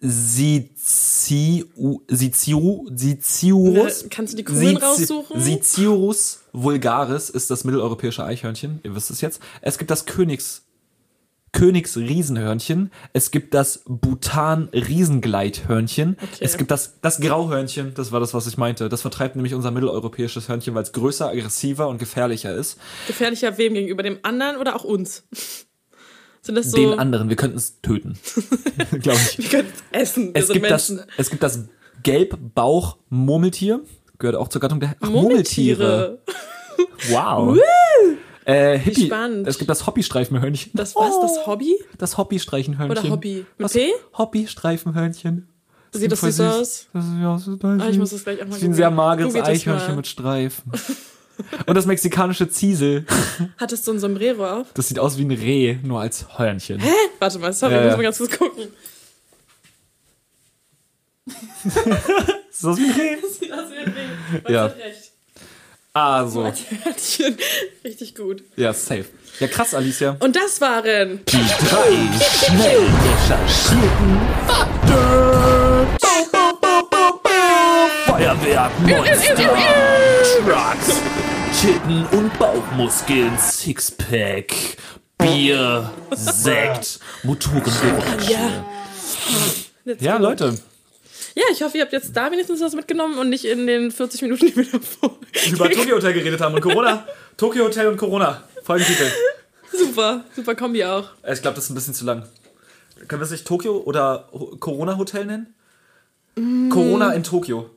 Siziu, 0.05 2.01
Siziu, 2.09 2.89
Siziurus. 2.95 4.07
Kannst 4.11 4.33
du 4.33 4.37
die 4.37 4.45
Kugeln 4.45 4.77
Sizi- 4.77 4.83
raussuchen? 4.85 5.41
Siziurus 5.41 6.41
vulgaris 6.53 7.31
ist 7.31 7.51
das 7.51 7.65
mitteleuropäische 7.65 8.25
Eichhörnchen. 8.25 8.81
Ihr 8.83 8.95
wisst 8.95 9.11
es 9.11 9.21
jetzt. 9.21 9.41
Es 9.61 9.79
gibt 9.79 9.91
das 9.91 10.05
Königs 10.05 10.63
Königsriesenhörnchen. 11.53 12.91
Es 13.13 13.31
gibt 13.31 13.53
das 13.53 13.83
Bhutan-Riesengleithörnchen. 13.87 16.17
Es 16.41 16.57
gibt 16.57 16.71
das, 16.71 16.95
das 17.03 17.21
Grauhörnchen. 17.21 17.93
Das 17.95 18.11
war 18.11 18.21
das, 18.21 18.33
was 18.33 18.47
ich 18.47 18.57
meinte. 18.57 18.89
Das 18.89 19.03
vertreibt 19.03 19.37
nämlich 19.37 19.53
unser 19.55 19.71
mitteleuropäisches 19.71 20.49
Hörnchen, 20.49 20.75
weil 20.75 20.85
es 20.85 20.93
größer, 20.93 21.29
aggressiver 21.29 21.89
und 21.89 21.99
gefährlicher 21.99 22.55
ist. 22.55 22.79
Gefährlicher 23.07 23.59
wem 23.59 23.75
gegenüber? 23.75 24.03
Dem 24.03 24.19
anderen 24.23 24.57
oder 24.57 24.75
auch 24.75 24.85
uns? 24.85 25.25
Sind 26.43 26.57
das 26.57 26.71
so. 26.73 26.77
Den 26.77 26.99
anderen. 26.99 27.29
Wir 27.29 27.37
könnten 27.37 27.57
es 27.57 27.81
töten. 27.83 28.19
Glaube 29.01 29.19
ich. 29.31 29.39
Wir 29.39 29.49
können 29.49 29.69
es 29.93 30.01
essen. 30.11 30.31
Es 30.35 30.49
gibt, 30.49 30.69
das, 30.71 30.93
es 31.17 31.31
gibt 31.31 31.43
das 31.43 31.61
Gelbbauch-Murmeltier. 32.03 33.81
Gehört 34.19 34.37
auch 34.37 34.49
zur 34.49 34.61
Gattung 34.61 34.81
der 34.81 34.97
Ach, 35.01 35.09
Murmeltiere. 35.11 36.19
Wow. 37.11 37.57
Äh, 38.45 38.77
Hippie. 38.79 39.07
spannend. 39.07 39.47
Es 39.47 39.57
gibt 39.59 39.71
das 39.71 39.87
Hoppy-Streifenhörnchen. 39.87 40.73
Das 40.75 40.97
was? 40.97 41.21
Das 41.21 41.47
Hobby? 41.47 41.77
Das 41.99 42.19
Hobby-Streifenhörnchen. 42.19 42.99
Oder 43.05 43.11
Hobby? 43.11 43.47
Mit 43.57 43.65
Das 43.65 43.73
P? 43.73 43.93
Hobby-Streifenhörnchen. 44.19 45.49
Sieht 45.93 46.11
das 46.11 46.21
so 46.21 46.43
aus? 46.45 46.89
Das 46.93 47.05
ist 47.05 47.45
total 47.45 47.81
Ah, 47.81 47.85
ich 47.85 47.91
süß. 47.91 47.99
muss 47.99 48.11
das 48.11 48.25
gleich 48.25 48.43
auch 48.43 48.47
mal 48.49 48.57
ist 48.57 48.65
ein 48.65 48.75
sehr 48.75 48.91
mageres 48.91 49.35
Eichhörnchen 49.37 49.95
mit 49.97 50.07
Streifen. 50.07 50.73
Und 51.67 51.75
das 51.75 51.87
mexikanische 51.87 52.49
Ziesel. 52.49 53.05
Hattest 53.59 53.87
du 53.87 53.93
ein 53.93 53.99
Sombrero 53.99 54.47
auf? 54.61 54.73
Das 54.75 54.89
sieht 54.89 54.99
aus 54.99 55.19
wie 55.19 55.25
ein 55.25 55.31
Reh, 55.31 55.77
nur 55.83 56.01
als 56.01 56.27
Hörnchen. 56.39 56.81
Hä? 56.81 56.91
Warte 57.19 57.39
mal, 57.39 57.53
sorry, 57.53 57.75
ja. 57.75 57.85
muss 57.87 57.97
mal 57.97 58.03
ganz 58.03 58.19
kurz 58.19 58.39
gucken. 58.39 58.69
Ist 62.51 62.65
das 62.65 62.77
wie 62.77 62.85
ein 62.85 62.91
Reh? 62.93 63.17
Sieht 63.39 63.53
aus 63.53 63.71
wie 63.71 63.79
ein 63.79 63.95
Ding. 63.95 64.43
Ja. 64.49 64.53
Ja. 64.53 64.65
recht. 64.67 65.13
Ah, 65.95 66.27
so. 66.27 66.43
Als 66.43 66.61
Hörnchen. 66.71 67.37
Richtig 67.85 68.15
gut. 68.15 68.43
Ja, 68.57 68.73
safe. 68.73 69.07
Ja, 69.41 69.47
krass, 69.47 69.75
Alicia. 69.75 70.17
Und 70.21 70.37
das 70.37 70.61
waren 70.61 71.21
Die 71.27 71.37
drei 71.37 72.19
schnell 72.47 72.87
recherchierten 73.05 74.21
Fakten. 74.47 75.43
Feuerwerk, 78.07 78.71
Monster, 78.81 79.51
Trucks, 80.45 81.01
Titten 81.63 82.05
und 82.07 82.37
Bauchmuskeln, 82.41 83.39
Sixpack, 83.39 84.53
Bier, 85.17 85.89
Sekt, 86.11 86.99
Motorengeräusche. 87.23 88.33
Ja. 88.33 88.65
Ja. 90.01 90.17
Leute, 90.17 90.59
Ja, 91.37 91.45
ich 91.53 91.63
hoffe, 91.63 91.79
ihr 91.79 91.85
habt 91.85 91.93
jetzt 91.93 92.17
da 92.17 92.33
wenigstens 92.33 92.61
was 92.61 92.75
mitgenommen 92.75 93.17
und 93.17 93.29
nicht 93.29 93.45
in 93.45 93.69
den 93.69 93.93
40 93.93 94.23
Minuten, 94.23 94.47
die 94.47 94.57
wir 94.57 94.65
davor. 94.73 95.17
über 95.53 95.71
Tokyo 95.71 95.95
Hotel 95.95 96.15
geredet 96.15 96.41
haben 96.41 96.57
und 96.57 96.63
Corona. 96.63 97.07
Tokyo 97.37 97.67
Hotel 97.67 97.87
und 97.87 97.97
Corona. 97.97 98.43
Folgentitel. 98.65 99.07
Super, 99.71 100.25
super 100.35 100.57
Kombi 100.57 100.85
auch. 100.85 101.11
Ich 101.33 101.43
glaube, 101.43 101.55
das 101.55 101.67
ist 101.67 101.71
ein 101.71 101.77
bisschen 101.77 101.95
zu 101.95 102.05
lang. 102.05 102.25
Können 103.07 103.21
wir 103.21 103.25
es 103.25 103.31
nicht 103.31 103.47
Tokio 103.47 103.77
oder 103.83 104.29
Corona 104.59 104.99
Hotel 104.99 105.27
nennen? 105.27 105.55
Corona 106.71 107.13
in 107.13 107.23
Tokio. 107.23 107.71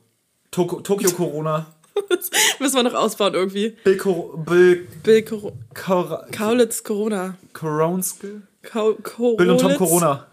Toko, 0.50 0.80
Tokio 0.80 1.12
Corona. 1.12 1.66
Müssen 2.60 2.76
wir 2.76 2.82
noch 2.82 2.94
ausbauen 2.94 3.34
irgendwie. 3.34 3.70
Bill, 3.84 3.96
Cor 3.96 4.44
Bill 4.44 4.86
Bill 5.02 5.22
Cor 5.22 5.52
Cor 5.74 6.26
Kaulitz 6.30 6.82
Corona. 6.82 7.36
Coronske? 7.52 8.42
Kau 8.62 8.94
Korolitz. 9.02 9.38
Bill 9.38 9.50
und 9.50 9.60
Tom 9.60 9.74
Corona. 9.76 10.26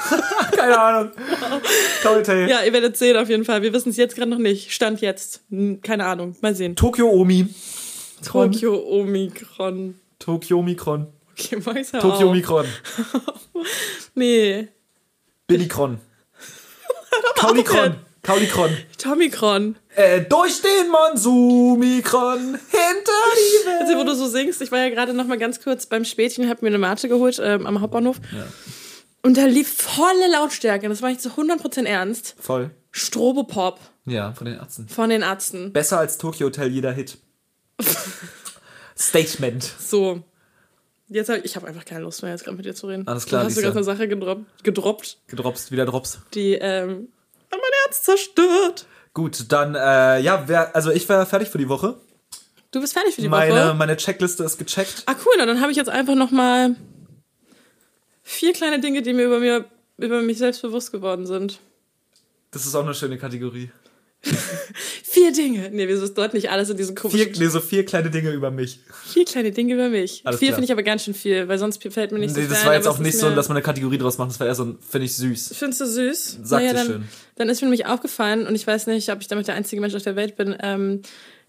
Keine 0.56 0.78
Ahnung. 0.78 1.12
Hotel. 2.04 2.48
Ja, 2.48 2.62
ihr 2.62 2.72
werdet 2.72 2.96
sehen 2.96 3.16
auf 3.16 3.28
jeden 3.28 3.44
Fall. 3.44 3.62
Wir 3.62 3.72
wissen 3.72 3.90
es 3.90 3.96
jetzt 3.96 4.16
gerade 4.16 4.30
noch 4.30 4.38
nicht. 4.38 4.72
Stand 4.72 5.00
jetzt. 5.00 5.40
Hm, 5.50 5.80
Keine 5.82 6.06
Ahnung. 6.06 6.36
Mal 6.40 6.54
sehen. 6.54 6.76
Tokio 6.76 7.08
Omi. 7.10 7.48
Tokio 8.24 8.74
Omikron. 8.76 9.94
Tokio 10.18 10.62
Mikron. 10.62 11.08
Okay, 11.32 11.60
Max, 11.64 11.92
hör 11.92 12.00
Tokio 12.00 12.28
auf. 12.28 12.34
Mikron. 12.34 12.66
Nee. 14.14 14.68
Billikron. 15.46 16.00
Kaulikron. 17.36 17.96
Kaulikron. 18.26 18.70
Tomikron. 18.98 19.76
Äh, 19.94 20.22
durch 20.22 20.60
den 20.60 20.90
Monsumikron 20.90 22.38
hinter 22.40 23.12
die 23.36 23.66
Welt. 23.66 23.82
Also, 23.82 23.96
wo 23.98 24.04
du 24.04 24.14
so 24.16 24.26
singst, 24.26 24.60
ich 24.62 24.72
war 24.72 24.80
ja 24.80 24.88
gerade 24.90 25.14
noch 25.14 25.26
mal 25.26 25.38
ganz 25.38 25.60
kurz 25.62 25.86
beim 25.86 26.04
Spätchen, 26.04 26.48
hab 26.48 26.60
mir 26.60 26.68
eine 26.68 26.78
Mate 26.78 27.08
geholt 27.08 27.40
ähm, 27.42 27.66
am 27.66 27.80
Hauptbahnhof. 27.80 28.16
Und 29.22 29.36
da 29.36 29.44
lief 29.46 29.72
volle 29.82 30.30
Lautstärke, 30.32 30.88
das 30.88 31.02
war 31.02 31.08
nicht 31.10 31.20
zu 31.22 31.30
100% 31.30 31.84
ernst. 31.84 32.34
Voll. 32.38 32.70
Strobopop 32.90 33.78
Ja, 34.06 34.32
von 34.32 34.46
den 34.46 34.56
Ärzten. 34.58 34.88
von 34.88 35.08
den 35.10 35.22
Ärzten. 35.22 35.72
Besser 35.72 35.98
als 35.98 36.18
Tokyo 36.18 36.46
Hotel 36.48 36.68
jeder 36.72 36.92
Hit. 36.92 37.18
Statement. 38.98 39.62
So. 39.78 40.22
Jetzt 41.08 41.28
hab, 41.28 41.44
ich 41.44 41.54
habe 41.54 41.68
einfach 41.68 41.84
keine 41.84 42.00
Lust 42.00 42.22
mehr, 42.22 42.32
jetzt 42.32 42.42
gerade 42.44 42.56
mit 42.56 42.66
dir 42.66 42.74
zu 42.74 42.88
reden. 42.88 43.06
Alles 43.06 43.26
klar, 43.26 43.42
Du 43.42 43.46
hast 43.48 43.54
sogar 43.54 43.70
eine 43.70 43.84
Sache 43.84 44.08
gedroppt, 44.08 44.64
gedroppt 44.64 45.18
Gedropst, 45.28 45.70
wieder 45.70 45.86
Drops. 45.86 46.18
die 46.34 46.54
ähm, 46.54 47.08
hat 47.50 47.60
mein 47.60 47.70
Herz 47.84 48.02
zerstört. 48.02 48.86
Gut, 49.14 49.50
dann, 49.50 49.74
äh, 49.74 50.20
ja, 50.20 50.44
wer, 50.46 50.74
also 50.76 50.90
ich 50.90 51.08
wäre 51.08 51.24
fertig 51.26 51.48
für 51.48 51.58
die 51.58 51.68
Woche. 51.68 51.96
Du 52.70 52.80
bist 52.80 52.92
fertig 52.92 53.14
für 53.14 53.22
die 53.22 53.28
Meine, 53.28 53.54
Woche. 53.54 53.74
meine 53.74 53.96
Checkliste 53.96 54.44
ist 54.44 54.58
gecheckt. 54.58 55.04
Ah, 55.06 55.14
cool, 55.24 55.32
dann 55.38 55.60
habe 55.60 55.70
ich 55.70 55.76
jetzt 55.78 55.88
einfach 55.88 56.14
noch 56.14 56.30
mal 56.30 56.76
vier 58.22 58.52
kleine 58.52 58.80
Dinge, 58.80 59.02
die 59.02 59.12
mir 59.14 59.26
über, 59.26 59.38
mir 59.40 59.64
über 59.96 60.20
mich 60.20 60.38
selbst 60.38 60.60
bewusst 60.62 60.92
geworden 60.92 61.26
sind. 61.26 61.60
Das 62.50 62.66
ist 62.66 62.74
auch 62.74 62.84
eine 62.84 62.94
schöne 62.94 63.16
Kategorie. 63.18 63.70
Vier 65.02 65.32
Dinge. 65.32 65.70
Nee, 65.72 65.88
wieso 65.88 66.04
ist 66.04 66.14
dort 66.14 66.34
nicht 66.34 66.50
alles 66.50 66.68
in 66.68 66.76
diesem 66.76 66.96
Vier, 66.96 67.10
komischen... 67.10 67.32
nee, 67.42 67.48
so 67.48 67.60
vier 67.60 67.84
kleine 67.84 68.10
Dinge 68.10 68.32
über 68.32 68.50
mich. 68.50 68.80
Vier 69.06 69.24
kleine 69.24 69.52
Dinge 69.52 69.74
über 69.74 69.88
mich. 69.88 70.22
Alles 70.24 70.40
Vier 70.40 70.52
finde 70.52 70.64
ich 70.64 70.72
aber 70.72 70.82
ganz 70.82 71.04
schön 71.04 71.14
viel, 71.14 71.48
weil 71.48 71.58
sonst 71.58 71.82
fällt 71.82 72.12
mir 72.12 72.18
nicht 72.18 72.34
so 72.34 72.40
Nee, 72.40 72.48
das 72.48 72.64
war 72.64 72.74
jetzt 72.74 72.88
auch 72.88 72.98
nicht 72.98 73.16
so, 73.16 73.30
dass 73.30 73.48
man 73.48 73.56
eine 73.56 73.62
Kategorie 73.62 73.98
draus 73.98 74.18
macht. 74.18 74.30
Das 74.30 74.40
war 74.40 74.46
eher 74.46 74.54
so 74.54 74.64
ein, 74.64 74.78
finde 74.80 75.06
ich 75.06 75.16
süß. 75.16 75.54
Findest 75.56 75.80
du 75.80 75.86
süß? 75.86 76.38
Sag 76.42 76.60
naja, 76.60 76.72
dir 76.72 76.78
dann, 76.78 76.86
schön. 76.86 77.04
dann 77.36 77.48
ist 77.48 77.60
mir 77.60 77.66
nämlich 77.66 77.86
aufgefallen, 77.86 78.46
und 78.46 78.54
ich 78.54 78.66
weiß 78.66 78.88
nicht, 78.88 79.10
ob 79.10 79.20
ich 79.20 79.28
damit 79.28 79.46
der 79.46 79.54
einzige 79.54 79.80
Mensch 79.80 79.94
auf 79.94 80.02
der 80.02 80.16
Welt 80.16 80.36
bin, 80.36 80.56
ähm, 80.60 81.02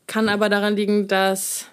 kann 0.05 0.29
aber 0.29 0.49
daran 0.49 0.75
liegen, 0.75 1.07
dass 1.07 1.65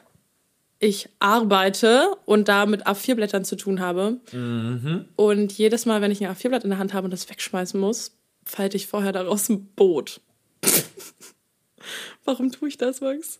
ich 0.81 1.09
arbeite 1.19 2.09
und 2.27 2.49
da 2.49 2.67
mit 2.67 2.87
A4-Blättern 2.87 3.45
zu 3.45 3.57
tun 3.57 3.81
habe. 3.81 4.19
Mhm. 4.33 5.07
Und 5.17 5.53
jedes 5.53 5.87
Mal, 5.87 6.03
wenn 6.03 6.11
ich 6.11 6.25
ein 6.25 6.35
A4-Blatt 6.35 6.65
in 6.65 6.71
der 6.71 6.79
Hand 6.79 6.93
habe 6.93 7.05
und 7.07 7.11
das 7.11 7.29
wegschmeißen 7.31 7.79
muss, 7.79 8.17
falte 8.45 8.77
ich 8.77 8.87
vorher 8.87 9.13
daraus 9.13 9.49
ein 9.49 9.67
Boot. 9.77 10.21
Warum 12.25 12.51
tue 12.53 12.69
ich 12.69 12.79
das, 12.79 13.01
Max? 13.01 13.39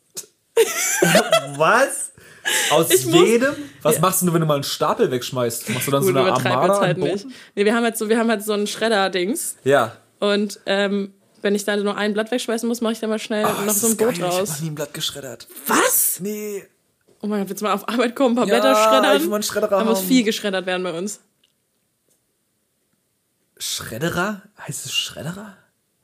Was? 1.57 2.13
Aus 2.71 2.91
Ich 2.91 3.07
muss- 3.07 3.27
jedem? 3.27 3.55
Was 3.83 4.01
machst 4.01 4.23
du, 4.23 4.33
wenn 4.33 4.41
du 4.41 4.47
mal 4.47 4.55
einen 4.55 4.65
Stapel 4.65 5.11
wegschmeißt? 5.11 5.71
Machst 5.71 5.87
du 5.87 5.91
dann 5.91 6.03
Gut, 6.05 6.13
so 6.15 6.19
eine 6.19 6.33
Armada 6.33 6.81
halt 6.81 6.99
nicht. 6.99 7.27
Nee, 7.55 7.65
wir 7.65 7.75
haben 7.75 7.85
halt 7.85 7.97
so, 7.97 8.09
wir 8.09 8.19
haben 8.19 8.29
halt 8.29 8.45
so 8.45 8.53
einen 8.53 8.67
Schredder-Dings. 8.67 9.57
Ja. 9.65 9.97
Und 10.21 10.61
ähm, 10.67 11.15
wenn 11.43 11.55
ich 11.55 11.65
da 11.65 11.77
nur 11.77 11.97
ein 11.97 12.13
Blatt 12.13 12.31
wegschmeißen 12.31 12.69
muss, 12.69 12.81
mache 12.83 12.93
ich 12.93 13.01
da 13.01 13.07
mal 13.07 13.19
schnell 13.19 13.45
Ah, 13.45 13.63
noch 13.65 13.73
so 13.75 13.87
ein 13.89 13.97
Boot 13.97 14.09
geil. 14.09 14.15
Ich 14.17 14.23
hab 14.23 14.33
raus. 14.33 14.49
noch 14.51 14.61
nie 14.61 14.69
ein 14.71 14.75
Blatt 14.75 14.93
geschreddert. 14.95 15.49
Was? 15.67 16.21
Nee. 16.21 16.67
Oh 17.23 17.27
mein 17.27 17.41
Gott, 17.41 17.49
willst 17.49 17.63
du 17.63 17.67
mal 17.67 17.73
auf 17.75 17.89
Arbeit 17.89 18.15
kommen, 18.15 18.35
ein 18.35 18.37
paar 18.37 18.47
Ja, 18.47 18.61
Blätter 18.61 18.75
schreddern? 18.77 19.17
ich 19.17 19.23
will 19.23 19.29
mal 19.31 19.37
einen 19.37 19.43
Schredderer 19.43 19.79
Da 19.79 19.85
muss 19.85 19.99
haben. 20.01 20.07
viel 20.09 20.23
geschreddert 20.25 20.67
werden 20.67 20.83
bei 20.83 20.93
uns. 20.93 21.21
Schredderer? 23.59 24.43
Heißt 24.67 24.85
es 24.85 24.93
Schredderer? 24.93 25.57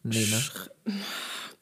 Nee, 0.03 0.27
ne? 0.27 0.97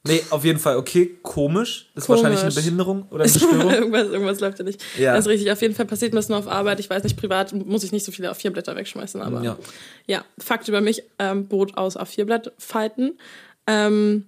Nee, 0.07 0.23
auf 0.29 0.45
jeden 0.45 0.59
Fall, 0.59 0.77
okay, 0.77 1.17
komisch. 1.21 1.91
Ist 1.93 2.05
Komisch. 2.07 2.23
wahrscheinlich 2.23 2.41
eine 2.41 2.53
Behinderung 2.53 3.05
oder 3.11 3.25
eine 3.25 3.33
Störung. 3.37 3.69
irgendwas, 3.69 4.07
irgendwas 4.07 4.39
läuft 4.39 4.59
ja 4.59 4.65
nicht. 4.65 4.81
Ja. 4.97 5.13
Das 5.13 5.25
ist 5.25 5.29
richtig. 5.29 5.51
Auf 5.51 5.61
jeden 5.61 5.75
Fall 5.75 5.85
passiert 5.85 6.13
mir 6.13 6.19
das 6.19 6.29
nur 6.29 6.37
auf 6.37 6.47
Arbeit. 6.47 6.79
Ich 6.79 6.89
weiß 6.89 7.03
nicht, 7.03 7.17
privat 7.17 7.51
muss 7.53 7.83
ich 7.83 7.91
nicht 7.91 8.05
so 8.05 8.11
viele 8.13 8.31
A4-Blätter 8.31 8.75
wegschmeißen, 8.77 9.21
aber 9.21 9.43
Ja. 9.43 9.57
ja. 10.07 10.23
Fakt 10.39 10.67
über 10.69 10.79
mich, 10.79 11.03
ähm, 11.19 11.47
Brot 11.47 11.75
aus 11.77 11.97
A4-Blatt 11.97 12.53
falten. 12.57 13.19
Ähm, 13.67 14.25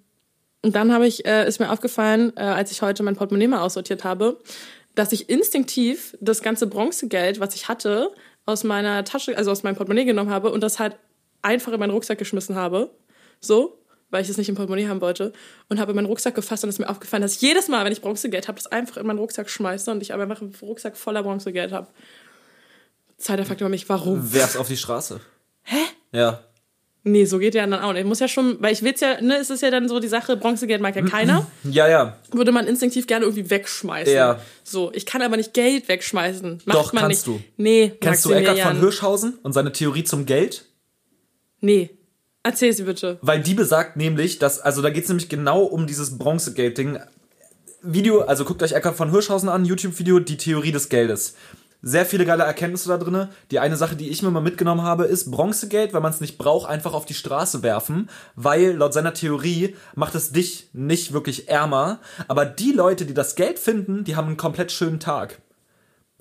und 0.61 0.75
dann 0.75 0.93
habe 0.93 1.07
ich, 1.07 1.25
äh, 1.25 1.47
ist 1.47 1.59
mir 1.59 1.71
aufgefallen, 1.71 2.33
äh, 2.35 2.41
als 2.41 2.71
ich 2.71 2.81
heute 2.81 3.01
mein 3.01 3.15
Portemonnaie 3.15 3.47
mal 3.47 3.61
aussortiert 3.61 4.03
habe, 4.03 4.39
dass 4.93 5.13
ich 5.13 5.29
instinktiv 5.29 6.17
das 6.19 6.41
ganze 6.41 6.67
Bronzegeld, 6.67 7.39
was 7.39 7.55
ich 7.55 7.69
hatte, 7.69 8.11
aus 8.45 8.65
meiner 8.65 9.05
Tasche, 9.05 9.37
also 9.37 9.51
aus 9.51 9.63
meinem 9.63 9.77
Portemonnaie 9.77 10.03
genommen 10.05 10.29
habe 10.29 10.51
und 10.51 10.61
das 10.61 10.79
halt 10.79 10.97
einfach 11.41 11.71
in 11.71 11.79
meinen 11.79 11.91
Rucksack 11.91 12.17
geschmissen 12.19 12.55
habe. 12.55 12.91
So, 13.39 13.77
weil 14.11 14.21
ich 14.21 14.29
es 14.29 14.37
nicht 14.37 14.49
im 14.49 14.55
Portemonnaie 14.55 14.87
haben 14.87 15.01
wollte. 15.01 15.33
Und 15.69 15.79
habe 15.79 15.91
in 15.91 15.95
meinen 15.95 16.05
Rucksack 16.05 16.35
gefasst 16.35 16.63
und 16.63 16.69
es 16.69 16.75
ist 16.75 16.79
mir 16.79 16.89
aufgefallen, 16.89 17.23
dass 17.23 17.41
jedes 17.41 17.67
Mal, 17.67 17.83
wenn 17.85 17.91
ich 17.91 18.01
Bronzegeld 18.01 18.47
habe, 18.47 18.57
das 18.57 18.67
einfach 18.67 18.97
in 18.97 19.07
meinen 19.07 19.19
Rucksack 19.19 19.49
schmeiße 19.49 19.89
und 19.91 20.01
ich 20.01 20.13
aber 20.13 20.23
einfach 20.23 20.41
einen 20.41 20.53
Rucksack 20.61 20.95
voller 20.97 21.23
Bronzegeld 21.23 21.71
habe. 21.71 21.87
Zweiter 23.17 23.45
Fakt 23.45 23.61
über 23.61 23.69
mich, 23.69 23.87
warum? 23.89 24.33
Werf's 24.33 24.57
auf 24.57 24.67
die 24.67 24.77
Straße. 24.77 25.21
Hä? 25.63 25.77
Ja. 26.11 26.43
Nee, 27.03 27.25
so 27.25 27.39
geht 27.39 27.55
ja 27.55 27.65
dann 27.65 27.79
auch 27.79 27.93
nicht. 27.93 28.05
Muss 28.05 28.19
ja 28.19 28.27
schon, 28.27 28.61
weil 28.61 28.73
ich 28.73 28.83
will's 28.83 29.01
ja, 29.01 29.19
ne, 29.21 29.37
es 29.37 29.49
ist 29.49 29.61
ja 29.61 29.71
dann 29.71 29.89
so 29.89 29.99
die 29.99 30.07
Sache, 30.07 30.37
Bronzegeld 30.37 30.81
mag 30.81 30.95
ja 30.95 31.01
keiner. 31.01 31.47
Ja, 31.63 31.87
ja. 31.87 32.17
Würde 32.31 32.51
man 32.51 32.67
instinktiv 32.67 33.07
gerne 33.07 33.25
irgendwie 33.25 33.49
wegschmeißen. 33.49 34.13
Ja. 34.13 34.39
So, 34.63 34.91
ich 34.93 35.05
kann 35.05 35.21
aber 35.21 35.37
nicht 35.37 35.53
Geld 35.53 35.87
wegschmeißen. 35.87 36.61
Macht 36.65 36.77
Doch, 36.77 36.93
man 36.93 37.03
kannst 37.03 37.27
nicht. 37.27 37.39
du. 37.39 37.43
Nee, 37.57 37.93
Kennst 38.01 38.25
du 38.25 38.31
Eckart 38.31 38.59
von 38.59 38.79
Hirschhausen 38.79 39.39
und 39.41 39.53
seine 39.53 39.71
Theorie 39.71 40.03
zum 40.03 40.25
Geld? 40.25 40.65
Nee. 41.59 41.89
Erzähl 42.43 42.73
sie 42.73 42.83
bitte. 42.83 43.19
Weil 43.21 43.41
die 43.41 43.53
besagt 43.53 43.97
nämlich, 43.97 44.39
dass, 44.39 44.59
also 44.59 44.81
da 44.81 44.89
geht's 44.89 45.09
nämlich 45.09 45.29
genau 45.29 45.61
um 45.61 45.85
dieses 45.85 46.17
Bronzegeld-Ding. 46.17 46.99
Video, 47.83 48.21
also 48.21 48.45
guckt 48.45 48.63
euch 48.63 48.73
Eckart 48.73 48.95
von 48.95 49.11
Hirschhausen 49.11 49.49
an, 49.49 49.65
YouTube-Video, 49.65 50.19
die 50.19 50.37
Theorie 50.37 50.71
des 50.71 50.89
Geldes. 50.89 51.35
Sehr 51.83 52.05
viele 52.05 52.25
geile 52.25 52.43
Erkenntnisse 52.43 52.89
da 52.89 52.97
drin. 52.97 53.27
Die 53.49 53.57
eine 53.57 53.75
Sache, 53.75 53.95
die 53.95 54.09
ich 54.09 54.21
mir 54.21 54.29
mal 54.29 54.39
mitgenommen 54.39 54.83
habe, 54.83 55.05
ist 55.05 55.31
Bronzegeld, 55.31 55.93
wenn 55.93 56.03
man 56.03 56.11
es 56.11 56.21
nicht 56.21 56.37
braucht, 56.37 56.69
einfach 56.69 56.93
auf 56.93 57.05
die 57.05 57.15
Straße 57.15 57.63
werfen, 57.63 58.09
weil 58.35 58.73
laut 58.73 58.93
seiner 58.93 59.15
Theorie 59.15 59.75
macht 59.95 60.13
es 60.13 60.31
dich 60.31 60.69
nicht 60.73 61.11
wirklich 61.11 61.49
ärmer. 61.49 61.99
Aber 62.27 62.45
die 62.45 62.71
Leute, 62.71 63.05
die 63.05 63.15
das 63.15 63.35
Geld 63.35 63.57
finden, 63.57 64.03
die 64.03 64.15
haben 64.15 64.27
einen 64.27 64.37
komplett 64.37 64.71
schönen 64.71 64.99
Tag. 64.99 65.39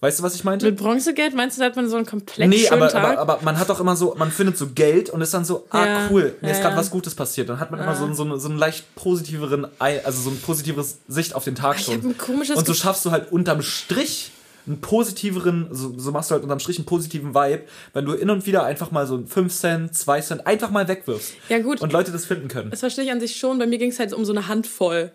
Weißt 0.03 0.18
du, 0.18 0.22
was 0.22 0.34
ich 0.34 0.44
meinte? 0.44 0.64
Mit 0.66 0.76
Bronzegeld 0.78 1.34
meinst 1.34 1.59
du, 1.59 1.61
da 1.61 1.66
hat 1.66 1.76
man 1.76 1.88
so 1.88 1.96
einen 1.96 2.07
komplett 2.07 2.48
Nee, 2.48 2.59
schönen 2.59 2.82
aber, 2.82 2.88
Tag? 2.90 3.18
aber, 3.18 3.34
aber 3.34 3.38
man 3.44 3.59
hat 3.59 3.68
doch 3.68 3.80
immer 3.80 3.96
so, 3.96 4.14
man 4.18 4.30
findet 4.30 4.57
so 4.57 4.68
Geld 4.68 5.11
und 5.11 5.20
ist 5.20 5.34
dann 5.34 5.44
so, 5.44 5.66
ah 5.70 5.84
Ja, 5.84 6.09
cool, 6.11 6.34
mir 6.40 6.48
ja, 6.48 6.55
ist 6.55 6.62
gerade 6.62 6.74
ja. 6.74 6.80
was 6.80 6.90
Gutes 6.90 7.14
passiert. 7.14 7.48
Dann 7.51 7.61
hat 7.61 7.70
man 7.70 7.80
immer 7.80 7.94
so, 7.94 8.11
so, 8.14 8.36
so 8.36 8.48
einen 8.48 8.59
leicht 8.59 8.94
positiveren, 8.94 9.66
Ei- 9.78 10.03
also 10.05 10.22
so 10.22 10.30
ein 10.30 10.40
positiveres 10.40 10.98
Sicht 11.09 11.34
auf 11.34 11.44
den 11.44 11.55
Tag 11.55 11.76
Ich 11.78 11.84
schon. 11.84 11.94
ein 12.03 12.16
komisches 12.16 12.57
und 12.57 12.66
so 12.66 12.72
schaffst 12.72 13.05
du 13.05 13.11
halt 13.11 13.30
unterm 13.30 13.61
Strich 13.61 14.30
einen 14.66 14.80
positiveren, 14.80 15.68
so, 15.72 15.94
so 15.98 16.12
machst 16.12 16.30
du 16.30 16.34
halt 16.34 16.44
unterm 16.44 16.61
Strich 16.61 16.78
einen 16.78 16.84
positiven 16.86 17.34
Vibe, 17.34 17.62
wenn 17.92 18.05
du 18.05 18.14
hin 18.14 18.30
und 18.30 18.46
wieder 18.46 18.64
einfach 18.64 18.90
mal 18.90 19.07
so 19.07 19.14
einen 19.14 19.26
5 19.26 19.53
Cent, 19.55 19.94
2 19.94 20.20
Cent 20.20 20.46
einfach 20.46 20.70
mal 20.70 20.86
wegwirfst. 20.86 21.32
Ja, 21.48 21.59
gut. 21.61 21.80
Und 21.80 21.92
Leute 21.92 22.12
das 22.12 22.24
finden 22.26 22.48
können. 22.48 22.70
Das 22.70 22.80
verstehe 22.80 23.05
ich 23.05 23.11
an 23.11 23.20
sich 23.20 23.36
schon. 23.36 23.59
Bei 23.59 23.66
mir 23.66 23.78
ging 23.78 23.90
es 23.90 23.98
halt 23.98 24.12
um 24.12 24.24
so 24.24 24.32
eine 24.32 24.48
Handvoll. 24.48 25.12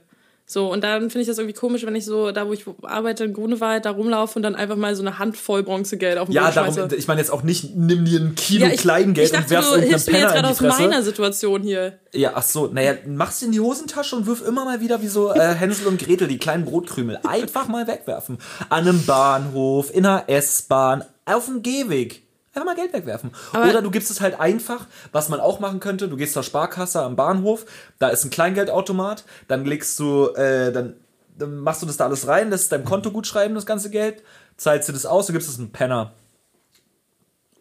So, 0.48 0.72
und 0.72 0.84
dann 0.84 1.10
finde 1.10 1.22
ich 1.22 1.28
das 1.28 1.40
irgendwie 1.40 1.58
komisch, 1.58 1.88
wenn 1.88 1.96
ich 1.96 2.06
so, 2.06 2.32
da 2.32 2.48
wo 2.48 2.54
ich 2.54 2.66
arbeite, 2.84 3.24
in 3.24 3.34
Grunewald, 3.34 3.86
da 3.86 3.90
rumlaufe 3.90 4.38
und 4.38 4.44
dann 4.44 4.54
einfach 4.54 4.76
mal 4.76 4.96
so 4.96 5.02
eine 5.02 5.18
Handvoll 5.18 5.64
Bronzegeld 5.64 6.20
auf 6.20 6.28
den 6.28 6.36
Ja, 6.36 6.52
darum, 6.52 6.72
schmeiße. 6.72 6.96
ich 6.96 7.08
meine 7.08 7.20
jetzt 7.20 7.32
auch 7.32 7.42
nicht, 7.42 7.76
nimm 7.76 8.06
dir 8.06 8.20
ein 8.20 8.36
Kilo 8.36 8.68
Ja, 8.68 8.72
ich, 8.72 8.80
Kleingeld 8.80 9.26
ich 9.26 9.32
dachte, 9.32 9.46
und 9.46 9.52
werfst 9.52 9.76
du 9.76 9.80
hilfst 9.80 10.12
mir 10.12 10.20
jetzt 10.20 10.34
gerade 10.34 10.48
aus 10.48 10.62
meiner 10.62 11.02
Situation 11.02 11.64
hier. 11.64 11.98
Ja, 12.14 12.34
ach 12.36 12.44
so, 12.44 12.68
naja, 12.68 12.94
mach's 13.08 13.42
in 13.42 13.54
die 13.54 13.60
Hosentasche 13.60 14.16
und 14.16 14.28
wirf 14.28 14.46
immer 14.48 14.66
mal 14.66 14.82
wieder 14.82 15.02
wie 15.02 15.08
so 15.08 15.34
äh, 15.34 15.56
Hänsel 15.56 15.88
und 15.88 16.00
Gretel 16.00 16.28
die 16.28 16.38
kleinen 16.38 16.66
Brotkrümel. 16.66 17.20
Einfach 17.24 17.68
mal 17.68 17.88
wegwerfen. 17.88 18.38
An 18.70 18.88
einem 18.88 19.04
Bahnhof, 19.04 19.92
in 19.94 20.06
einer 20.06 20.26
S-Bahn, 20.30 21.04
auf 21.26 21.46
dem 21.46 21.64
Gehweg. 21.64 22.25
Einfach 22.56 22.66
mal 22.66 22.76
Geld 22.76 22.94
wegwerfen. 22.94 23.32
Aber- 23.52 23.70
Oder 23.70 23.82
du 23.82 23.92
gibst 23.92 24.10
es 24.10 24.22
halt 24.22 24.40
einfach, 24.40 24.88
was 25.12 25.30
man 25.30 25.40
auch 25.42 25.60
machen 25.60 25.80
könnte, 25.82 26.08
du 26.08 26.16
gehst 26.16 26.34
zur 26.34 26.44
Sparkasse 26.44 27.02
am 27.02 27.16
Bahnhof, 27.16 27.66
da 28.00 28.08
ist 28.10 28.24
ein 28.24 28.30
Kleingeldautomat, 28.30 29.26
dann 29.48 29.66
legst 29.66 30.00
du, 30.00 30.28
äh, 30.36 30.72
dann, 30.72 30.96
dann 31.38 31.58
machst 31.60 31.82
du 31.82 31.86
das 31.86 31.98
da 31.98 32.06
alles 32.06 32.28
rein, 32.28 32.50
lässt 32.50 32.72
deinem 32.72 32.86
Konto 32.86 33.12
gut 33.12 33.28
schreiben, 33.28 33.56
das 33.56 33.66
ganze 33.66 33.90
Geld, 33.90 34.24
zahlst 34.58 34.88
du 34.88 34.94
das 34.94 35.06
aus, 35.06 35.28
du 35.28 35.34
gibst 35.34 35.50
es 35.50 35.60
einem 35.60 35.72
Penner. 35.72 36.14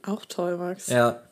Auch 0.06 0.24
toll, 0.26 0.56
Max. 0.58 0.86
Ja. 0.88 1.22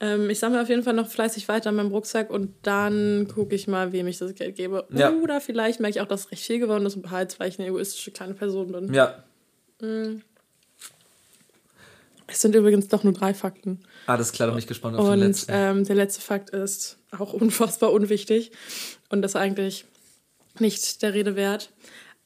Ähm, 0.00 0.28
ich 0.28 0.38
sammle 0.40 0.60
auf 0.60 0.68
jeden 0.68 0.82
Fall 0.82 0.92
noch 0.94 1.08
fleißig 1.08 1.46
weiter 1.48 1.70
in 1.70 1.76
meinem 1.76 1.90
Rucksack 1.90 2.30
und 2.30 2.52
dann 2.62 3.28
gucke 3.32 3.54
ich 3.54 3.68
mal, 3.68 3.92
wem 3.92 4.06
ich 4.08 4.18
das 4.18 4.34
Geld 4.34 4.56
gebe. 4.56 4.86
Ja. 4.90 5.10
Oder 5.12 5.40
vielleicht 5.40 5.78
merke 5.80 5.96
ich 5.96 6.00
auch, 6.02 6.08
dass 6.08 6.30
recht 6.32 6.42
viel 6.44 6.58
geworden 6.58 6.84
ist 6.84 6.96
und 6.96 7.02
behalte 7.02 7.34
es, 7.34 7.40
weil 7.40 7.48
ich 7.48 7.58
eine 7.58 7.68
egoistische 7.68 8.10
kleine 8.10 8.34
Person 8.34 8.72
bin. 8.72 8.92
Ja. 8.92 9.22
Es 12.28 12.40
sind 12.40 12.54
übrigens 12.54 12.88
doch 12.88 13.04
nur 13.04 13.12
drei 13.12 13.34
Fakten. 13.34 13.80
Alles 14.06 14.32
klar, 14.32 14.48
da 14.48 14.52
bin 14.52 14.58
ich 14.58 14.66
gespannt 14.66 14.96
auf 14.96 15.04
den 15.04 15.12
Und 15.12 15.20
letzten. 15.20 15.52
ähm, 15.54 15.84
der 15.84 15.96
letzte 15.96 16.20
Fakt 16.20 16.50
ist 16.50 16.98
auch 17.16 17.32
unfassbar 17.34 17.92
unwichtig 17.92 18.52
und 19.08 19.22
das 19.22 19.36
eigentlich 19.36 19.84
nicht 20.58 21.02
der 21.02 21.14
Rede 21.14 21.36
wert. 21.36 21.70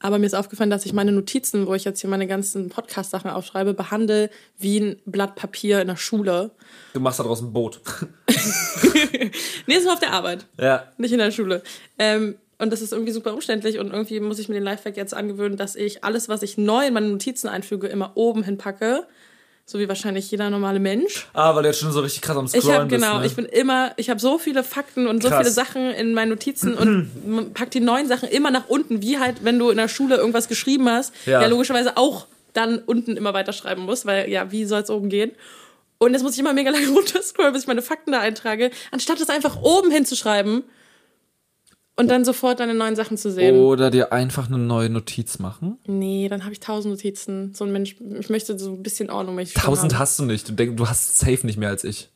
Aber 0.03 0.19
mir 0.19 0.25
ist 0.25 0.35
aufgefallen, 0.35 0.71
dass 0.71 0.87
ich 0.87 0.95
meine 0.95 1.13
Notizen, 1.13 1.67
wo 1.67 1.75
ich 1.75 1.85
jetzt 1.85 2.01
hier 2.01 2.09
meine 2.09 2.27
ganzen 2.27 2.71
Podcast-Sachen 2.71 3.31
aufschreibe, 3.31 3.75
behandle 3.75 4.31
wie 4.59 4.81
ein 4.81 4.97
Blatt 5.05 5.35
Papier 5.37 5.83
in 5.83 5.89
der 5.89 5.97
Schule. 5.97 6.53
Du 6.95 7.01
machst 7.01 7.19
da 7.21 7.25
draußen 7.25 7.49
ein 7.49 7.53
Boot. 7.53 7.81
Nee, 9.67 9.77
ist 9.77 9.85
nur 9.85 9.93
auf 9.93 10.01
der 10.01 10.13
Arbeit, 10.13 10.47
ja. 10.59 10.89
nicht 10.97 11.13
in 11.13 11.19
der 11.19 11.31
Schule. 11.31 11.63
Ähm, 11.99 12.37
und 12.59 12.73
das 12.73 12.83
ist 12.83 12.93
irgendwie 12.93 13.13
super 13.13 13.33
umständlich 13.33 13.79
und 13.79 13.93
irgendwie 13.93 14.21
muss 14.21 14.39
ich 14.39 14.49
mir 14.49 14.55
den 14.55 14.65
Lifehack 14.65 14.97
jetzt 14.97 15.15
angewöhnen, 15.15 15.57
dass 15.57 15.77
ich 15.77 16.03
alles, 16.03 16.29
was 16.29 16.43
ich 16.43 16.59
neu 16.59 16.87
in 16.87 16.95
meine 16.95 17.09
Notizen 17.09 17.49
einfüge, 17.49 17.87
immer 17.87 18.13
oben 18.17 18.43
hinpacke. 18.43 19.07
So 19.71 19.79
wie 19.79 19.87
wahrscheinlich 19.89 20.29
jeder 20.33 20.51
normale 20.51 20.81
Mensch. 20.81 21.29
Ah, 21.33 21.55
weil 21.55 21.63
du 21.63 21.69
jetzt 21.69 21.79
schon 21.79 21.93
so 21.93 22.01
richtig 22.01 22.23
krass 22.23 22.37
am 22.37 22.49
Scrollen 22.49 22.67
Ich 22.67 22.73
habe 22.75 22.87
bist, 22.87 23.01
genau, 23.05 23.21
ne? 23.21 23.27
ich 23.27 23.37
bin 23.37 23.45
immer, 23.45 23.93
ich 23.99 24.11
habe 24.11 24.19
so 24.19 24.37
viele 24.37 24.65
Fakten 24.65 25.07
und 25.07 25.23
so 25.23 25.29
Krass. 25.29 25.39
viele 25.39 25.51
Sachen 25.53 25.93
in 25.93 26.13
meinen 26.13 26.31
Notizen 26.31 26.75
und 26.75 27.53
pack 27.55 27.71
die 27.71 27.79
neuen 27.79 28.09
Sachen 28.09 28.29
immer 28.29 28.51
nach 28.51 28.67
unten, 28.67 29.01
wie 29.01 29.21
halt, 29.21 29.45
wenn 29.45 29.61
du 29.61 29.71
in 29.71 29.77
der 29.77 29.87
Schule 29.87 30.17
irgendwas 30.17 30.49
geschrieben 30.49 30.89
hast, 30.91 31.13
Ja. 31.25 31.41
ja, 31.43 31.47
logischerweise 31.47 31.97
auch 31.97 32.27
dann 32.53 32.79
unten 32.81 33.17
immer 33.17 33.33
weiterschreiben 33.33 33.85
musst, 33.85 34.07
weil 34.07 34.29
ja, 34.29 34.51
wie 34.51 34.65
soll 34.65 34.81
es 34.83 34.91
oben 34.91 35.09
gehen? 35.09 35.31
Und 35.99 36.15
jetzt 36.15 36.23
muss 36.25 36.33
ich 36.33 36.41
immer 36.41 36.53
mega 36.53 36.73
lange 36.73 36.89
runterscrollen, 36.93 37.53
bis 37.53 37.63
ich 37.63 37.69
meine 37.69 37.83
Fakten 37.83 38.11
da 38.11 38.19
eintrage, 38.19 38.73
anstatt 38.91 39.21
es 39.21 39.31
einfach 39.31 39.63
oben 39.63 39.93
hinzuschreiben 39.93 40.65
und 42.01 42.09
dann 42.11 42.25
sofort 42.25 42.59
deine 42.61 42.75
neuen 42.75 42.97
Sachen 42.97 43.17
zu 43.17 43.31
sehen. 43.31 43.57
Oder 43.57 43.91
dir 43.91 44.13
einfach 44.13 44.49
eine 44.49 44.59
neue 44.59 44.91
Notiz 44.91 45.39
machen. 45.39 45.79
Nee, 45.87 46.29
dann 46.29 46.43
habe 46.45 46.53
ich 46.53 46.61
tausend 46.61 46.93
Notizen. 46.95 47.53
So 47.55 47.65
ein 47.65 47.73
Mensch, 47.73 47.97
ich 48.19 48.29
möchte 48.31 48.59
so 48.59 48.71
ein 48.73 48.83
bisschen 48.83 49.11
Ordnung. 49.11 49.35
möchte 49.37 49.59
Tausend 49.61 49.99
hast 49.99 50.19
du 50.19 50.25
nicht. 50.25 50.49
Du 50.49 50.53
denkst, 50.53 50.77
du 50.77 50.89
hast 50.89 51.19
safe 51.19 51.47
nicht 51.47 51.59
mehr 51.59 51.69
als 51.69 51.85
ich. 51.85 52.09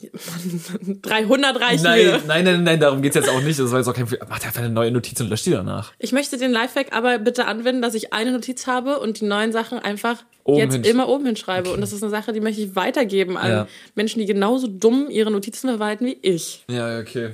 300 1.02 1.60
reichen 1.60 1.82
Nein, 1.84 2.06
mir. 2.06 2.22
nein, 2.26 2.44
nein, 2.44 2.62
nein, 2.64 2.80
darum 2.80 3.02
geht's 3.02 3.16
jetzt 3.16 3.28
auch 3.28 3.42
nicht. 3.42 3.58
Das 3.58 3.70
war 3.70 3.78
jetzt 3.78 3.88
auch 3.88 3.92
kein. 3.94 4.06
Mach 4.28 4.38
dir 4.38 4.46
einfach 4.46 4.60
eine 4.62 4.70
neue 4.70 4.90
Notiz 4.90 5.20
und 5.20 5.28
lösch 5.28 5.42
die 5.42 5.50
danach. 5.50 5.92
Ich 5.98 6.12
möchte 6.12 6.38
den 6.38 6.50
Lifehack 6.52 6.96
aber 6.96 7.18
bitte 7.18 7.44
anwenden, 7.46 7.82
dass 7.82 7.94
ich 7.94 8.12
eine 8.14 8.32
Notiz 8.32 8.66
habe 8.66 8.98
und 9.00 9.20
die 9.20 9.26
neuen 9.26 9.52
Sachen 9.52 9.78
einfach 9.78 10.24
Oben 10.44 10.58
jetzt 10.58 10.72
hin- 10.72 10.84
immer 10.84 11.08
oben 11.08 11.26
hinschreibe. 11.26 11.70
Und 11.70 11.82
das 11.82 11.92
ist 11.92 12.02
eine 12.02 12.10
Sache, 12.10 12.32
die 12.32 12.40
möchte 12.40 12.62
ich 12.62 12.76
weitergeben 12.76 13.36
an 13.36 13.50
Ja. 13.50 13.66
Menschen, 13.94 14.20
die 14.20 14.24
genauso 14.26 14.68
dumm 14.68 15.10
ihre 15.10 15.30
Notizen 15.30 15.68
verwalten 15.68 16.06
wie 16.06 16.16
ich. 16.22 16.64
Ja, 16.70 16.98
okay. 16.98 17.32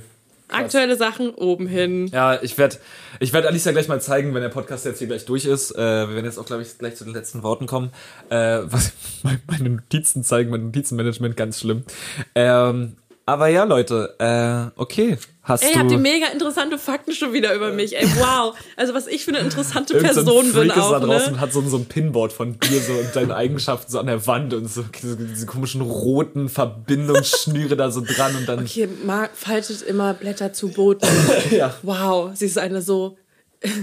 Aktuelle 0.49 0.97
Sachen 0.97 1.31
oben 1.31 1.67
hin. 1.67 2.07
Ja, 2.09 2.41
ich 2.43 2.57
werde 2.57 2.77
ich 3.19 3.33
werd 3.33 3.47
Alicia 3.47 3.73
gleich 3.73 3.89
mal 3.89 4.01
zeigen, 4.01 4.35
wenn 4.35 4.43
der 4.43 4.49
Podcast 4.49 4.85
jetzt 4.85 4.99
hier 4.99 5.09
gleich 5.09 5.25
durch 5.25 5.45
ist. 5.45 5.73
Äh, 5.73 5.79
wir 5.79 6.15
werden 6.15 6.25
jetzt 6.25 6.39
auch, 6.39 6.47
glaube 6.47 6.63
ich, 6.63 6.79
gleich 6.79 6.97
zu 6.97 7.05
den 7.05 7.15
letzten 7.15 7.43
Worten 7.43 7.67
kommen. 7.67 7.91
Äh, 8.29 8.61
was, 8.65 8.93
meine 9.47 9.71
Notizen 9.71 10.23
zeigen, 10.23 10.51
mein 10.51 10.67
Notizenmanagement, 10.67 11.37
ganz 11.37 11.61
schlimm. 11.61 11.85
Ähm, 12.35 12.97
aber 13.27 13.49
ja, 13.49 13.65
Leute, 13.65 14.15
äh, 14.19 14.81
okay. 14.81 15.19
Hast 15.43 15.63
Ey, 15.63 15.73
du 15.73 15.79
habt 15.79 15.93
ihr 15.93 15.99
mega 15.99 16.27
interessante 16.27 16.79
Fakten 16.79 17.13
schon 17.13 17.33
wieder 17.33 17.55
über 17.55 17.73
mich. 17.73 17.97
Ey, 17.97 18.05
wow. 18.19 18.55
Also 18.77 18.95
was 18.95 19.07
ich 19.07 19.25
für 19.25 19.31
eine 19.31 19.39
interessante 19.39 19.95
Irgend 19.95 20.15
so 20.15 20.21
ein 20.21 20.27
Person 20.27 20.45
bin 20.45 20.53
Freak 20.53 20.71
ist 20.71 20.77
da 20.77 20.83
auch, 20.83 21.01
draußen 21.01 21.09
ne? 21.09 21.33
und 21.35 21.41
hat 21.41 21.53
so, 21.53 21.63
so 21.63 21.77
ein 21.77 21.87
Pinboard 21.87 22.33
von 22.33 22.59
dir 22.59 22.81
so 22.81 22.93
und 22.93 23.15
deinen 23.15 23.31
Eigenschaften 23.31 23.93
so 23.93 24.01
an 24.01 24.07
der 24.07 24.27
Wand 24.27 24.55
und 24.55 24.69
so 24.69 24.83
diese, 24.83 25.17
diese 25.17 25.47
komischen 25.47 25.83
roten 25.83 26.49
Verbindungsschnüre 26.49 27.77
da 27.77 27.93
so 27.93 28.01
dran 28.01 28.35
und 28.37 28.49
dann. 28.49 28.67
Hier, 28.67 28.89
Marc 29.05 29.37
faltet 29.37 29.83
immer 29.83 30.15
Blätter 30.15 30.53
zu 30.53 30.69
Booten. 30.69 31.09
Ja. 31.51 31.75
Wow, 31.83 32.31
sie 32.35 32.47
ist 32.47 32.59
eine 32.59 32.83
so 32.83 33.17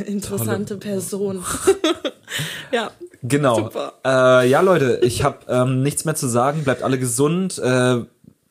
interessante 0.05 0.77
Person. 0.77 1.43
ja, 2.71 2.91
Genau. 3.23 3.55
Super. 3.55 3.93
Äh, 4.05 4.49
ja, 4.49 4.59
Leute, 4.59 4.99
ich 5.01 5.23
habe 5.23 5.39
ähm, 5.47 5.81
nichts 5.81 6.03
mehr 6.03 6.15
zu 6.15 6.27
sagen. 6.27 6.65
Bleibt 6.65 6.83
alle 6.83 6.99
gesund. 6.99 7.57
Äh, 7.57 8.01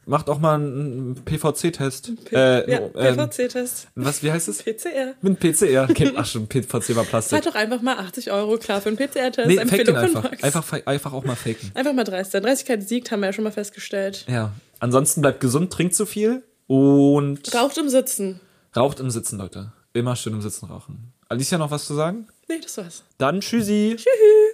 macht 0.07 0.29
auch 0.29 0.39
mal 0.39 0.55
einen 0.55 1.15
PVC-Test. 1.25 2.13
Äh, 2.33 2.71
ja 2.71 2.81
ähm, 2.95 3.17
PVC-Test. 3.17 3.89
was, 3.95 4.23
wie 4.23 4.33
heißt 4.33 4.49
es? 4.49 4.63
PCR. 4.63 5.15
Mit 5.21 5.41
PCR. 5.41 5.87
Okay, 5.89 6.13
Ach 6.17 6.27
schon, 6.27 6.47
PVC 6.49 6.95
war 6.97 7.05
Plastik. 7.05 7.31
Zahlt 7.31 7.47
doch 7.47 7.59
einfach 7.59 7.83
mal 7.83 7.97
80 7.99 8.31
Euro, 8.33 8.57
klar, 8.59 8.81
für 8.81 8.89
einen 8.89 8.99
PCR-Test. 8.99 9.49
Nee, 9.49 9.57
Empfehlung 9.57 9.97
einfach. 9.97 10.31
Einfach, 10.43 10.87
einfach 10.87 11.13
auch 11.13 11.25
mal 11.25 11.37
faken. 11.37 11.71
Einfach 11.75 11.93
mal 11.93 12.05
dreist 12.05 12.33
sein. 12.33 12.43
Dreistigkeit 12.43 12.87
siegt, 12.87 13.11
haben 13.11 13.21
wir 13.21 13.27
ja 13.27 13.33
schon 13.33 13.45
mal 13.45 13.53
festgestellt. 13.53 14.25
Ja. 14.29 14.53
Ansonsten 14.81 15.21
bleibt 15.21 15.41
gesund, 15.41 15.73
trinkt 15.73 15.95
zu 15.95 16.07
viel 16.07 16.43
und 16.67 17.55
Raucht 17.55 17.79
im 17.79 17.89
Sitzen. 17.89 18.41
Raucht 18.77 19.01
im 19.01 19.11
Sitzen, 19.11 19.39
Leute. 19.39 19.73
Immer 19.93 20.17
schön 20.17 20.33
im 20.33 20.43
Sitzen 20.43 20.67
rauchen. 20.67 21.13
Alicia, 21.29 21.59
noch 21.59 21.71
was 21.71 21.87
zu 21.87 21.95
sagen? 21.95 22.27
Nee, 22.49 22.61
das 22.63 22.77
war's. 22.77 23.03
Dann 23.19 23.41
tschüssi. 23.41 23.95
Tschüss. 23.97 24.52